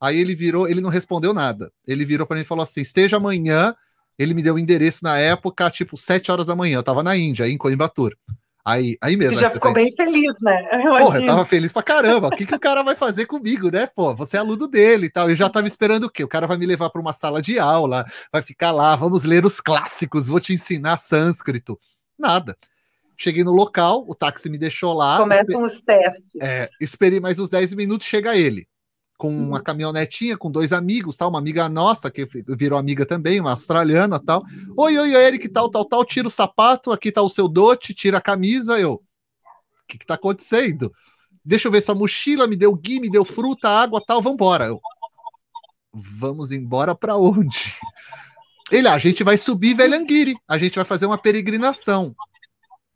[0.00, 1.72] Aí ele virou, ele não respondeu nada.
[1.86, 3.74] Ele virou para mim e falou assim: esteja amanhã.
[4.16, 6.78] Ele me deu o endereço na época, tipo, 7 horas da manhã.
[6.78, 8.16] Eu tava na Índia, em Coimbatore.
[8.64, 9.34] Aí, aí mesmo.
[9.34, 10.68] Você já ficou bem feliz, né?
[10.72, 12.28] Eu Porra, eu tava feliz pra caramba.
[12.28, 13.86] O que, que o cara vai fazer comigo, né?
[13.86, 15.28] Pô, você é aluno dele e tal.
[15.28, 16.22] Eu já tava esperando o quê?
[16.22, 19.44] O cara vai me levar para uma sala de aula, vai ficar lá, vamos ler
[19.44, 21.78] os clássicos, vou te ensinar sânscrito.
[22.18, 22.56] Nada.
[23.16, 25.18] Cheguei no local, o táxi me deixou lá.
[25.18, 26.42] Começam os testes.
[26.42, 28.66] É, esperei mais uns 10 minutos, chega ele.
[29.16, 29.48] Com uhum.
[29.48, 34.18] uma caminhonetinha, com dois amigos, tal, uma amiga nossa, que virou amiga também, uma australiana
[34.18, 34.42] tal.
[34.76, 38.18] Oi, oi, Eric, tal, tal, tal, tira o sapato, aqui tá o seu dote, tira
[38.18, 38.78] a camisa.
[38.78, 39.00] Eu, o
[39.86, 40.92] que que tá acontecendo?
[41.44, 44.66] Deixa eu ver sua mochila, me deu gui, me deu fruta, água, tal, vambora.
[44.66, 44.80] Eu,
[45.92, 47.76] vamos embora para onde?
[48.70, 52.14] Ele, ah, a gente vai subir Velhanguiri, a gente vai fazer uma peregrinação.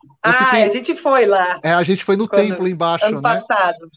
[0.05, 0.63] Eu ah, fiquei...
[0.63, 1.61] a gente foi lá.
[1.63, 2.47] É, a gente foi no Quando...
[2.47, 3.23] templo embaixo, ano né?
[3.23, 3.91] passado.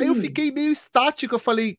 [0.00, 0.14] Aí hum.
[0.14, 1.76] eu fiquei meio estático, eu falei,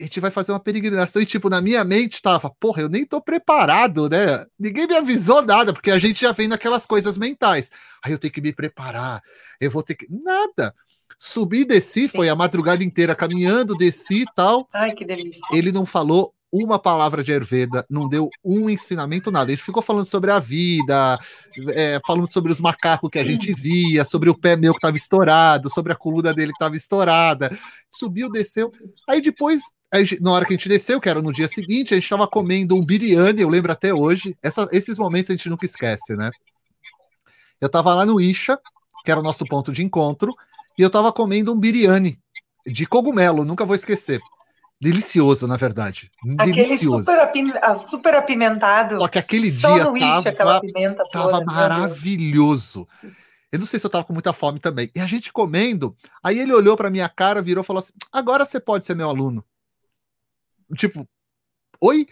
[0.00, 1.20] a gente vai fazer uma peregrinação.
[1.20, 4.44] E, tipo, na minha mente tava, porra, eu nem tô preparado, né?
[4.58, 7.70] Ninguém me avisou nada, porque a gente já vem naquelas coisas mentais.
[8.04, 9.22] Aí eu tenho que me preparar,
[9.60, 10.06] eu vou ter que.
[10.10, 10.74] Nada.
[11.18, 14.68] Subi e desci, foi a madrugada inteira caminhando, desci e tal.
[14.72, 15.40] Ai, que delícia.
[15.50, 19.50] Ele não falou uma palavra de Ayurveda, não deu um ensinamento, nada.
[19.50, 21.18] Ele ficou falando sobre a vida,
[21.70, 24.96] é, falando sobre os macacos que a gente via, sobre o pé meu que estava
[24.96, 27.50] estourado, sobre a coluna dele que estava estourada.
[27.90, 28.72] Subiu, desceu.
[29.08, 29.62] Aí depois,
[30.20, 32.76] na hora que a gente desceu, que era no dia seguinte, a gente estava comendo
[32.76, 34.36] um biryani, eu lembro até hoje.
[34.42, 36.30] Essa, esses momentos a gente nunca esquece, né?
[37.60, 38.58] Eu estava lá no Isha,
[39.04, 40.34] que era o nosso ponto de encontro,
[40.78, 42.18] e eu estava comendo um biryani
[42.66, 44.20] de cogumelo, nunca vou esquecer.
[44.80, 46.10] Delicioso, na verdade.
[46.38, 47.04] Aquele Delicioso.
[47.04, 48.98] Super, apim, ah, super apimentado.
[48.98, 49.84] Só que aquele dia
[50.36, 50.60] tava,
[51.10, 52.86] tava maravilhoso.
[53.50, 54.90] Eu não sei se eu tava com muita fome também.
[54.94, 58.44] E a gente comendo, aí ele olhou pra minha cara, virou e falou assim: agora
[58.44, 59.42] você pode ser meu aluno.
[60.76, 61.08] Tipo,
[61.80, 62.06] oi?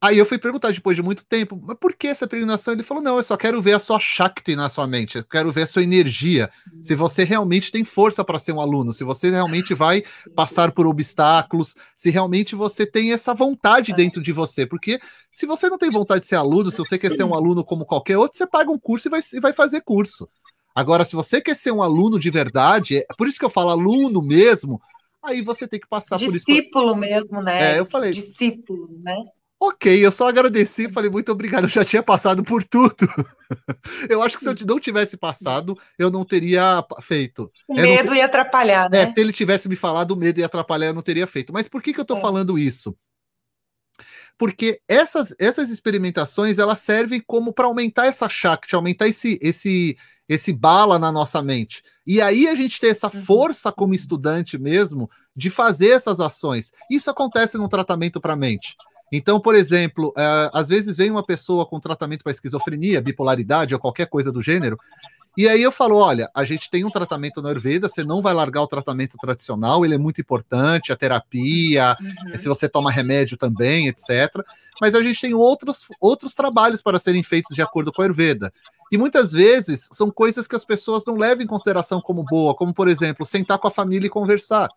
[0.00, 2.72] Aí eu fui perguntar depois de muito tempo, mas por que essa peregrinação?
[2.72, 5.50] Ele falou: não, eu só quero ver a sua Shakti na sua mente, eu quero
[5.50, 6.48] ver a sua energia.
[6.80, 10.04] Se você realmente tem força para ser um aluno, se você realmente vai
[10.36, 14.64] passar por obstáculos, se realmente você tem essa vontade dentro de você.
[14.64, 15.00] Porque
[15.32, 17.84] se você não tem vontade de ser aluno, se você quer ser um aluno como
[17.84, 20.28] qualquer outro, você paga um curso e vai, e vai fazer curso.
[20.76, 23.70] Agora, se você quer ser um aluno de verdade, é por isso que eu falo
[23.70, 24.80] aluno mesmo,
[25.20, 26.46] aí você tem que passar Discípulo por isso.
[26.46, 27.74] Discípulo mesmo, né?
[27.74, 28.12] É, eu falei.
[28.12, 29.16] Discípulo, né?
[29.60, 32.94] Ok, eu só agradeci e falei muito obrigado, eu já tinha passado por tudo.
[34.08, 37.50] eu acho que se eu não tivesse passado, eu não teria feito.
[37.66, 38.14] O medo não...
[38.14, 39.02] ia atrapalhar, é, né?
[39.02, 41.52] É, se ele tivesse me falado, o medo ia atrapalhar, eu não teria feito.
[41.52, 42.20] Mas por que, que eu tô é.
[42.20, 42.96] falando isso?
[44.38, 49.96] Porque essas, essas experimentações, elas servem como para aumentar essa Shakti, aumentar esse, esse,
[50.28, 51.82] esse bala na nossa mente.
[52.06, 53.24] E aí a gente tem essa uhum.
[53.24, 56.72] força como estudante mesmo de fazer essas ações.
[56.88, 58.76] Isso acontece no tratamento para a mente.
[59.12, 63.80] Então, por exemplo, é, às vezes vem uma pessoa com tratamento para esquizofrenia, bipolaridade ou
[63.80, 64.78] qualquer coisa do gênero,
[65.38, 68.34] e aí eu falo: olha, a gente tem um tratamento na Ayurveda, você não vai
[68.34, 72.36] largar o tratamento tradicional, ele é muito importante, a terapia, uhum.
[72.36, 74.34] se você toma remédio também, etc.
[74.80, 78.52] Mas a gente tem outros, outros trabalhos para serem feitos de acordo com a Ayurveda.
[78.90, 82.74] E muitas vezes são coisas que as pessoas não levam em consideração como boa, como,
[82.74, 84.68] por exemplo, sentar com a família e conversar.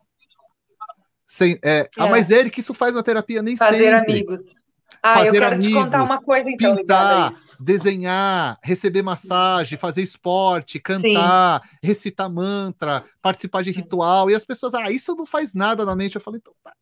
[1.32, 1.90] Sem, é, é.
[1.98, 4.12] Ah, mas Eric, isso faz na terapia nem Fazer sempre.
[4.12, 4.42] amigos.
[5.02, 6.76] Ah, fazer eu quero amigos, te contar uma coisa então.
[6.76, 11.78] Pintar, desenhar, receber massagem, fazer esporte, cantar, Sim.
[11.82, 14.30] recitar mantra, participar de ritual.
[14.30, 16.16] E as pessoas, ah, isso não faz nada na mente.
[16.16, 16.74] Eu falei, então tá.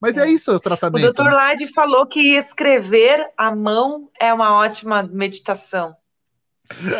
[0.00, 0.98] Mas é, é isso o tratamento.
[0.98, 1.30] O doutor né?
[1.30, 5.94] Lade falou que escrever à mão é uma ótima meditação.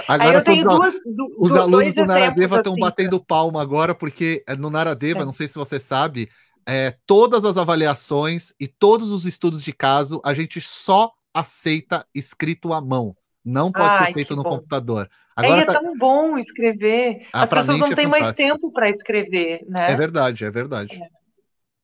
[0.07, 0.95] Agora todos, duas,
[1.39, 5.25] os alunos do Naradeva estão assim, batendo palma agora, porque no Naradeva, é.
[5.25, 6.29] não sei se você sabe,
[6.67, 12.73] é, todas as avaliações e todos os estudos de caso, a gente só aceita escrito
[12.73, 13.17] à mão.
[13.45, 14.51] Não pode Ai, ser feito no bom.
[14.51, 15.11] computador.
[15.37, 15.73] Agora é, tá...
[15.73, 17.27] é tão bom escrever.
[17.33, 19.93] Ah, As pessoas não é têm mais tempo para escrever, né?
[19.93, 20.99] É verdade, é verdade.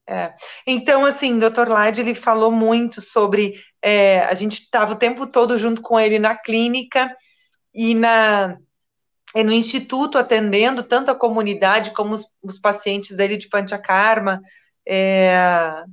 [0.06, 0.14] É.
[0.14, 0.34] é.
[0.66, 1.68] Então, assim, o Dr.
[1.68, 3.60] Lade, ele falou muito sobre.
[3.82, 7.14] É, a gente estava o tempo todo junto com ele na clínica
[7.74, 8.56] e na
[9.34, 14.40] e no instituto atendendo tanto a comunidade como os, os pacientes dele de Panchakarma,
[14.92, 15.84] é,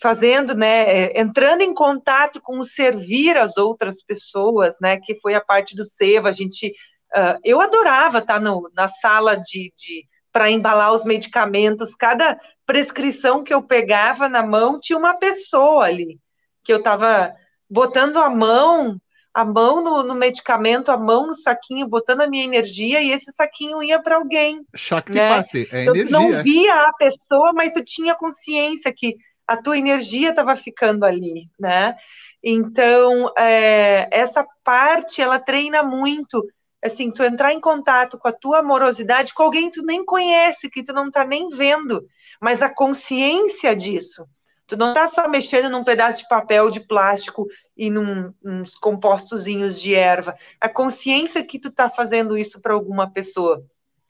[0.00, 5.34] fazendo, né, é, entrando em contato com o servir as outras pessoas, né, que foi
[5.34, 10.06] a parte do Seva, a gente, uh, eu adorava estar no, na sala de, de
[10.30, 16.20] para embalar os medicamentos, cada prescrição que eu pegava na mão tinha uma pessoa ali,
[16.62, 17.34] que eu estava
[17.68, 19.00] botando a mão,
[19.36, 23.30] a mão no, no, medicamento, a mão no saquinho, botando a minha energia e esse
[23.32, 24.64] saquinho ia para alguém.
[24.74, 25.66] Shaktipati, né?
[25.72, 26.04] é energia.
[26.04, 29.14] Eu não via a pessoa, mas eu tinha consciência que
[29.46, 31.94] a tua energia estava ficando ali, né?
[32.42, 36.42] Então, é, essa parte, ela treina muito,
[36.82, 40.70] assim, tu entrar em contato com a tua amorosidade com alguém que tu nem conhece,
[40.70, 42.06] que tu não tá nem vendo,
[42.40, 44.24] mas a consciência disso,
[44.66, 47.46] Tu não está só mexendo num pedaço de papel de plástico
[47.76, 50.36] e num, uns compostozinhos de erva.
[50.60, 53.64] A consciência que tu está fazendo isso para alguma pessoa.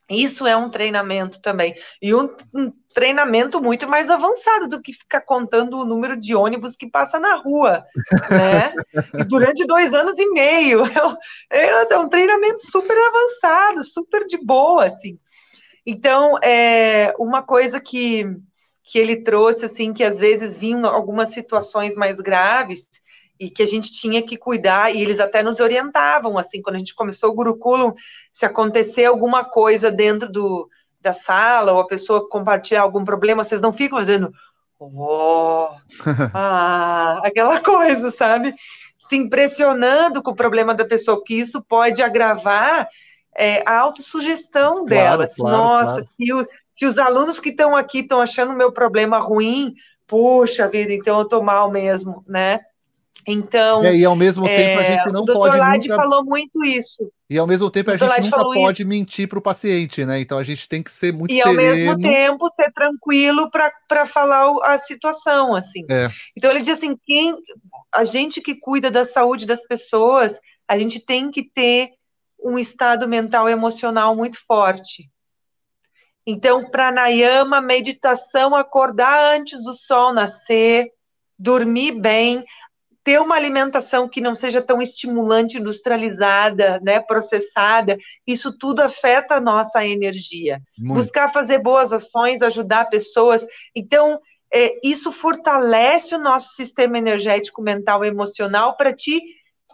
[0.08, 1.74] Isso é um treinamento também.
[2.00, 6.76] E um, um, treinamento muito mais avançado do que ficar contando o número de ônibus
[6.76, 7.84] que passa na rua,
[8.30, 8.72] né?
[9.18, 10.82] E durante dois anos e meio.
[11.50, 15.18] É, é um treinamento super avançado, super de boa, assim.
[15.84, 18.26] Então, é uma coisa que
[18.86, 22.88] que ele trouxe, assim, que às vezes vinham algumas situações mais graves
[23.38, 26.78] e que a gente tinha que cuidar, e eles até nos orientavam, assim, quando a
[26.78, 27.92] gente começou o Gurukulam,
[28.32, 33.60] se acontecer alguma coisa dentro do, da sala, ou a pessoa compartilhar algum problema, vocês
[33.60, 34.32] não ficam fazendo
[34.78, 35.68] Oh,
[36.34, 38.54] ah, aquela coisa, sabe?
[39.08, 42.86] Se impressionando com o problema da pessoa, que isso pode agravar
[43.34, 45.28] é, a autossugestão claro, dela.
[45.34, 46.08] Claro, Nossa, claro.
[46.16, 46.48] Se,
[46.78, 49.74] se os alunos que estão aqui estão achando o meu problema ruim,
[50.06, 52.60] puxa vida, então eu estou mal mesmo, né?
[53.26, 53.84] Então.
[53.84, 55.56] É, e ao mesmo tempo a é, gente não o pode.
[55.56, 56.00] O Lade nunca...
[56.00, 57.10] falou muito isso.
[57.28, 58.88] E ao mesmo tempo a gente nunca pode isso.
[58.88, 60.20] mentir para o paciente, né?
[60.20, 61.60] Então a gente tem que ser muito e sereno.
[61.60, 65.84] E ao mesmo tempo ser tranquilo para falar a situação, assim.
[65.90, 66.08] É.
[66.36, 67.36] Então ele diz assim: quem,
[67.92, 70.38] a gente que cuida da saúde das pessoas,
[70.68, 71.90] a gente tem que ter
[72.40, 75.10] um estado mental e emocional muito forte.
[76.26, 80.90] Então, pranayama, meditação, acordar antes do sol nascer,
[81.38, 82.44] dormir bem,
[83.04, 87.96] ter uma alimentação que não seja tão estimulante, industrializada, né, processada,
[88.26, 90.60] isso tudo afeta a nossa energia.
[90.76, 91.04] Muito.
[91.04, 93.46] Buscar fazer boas ações, ajudar pessoas.
[93.76, 94.18] Então,
[94.52, 99.20] é, isso fortalece o nosso sistema energético, mental e emocional para ti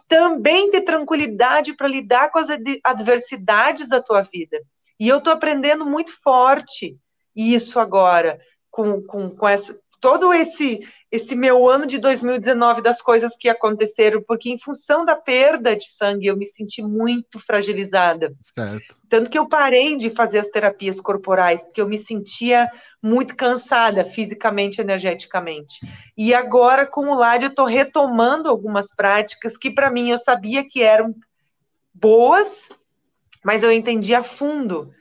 [0.07, 2.49] também ter tranquilidade para lidar com as
[2.83, 4.61] adversidades da tua vida.
[4.99, 6.97] E eu estou aprendendo muito forte
[7.35, 8.39] isso agora,
[8.69, 10.81] com, com, com essa, todo esse
[11.13, 15.87] esse meu ano de 2019 das coisas que aconteceram, porque em função da perda de
[15.87, 18.33] sangue eu me senti muito fragilizada.
[18.41, 18.97] Certo.
[19.07, 22.67] Tanto que eu parei de fazer as terapias corporais, porque eu me sentia
[22.99, 25.87] muito cansada fisicamente, energeticamente.
[26.17, 30.67] E agora com o Ládio eu estou retomando algumas práticas que para mim eu sabia
[30.67, 31.13] que eram
[31.93, 32.69] boas,
[33.43, 34.91] mas eu entendi a fundo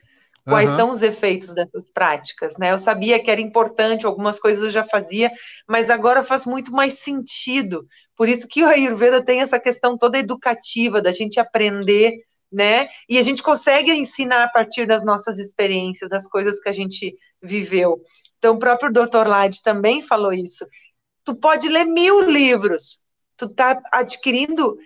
[0.45, 0.77] quais uhum.
[0.77, 2.73] são os efeitos dessas práticas, né?
[2.73, 5.31] Eu sabia que era importante, algumas coisas eu já fazia,
[5.69, 7.87] mas agora faz muito mais sentido.
[8.17, 12.12] Por isso que o Ayurveda tem essa questão toda educativa da gente aprender,
[12.51, 12.89] né?
[13.09, 17.17] E a gente consegue ensinar a partir das nossas experiências, das coisas que a gente
[17.41, 18.01] viveu.
[18.39, 19.27] Então, o próprio Dr.
[19.27, 20.67] Lade também falou isso.
[21.25, 23.05] Tu pode ler mil livros,
[23.37, 24.77] tu tá adquirindo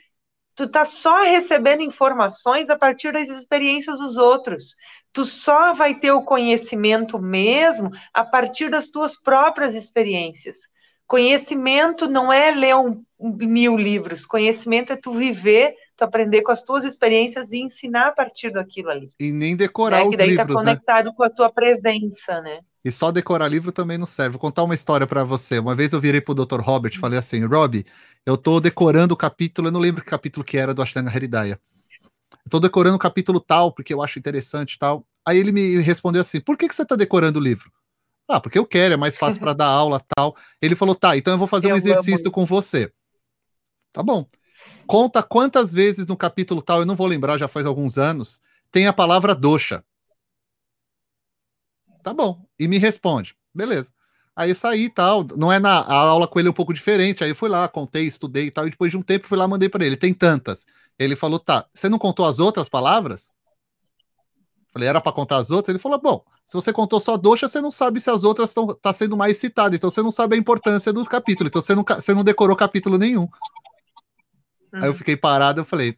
[0.57, 4.75] tu tá só recebendo informações a partir das experiências dos outros
[5.17, 10.59] tu só vai ter o conhecimento mesmo a partir das tuas próprias experiências.
[11.07, 16.63] Conhecimento não é ler um, mil livros, conhecimento é tu viver, tu aprender com as
[16.63, 19.09] tuas experiências e ensinar a partir daquilo ali.
[19.19, 20.05] E nem decorar né?
[20.05, 21.13] os Que daí tá livros, tá conectado né?
[21.17, 22.61] com a tua presença, né?
[22.87, 24.33] E só decorar livro também não serve.
[24.33, 25.59] Vou contar uma história para você.
[25.59, 26.61] Uma vez eu virei pro Dr.
[26.61, 27.85] Robert e falei assim, Rob,
[28.25, 31.59] eu tô decorando o capítulo, eu não lembro que capítulo que era do Ashtanga Haridaya
[32.47, 35.05] estou decorando o capítulo tal, porque eu acho interessante tal.
[35.27, 37.71] Aí ele me respondeu assim: por que, que você está decorando o livro?
[38.29, 40.37] Ah, porque eu quero, é mais fácil para dar aula tal.
[40.61, 42.93] Ele falou: tá, então eu vou fazer eu um exercício com você.
[43.93, 44.27] Tá bom.
[44.87, 48.41] Conta quantas vezes no capítulo tal, eu não vou lembrar, já faz alguns anos,
[48.71, 49.85] tem a palavra doxa.
[52.03, 52.46] Tá bom.
[52.59, 53.37] E me responde.
[53.55, 53.93] Beleza.
[54.37, 55.27] Aí eu saí e tal.
[55.37, 57.25] Não é na a aula com ele é um pouco diferente.
[57.25, 58.67] Aí eu fui lá, contei, estudei e tal.
[58.67, 59.97] E depois de um tempo fui lá, mandei para ele.
[59.97, 60.67] Tem tantas.
[60.99, 63.33] Ele falou: tá, você não contou as outras palavras?
[64.73, 65.71] Falei, era para contar as outras?
[65.71, 68.67] Ele falou: bom, se você contou só doxa, você não sabe se as outras estão
[68.67, 69.75] tá sendo mais citadas.
[69.75, 71.49] Então você não sabe a importância do capítulo.
[71.49, 73.23] Então você não, você não decorou capítulo nenhum.
[73.23, 73.31] Uhum.
[74.75, 74.93] Aí eu uhum.
[74.93, 75.97] fiquei parado, eu falei.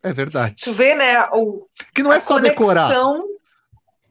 [0.00, 0.62] É verdade.
[0.62, 1.28] Tu vê, né?
[1.32, 2.54] O, que não é só conexão...
[2.54, 2.94] decorar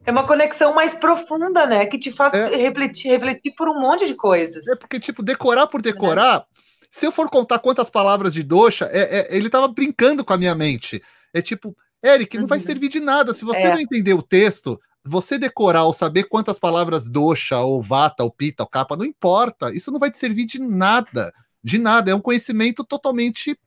[0.06, 1.86] é uma conexão mais profunda, né?
[1.88, 2.56] Que te faz é.
[2.56, 4.68] refletir, refletir por um monte de coisas.
[4.68, 6.44] É porque, tipo, decorar por decorar, é.
[6.92, 10.38] se eu for contar quantas palavras de doxa, é, é, ele tava brincando com a
[10.38, 11.02] minha mente.
[11.34, 12.48] É tipo, Eric, não uhum.
[12.48, 13.34] vai servir de nada.
[13.34, 13.72] Se você é.
[13.72, 18.62] não entender o texto, você decorar ou saber quantas palavras doxa, ou vata, ou pita,
[18.62, 19.74] ou capa, não importa.
[19.74, 21.34] Isso não vai te servir de nada.
[21.64, 22.12] De nada.
[22.12, 23.58] É um conhecimento totalmente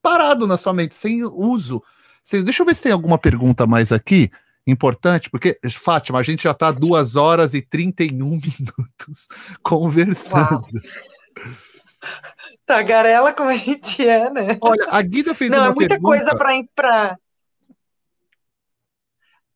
[0.00, 1.82] parado na sua mente, sem uso.
[2.44, 4.30] Deixa eu ver se tem alguma pergunta mais aqui
[4.70, 9.28] importante, porque, Fátima, a gente já está duas horas e 31 minutos
[9.62, 10.64] conversando.
[10.64, 10.68] Uau.
[12.66, 14.56] Tagarela como a gente é, né?
[14.60, 16.18] Olha, a Guida fez Não, uma é muita pergunta...
[16.18, 17.16] coisa para pra...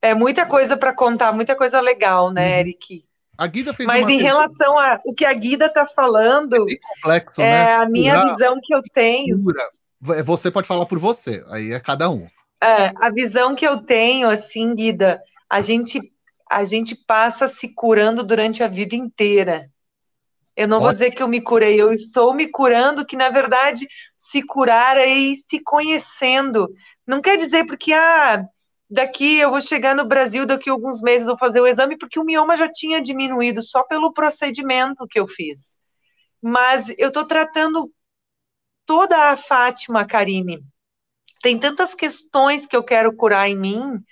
[0.02, 2.58] É muita coisa para contar, muita coisa legal, né, uhum.
[2.58, 3.04] Eric?
[3.36, 4.24] A Guida fez Mas em pergunta...
[4.24, 7.74] relação a o que a Guida está falando, é, complexo, é né?
[7.74, 9.44] a minha visão que eu tenho.
[10.00, 12.28] Você pode falar por você, aí é cada um.
[12.62, 16.00] É, a visão que eu tenho, assim, Guida, a gente,
[16.50, 19.70] a gente passa se curando durante a vida inteira.
[20.56, 20.86] Eu não Ótimo.
[20.86, 24.96] vou dizer que eu me curei, eu estou me curando, que na verdade se curar
[24.96, 26.68] é ir se conhecendo.
[27.06, 28.44] Não quer dizer porque, ah,
[28.88, 32.20] daqui eu vou chegar no Brasil, daqui a alguns meses vou fazer o exame, porque
[32.20, 35.76] o mioma já tinha diminuído só pelo procedimento que eu fiz.
[36.40, 37.90] Mas eu estou tratando
[38.86, 40.62] toda a Fátima, Karine,
[41.44, 44.02] tem tantas questões que eu quero curar em mim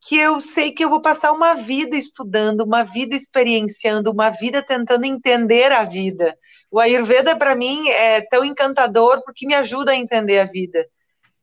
[0.00, 4.62] que eu sei que eu vou passar uma vida estudando, uma vida experienciando, uma vida
[4.62, 6.34] tentando entender a vida.
[6.70, 10.86] O Ayurveda, para mim, é tão encantador porque me ajuda a entender a vida.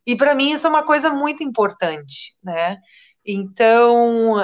[0.07, 2.79] E para mim isso é uma coisa muito importante, né?
[3.23, 4.43] Então,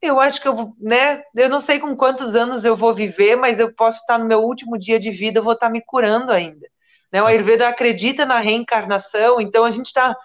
[0.00, 3.58] eu acho que eu, né, eu não sei com quantos anos eu vou viver, mas
[3.58, 6.66] eu posso estar no meu último dia de vida, eu vou estar me curando ainda.
[7.14, 7.22] Né?
[7.22, 10.16] O Ayurveda acredita na reencarnação, então a gente está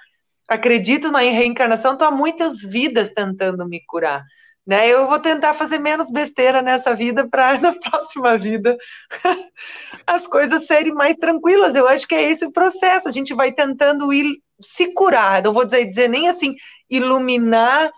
[0.48, 4.26] acredito na reencarnação, estou há muitas vidas tentando me curar.
[4.66, 4.90] Né?
[4.90, 8.76] Eu vou tentar fazer menos besteira nessa vida para na próxima vida
[10.08, 11.76] as coisas serem mais tranquilas.
[11.76, 13.08] Eu acho que é esse o processo.
[13.08, 15.44] A gente vai tentando ir se curar.
[15.44, 16.56] Não vou dizer, dizer nem assim
[16.90, 17.92] iluminar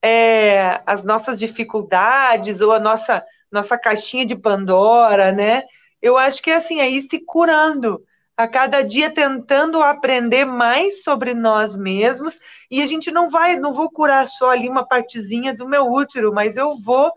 [0.00, 3.20] é, as nossas dificuldades ou a nossa
[3.50, 5.64] nossa caixinha de Pandora, né?
[6.00, 8.00] Eu acho que é assim, é ir se curando
[8.36, 12.38] a cada dia tentando aprender mais sobre nós mesmos,
[12.70, 16.32] e a gente não vai, não vou curar só ali uma partezinha do meu útero,
[16.32, 17.12] mas eu vou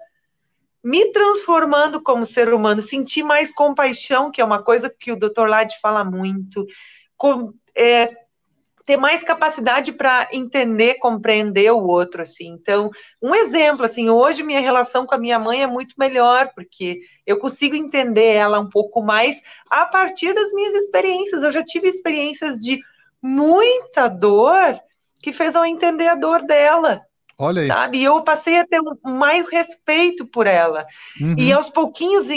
[0.83, 5.47] me transformando como ser humano, sentir mais compaixão, que é uma coisa que o Dr.
[5.47, 6.65] Lade fala muito,
[7.17, 8.24] com, é,
[8.85, 12.49] ter mais capacidade para entender, compreender o outro, assim.
[12.49, 12.91] Então,
[13.21, 17.39] um exemplo, assim, hoje minha relação com a minha mãe é muito melhor, porque eu
[17.39, 19.41] consigo entender ela um pouco mais
[19.71, 21.41] a partir das minhas experiências.
[21.41, 22.79] Eu já tive experiências de
[23.21, 24.79] muita dor
[25.19, 27.01] que fez eu entender a dor dela.
[27.37, 27.67] Olha aí.
[27.67, 27.97] Sabe?
[27.97, 30.85] E eu passei a ter mais respeito por ela.
[31.19, 31.35] Uhum.
[31.37, 32.27] E aos pouquinhos,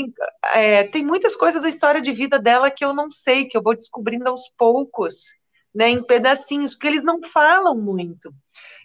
[0.54, 3.62] é, tem muitas coisas da história de vida dela que eu não sei, que eu
[3.62, 5.38] vou descobrindo aos poucos
[5.74, 8.32] né, em pedacinhos, porque eles não falam muito.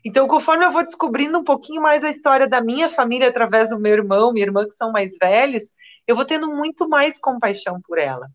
[0.05, 3.79] Então, conforme eu vou descobrindo um pouquinho mais a história da minha família através do
[3.79, 5.71] meu irmão, minha irmã que são mais velhos,
[6.05, 8.27] eu vou tendo muito mais compaixão por ela.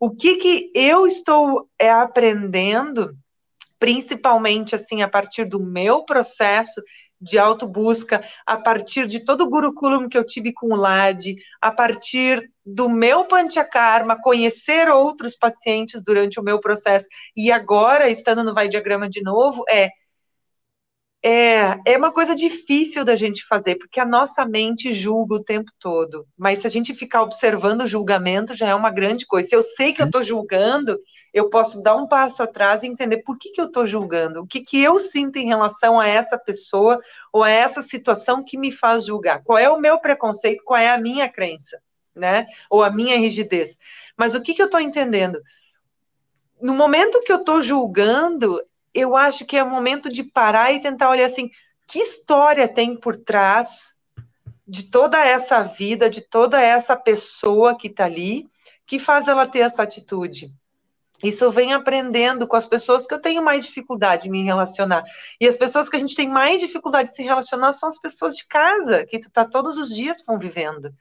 [0.00, 3.16] O que que eu estou é, aprendendo,
[3.78, 6.82] principalmente assim a partir do meu processo
[7.20, 11.70] de autobusca, a partir de todo o guruculum que eu tive com o LAD, a
[11.70, 18.54] partir do meu panchakarma, conhecer outros pacientes durante o meu processo, e agora, estando no
[18.54, 19.90] Vai Diagrama de novo, é
[21.28, 25.72] é, é uma coisa difícil da gente fazer, porque a nossa mente julga o tempo
[25.80, 26.24] todo.
[26.38, 29.48] Mas se a gente ficar observando o julgamento, já é uma grande coisa.
[29.48, 30.96] Se eu sei que eu estou julgando,
[31.36, 34.46] eu posso dar um passo atrás e entender por que, que eu estou julgando, o
[34.46, 36.98] que, que eu sinto em relação a essa pessoa
[37.30, 39.42] ou a essa situação que me faz julgar.
[39.44, 41.78] Qual é o meu preconceito, qual é a minha crença,
[42.14, 42.46] né?
[42.70, 43.76] Ou a minha rigidez.
[44.16, 45.38] Mas o que, que eu estou entendendo?
[46.58, 48.58] No momento que eu estou julgando,
[48.94, 51.50] eu acho que é o momento de parar e tentar olhar assim,
[51.86, 53.94] que história tem por trás
[54.66, 58.48] de toda essa vida, de toda essa pessoa que está ali,
[58.86, 60.50] que faz ela ter essa atitude.
[61.22, 65.04] Isso eu venho aprendendo com as pessoas que eu tenho mais dificuldade de me relacionar.
[65.40, 68.36] E as pessoas que a gente tem mais dificuldade de se relacionar são as pessoas
[68.36, 70.92] de casa, que tu tá todos os dias convivendo.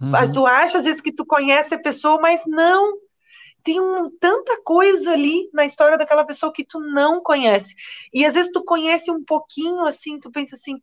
[0.00, 0.32] Uhum.
[0.32, 2.98] Tu acha às vezes que tu conhece a pessoa, mas não
[3.62, 7.74] tem um, tanta coisa ali na história daquela pessoa que tu não conhece.
[8.12, 10.80] E às vezes tu conhece um pouquinho assim, tu pensa assim,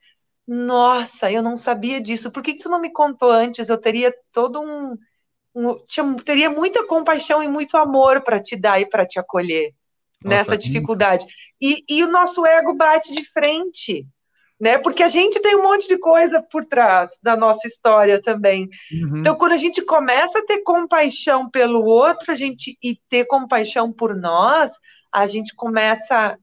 [0.47, 2.31] nossa, eu não sabia disso.
[2.31, 3.69] Por que, que tu não me contou antes?
[3.69, 4.97] Eu teria todo um
[5.87, 9.73] tinha, teria muita compaixão e muito amor para te dar e para te acolher
[10.23, 11.25] nossa, nessa dificuldade.
[11.61, 14.07] E, e o nosso ego bate de frente
[14.59, 14.77] né?
[14.77, 18.67] Porque a gente tem um monte de coisa por trás da nossa história também.
[18.91, 19.19] Uhum.
[19.19, 23.91] Então, quando a gente começa a ter compaixão pelo outro, a gente e ter compaixão
[23.91, 24.73] por nós,
[25.11, 26.37] a gente começa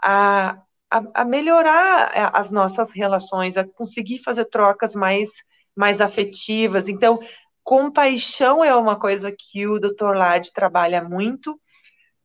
[0.00, 0.56] a,
[0.88, 5.28] a, a melhorar as nossas relações, a conseguir fazer trocas mais,
[5.74, 6.88] mais afetivas.
[6.88, 7.18] Então,
[7.64, 10.14] compaixão é uma coisa que o Dr.
[10.14, 11.58] Lade trabalha muito.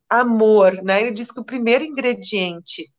[0.08, 1.00] Amor, né?
[1.00, 2.92] Ele diz que o primeiro ingrediente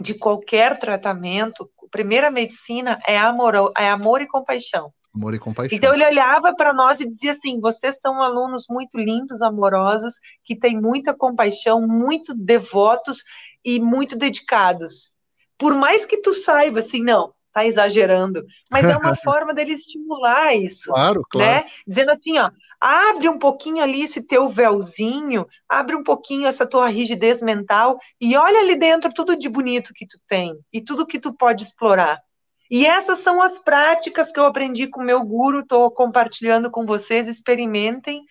[0.00, 4.92] de qualquer tratamento, a primeira medicina é amor, é amor e compaixão.
[5.14, 5.76] Amor e compaixão.
[5.76, 10.14] Então ele olhava para nós e dizia assim: vocês são alunos muito lindos, amorosos,
[10.44, 13.22] que têm muita compaixão, muito devotos
[13.64, 15.14] e muito dedicados.
[15.56, 20.54] Por mais que tu saiba assim, não, tá exagerando, mas é uma forma dele estimular
[20.56, 20.92] isso.
[20.92, 21.50] Claro, claro.
[21.50, 21.64] Né?
[21.86, 22.50] Dizendo assim, ó,
[22.80, 28.36] abre um pouquinho ali esse teu véuzinho, abre um pouquinho essa tua rigidez mental e
[28.36, 32.20] olha ali dentro tudo de bonito que tu tem e tudo que tu pode explorar.
[32.68, 36.84] E essas são as práticas que eu aprendi com o meu guru, estou compartilhando com
[36.84, 38.24] vocês, experimentem,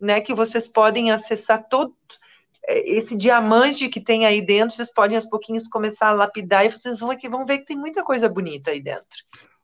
[0.00, 1.94] né, que vocês podem acessar todo
[2.68, 7.00] esse diamante que tem aí dentro, vocês podem aos pouquinhos começar a lapidar e vocês
[7.00, 9.06] vão, aqui, vão ver que tem muita coisa bonita aí dentro.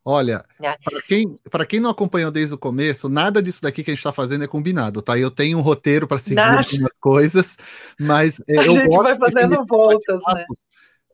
[0.09, 0.77] Olha, é.
[0.85, 1.37] para quem,
[1.69, 4.47] quem não acompanhou desde o começo, nada disso daqui que a gente está fazendo é
[4.47, 5.19] combinado, tá?
[5.19, 6.59] Eu tenho um roteiro para seguir nada.
[6.61, 7.57] algumas coisas,
[7.99, 10.45] mas é, a eu gente vai fazendo voltas, né?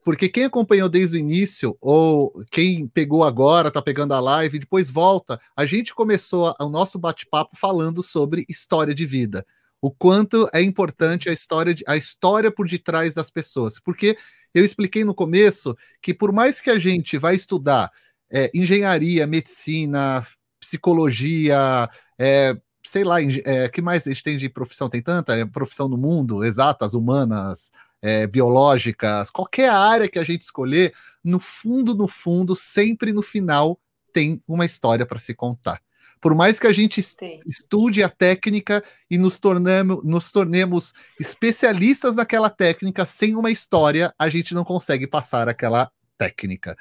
[0.05, 4.91] Porque quem acompanhou desde o início, ou quem pegou agora, tá pegando a live, depois
[4.91, 9.47] volta, a gente começou o nosso bate-papo falando sobre história de vida.
[9.83, 13.81] O quanto é importante a história, de, a história por detrás das pessoas.
[13.81, 14.17] Porque
[14.55, 17.91] eu expliquei no começo que por mais que a gente vai estudar
[18.31, 20.25] é, engenharia, medicina,
[20.61, 24.89] psicologia, é, sei lá, é, que mais a gente tem de profissão?
[24.89, 30.43] Tem tanta é, profissão no mundo, exatas, humanas, é, biológicas, qualquer área que a gente
[30.43, 30.93] escolher,
[31.25, 33.81] no fundo, no fundo, sempre no final
[34.13, 35.81] tem uma história para se contar.
[36.23, 37.41] Por mais que a gente Sim.
[37.45, 44.29] estude a técnica e nos tornemos, nos tornemos especialistas naquela técnica, sem uma história, a
[44.29, 46.77] gente não consegue passar aquela técnica.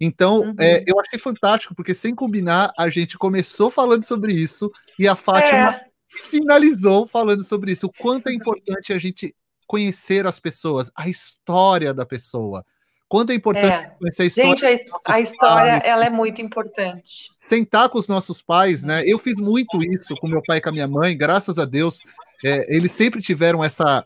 [0.00, 0.54] Então, uhum.
[0.58, 5.14] é, eu achei fantástico, porque sem combinar, a gente começou falando sobre isso e a
[5.14, 5.84] Fátima é.
[6.08, 7.86] finalizou falando sobre isso.
[7.86, 9.36] O quanto é importante a gente
[9.66, 12.64] conhecer as pessoas, a história da pessoa.
[13.12, 13.92] Quanto é importante é.
[13.98, 14.56] conhecer a história.
[14.56, 17.30] Gente, a, a história ela é muito importante.
[17.36, 19.02] Sentar com os nossos pais, né?
[19.04, 22.02] Eu fiz muito isso com meu pai e com a minha mãe, graças a Deus.
[22.42, 24.02] É, eles sempre tiveram essa,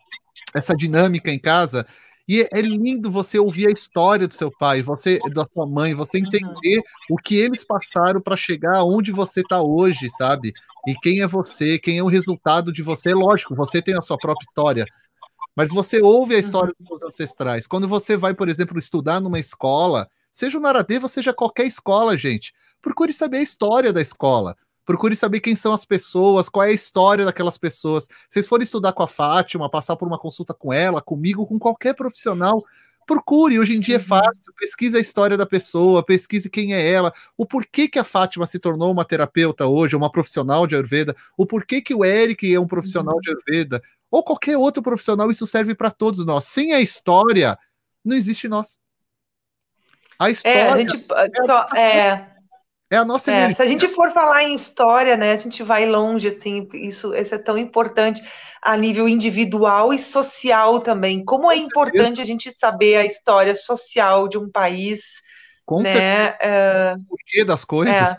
[0.52, 1.86] essa dinâmica em casa.
[2.28, 6.18] E é lindo você ouvir a história do seu pai, você da sua mãe, você
[6.18, 6.82] entender uhum.
[7.10, 10.52] o que eles passaram para chegar onde você está hoje, sabe?
[10.84, 13.14] E quem é você, quem é o resultado de você.
[13.14, 14.84] Lógico, você tem a sua própria história,
[15.56, 16.74] mas você ouve a história uhum.
[16.78, 17.66] dos seus ancestrais.
[17.66, 22.52] Quando você vai, por exemplo, estudar numa escola, seja o Naradeva, seja qualquer escola, gente,
[22.82, 24.54] procure saber a história da escola.
[24.84, 28.04] Procure saber quem são as pessoas, qual é a história daquelas pessoas.
[28.04, 31.58] Se vocês forem estudar com a Fátima, passar por uma consulta com ela, comigo, com
[31.58, 32.62] qualquer profissional,
[33.06, 33.58] procure.
[33.58, 34.04] Hoje em dia é uhum.
[34.04, 34.52] fácil.
[34.58, 38.58] Pesquise a história da pessoa, pesquise quem é ela, o porquê que a Fátima se
[38.58, 42.66] tornou uma terapeuta hoje, uma profissional de Ayurveda, o porquê que o Eric é um
[42.66, 43.20] profissional uhum.
[43.20, 46.44] de Ayurveda ou qualquer outro profissional, isso serve para todos nós.
[46.44, 47.58] Sem a história,
[48.04, 48.80] não existe nós.
[50.18, 50.58] A história.
[50.58, 51.06] É, a gente,
[51.74, 52.35] é, é,
[52.90, 55.86] é a nossa é, Se a gente for falar em história, né, a gente vai
[55.86, 58.22] longe, assim, isso, isso é tão importante
[58.62, 61.24] a nível individual e social também.
[61.24, 65.22] Como é importante a gente saber a história social de um país,
[65.64, 65.92] Com né?
[65.92, 66.36] Certeza.
[66.40, 66.94] É...
[66.94, 67.94] O porquê das coisas.
[67.94, 68.16] É.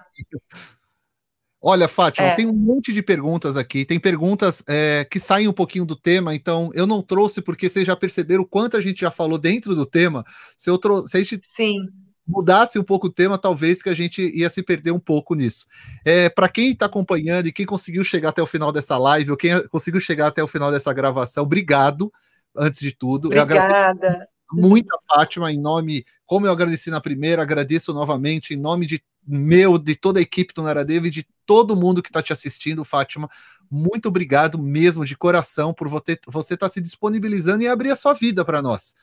[1.61, 2.35] Olha, Fátima, é.
[2.35, 3.83] tem um monte de perguntas aqui.
[3.83, 7.85] Tem perguntas é, que saem um pouquinho do tema, então eu não trouxe porque vocês
[7.85, 10.23] já perceberam o quanto a gente já falou dentro do tema.
[10.55, 11.87] Se, eu trou se a gente Sim.
[12.27, 15.65] Mudasse um pouco o tema, talvez que a gente ia se perder um pouco nisso.
[16.03, 19.38] É, Para quem está acompanhando e quem conseguiu chegar até o final dessa live, ou
[19.38, 22.11] quem conseguiu chegar até o final dessa gravação, obrigado,
[22.56, 23.27] antes de tudo.
[23.27, 24.27] Obrigada.
[24.51, 29.03] Muito a Fátima, em nome, como eu agradeci na primeira, agradeço novamente em nome de
[29.27, 32.85] meu, de toda a equipe do Naradeva e de todo mundo que está te assistindo,
[32.85, 33.30] Fátima.
[33.69, 36.14] Muito obrigado mesmo, de coração, por você
[36.53, 38.95] estar tá se disponibilizando e abrir a sua vida para nós.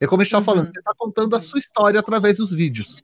[0.00, 0.44] É como a gente está uhum.
[0.44, 3.02] falando, você está contando a sua história através dos vídeos.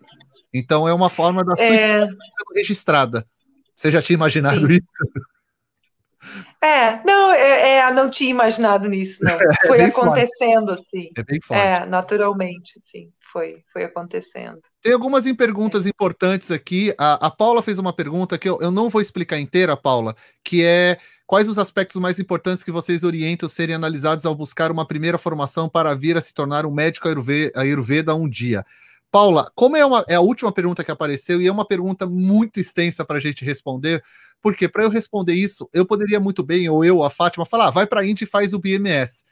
[0.53, 1.75] Então é uma forma da sua é...
[1.75, 2.17] história
[2.55, 3.27] registrada.
[3.75, 4.75] Você já tinha imaginado Sim.
[4.75, 6.43] isso?
[6.61, 9.33] É, não, é, é, não tinha imaginado nisso, não.
[9.65, 10.87] É, Foi acontecendo, forte.
[10.87, 11.11] assim.
[11.17, 11.61] É bem forte.
[11.61, 14.61] É, naturalmente, sim foi, foi acontecendo.
[14.83, 16.95] Tem algumas perguntas importantes aqui.
[16.99, 20.63] A, a Paula fez uma pergunta que eu, eu não vou explicar inteira, Paula, que
[20.63, 25.17] é quais os aspectos mais importantes que vocês orientam serem analisados ao buscar uma primeira
[25.17, 27.09] formação para vir a se tornar um médico
[27.55, 28.65] Ayurveda um dia?
[29.11, 32.61] Paula, como é, uma, é a última pergunta que apareceu e é uma pergunta muito
[32.61, 34.03] extensa para a gente responder,
[34.41, 37.71] porque para eu responder isso, eu poderia muito bem, ou eu, a Fátima, falar, ah,
[37.71, 39.25] vai para a Índia e faz o BMS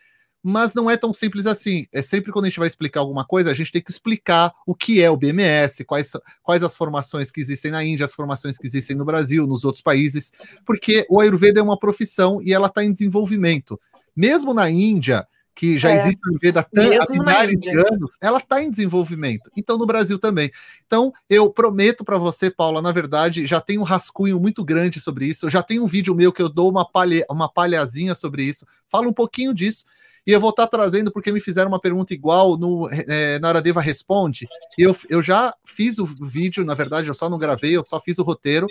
[0.42, 1.86] mas não é tão simples assim.
[1.92, 4.74] É sempre quando a gente vai explicar alguma coisa, a gente tem que explicar o
[4.74, 6.12] que é o BMS, quais,
[6.42, 9.82] quais as formações que existem na Índia, as formações que existem no Brasil, nos outros
[9.82, 10.32] países,
[10.64, 13.80] porque o Ayurveda é uma profissão e ela está em desenvolvimento.
[14.16, 18.62] Mesmo na Índia, que já é, existe o Ayurveda há milhares de anos, ela está
[18.62, 19.50] em desenvolvimento.
[19.54, 20.50] Então, no Brasil também.
[20.86, 25.26] Então, eu prometo para você, Paula, na verdade, já tem um rascunho muito grande sobre
[25.26, 25.46] isso.
[25.46, 28.66] Eu já tem um vídeo meu que eu dou uma, palha, uma palhazinha sobre isso.
[28.88, 29.84] Falo um pouquinho disso.
[30.30, 34.46] E eu vou estar trazendo porque me fizeram uma pergunta igual no é, Naradeva Responde.
[34.78, 37.98] E eu, eu já fiz o vídeo, na verdade, eu só não gravei, eu só
[37.98, 38.68] fiz o roteiro.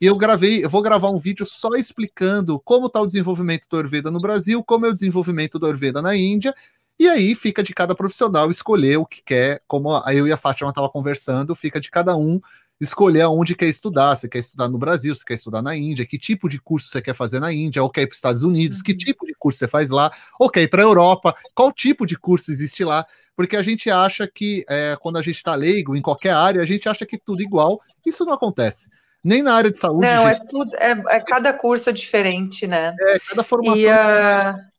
[0.00, 3.76] E eu gravei, eu vou gravar um vídeo só explicando como está o desenvolvimento do
[3.76, 6.54] Ayurveda no Brasil, como é o desenvolvimento do Ayurveda na Índia.
[6.96, 10.70] E aí fica de cada profissional escolher o que quer, como eu e a Fátima
[10.70, 12.40] estava conversando, fica de cada um
[12.80, 16.18] escolher aonde quer estudar, se quer estudar no Brasil, se quer estudar na Índia, que
[16.18, 18.78] tipo de curso você quer fazer na Índia, ou quer ir para os Estados Unidos,
[18.78, 18.84] uhum.
[18.84, 22.06] que tipo de curso você faz lá, ou quer ir para a Europa, qual tipo
[22.06, 25.94] de curso existe lá, porque a gente acha que, é, quando a gente está leigo
[25.94, 28.88] em qualquer área, a gente acha que tudo igual, isso não acontece.
[29.22, 30.06] Nem na área de saúde.
[30.06, 30.40] Não, gente...
[30.40, 32.94] é tudo, é, é, cada curso é diferente, né?
[32.98, 33.78] É, cada formação.
[33.78, 34.69] E, uh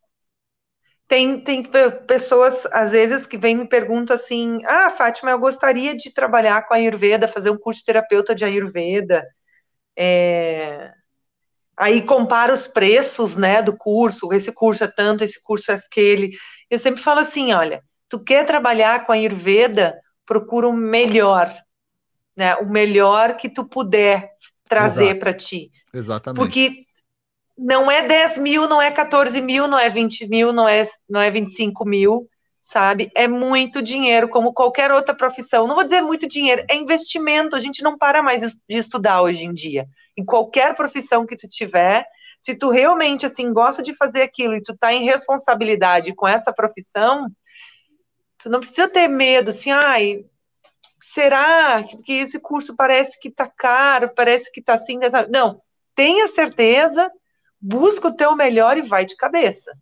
[1.12, 1.62] tem, tem
[2.08, 6.74] pessoas, às vezes, que vêm me perguntam assim: Ah, Fátima, eu gostaria de trabalhar com
[6.74, 9.28] a Ayurveda, fazer um curso de terapeuta de Ayurveda.
[9.94, 10.90] É...
[11.76, 16.32] Aí compara os preços né, do curso, esse curso é tanto, esse curso é aquele.
[16.70, 21.54] Eu sempre falo assim: olha, tu quer trabalhar com a Ayurveda, procura o melhor,
[22.38, 22.56] né?
[22.56, 24.30] O melhor que tu puder
[24.64, 25.74] trazer para ti.
[25.94, 26.42] Exatamente.
[26.42, 26.86] Porque
[27.62, 31.22] não é 10 mil, não é 14 mil, não é 20 mil, não é, não
[31.22, 32.28] é 25 mil,
[32.64, 33.12] sabe?
[33.16, 35.68] É muito dinheiro, como qualquer outra profissão.
[35.68, 37.56] Não vou dizer muito dinheiro, é investimento.
[37.56, 39.88] A gente não para mais de estudar hoje em dia.
[40.18, 42.04] Em qualquer profissão que tu tiver,
[42.42, 46.52] se tu realmente assim gosta de fazer aquilo e tu tá em responsabilidade com essa
[46.52, 47.28] profissão,
[48.40, 50.26] tu não precisa ter medo, assim, ai,
[51.00, 55.00] será que esse curso parece que tá caro, parece que tá assim,
[55.30, 55.62] não,
[55.94, 57.12] tenha certeza
[57.62, 59.78] busca o teu melhor e vai de cabeça.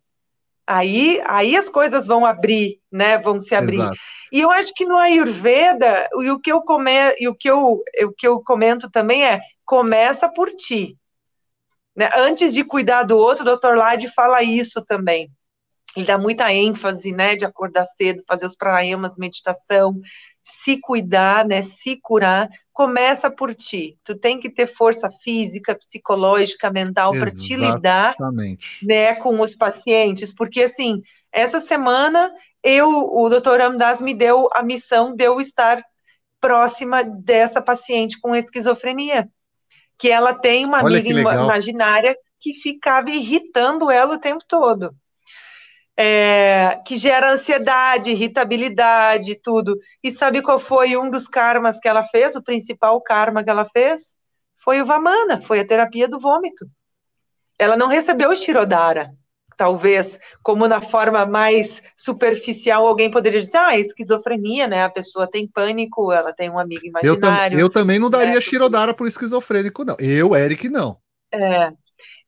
[0.66, 3.18] Aí, aí as coisas vão abrir, né?
[3.18, 3.80] Vão se abrir.
[3.80, 3.98] Exato.
[4.32, 7.82] E eu acho que no Ayurveda, e o que eu come, e o que eu,
[8.02, 10.96] o que eu comento também é começa por ti.
[11.96, 12.08] Né?
[12.16, 13.74] Antes de cuidar do outro, o Dr.
[13.76, 15.30] Lade fala isso também.
[15.96, 20.00] Ele dá muita ênfase, né, de acordar cedo, fazer os pranayamas, meditação,
[20.42, 22.48] se cuidar, né, se curar,
[22.80, 23.98] começa por ti.
[24.02, 28.16] Tu tem que ter força física, psicológica, mental para te lidar,
[28.82, 33.60] né, com os pacientes, porque assim, essa semana eu, o Dr.
[33.60, 35.84] Amdas me deu a missão de eu estar
[36.40, 39.28] próxima dessa paciente com esquizofrenia,
[39.98, 44.94] que ela tem uma Olha amiga imaginária que ficava irritando ela o tempo todo
[46.02, 49.78] é, que gera ansiedade, irritabilidade, tudo.
[50.02, 52.34] E sabe qual foi um dos karmas que ela fez?
[52.34, 54.14] O principal karma que ela fez?
[54.64, 56.66] Foi o Vamana, foi a terapia do vômito.
[57.58, 59.10] Ela não recebeu o Shirodara.
[59.58, 64.84] Talvez, como na forma mais superficial, alguém poderia dizer, ah, esquizofrenia, né?
[64.84, 67.56] A pessoa tem pânico, ela tem um amigo imaginário.
[67.56, 68.40] Eu, tam eu também não daria né?
[68.40, 69.96] Shirodara pro esquizofrênico, não.
[69.98, 70.96] Eu, Eric, não.
[71.30, 71.70] É,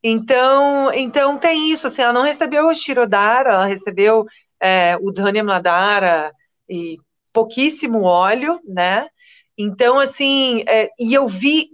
[0.03, 4.27] então, então tem isso, assim, ela não recebeu o Shirodara, ela recebeu
[4.61, 6.33] é, o Dhanya Mladara
[6.69, 6.99] e
[7.33, 9.07] pouquíssimo óleo, né?
[9.57, 11.69] Então, assim, é, e eu vi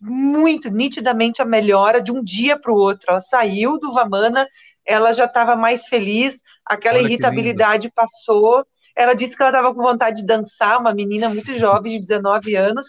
[0.00, 3.06] muito nitidamente a melhora de um dia para o outro.
[3.08, 4.48] Ela saiu do Vamana,
[4.84, 8.64] ela já estava mais feliz, aquela Olha irritabilidade passou.
[8.96, 12.56] Ela disse que ela estava com vontade de dançar, uma menina muito jovem, de 19
[12.56, 12.86] anos,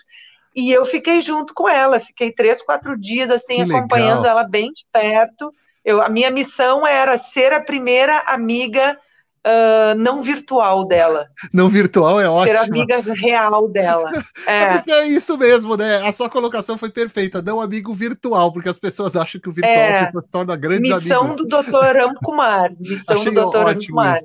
[0.56, 4.40] e eu fiquei junto com ela, fiquei três, quatro dias assim, que acompanhando legal.
[4.40, 5.54] ela bem de perto.
[5.84, 8.98] Eu, a minha missão era ser a primeira amiga
[9.46, 11.28] uh, não virtual dela.
[11.54, 12.58] Não virtual é ótimo.
[12.58, 14.12] Ser amiga real dela.
[14.48, 14.84] É.
[14.88, 14.92] é.
[14.92, 16.02] é isso mesmo, né?
[16.02, 17.42] A sua colocação foi perfeita.
[17.42, 20.12] Não amigo virtual, porque as pessoas acham que o virtual é.
[20.12, 21.38] se torna grandes missão amigos.
[21.38, 21.98] Do Dr.
[21.98, 22.72] Ramkumar.
[22.80, 23.58] Missão Achei do Dr.
[23.58, 24.20] Ramkumar.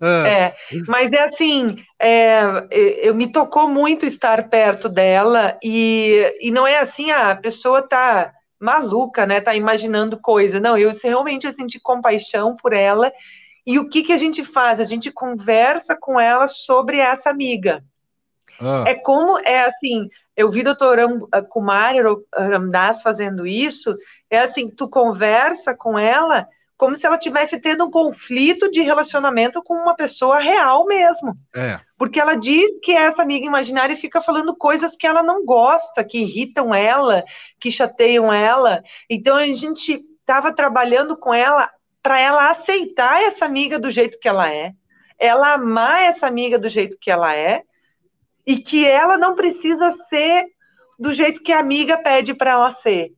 [0.00, 0.28] Ah.
[0.28, 0.54] É.
[0.86, 2.66] Mas é assim, é,
[3.02, 7.82] eu me tocou muito estar perto dela e, e não é assim, ah, a pessoa
[7.82, 9.40] tá maluca, né?
[9.40, 10.60] Tá imaginando coisa.
[10.60, 13.10] Não, eu realmente eu senti compaixão por ela
[13.66, 14.80] e o que, que a gente faz?
[14.80, 17.82] A gente conversa com ela sobre essa amiga.
[18.60, 18.84] Ah.
[18.86, 20.98] É como, é assim, eu vi o doutor
[21.48, 21.94] Kumar
[22.36, 23.96] Ramdas fazendo isso,
[24.28, 26.46] é assim, tu conversa com ela
[26.80, 31.36] como se ela tivesse tendo um conflito de relacionamento com uma pessoa real mesmo.
[31.54, 31.78] É.
[31.98, 36.20] Porque ela diz que essa amiga imaginária fica falando coisas que ela não gosta, que
[36.22, 37.22] irritam ela,
[37.60, 38.82] que chateiam ela.
[39.10, 41.70] Então a gente estava trabalhando com ela
[42.02, 44.72] para ela aceitar essa amiga do jeito que ela é,
[45.18, 47.62] ela amar essa amiga do jeito que ela é,
[48.46, 50.46] e que ela não precisa ser
[50.98, 53.12] do jeito que a amiga pede para ela ser.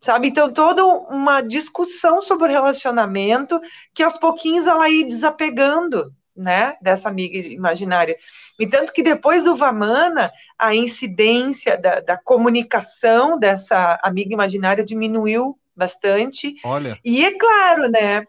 [0.00, 0.28] Sabe?
[0.28, 3.60] Então, toda uma discussão sobre o relacionamento
[3.92, 8.16] que aos pouquinhos ela ia desapegando, né, dessa amiga imaginária.
[8.58, 15.58] E tanto que depois do Vamana, a incidência da, da comunicação dessa amiga imaginária diminuiu
[15.76, 16.54] bastante.
[16.64, 16.98] Olha.
[17.04, 18.24] E é claro, né?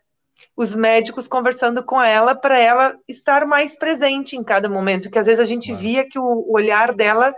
[0.55, 5.25] Os médicos conversando com ela para ela estar mais presente em cada momento, que às
[5.25, 7.33] vezes a gente via que o olhar dela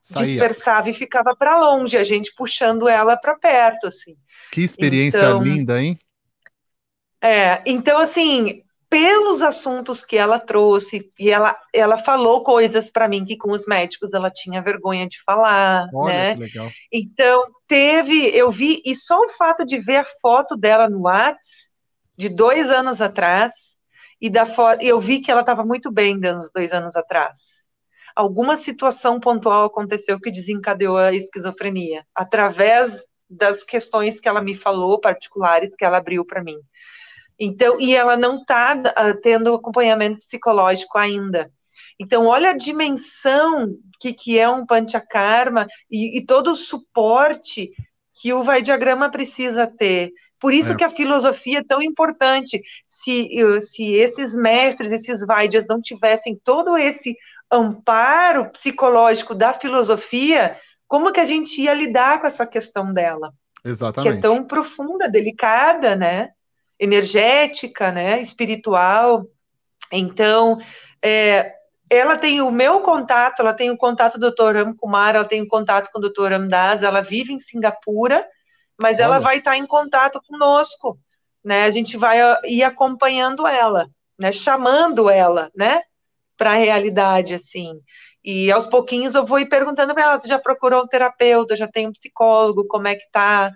[0.00, 0.26] Saía.
[0.26, 4.16] dispersava e ficava para longe, a gente puxando ela para perto, assim.
[4.52, 5.98] Que experiência então, linda, hein?
[7.20, 8.63] É, então assim,
[8.94, 13.66] pelos assuntos que ela trouxe, e ela, ela falou coisas para mim que com os
[13.66, 16.36] médicos ela tinha vergonha de falar, Olha, né?
[16.92, 21.72] Então, teve, eu vi, e só o fato de ver a foto dela no Whats,
[22.16, 23.52] de dois anos atrás,
[24.20, 24.46] e da
[24.80, 27.64] eu vi que ela estava muito bem dos dois anos atrás.
[28.14, 32.96] Alguma situação pontual aconteceu que desencadeou a esquizofrenia, através
[33.28, 36.60] das questões que ela me falou, particulares, que ela abriu para mim.
[37.38, 41.50] Então, e ela não está uh, ah, tendo acompanhamento psicológico ainda.
[41.98, 47.70] Então, olha a dimensão que, que é um panchakarma e, e todo o suporte
[48.20, 50.12] que o vai diagrama precisa ter.
[50.40, 50.76] Por isso é.
[50.76, 52.62] que a filosofia é tão importante.
[52.88, 53.28] Se,
[53.60, 57.16] se esses mestres, esses Vaidyas não tivessem todo esse
[57.50, 63.32] amparo psicológico da filosofia, como que a gente ia lidar com essa questão dela?
[63.64, 64.12] Exatamente.
[64.12, 66.30] Que é tão profunda, delicada, né?
[66.78, 68.20] Energética, né?
[68.20, 69.26] Espiritual.
[69.92, 70.58] Então,
[71.02, 71.54] é,
[71.88, 74.56] ela tem o meu contato, ela tem o contato do Dr.
[74.56, 76.32] Ram Kumar, ela tem o contato com o Dr.
[76.32, 78.26] Ramdas, ela vive em Singapura,
[78.80, 79.04] mas Olha.
[79.04, 80.98] ela vai estar em contato conosco,
[81.44, 81.64] né?
[81.64, 83.88] A gente vai ah, ir acompanhando ela,
[84.18, 84.32] né?
[84.32, 85.82] Chamando ela, né?
[86.36, 87.80] Para a realidade, assim.
[88.24, 91.68] E aos pouquinhos eu vou ir perguntando para ela: você já procurou um terapeuta, já
[91.68, 93.52] tem um psicólogo, como é que tá?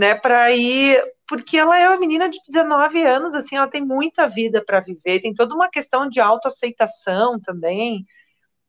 [0.00, 0.14] Né?
[0.14, 0.98] Para ir.
[1.28, 5.20] Porque ela é uma menina de 19 anos, assim, ela tem muita vida para viver,
[5.20, 8.06] tem toda uma questão de autoaceitação também.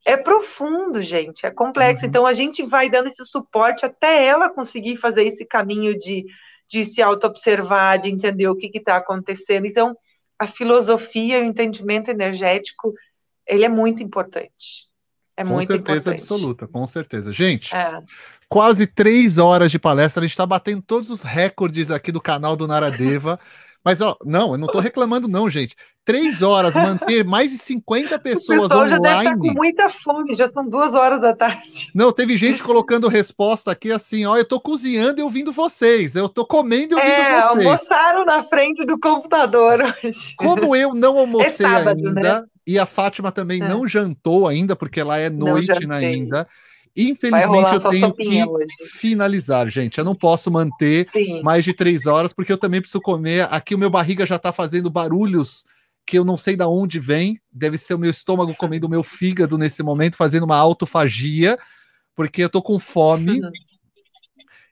[0.06, 2.04] É profundo, gente, é complexo.
[2.04, 2.10] Uhum.
[2.10, 6.26] Então a gente vai dando esse suporte até ela conseguir fazer esse caminho de,
[6.70, 9.66] de se auto-observar, de entender o que está acontecendo.
[9.66, 9.96] Então,
[10.38, 12.94] a filosofia, o entendimento energético,
[13.48, 14.91] ele é muito importante.
[15.36, 16.22] É com certeza importante.
[16.22, 17.32] absoluta, com certeza.
[17.32, 18.00] Gente, é.
[18.50, 22.56] quase três horas de palestra, a gente está batendo todos os recordes aqui do canal
[22.56, 23.40] do Naradeva.
[23.84, 25.76] Mas, ó, não, eu não tô reclamando, não, gente.
[26.06, 28.90] Três horas, manter mais de 50 pessoas o online.
[28.90, 31.90] Já deve estar com muita fome, já são duas horas da tarde.
[31.94, 36.30] Não, teve gente colocando resposta aqui assim: ó, eu tô cozinhando e ouvindo vocês, eu
[36.30, 37.66] tô comendo e ouvindo é, vocês.
[37.66, 40.34] almoçaram na frente do computador hoje.
[40.38, 42.44] Como eu não almocei é sábado, ainda, né?
[42.66, 43.68] E a Fátima também é.
[43.68, 46.48] não jantou ainda, porque lá é noite ainda.
[46.96, 48.68] Infelizmente, eu tenho que hoje.
[48.92, 49.98] finalizar, gente.
[49.98, 51.42] Eu não posso manter Sim.
[51.42, 53.48] mais de três horas, porque eu também preciso comer.
[53.52, 55.66] Aqui o meu barriga já está fazendo barulhos
[56.06, 57.40] que eu não sei de onde vem.
[57.52, 61.58] Deve ser o meu estômago comendo o meu fígado nesse momento, fazendo uma autofagia,
[62.14, 63.40] porque eu tô com fome.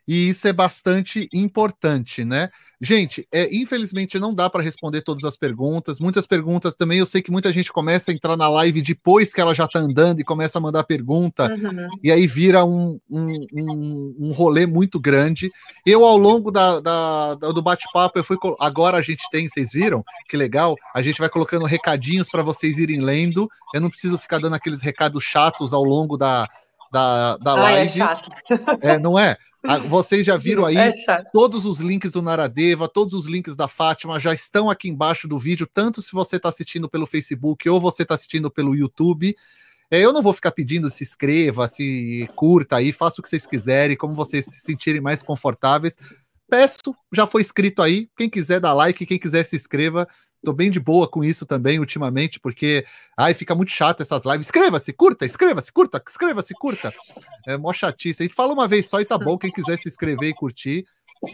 [0.09, 2.49] E isso é bastante importante, né?
[2.81, 5.99] Gente, é, infelizmente não dá para responder todas as perguntas.
[5.99, 9.39] Muitas perguntas também, eu sei que muita gente começa a entrar na live depois que
[9.39, 11.87] ela já está andando e começa a mandar pergunta, uhum.
[12.03, 15.51] e aí vira um, um, um, um, rolê muito grande.
[15.85, 18.37] Eu, ao longo da, da, da do bate-papo, eu fui.
[18.59, 20.03] Agora a gente tem, vocês viram?
[20.27, 20.75] Que legal.
[20.95, 23.47] A gente vai colocando recadinhos para vocês irem lendo.
[23.75, 26.49] Eu não preciso ficar dando aqueles recados chatos ao longo da,
[26.91, 27.91] da, da ah, live.
[27.91, 28.31] É, chato.
[28.81, 29.37] é, não é?
[29.63, 30.93] Ah, vocês já viram aí é
[31.33, 35.37] todos os links do Naradeva, todos os links da Fátima já estão aqui embaixo do
[35.37, 39.35] vídeo, tanto se você está assistindo pelo Facebook ou você está assistindo pelo YouTube.
[39.91, 43.45] É, eu não vou ficar pedindo se inscreva, se curta aí, faça o que vocês
[43.45, 45.97] quiserem, como vocês se sentirem mais confortáveis.
[46.47, 48.07] Peço, já foi escrito aí.
[48.15, 50.07] Quem quiser dar like, quem quiser se inscreva.
[50.43, 52.85] Tô bem de boa com isso também ultimamente, porque
[53.17, 54.47] ai, fica muito chato essas lives.
[54.47, 56.93] Inscreva-se, curta, inscreva-se, curta, inscreva-se, curta.
[57.45, 58.23] É mó chatice.
[58.23, 59.37] A gente fala uma vez só e tá bom.
[59.37, 60.85] Quem quiser se inscrever e curtir,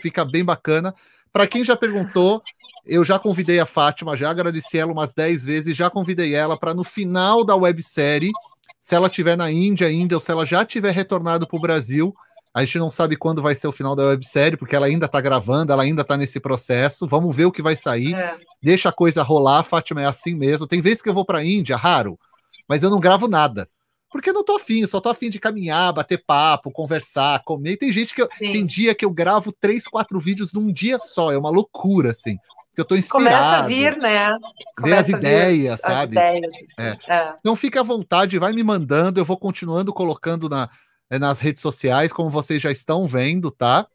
[0.02, 0.94] fica bem bacana.
[1.32, 2.42] Para quem já perguntou,
[2.86, 6.74] eu já convidei a Fátima, já agradeci ela umas 10 vezes, já convidei ela para
[6.74, 8.32] no final da websérie,
[8.80, 12.16] se ela estiver na Índia ainda ou se ela já tiver retornado para o Brasil,
[12.56, 15.20] a gente não sabe quando vai ser o final da websérie, porque ela ainda está
[15.20, 17.06] gravando, ela ainda está nesse processo.
[17.06, 18.16] Vamos ver o que vai sair.
[18.16, 18.34] É.
[18.64, 20.66] Deixa a coisa rolar, Fátima, é assim mesmo.
[20.66, 22.18] Tem vezes que eu vou para a Índia, raro,
[22.66, 23.68] mas eu não gravo nada.
[24.10, 27.76] Porque eu não tô afim, só tô afim de caminhar, bater papo, conversar, comer.
[27.76, 31.34] Tem gente que eu, tem dia que eu gravo três, quatro vídeos num dia só,
[31.34, 32.38] é uma loucura, assim.
[32.74, 33.26] Que eu tô inspirado.
[33.26, 34.38] Começa a vir, né?
[34.78, 36.18] Começa ver as ideias, sabe?
[36.18, 36.52] As ideias.
[36.80, 36.98] É.
[37.14, 37.34] É.
[37.38, 40.70] Então fica à vontade, vai me mandando, eu vou continuando colocando na,
[41.10, 43.88] nas redes sociais, como vocês já estão vendo, tá?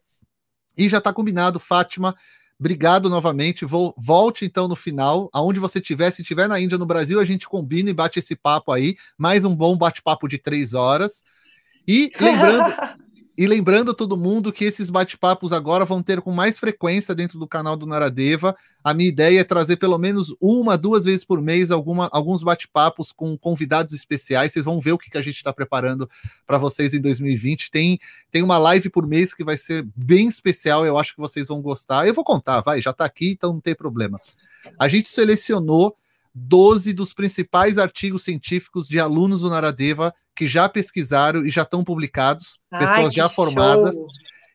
[0.77, 2.15] E já está combinado, Fátima.
[2.59, 3.65] Obrigado novamente.
[3.65, 6.11] Vou, volte então no final, aonde você estiver.
[6.11, 8.95] Se estiver na Índia, no Brasil, a gente combina e bate esse papo aí.
[9.17, 11.23] Mais um bom bate-papo de três horas.
[11.87, 12.73] E lembrando,
[13.37, 17.47] E lembrando todo mundo que esses bate-papos agora vão ter com mais frequência dentro do
[17.47, 18.55] canal do Naradeva.
[18.83, 23.13] A minha ideia é trazer pelo menos uma, duas vezes por mês alguma, alguns bate-papos
[23.13, 24.51] com convidados especiais.
[24.51, 26.09] Vocês vão ver o que, que a gente está preparando
[26.45, 27.71] para vocês em 2020.
[27.71, 30.85] Tem, tem uma live por mês que vai ser bem especial.
[30.85, 32.05] Eu acho que vocês vão gostar.
[32.05, 34.19] Eu vou contar, vai, já está aqui, então não tem problema.
[34.77, 35.95] A gente selecionou
[36.35, 41.83] 12 dos principais artigos científicos de alunos do Naradeva que já pesquisaram e já estão
[41.83, 43.93] publicados, Ai, pessoas já formadas.
[43.93, 44.07] Show.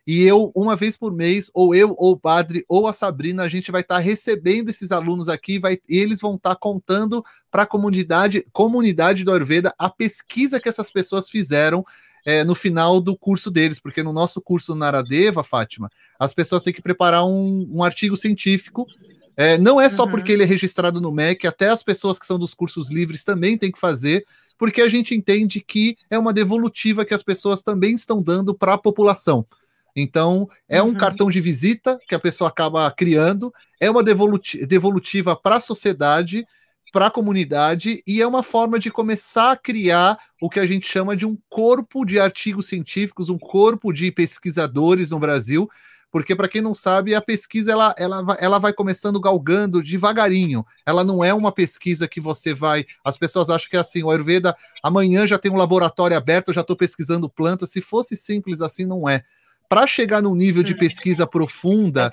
[0.05, 3.48] E eu, uma vez por mês, ou eu, ou o padre, ou a Sabrina, a
[3.48, 7.24] gente vai estar tá recebendo esses alunos aqui, vai, e eles vão estar tá contando
[7.52, 11.84] para a comunidade, comunidade do Ayurveda a pesquisa que essas pessoas fizeram
[12.24, 16.73] é, no final do curso deles, porque no nosso curso Naradeva, Fátima, as pessoas têm
[16.73, 18.89] que preparar um, um artigo científico
[19.36, 20.10] É, não é só uhum.
[20.10, 23.56] porque ele é registrado no MEC, até as pessoas que são dos cursos livres também
[23.56, 24.24] têm que fazer,
[24.58, 28.74] porque a gente entende que é uma devolutiva que as pessoas também estão dando para
[28.74, 29.46] a população.
[29.94, 30.94] Então, é um uhum.
[30.94, 36.46] cartão de visita que a pessoa acaba criando, é uma devolutiva para a sociedade,
[36.92, 40.86] para a comunidade, e é uma forma de começar a criar o que a gente
[40.86, 45.68] chama de um corpo de artigos científicos, um corpo de pesquisadores no Brasil,
[46.16, 50.64] porque para quem não sabe, a pesquisa ela, ela, ela vai começando galgando devagarinho.
[50.86, 52.86] Ela não é uma pesquisa que você vai.
[53.04, 56.62] As pessoas acham que é assim, o Ayurveda amanhã já tem um laboratório aberto, já
[56.62, 57.68] estou pesquisando plantas.
[57.68, 59.24] Se fosse simples assim, não é
[59.68, 62.10] para chegar num nível de pesquisa profunda,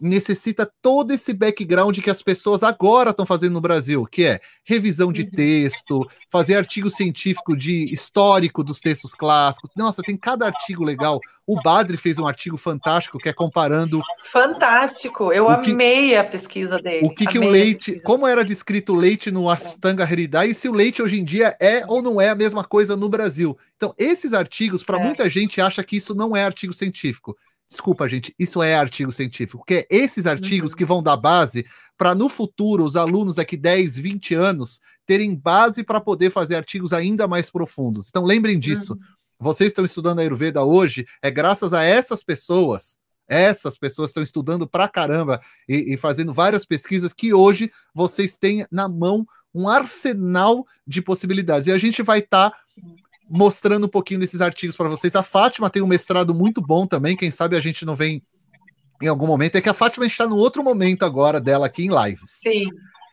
[0.00, 5.12] necessita todo esse background que as pessoas agora estão fazendo no Brasil, que é revisão
[5.12, 5.30] de uhum.
[5.30, 9.70] texto, fazer artigo científico de histórico dos textos clássicos.
[9.76, 11.20] Nossa, tem cada artigo legal.
[11.46, 14.00] O Badri fez um artigo fantástico que é comparando.
[14.32, 17.06] Fantástico, eu que, amei a pesquisa dele.
[17.06, 20.68] O que, que o leite, como era descrito o leite no Astanga Hridaya e se
[20.68, 23.56] o leite hoje em dia é ou não é a mesma coisa no Brasil.
[23.76, 25.04] Então, esses artigos, para é.
[25.04, 27.36] muita gente, acha que isso não é artigo científico.
[27.68, 30.78] Desculpa, gente, isso é artigo científico, que é esses artigos uhum.
[30.78, 31.66] que vão dar base
[31.98, 36.92] para no futuro os alunos daqui 10, 20 anos terem base para poder fazer artigos
[36.92, 38.08] ainda mais profundos.
[38.08, 38.92] Então lembrem disso.
[38.94, 39.00] Uhum.
[39.38, 44.66] Vocês estão estudando a Ayurveda hoje, é graças a essas pessoas, essas pessoas estão estudando
[44.66, 50.64] pra caramba e, e fazendo várias pesquisas que hoje vocês têm na mão um arsenal
[50.86, 51.66] de possibilidades.
[51.66, 52.56] E a gente vai estar tá
[53.28, 55.14] mostrando um pouquinho desses artigos para vocês.
[55.16, 58.22] A Fátima tem um mestrado muito bom também, quem sabe a gente não vem
[59.02, 59.56] em algum momento.
[59.56, 62.30] É que a Fátima está no outro momento agora dela aqui em lives.
[62.30, 62.66] Sim.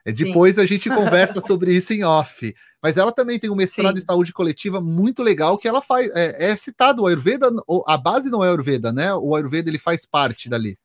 [0.06, 0.61] É, depois Sim.
[0.61, 2.53] a gente conversa sobre isso em off.
[2.82, 4.03] Mas ela também tem um mestrado Sim.
[4.03, 6.11] em saúde coletiva muito legal que ela faz.
[6.16, 7.50] É, é citado o Ayurveda,
[7.88, 9.14] a base não é Ayurveda, né?
[9.14, 10.77] O Ayurveda ele faz parte dali.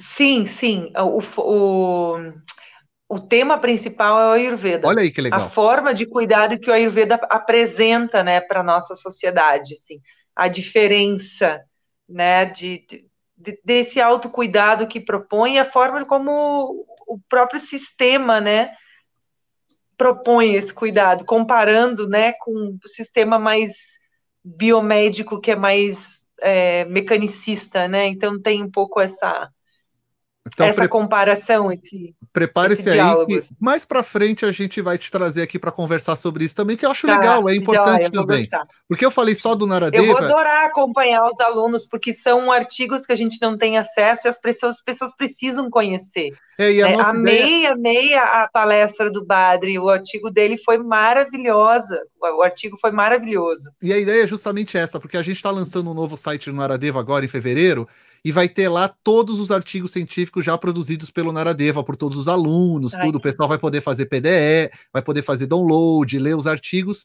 [0.00, 0.92] Sim, sim.
[0.96, 2.18] O, o,
[3.12, 4.88] o tema principal é o Ayurveda.
[4.88, 5.42] Olha aí que legal.
[5.42, 10.00] A forma de cuidado que o Ayurveda apresenta, né, para nossa sociedade, assim,
[10.34, 11.62] a diferença,
[12.08, 12.86] né, de,
[13.36, 18.72] de, desse autocuidado que propõe, a forma como o próprio sistema, né,
[19.94, 23.74] propõe esse cuidado, comparando, né, com o sistema mais
[24.42, 28.06] biomédico que é mais é, mecanicista, né?
[28.06, 29.50] Então tem um pouco essa
[30.46, 30.88] então, essa pre...
[30.88, 35.70] comparação entre prepare-se aí que mais para frente a gente vai te trazer aqui para
[35.70, 38.48] conversar sobre isso também que eu acho tá, legal é importante também.
[38.88, 40.04] porque eu falei só do Naradeva.
[40.04, 44.26] Eu vou adorar acompanhar os alunos porque são artigos que a gente não tem acesso
[44.26, 46.30] e as pessoas, as pessoas precisam conhecer.
[46.58, 47.72] É, e a é, nossa amei ideia...
[47.72, 49.78] amei a, a palestra do Badri.
[49.78, 52.02] O artigo dele foi maravilhosa.
[52.20, 53.70] O artigo foi maravilhoso.
[53.82, 56.56] E a ideia é justamente essa porque a gente está lançando um novo site no
[56.56, 57.88] Naradeva agora em fevereiro
[58.24, 62.28] e vai ter lá todos os artigos científicos já produzidos pelo Naradeva, por todos os
[62.28, 63.06] alunos, Ai.
[63.06, 63.16] tudo.
[63.16, 67.04] O pessoal vai poder fazer PDE, vai poder fazer download, ler os artigos.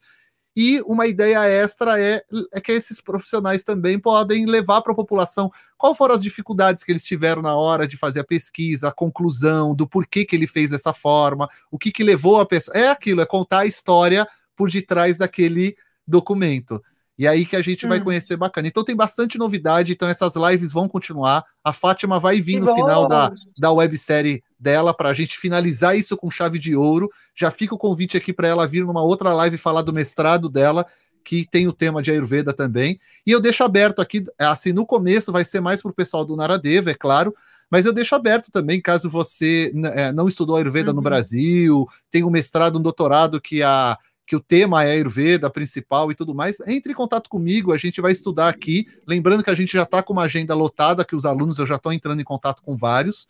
[0.55, 5.51] E uma ideia extra é, é que esses profissionais também podem levar para a população
[5.77, 9.75] qual foram as dificuldades que eles tiveram na hora de fazer a pesquisa, a conclusão
[9.75, 12.75] do porquê que ele fez dessa forma, o que, que levou a pessoa.
[12.75, 15.75] É aquilo, é contar a história por detrás daquele
[16.07, 16.81] documento.
[17.17, 17.89] E aí que a gente hum.
[17.89, 18.67] vai conhecer bacana.
[18.67, 21.43] Então tem bastante novidade, então essas lives vão continuar.
[21.63, 22.75] A Fátima vai vir que no bom.
[22.75, 27.09] final da, da websérie dela para a gente finalizar isso com chave de ouro.
[27.35, 30.85] Já fica o convite aqui para ela vir numa outra live falar do mestrado dela,
[31.23, 32.99] que tem o tema de Ayurveda também.
[33.25, 36.37] E eu deixo aberto aqui, assim, no começo vai ser mais para o pessoal do
[36.37, 37.35] Naradeva, é claro,
[37.69, 40.95] mas eu deixo aberto também, caso você é, não estudou Ayurveda uhum.
[40.95, 46.11] no Brasil, tem um mestrado, um doutorado que a que o tema é Ayurveda principal
[46.11, 48.85] e tudo mais, entre em contato comigo, a gente vai estudar aqui.
[49.07, 51.77] Lembrando que a gente já está com uma agenda lotada, que os alunos eu já
[51.77, 53.25] estou entrando em contato com vários,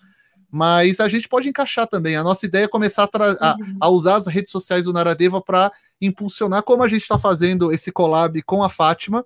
[0.49, 2.15] mas a gente pode encaixar também.
[2.15, 3.77] A nossa ideia é começar a, a, uhum.
[3.79, 7.91] a usar as redes sociais do Naradeva para impulsionar, como a gente está fazendo esse
[7.91, 9.23] collab com a Fátima.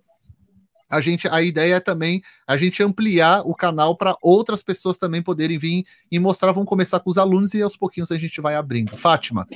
[0.90, 5.22] A gente, a ideia é também a gente ampliar o canal para outras pessoas também
[5.22, 6.52] poderem vir e mostrar.
[6.52, 8.98] Vamos começar com os alunos e aos pouquinhos a gente vai abrindo.
[8.98, 9.48] Fátima.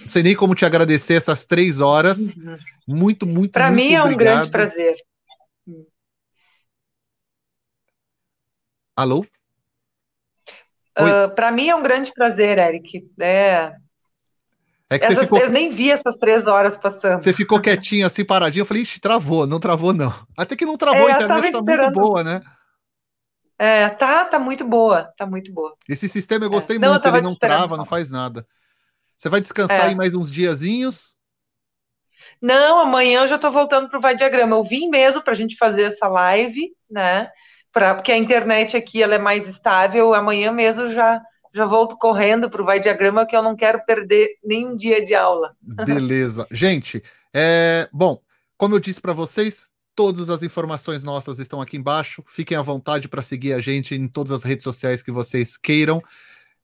[0.00, 2.18] Não sei nem como te agradecer essas três horas.
[2.36, 2.56] Uhum.
[2.86, 4.96] Muito, muito, Para mim é um grande prazer.
[8.94, 9.26] Alô?
[10.98, 13.06] Uh, Para mim é um grande prazer, Eric.
[13.20, 13.74] É,
[14.88, 15.38] é que essas, você ficou...
[15.40, 17.22] Eu nem vi essas três horas passando.
[17.22, 18.62] Você ficou quietinho assim, paradinho.
[18.62, 20.14] Eu falei, ixi, travou, não travou, não.
[20.36, 22.40] Até que não travou, é, a internet tá muito boa, né?
[23.58, 25.74] É, tá, tá muito boa, tá muito boa.
[25.88, 26.78] Esse sistema eu gostei é.
[26.78, 28.46] muito, não, ele não trava, não faz nada.
[29.16, 29.88] Você vai descansar é.
[29.88, 31.14] aí mais uns diazinhos?
[32.40, 34.56] Não, amanhã eu já estou voltando para o Vai Diagrama.
[34.56, 37.30] Eu vim mesmo para a gente fazer essa live, né?
[37.76, 40.14] pra, porque a internet aqui ela é mais estável.
[40.14, 41.20] Amanhã mesmo já
[41.54, 45.14] já volto correndo para o Vai Diagrama, que eu não quero perder nenhum dia de
[45.14, 45.54] aula.
[45.86, 46.46] Beleza.
[46.50, 47.02] Gente,
[47.34, 48.20] é, bom,
[48.58, 52.22] como eu disse para vocês, todas as informações nossas estão aqui embaixo.
[52.26, 56.02] Fiquem à vontade para seguir a gente em todas as redes sociais que vocês queiram.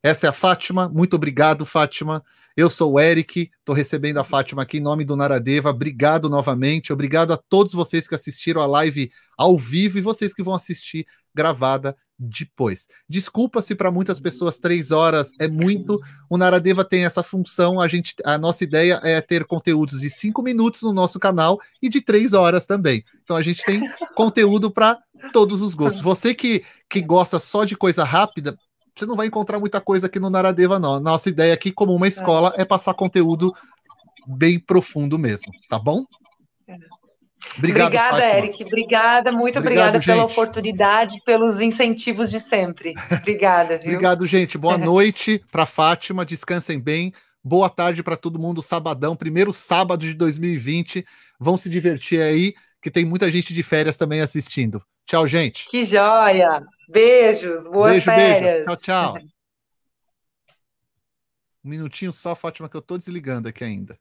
[0.03, 0.91] Essa é a Fátima.
[0.91, 2.23] Muito obrigado, Fátima.
[2.57, 5.71] Eu sou o Eric, estou recebendo a Fátima aqui em nome do Naradeva.
[5.71, 6.93] Obrigado novamente.
[6.93, 11.07] Obrigado a todos vocês que assistiram a live ao vivo e vocês que vão assistir
[11.35, 12.87] gravada depois.
[13.09, 15.99] Desculpa se para muitas pessoas três horas é muito.
[16.29, 17.81] O Naradeva tem essa função.
[17.81, 21.89] A gente, a nossa ideia é ter conteúdos de cinco minutos no nosso canal e
[21.89, 23.03] de três horas também.
[23.23, 23.83] Então a gente tem
[24.15, 24.99] conteúdo para
[25.33, 26.03] todos os gostos.
[26.03, 28.57] Você que, que gosta só de coisa rápida,
[28.95, 31.01] você não vai encontrar muita coisa aqui no Naradeva, não.
[31.01, 33.55] Nossa ideia aqui, como uma escola, é passar conteúdo
[34.27, 36.05] bem profundo mesmo, tá bom?
[37.59, 38.39] Obrigado, obrigada, Fátima.
[38.39, 38.65] Eric.
[38.65, 40.07] Obrigada, muito Obrigado, obrigada gente.
[40.07, 42.95] pela oportunidade, pelos incentivos de sempre.
[43.11, 43.89] Obrigada, viu?
[43.89, 44.57] Obrigado, gente.
[44.57, 46.25] Boa noite para Fátima.
[46.25, 47.13] Descansem bem.
[47.45, 48.63] Boa tarde para todo mundo.
[48.63, 51.05] Sabadão, primeiro sábado de 2020.
[51.39, 54.81] Vão se divertir aí, que tem muita gente de férias também assistindo.
[55.05, 55.69] Tchau, gente.
[55.69, 56.65] Que joia!
[56.93, 58.67] Beijos, boas beijo, férias.
[58.67, 58.81] Beijo.
[58.81, 59.19] Tchau, tchau.
[61.65, 63.97] Um minutinho só, Fátima, que eu tô desligando aqui ainda.